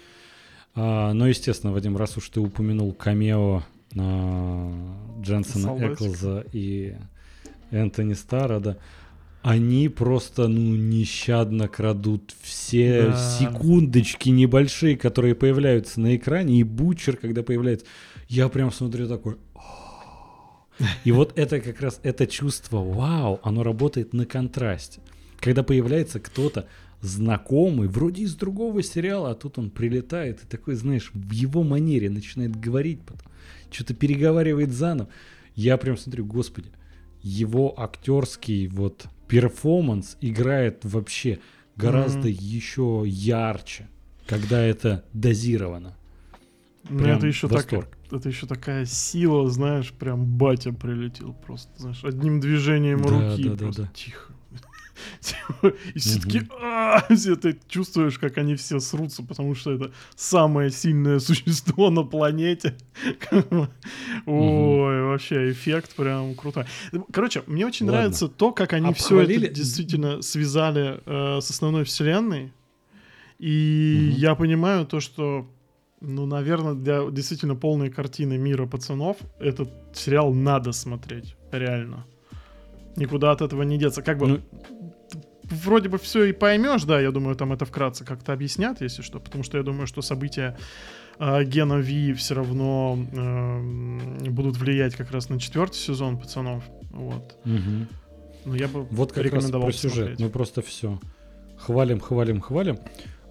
А, 0.76 1.12
но, 1.14 1.28
естественно, 1.28 1.74
Вадим, 1.74 1.98
раз 1.98 2.16
уж 2.16 2.30
ты 2.30 2.40
упомянул 2.40 2.94
камео 2.94 3.64
а, 3.98 4.72
Дженсона 5.22 5.94
Эклза 5.94 6.46
и 6.54 6.96
Энтони 7.72 8.14
Старода, 8.14 8.78
они 9.42 9.90
просто, 9.90 10.48
ну, 10.48 10.76
нещадно 10.76 11.68
крадут 11.68 12.34
все 12.42 13.10
да. 13.10 13.38
секундочки 13.40 14.30
небольшие, 14.30 14.98
которые 14.98 15.36
появляются 15.36 16.00
на 16.00 16.16
экране, 16.16 16.60
и 16.60 16.64
Бучер, 16.64 17.18
когда 17.18 17.44
появляется, 17.44 17.86
я 18.28 18.50
прям 18.50 18.72
смотрю 18.72 19.08
такой, 19.08 19.38
и 21.04 21.12
вот 21.12 21.38
это 21.38 21.62
как 21.62 21.80
раз, 21.80 22.00
это 22.04 22.28
чувство, 22.28 22.78
вау, 22.78 23.40
оно 23.44 23.64
работает 23.64 24.14
на 24.14 24.26
контрасте. 24.26 25.00
Когда 25.40 25.64
появляется 25.64 26.20
кто-то 26.20 26.68
знакомый, 27.02 27.88
вроде 27.88 28.24
из 28.24 28.36
другого 28.36 28.82
сериала, 28.84 29.32
а 29.32 29.36
тут 29.36 29.58
он 29.58 29.70
прилетает 29.70 30.44
и 30.44 30.48
такой, 30.48 30.76
знаешь, 30.76 31.12
в 31.14 31.32
его 31.32 31.64
манере 31.64 32.10
начинает 32.10 32.56
говорить, 32.56 33.02
потом 33.02 33.32
что-то 33.72 33.94
переговаривает 33.94 34.72
заново. 34.72 35.10
Я 35.56 35.78
прям 35.78 35.98
смотрю, 35.98 36.26
господи, 36.26 36.70
его 37.26 37.74
актерский 37.80 38.68
вот 38.68 39.08
перформанс 39.28 40.16
играет 40.22 40.86
вообще 40.86 41.40
гораздо 41.76 42.30
mm-hmm. 42.30 42.40
еще 42.40 43.04
ярче, 43.04 43.90
когда 44.28 44.62
это 44.62 45.04
дозировано. 45.12 45.98
Ну, 46.88 47.04
это 47.08 47.26
еще 47.26 47.48
восторг. 47.48 47.98
так, 48.10 48.20
это 48.20 48.30
еще 48.30 48.46
такая 48.46 48.86
сила, 48.86 49.50
знаешь, 49.50 49.92
прям 49.92 50.24
батя 50.38 50.72
прилетел 50.72 51.34
просто, 51.34 51.72
знаешь, 51.82 52.04
одним 52.04 52.40
движением 52.40 53.02
да, 53.02 53.10
руки 53.10 53.50
да, 53.50 53.58
просто 53.58 53.82
да, 53.82 53.88
да. 53.88 53.94
тихо. 53.96 54.34
И 55.94 56.00
все 56.00 56.20
таки 56.20 56.42
все 57.16 57.36
ты 57.36 57.58
чувствуешь, 57.68 58.18
как 58.20 58.38
они 58.38 58.56
все 58.56 58.80
срутся, 58.80 59.24
потому 59.24 59.56
что 59.56 59.72
это 59.72 59.92
самое 60.16 60.70
сильное 60.70 61.20
существо 61.20 61.90
на 61.90 62.04
планете. 62.04 62.76
Ой, 64.26 65.02
вообще 65.04 65.52
эффект 65.52 65.96
прям 65.96 66.36
крутой. 66.36 66.66
Короче, 67.12 67.44
мне 67.48 67.66
очень 67.66 67.86
нравится 67.86 68.28
то, 68.28 68.52
как 68.52 68.74
они 68.74 68.94
все 68.94 69.22
это 69.22 69.48
действительно 69.50 70.22
связали 70.22 71.02
э, 71.06 71.42
с 71.42 71.50
основной 71.50 71.84
вселенной. 71.84 72.52
И 73.38 74.14
я 74.18 74.36
понимаю 74.36 74.86
то, 74.86 75.02
что 75.02 75.48
ну, 76.02 76.26
наверное, 76.26 76.74
для 76.74 77.10
действительно 77.10 77.56
полной 77.56 77.90
картины 77.90 78.38
мира 78.38 78.66
пацанов 78.66 79.18
этот 79.40 79.70
сериал 79.94 80.34
надо 80.34 80.72
смотреть, 80.72 81.36
реально. 81.52 82.06
Никуда 82.96 83.32
от 83.32 83.42
этого 83.42 83.64
не 83.64 83.78
деться. 83.78 84.02
Как 84.02 84.18
бы 84.18 84.28
ну, 84.28 84.42
вроде 85.44 85.90
бы 85.90 85.98
все 85.98 86.26
и 86.26 86.34
поймешь, 86.34 86.84
да, 86.84 87.00
я 87.00 87.12
думаю, 87.12 87.36
там 87.36 87.54
это 87.54 87.66
вкратце 87.66 88.06
как-то 88.06 88.34
объяснят, 88.34 88.82
если 88.82 89.02
что, 89.02 89.20
потому 89.20 89.44
что 89.44 89.58
я 89.58 89.64
думаю, 89.64 89.88
что 89.88 90.02
события 90.02 90.58
э, 91.20 91.44
Гена 91.44 91.76
Ви 91.76 92.14
все 92.14 92.36
равно 92.36 92.98
э, 93.12 94.30
будут 94.30 94.58
влиять 94.58 94.96
как 94.96 95.12
раз 95.12 95.30
на 95.30 95.40
четвертый 95.40 95.78
сезон 95.78 96.18
пацанов, 96.18 96.64
вот. 96.92 97.38
Угу. 97.46 97.88
Но 98.46 98.56
я 98.56 98.68
бы 98.68 98.84
вот 98.84 99.12
как 99.12 99.24
рекомендовал 99.24 99.68
раз 99.68 99.76
про 99.76 99.90
сюжет. 99.90 99.96
Посмотреть. 99.96 100.20
Мы 100.20 100.30
просто 100.30 100.62
все 100.62 101.00
хвалим, 101.58 102.00
хвалим, 102.00 102.42
хвалим. 102.42 102.80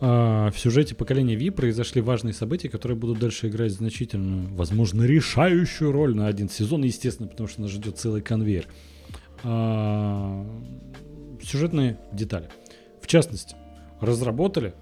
А, 0.01 0.51
в 0.51 0.59
сюжете 0.59 0.95
поколения 0.95 1.37
Ви 1.37 1.51
произошли 1.51 2.01
важные 2.01 2.35
события, 2.35 2.69
которые 2.69 2.99
будут 2.99 3.19
дальше 3.19 3.49
играть 3.49 3.73
значительную, 3.73 4.49
возможно, 4.55 5.05
решающую 5.05 5.93
роль 5.93 6.15
на 6.15 6.27
один 6.27 6.49
сезон, 6.49 6.83
естественно, 6.83 7.29
потому 7.29 7.49
что 7.49 7.63
нас 7.63 7.71
ждет 7.71 7.99
целый 7.99 8.21
конвейер. 8.21 8.67
А, 9.45 10.47
сюжетные 11.43 11.99
детали. 12.13 12.49
В 13.01 13.07
частности, 13.07 13.57
разработали 14.01 14.75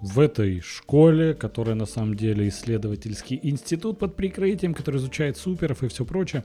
в 0.00 0.18
этой 0.18 0.60
школе, 0.60 1.34
которая 1.34 1.74
на 1.74 1.86
самом 1.86 2.16
деле 2.16 2.48
исследовательский 2.48 3.38
институт 3.42 3.98
под 3.98 4.16
прикрытием, 4.16 4.74
который 4.74 4.96
изучает 4.96 5.36
суперов 5.36 5.82
и 5.82 5.88
все 5.88 6.04
прочее, 6.04 6.44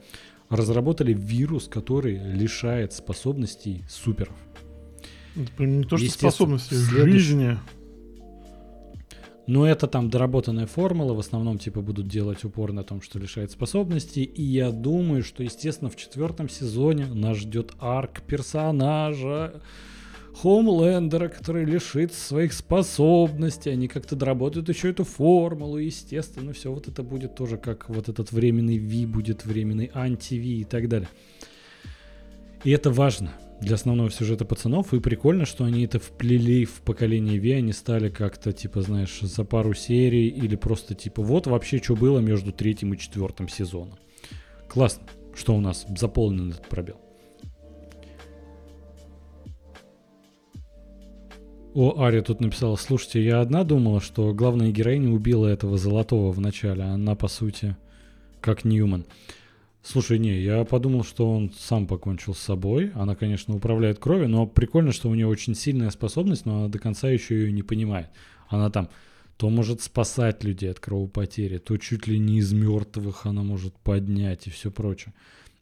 разработали 0.49 1.13
вирус, 1.13 1.67
который 1.67 2.17
лишает 2.17 2.93
способностей 2.93 3.83
суперов. 3.89 4.35
Это 5.35 5.63
не 5.63 5.83
то, 5.83 5.97
что 5.97 6.09
способности, 6.09 6.73
жизни. 6.73 7.57
Но 9.47 9.65
это 9.65 9.87
там 9.87 10.09
доработанная 10.09 10.67
формула, 10.67 11.13
в 11.13 11.19
основном 11.19 11.57
типа 11.57 11.79
будут 11.81 12.07
делать 12.07 12.43
упор 12.43 12.73
на 12.73 12.83
том, 12.83 13.01
что 13.01 13.17
лишает 13.17 13.49
способностей. 13.49 14.23
И 14.23 14.43
я 14.43 14.71
думаю, 14.71 15.23
что, 15.23 15.41
естественно, 15.41 15.89
в 15.89 15.95
четвертом 15.95 16.49
сезоне 16.49 17.05
нас 17.05 17.37
ждет 17.37 17.71
арк 17.79 18.21
персонажа 18.23 19.61
Хоумлендера, 20.41 21.29
который 21.29 21.63
лишит 21.63 22.13
своих 22.13 22.51
способностей. 22.51 23.69
Они 23.69 23.87
как-то 23.87 24.17
доработают 24.17 24.67
еще 24.67 24.89
эту 24.89 25.05
формулу, 25.05 25.77
естественно. 25.77 26.51
Все 26.51 26.69
вот 26.71 26.89
это 26.89 27.01
будет 27.01 27.35
тоже 27.35 27.57
как 27.57 27.87
вот 27.87 28.09
этот 28.09 28.33
временный 28.33 28.77
Ви 28.77 29.05
будет 29.05 29.45
временный 29.45 29.89
анти-Ви 29.93 30.59
и 30.59 30.63
так 30.65 30.89
далее. 30.89 31.09
И 32.65 32.71
это 32.71 32.91
важно 32.91 33.31
для 33.61 33.75
основного 33.75 34.11
сюжета 34.11 34.45
пацанов. 34.45 34.93
И 34.93 34.99
прикольно, 34.99 35.45
что 35.45 35.63
они 35.65 35.83
это 35.83 35.99
вплели 35.99 36.65
в 36.65 36.81
поколение 36.81 37.37
Ви, 37.37 37.51
они 37.51 37.73
стали 37.73 38.09
как-то, 38.09 38.53
типа, 38.53 38.81
знаешь, 38.81 39.19
за 39.21 39.43
пару 39.43 39.73
серий 39.73 40.27
или 40.27 40.55
просто, 40.55 40.95
типа, 40.95 41.21
вот 41.21 41.47
вообще, 41.47 41.81
что 41.81 41.95
было 41.95 42.19
между 42.19 42.51
третьим 42.51 42.93
и 42.93 42.97
четвертым 42.97 43.49
сезоном. 43.49 43.97
Классно, 44.69 45.07
что 45.35 45.55
у 45.55 45.61
нас 45.61 45.85
заполнен 45.97 46.51
этот 46.51 46.67
пробел. 46.67 46.97
О, 51.73 52.01
Ария 52.01 52.23
тут 52.23 52.41
написала, 52.41 52.75
слушайте, 52.75 53.23
я 53.23 53.39
одна 53.39 53.63
думала, 53.63 54.01
что 54.01 54.33
главная 54.33 54.71
героиня 54.71 55.11
убила 55.11 55.45
этого 55.45 55.77
золотого 55.77 56.31
в 56.31 56.39
начале, 56.39 56.83
а 56.83 56.93
она, 56.93 57.13
по 57.13 57.27
сути, 57.27 57.77
как 58.41 58.65
Ньюман. 58.65 59.05
Слушай, 59.89 60.19
не, 60.19 60.41
я 60.41 60.65
подумал, 60.65 61.05
что 61.05 61.31
он 61.31 61.49
сам 61.57 61.87
покончил 61.87 62.35
с 62.35 62.39
собой. 62.39 62.91
Она, 62.93 63.15
конечно, 63.15 63.55
управляет 63.55 63.99
кровью, 63.99 64.27
но 64.27 64.45
прикольно, 64.45 64.91
что 64.91 65.09
у 65.09 65.15
нее 65.15 65.27
очень 65.27 65.55
сильная 65.55 65.91
способность, 65.91 66.45
но 66.45 66.57
она 66.57 66.67
до 66.67 66.77
конца 66.77 67.09
еще 67.09 67.35
ее 67.35 67.53
не 67.53 67.63
понимает. 67.63 68.09
Она 68.49 68.69
там 68.69 68.89
то 69.37 69.49
может 69.49 69.81
спасать 69.81 70.43
людей 70.43 70.71
от 70.71 70.81
кровопотери, 70.81 71.57
то 71.57 71.77
чуть 71.77 72.05
ли 72.05 72.19
не 72.19 72.39
из 72.39 72.51
мертвых 72.51 73.25
она 73.25 73.43
может 73.43 73.73
поднять 73.75 74.47
и 74.47 74.49
все 74.49 74.71
прочее. 74.71 75.13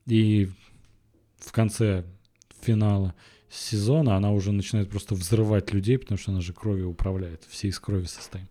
И 0.07 0.49
в 1.37 1.51
конце 1.51 2.03
финала 2.61 3.13
сезона 3.51 4.15
она 4.15 4.31
уже 4.31 4.51
начинает 4.51 4.89
просто 4.89 5.13
взрывать 5.13 5.71
людей, 5.71 5.99
потому 5.99 6.17
что 6.17 6.31
она 6.31 6.41
же 6.41 6.51
кровью 6.51 6.89
управляет. 6.89 7.43
Все 7.47 7.67
из 7.67 7.79
крови 7.79 8.05
состоим. 8.05 8.47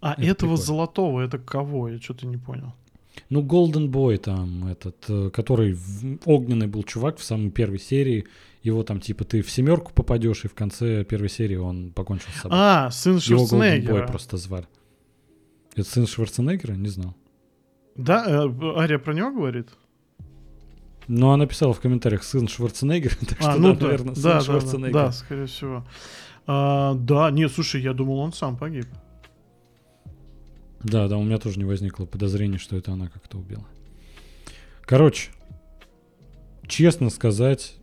А 0.00 0.12
это 0.12 0.22
этого 0.22 0.34
прикольно. 0.34 0.56
золотого, 0.58 1.20
это 1.22 1.38
кого? 1.38 1.88
Я 1.88 1.98
что-то 1.98 2.24
не 2.24 2.36
понял. 2.36 2.72
Ну, 3.30 3.42
Golden 3.42 3.88
Boy 3.88 4.18
там, 4.18 4.66
этот, 4.68 4.96
э, 5.08 5.30
который 5.30 5.78
огненный 6.24 6.66
был 6.66 6.82
чувак 6.82 7.18
в 7.18 7.24
самой 7.24 7.50
первой 7.50 7.78
серии. 7.78 8.26
Его 8.62 8.82
там, 8.82 9.00
типа, 9.00 9.24
ты 9.24 9.42
в 9.42 9.50
семерку 9.50 9.92
попадешь, 9.92 10.44
и 10.44 10.48
в 10.48 10.54
конце 10.54 11.04
первой 11.04 11.28
серии 11.28 11.56
он 11.56 11.90
покончил 11.92 12.28
с 12.34 12.42
собой. 12.42 12.58
А, 12.60 12.90
сын 12.90 13.20
Шварценеггера. 13.20 13.76
Его 13.76 13.98
Golden 13.98 14.04
Boy 14.04 14.06
просто 14.08 14.36
звали. 14.36 14.66
Это 15.74 15.88
сын 15.88 16.06
Шварценеггера? 16.06 16.72
Не 16.72 16.88
знал. 16.88 17.14
Да, 17.96 18.24
э, 18.26 18.76
Ария 18.76 18.98
про 18.98 19.14
него 19.14 19.30
говорит? 19.30 19.68
Ну, 21.08 21.30
она 21.30 21.46
писала 21.46 21.72
в 21.72 21.80
комментариях 21.80 22.22
сын 22.22 22.46
Шварценеггера, 22.48 23.14
так 23.28 23.38
а, 23.40 23.52
что, 23.52 23.60
ну, 23.60 23.74
да, 23.74 23.86
наверное, 23.86 24.14
сын 24.14 24.22
да, 24.22 24.40
Шварценеггера. 24.40 24.92
Да, 24.92 25.06
да, 25.06 25.12
скорее 25.12 25.46
всего. 25.46 25.86
А, 26.46 26.94
да, 26.94 27.30
нет, 27.30 27.52
слушай, 27.52 27.80
я 27.80 27.92
думал, 27.92 28.18
он 28.18 28.32
сам 28.32 28.56
погиб. 28.56 28.86
Да, 30.82 31.08
да, 31.08 31.16
у 31.16 31.24
меня 31.24 31.38
тоже 31.38 31.58
не 31.58 31.64
возникло 31.64 32.06
подозрения, 32.06 32.58
что 32.58 32.76
это 32.76 32.92
она 32.92 33.08
как-то 33.08 33.38
убила. 33.38 33.66
Короче, 34.82 35.30
честно 36.66 37.10
сказать, 37.10 37.76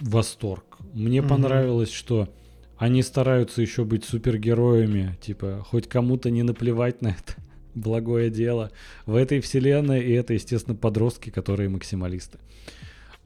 восторг. 0.00 0.78
Мне 0.92 1.18
mm 1.18 1.28
понравилось, 1.28 1.92
что 1.92 2.28
они 2.76 3.02
стараются 3.02 3.62
еще 3.62 3.84
быть 3.84 4.04
супергероями, 4.04 5.16
типа, 5.20 5.64
хоть 5.66 5.88
кому-то 5.88 6.30
не 6.30 6.42
наплевать 6.42 7.02
на 7.02 7.08
это 7.08 7.34
благое 7.74 8.30
дело 8.30 8.70
в 9.06 9.14
этой 9.16 9.40
вселенной, 9.40 10.02
и 10.02 10.12
это, 10.12 10.34
естественно, 10.34 10.76
подростки, 10.76 11.30
которые 11.30 11.68
максималисты. 11.68 12.38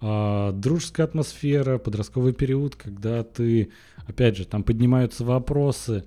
А, 0.01 0.53
дружеская 0.53 1.07
атмосфера, 1.07 1.79
подростковый 1.79 2.33
период, 2.33 2.77
когда 2.77 3.23
ты, 3.23 3.71
опять 4.07 4.37
же, 4.37 4.47
там 4.47 4.63
поднимаются 4.63 5.25
вопросы 5.25 6.05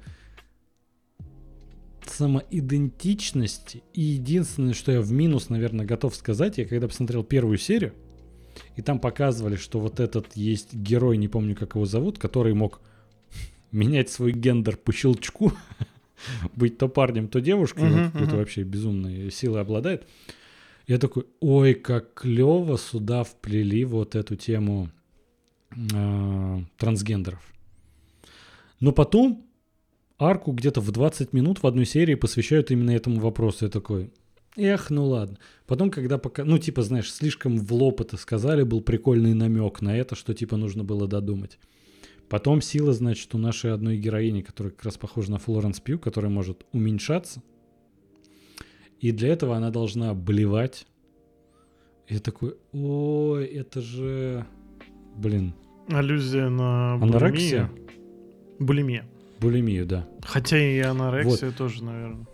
самоидентичности. 2.09 3.83
И 3.93 4.01
единственное, 4.01 4.73
что 4.73 4.91
я 4.91 5.01
в 5.01 5.11
минус, 5.11 5.49
наверное, 5.49 5.85
готов 5.85 6.15
сказать, 6.15 6.57
я 6.57 6.65
когда 6.65 6.87
посмотрел 6.87 7.23
первую 7.23 7.57
серию, 7.57 7.93
и 8.75 8.81
там 8.81 8.99
показывали, 8.99 9.55
что 9.55 9.79
вот 9.79 9.99
этот 9.99 10.35
есть 10.35 10.73
герой, 10.73 11.17
не 11.17 11.27
помню, 11.27 11.55
как 11.55 11.75
его 11.75 11.85
зовут, 11.85 12.19
который 12.19 12.53
мог 12.53 12.81
менять 13.71 14.09
свой 14.09 14.31
гендер 14.31 14.77
по 14.77 14.91
щелчку, 14.91 15.53
быть 16.55 16.77
то 16.77 16.87
парнем, 16.87 17.27
то 17.27 17.41
девушкой, 17.41 17.89
uh-huh, 17.89 18.11
вот, 18.13 18.29
uh-huh. 18.29 18.37
вообще 18.37 18.63
безумной 18.63 19.31
силой 19.31 19.61
обладает. 19.61 20.07
Я 20.87 20.97
такой, 20.97 21.25
ой, 21.39 21.75
как 21.75 22.13
клево 22.13 22.77
сюда 22.77 23.23
вплели 23.23 23.85
вот 23.85 24.15
эту 24.15 24.35
тему 24.35 24.89
э, 25.71 26.59
трансгендеров. 26.77 27.41
Но 28.81 28.91
потом 28.91 29.45
арку 30.23 30.51
где-то 30.51 30.81
в 30.81 30.91
20 30.91 31.33
минут 31.33 31.63
в 31.63 31.67
одной 31.67 31.85
серии 31.85 32.15
посвящают 32.15 32.71
именно 32.71 32.91
этому 32.91 33.19
вопросу. 33.19 33.65
Я 33.65 33.71
такой, 33.71 34.11
эх, 34.55 34.89
ну 34.89 35.05
ладно. 35.07 35.37
Потом, 35.67 35.89
когда 35.89 36.17
пока, 36.17 36.43
ну 36.43 36.57
типа, 36.57 36.81
знаешь, 36.81 37.11
слишком 37.11 37.57
в 37.57 37.73
лоб 37.73 38.01
это 38.01 38.17
сказали, 38.17 38.63
был 38.63 38.81
прикольный 38.81 39.33
намек 39.33 39.81
на 39.81 39.97
это, 39.97 40.15
что 40.15 40.33
типа 40.33 40.57
нужно 40.57 40.83
было 40.83 41.07
додумать. 41.07 41.59
Потом 42.29 42.61
сила, 42.61 42.93
значит, 42.93 43.33
у 43.35 43.37
нашей 43.37 43.73
одной 43.73 43.97
героини, 43.97 44.41
которая 44.41 44.71
как 44.71 44.85
раз 44.85 44.97
похожа 44.97 45.31
на 45.31 45.37
Флоренс 45.37 45.79
Пью, 45.79 45.99
которая 45.99 46.31
может 46.31 46.65
уменьшаться. 46.71 47.43
И 48.99 49.11
для 49.11 49.29
этого 49.29 49.55
она 49.55 49.69
должна 49.69 50.13
блевать. 50.13 50.87
И 52.07 52.15
я 52.15 52.19
такой, 52.19 52.55
ой, 52.71 53.45
это 53.45 53.81
же... 53.81 54.45
Блин. 55.15 55.53
Аллюзия 55.89 56.49
на 56.49 56.93
Анорексия? 56.95 57.69
Булимия. 58.59 59.05
Булимию, 59.43 59.85
да. 59.85 60.07
Хотя 60.21 60.57
и 60.57 60.79
анорексия 60.79 61.49
вот. 61.49 61.57
тоже, 61.57 61.83
наверное. 61.83 62.25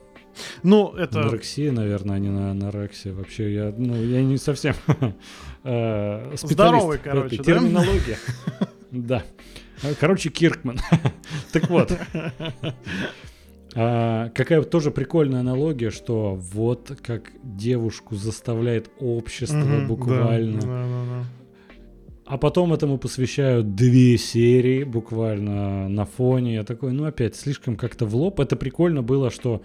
Ну, 0.63 0.93
это... 0.95 1.21
Анорексия, 1.21 1.71
наверное, 1.71 2.15
а 2.15 2.19
не 2.19 2.29
на 2.29 2.51
анорексия. 2.51 3.13
Вообще, 3.13 3.53
я, 3.53 3.73
ну, 3.75 3.95
я 3.95 4.23
не 4.23 4.37
совсем 4.37 4.75
э, 5.63 6.35
Здоровый, 6.35 6.99
короче, 7.03 7.37
да? 7.37 7.43
Терминология. 7.43 8.17
Да. 8.91 9.23
Короче, 9.99 10.29
Киркман. 10.29 10.79
Так 11.51 11.69
вот. 11.69 11.95
А, 13.75 14.29
какая 14.29 14.63
тоже 14.63 14.89
прикольная 14.89 15.41
аналогия, 15.41 15.91
что 15.91 16.35
вот 16.35 16.97
как 17.03 17.31
девушку 17.43 18.15
заставляет 18.15 18.89
общество 18.99 19.59
угу, 19.59 19.87
буквально. 19.87 20.59
Да, 20.59 20.67
да, 20.67 21.05
да, 21.05 21.25
а 22.29 22.37
потом 22.37 22.73
этому 22.73 22.99
посвящают 22.99 23.73
две 23.73 24.15
серии 24.19 24.83
буквально 24.83 25.89
на 25.89 26.05
фоне. 26.05 26.53
Я 26.55 26.63
такой, 26.63 26.91
ну 26.91 27.05
опять, 27.05 27.35
слишком 27.35 27.75
как-то 27.75 28.05
в 28.05 28.15
лоб. 28.15 28.39
Это 28.39 28.55
прикольно 28.55 29.01
было, 29.01 29.31
что 29.31 29.63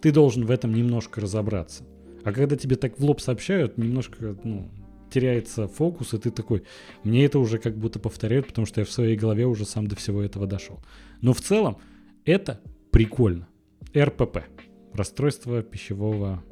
ты 0.00 0.10
должен 0.10 0.44
в 0.44 0.50
этом 0.50 0.74
немножко 0.74 1.20
разобраться. 1.20 1.84
А 2.24 2.32
когда 2.32 2.56
тебе 2.56 2.74
так 2.74 2.98
в 2.98 3.04
лоб 3.04 3.20
сообщают, 3.20 3.78
немножко, 3.78 4.36
ну, 4.42 4.68
теряется 5.08 5.68
фокус, 5.68 6.12
и 6.12 6.18
ты 6.18 6.32
такой, 6.32 6.64
мне 7.04 7.24
это 7.24 7.38
уже 7.38 7.58
как 7.58 7.78
будто 7.78 8.00
повторяют, 8.00 8.48
потому 8.48 8.66
что 8.66 8.80
я 8.80 8.84
в 8.84 8.90
своей 8.90 9.16
голове 9.16 9.46
уже 9.46 9.64
сам 9.64 9.86
до 9.86 9.94
всего 9.94 10.20
этого 10.20 10.48
дошел. 10.48 10.80
Но 11.20 11.32
в 11.32 11.40
целом 11.40 11.78
это 12.24 12.60
прикольно. 12.90 13.46
РПП. 13.96 14.38
Расстройство 14.94 15.62
пищевого 15.62 16.42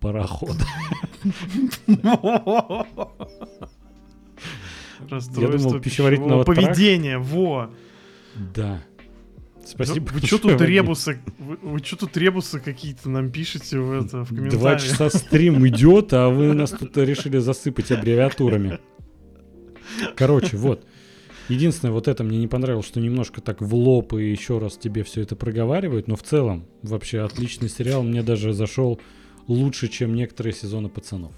парохода. 0.00 0.64
Расстройство 5.10 5.80
пищеварительного 5.80 6.44
поведения, 6.44 7.18
во. 7.18 7.70
Да. 8.54 8.82
Спасибо. 9.64 10.06
Вы, 10.12 10.20
вы 10.20 10.26
что 10.26 10.38
тут 10.38 10.60
ребусы, 10.60 11.20
вы, 11.38 11.56
вы 11.60 11.78
что 11.80 11.96
тут 11.96 12.16
ребусы 12.16 12.60
какие-то 12.60 13.10
нам 13.10 13.30
пишете 13.30 13.78
в 13.78 13.92
это 13.92 14.24
в 14.24 14.28
комментариях? 14.28 14.60
Два 14.60 14.76
часа 14.76 15.10
стрим 15.10 15.66
идет, 15.66 16.12
а 16.12 16.28
вы 16.28 16.52
нас 16.52 16.70
тут 16.70 16.96
решили 16.98 17.38
засыпать 17.38 17.90
аббревиатурами. 17.90 18.78
Короче, 20.14 20.56
вот. 20.56 20.86
Единственное, 21.48 21.92
вот 21.92 22.08
это 22.08 22.24
мне 22.24 22.38
не 22.38 22.48
понравилось, 22.48 22.86
что 22.86 23.00
немножко 23.00 23.40
так 23.40 23.60
в 23.60 23.74
лоб 23.74 24.14
и 24.14 24.30
еще 24.30 24.58
раз 24.58 24.76
тебе 24.76 25.04
все 25.04 25.22
это 25.22 25.36
проговаривают, 25.36 26.08
но 26.08 26.16
в 26.16 26.22
целом 26.22 26.66
вообще 26.82 27.20
отличный 27.20 27.68
сериал. 27.68 28.02
Мне 28.02 28.22
даже 28.22 28.52
зашел 28.52 29.00
лучше, 29.48 29.88
чем 29.88 30.14
некоторые 30.14 30.52
сезоны 30.52 30.88
пацанов. 30.88 31.32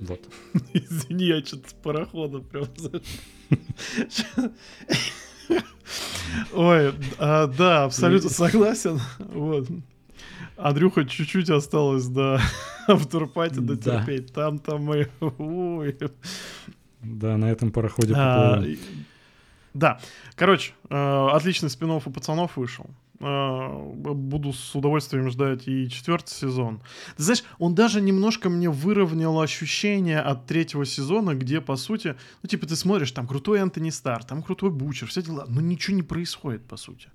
Вот. 0.00 0.20
Извини, 0.72 1.26
я 1.26 1.44
что-то 1.44 1.68
с 1.68 1.72
парохода 1.74 2.40
прям 2.40 2.64
Ой, 6.52 6.94
а, 7.18 7.46
да, 7.46 7.84
абсолютно 7.84 8.30
согласен. 8.30 9.00
Вот. 9.18 9.68
Андрюха 10.56 11.04
чуть-чуть 11.04 11.50
осталось 11.50 12.06
до 12.06 12.40
автопати 12.86 13.54
дотерпеть. 13.60 14.26
Да. 14.28 14.32
Там-то 14.32 14.78
мы... 14.78 15.08
Ой. 15.20 15.96
Да, 17.02 17.36
на 17.36 17.50
этом 17.50 17.72
пароходе 17.72 18.14
а, 18.14 18.62
Да. 19.74 20.00
Короче, 20.34 20.72
э, 20.88 21.28
отличный 21.32 21.70
спин 21.70 21.90
у 21.90 22.00
пацанов 22.00 22.56
вышел. 22.56 22.86
А, 23.22 23.68
буду 23.92 24.54
с 24.54 24.74
удовольствием 24.74 25.30
ждать 25.30 25.68
и 25.68 25.90
четвертый 25.90 26.30
сезон. 26.30 26.80
Ты 27.18 27.22
знаешь, 27.22 27.44
он 27.58 27.74
даже 27.74 28.00
немножко 28.00 28.48
мне 28.48 28.70
выровнял 28.70 29.38
ощущение 29.38 30.20
от 30.20 30.46
третьего 30.46 30.86
сезона, 30.86 31.34
где, 31.34 31.60
по 31.60 31.76
сути, 31.76 32.16
ну, 32.42 32.48
типа, 32.48 32.66
ты 32.66 32.76
смотришь, 32.76 33.12
там 33.12 33.26
крутой 33.26 33.60
Антони 33.60 33.90
Стар, 33.90 34.24
там 34.24 34.42
крутой 34.42 34.70
Бучер, 34.70 35.06
все 35.08 35.20
дела, 35.20 35.44
но 35.48 35.60
ничего 35.60 35.96
не 35.96 36.02
происходит, 36.02 36.64
по 36.64 36.78
сути. 36.78 37.08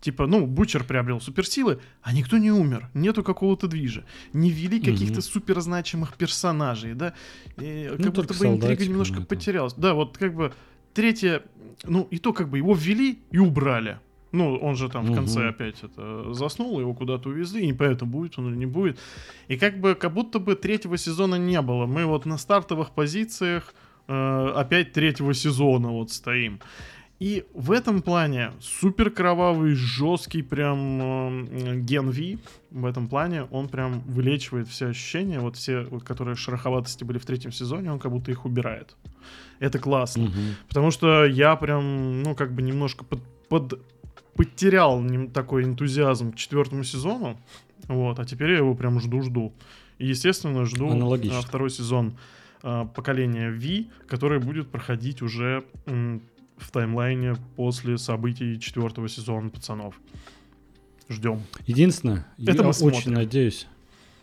Типа, 0.00 0.26
ну, 0.26 0.46
Бучер 0.46 0.82
приобрел 0.82 1.20
суперсилы, 1.20 1.78
а 2.02 2.12
никто 2.12 2.38
не 2.38 2.50
умер, 2.50 2.90
нету 2.92 3.22
какого-то 3.22 3.68
движа. 3.68 4.04
Не 4.32 4.50
ввели 4.50 4.80
mm-hmm. 4.80 4.92
каких-то 4.92 5.22
суперзначимых 5.22 6.14
персонажей, 6.14 6.94
да? 6.94 7.14
И, 7.56 7.88
ну, 7.98 8.04
как 8.04 8.14
будто 8.14 8.34
бы 8.34 8.46
интрига 8.46 8.84
немножко 8.84 9.20
потерялась. 9.20 9.74
Да, 9.74 9.94
вот 9.94 10.18
как 10.18 10.34
бы 10.34 10.52
третье, 10.92 11.44
ну, 11.84 12.08
и 12.10 12.18
то 12.18 12.32
как 12.32 12.48
бы 12.48 12.58
его 12.58 12.74
ввели 12.74 13.20
и 13.30 13.38
убрали. 13.38 14.00
Ну, 14.32 14.56
он 14.56 14.76
же 14.76 14.88
там 14.88 15.04
угу. 15.04 15.12
в 15.12 15.14
конце 15.14 15.48
опять 15.48 15.82
это 15.82 16.32
заснул, 16.32 16.80
его 16.80 16.94
куда-то 16.94 17.28
увезли, 17.28 17.62
и 17.62 17.68
непонятно, 17.68 18.06
будет 18.06 18.38
он 18.38 18.48
или 18.48 18.56
не 18.56 18.66
будет. 18.66 18.98
И 19.48 19.56
как 19.56 19.78
бы, 19.78 19.94
как 19.94 20.12
будто 20.12 20.38
бы 20.38 20.54
третьего 20.56 20.96
сезона 20.96 21.36
не 21.36 21.60
было. 21.60 21.86
Мы 21.86 22.06
вот 22.06 22.26
на 22.26 22.38
стартовых 22.38 22.90
позициях 22.90 23.74
э, 24.08 24.52
опять 24.56 24.92
третьего 24.92 25.34
сезона 25.34 25.90
вот 25.90 26.10
стоим. 26.10 26.60
И 27.22 27.44
в 27.54 27.70
этом 27.70 28.02
плане 28.02 28.50
супер 28.60 29.08
кровавый, 29.08 29.74
жесткий 29.74 30.42
прям 30.42 31.00
э, 31.00 31.76
ген 31.76 32.10
V. 32.10 32.38
В 32.70 32.84
этом 32.84 33.06
плане 33.06 33.44
он 33.44 33.68
прям 33.68 34.00
вылечивает 34.00 34.66
все 34.66 34.88
ощущения, 34.88 35.38
вот 35.38 35.56
все, 35.56 35.82
вот, 35.84 36.02
которые 36.02 36.34
шероховатости 36.34 37.04
были 37.04 37.18
в 37.18 37.24
третьем 37.24 37.52
сезоне, 37.52 37.92
он 37.92 38.00
как 38.00 38.10
будто 38.10 38.32
их 38.32 38.44
убирает. 38.44 38.96
Это 39.60 39.78
классно. 39.78 40.24
Мгм. 40.24 40.56
Потому 40.68 40.90
что 40.90 41.24
я 41.24 41.54
прям, 41.54 42.22
ну, 42.24 42.34
как 42.34 42.54
бы 42.54 42.62
немножко 42.62 43.04
под, 43.04 43.20
под- 43.48 43.80
потерял 44.34 45.02
такой 45.32 45.64
энтузиазм 45.64 46.32
к 46.32 46.36
четвертому 46.36 46.84
сезону. 46.84 47.38
Вот, 47.88 48.18
а 48.18 48.24
теперь 48.24 48.50
я 48.52 48.58
его 48.58 48.74
прям 48.74 49.00
жду-жду. 49.00 49.52
И, 49.98 50.06
естественно, 50.06 50.64
жду 50.64 50.90
Аналогично. 50.90 51.42
второй 51.42 51.70
сезон 51.70 52.16
а, 52.62 52.86
поколения 52.86 53.50
V, 53.50 53.90
который 54.06 54.38
будет 54.38 54.68
проходить 54.70 55.22
уже 55.22 55.64
в 55.84 56.70
таймлайне 56.70 57.34
после 57.56 57.98
событий 57.98 58.60
четвертого 58.60 59.08
сезона 59.08 59.50
пацанов. 59.50 60.00
Ждем. 61.08 61.42
Единственное, 61.66 62.26
Это 62.38 62.62
я 62.62 62.68
очень 62.68 62.72
смотрим. 62.72 63.14
надеюсь, 63.14 63.66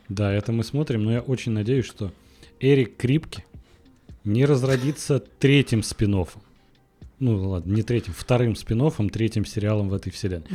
да, 0.08 0.32
это 0.34 0.52
мы 0.52 0.64
смотрим, 0.64 1.04
но 1.04 1.12
я 1.12 1.22
очень 1.22 1.52
надеюсь, 1.52 1.86
что 1.86 2.12
Эрик 2.60 2.98
Крипки 2.98 3.46
не 4.24 4.46
разродится 4.46 5.20
третьим 5.20 5.84
спин 5.84 6.26
Ну 7.20 7.50
ладно, 7.50 7.74
не 7.74 7.84
третьим, 7.84 8.14
вторым 8.14 8.56
спин 8.56 8.82
третьим 9.10 9.46
сериалом 9.46 9.90
в 9.90 9.94
этой 9.94 10.12
вселенной. 10.12 10.48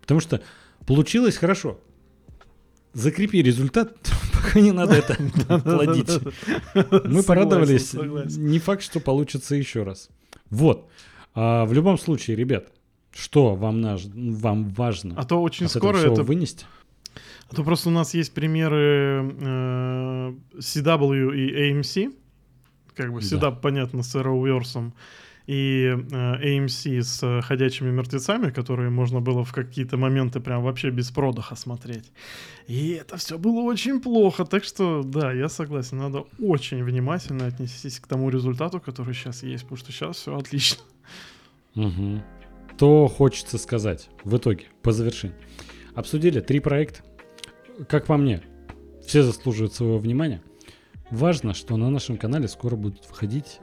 Потому 0.00 0.20
что 0.20 0.40
получилось 0.86 1.36
хорошо. 1.36 1.78
Закрепи 2.92 3.40
результат, 3.42 3.96
пока 4.34 4.60
не 4.60 4.72
надо 4.72 4.94
это 4.94 5.14
плодить. 5.60 6.10
Мы 7.04 7.22
порадовались. 7.22 7.94
Не 7.94 8.58
факт, 8.58 8.82
что 8.82 8.98
получится 8.98 9.54
еще 9.54 9.84
раз. 9.84 10.08
Вот. 10.48 10.88
А 11.34 11.64
в 11.66 11.72
любом 11.72 11.98
случае, 11.98 12.36
ребят, 12.36 12.72
что 13.12 13.54
вам, 13.54 13.80
наж- 13.80 14.10
вам 14.12 14.70
важно 14.70 15.14
А 15.16 15.24
то 15.24 15.40
очень 15.40 15.68
скоро 15.68 15.98
это 15.98 16.22
вынести? 16.24 16.64
А 17.48 17.54
то 17.54 17.62
просто 17.64 17.88
у 17.88 17.92
нас 17.92 18.14
есть 18.14 18.32
примеры 18.32 19.34
э, 19.40 20.34
CW 20.58 21.36
и 21.36 21.72
AMC. 21.72 22.14
Как 22.94 23.12
бы 23.12 23.20
Да. 23.20 23.26
CW, 23.26 23.60
понятно, 23.60 24.02
с 24.02 24.14
Arrowverse. 24.14 24.92
И 25.50 25.86
э, 25.86 25.96
AMC 25.96 27.02
с 27.02 27.22
э, 27.24 27.42
ходячими 27.42 27.90
мертвецами, 27.90 28.50
которые 28.50 28.88
можно 28.88 29.20
было 29.20 29.42
в 29.42 29.52
какие-то 29.52 29.96
моменты 29.96 30.38
прям 30.38 30.62
вообще 30.62 30.90
без 30.90 31.10
продыха 31.10 31.56
смотреть. 31.56 32.12
И 32.68 32.90
это 32.90 33.16
все 33.16 33.36
было 33.36 33.62
очень 33.62 34.00
плохо. 34.00 34.44
Так 34.44 34.62
что, 34.62 35.02
да, 35.02 35.32
я 35.32 35.48
согласен. 35.48 35.98
Надо 35.98 36.24
очень 36.38 36.84
внимательно 36.84 37.46
отнестись 37.46 37.98
к 37.98 38.06
тому 38.06 38.30
результату, 38.30 38.78
который 38.78 39.12
сейчас 39.12 39.42
есть, 39.42 39.64
потому 39.64 39.78
что 39.78 39.90
сейчас 39.90 40.18
все 40.18 40.36
отлично. 40.36 40.84
Мгм. 41.74 42.22
То 42.78 43.08
хочется 43.08 43.58
сказать 43.58 44.08
в 44.22 44.36
итоге, 44.36 44.66
по 44.82 44.92
завершении. 44.92 45.36
Обсудили 45.96 46.38
три 46.38 46.60
проекта. 46.60 47.00
Как 47.88 48.06
по 48.06 48.16
мне, 48.16 48.40
все 49.04 49.24
заслуживают 49.24 49.74
своего 49.74 49.98
внимания. 49.98 50.42
Важно, 51.10 51.54
что 51.54 51.76
на 51.76 51.90
нашем 51.90 52.18
канале 52.18 52.46
скоро 52.46 52.76
будут 52.76 53.04
выходить 53.08 53.58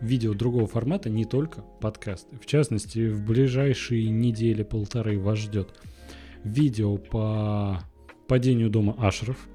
видео 0.00 0.34
другого 0.34 0.66
формата, 0.66 1.10
не 1.10 1.24
только 1.24 1.62
подкасты. 1.80 2.36
В 2.36 2.46
частности, 2.46 3.08
в 3.08 3.24
ближайшие 3.24 4.08
недели 4.08 4.62
полторы 4.62 5.18
вас 5.18 5.38
ждет 5.38 5.74
видео 6.44 6.96
по 6.96 7.80
падению 8.28 8.70
дома 8.70 8.94
Ашеров. 8.98 9.48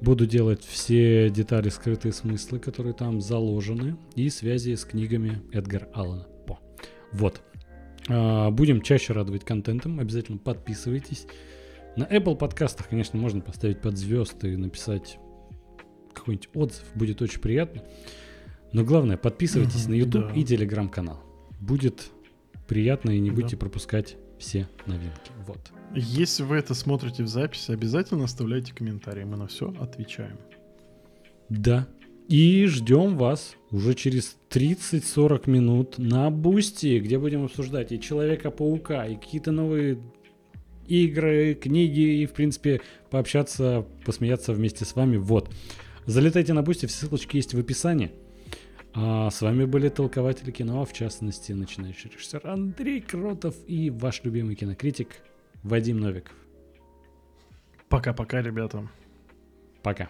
Буду 0.00 0.26
делать 0.26 0.64
все 0.64 1.28
детали, 1.28 1.68
скрытые 1.68 2.12
смыслы, 2.12 2.58
которые 2.58 2.94
там 2.94 3.20
заложены, 3.20 3.96
и 4.14 4.30
связи 4.30 4.74
с 4.74 4.84
книгами 4.84 5.42
Эдгара 5.52 5.88
Аллана 5.92 6.26
По. 6.46 6.58
Вот. 7.12 7.42
А, 8.08 8.50
Будем 8.50 8.80
чаще 8.80 9.12
радовать 9.12 9.44
контентом. 9.44 10.00
Обязательно 10.00 10.38
подписывайтесь. 10.38 11.26
На 11.96 12.04
Apple 12.04 12.36
подкастах, 12.36 12.88
конечно, 12.88 13.18
можно 13.18 13.40
поставить 13.40 13.80
под 13.80 13.98
звезд 13.98 14.42
и 14.44 14.56
написать 14.56 15.18
какой-нибудь 16.14 16.48
отзыв. 16.54 16.84
Будет 16.94 17.20
очень 17.20 17.40
приятно. 17.40 17.82
Но 18.72 18.84
главное, 18.84 19.16
подписывайтесь 19.16 19.84
Мгм, 19.84 19.90
на 19.90 19.94
YouTube 19.96 20.28
да. 20.28 20.34
и 20.34 20.44
телеграм-канал. 20.44 21.20
Будет 21.60 22.10
приятно 22.68 23.10
и 23.10 23.18
не 23.18 23.30
Да. 23.30 23.36
будете 23.36 23.56
пропускать 23.56 24.16
все 24.38 24.68
новинки. 24.86 25.32
Вот. 25.46 25.58
Если 25.94 26.44
вы 26.44 26.56
это 26.56 26.74
смотрите 26.74 27.24
в 27.24 27.28
записи, 27.28 27.72
обязательно 27.72 28.24
оставляйте 28.24 28.72
комментарии. 28.72 29.24
Мы 29.24 29.36
на 29.36 29.48
все 29.48 29.74
отвечаем. 29.80 30.38
Да. 31.48 31.88
И 32.28 32.64
ждем 32.66 33.18
вас 33.18 33.56
уже 33.72 33.94
через 33.94 34.36
30-40 34.50 35.50
минут 35.50 35.98
на 35.98 36.30
Бусти, 36.30 37.00
где 37.00 37.18
будем 37.18 37.44
обсуждать 37.44 37.90
и 37.90 38.00
Человека-паука, 38.00 39.06
и 39.06 39.16
какие-то 39.16 39.50
новые 39.50 39.98
игры, 40.86 41.54
книги, 41.54 42.22
и, 42.22 42.26
в 42.26 42.32
принципе, 42.32 42.80
пообщаться, 43.10 43.84
посмеяться 44.06 44.52
вместе 44.52 44.84
с 44.84 44.94
вами. 44.94 45.16
Вот. 45.16 45.50
Залетайте 46.06 46.52
на 46.52 46.62
Бусти, 46.62 46.86
все 46.86 47.06
ссылочки 47.06 47.36
есть 47.36 47.52
в 47.54 47.58
описании. 47.58 48.12
А 48.92 49.30
с 49.30 49.40
вами 49.40 49.66
были 49.66 49.88
толкователи 49.88 50.50
кино, 50.50 50.84
в 50.84 50.92
частности, 50.92 51.52
начинающий 51.52 52.10
режиссер 52.10 52.46
Андрей 52.46 53.00
Кротов 53.00 53.54
и 53.66 53.88
ваш 53.90 54.24
любимый 54.24 54.56
кинокритик 54.56 55.22
Вадим 55.62 56.00
Новиков. 56.00 56.34
Пока-пока, 57.88 58.42
ребята. 58.42 58.88
Пока. 59.82 60.08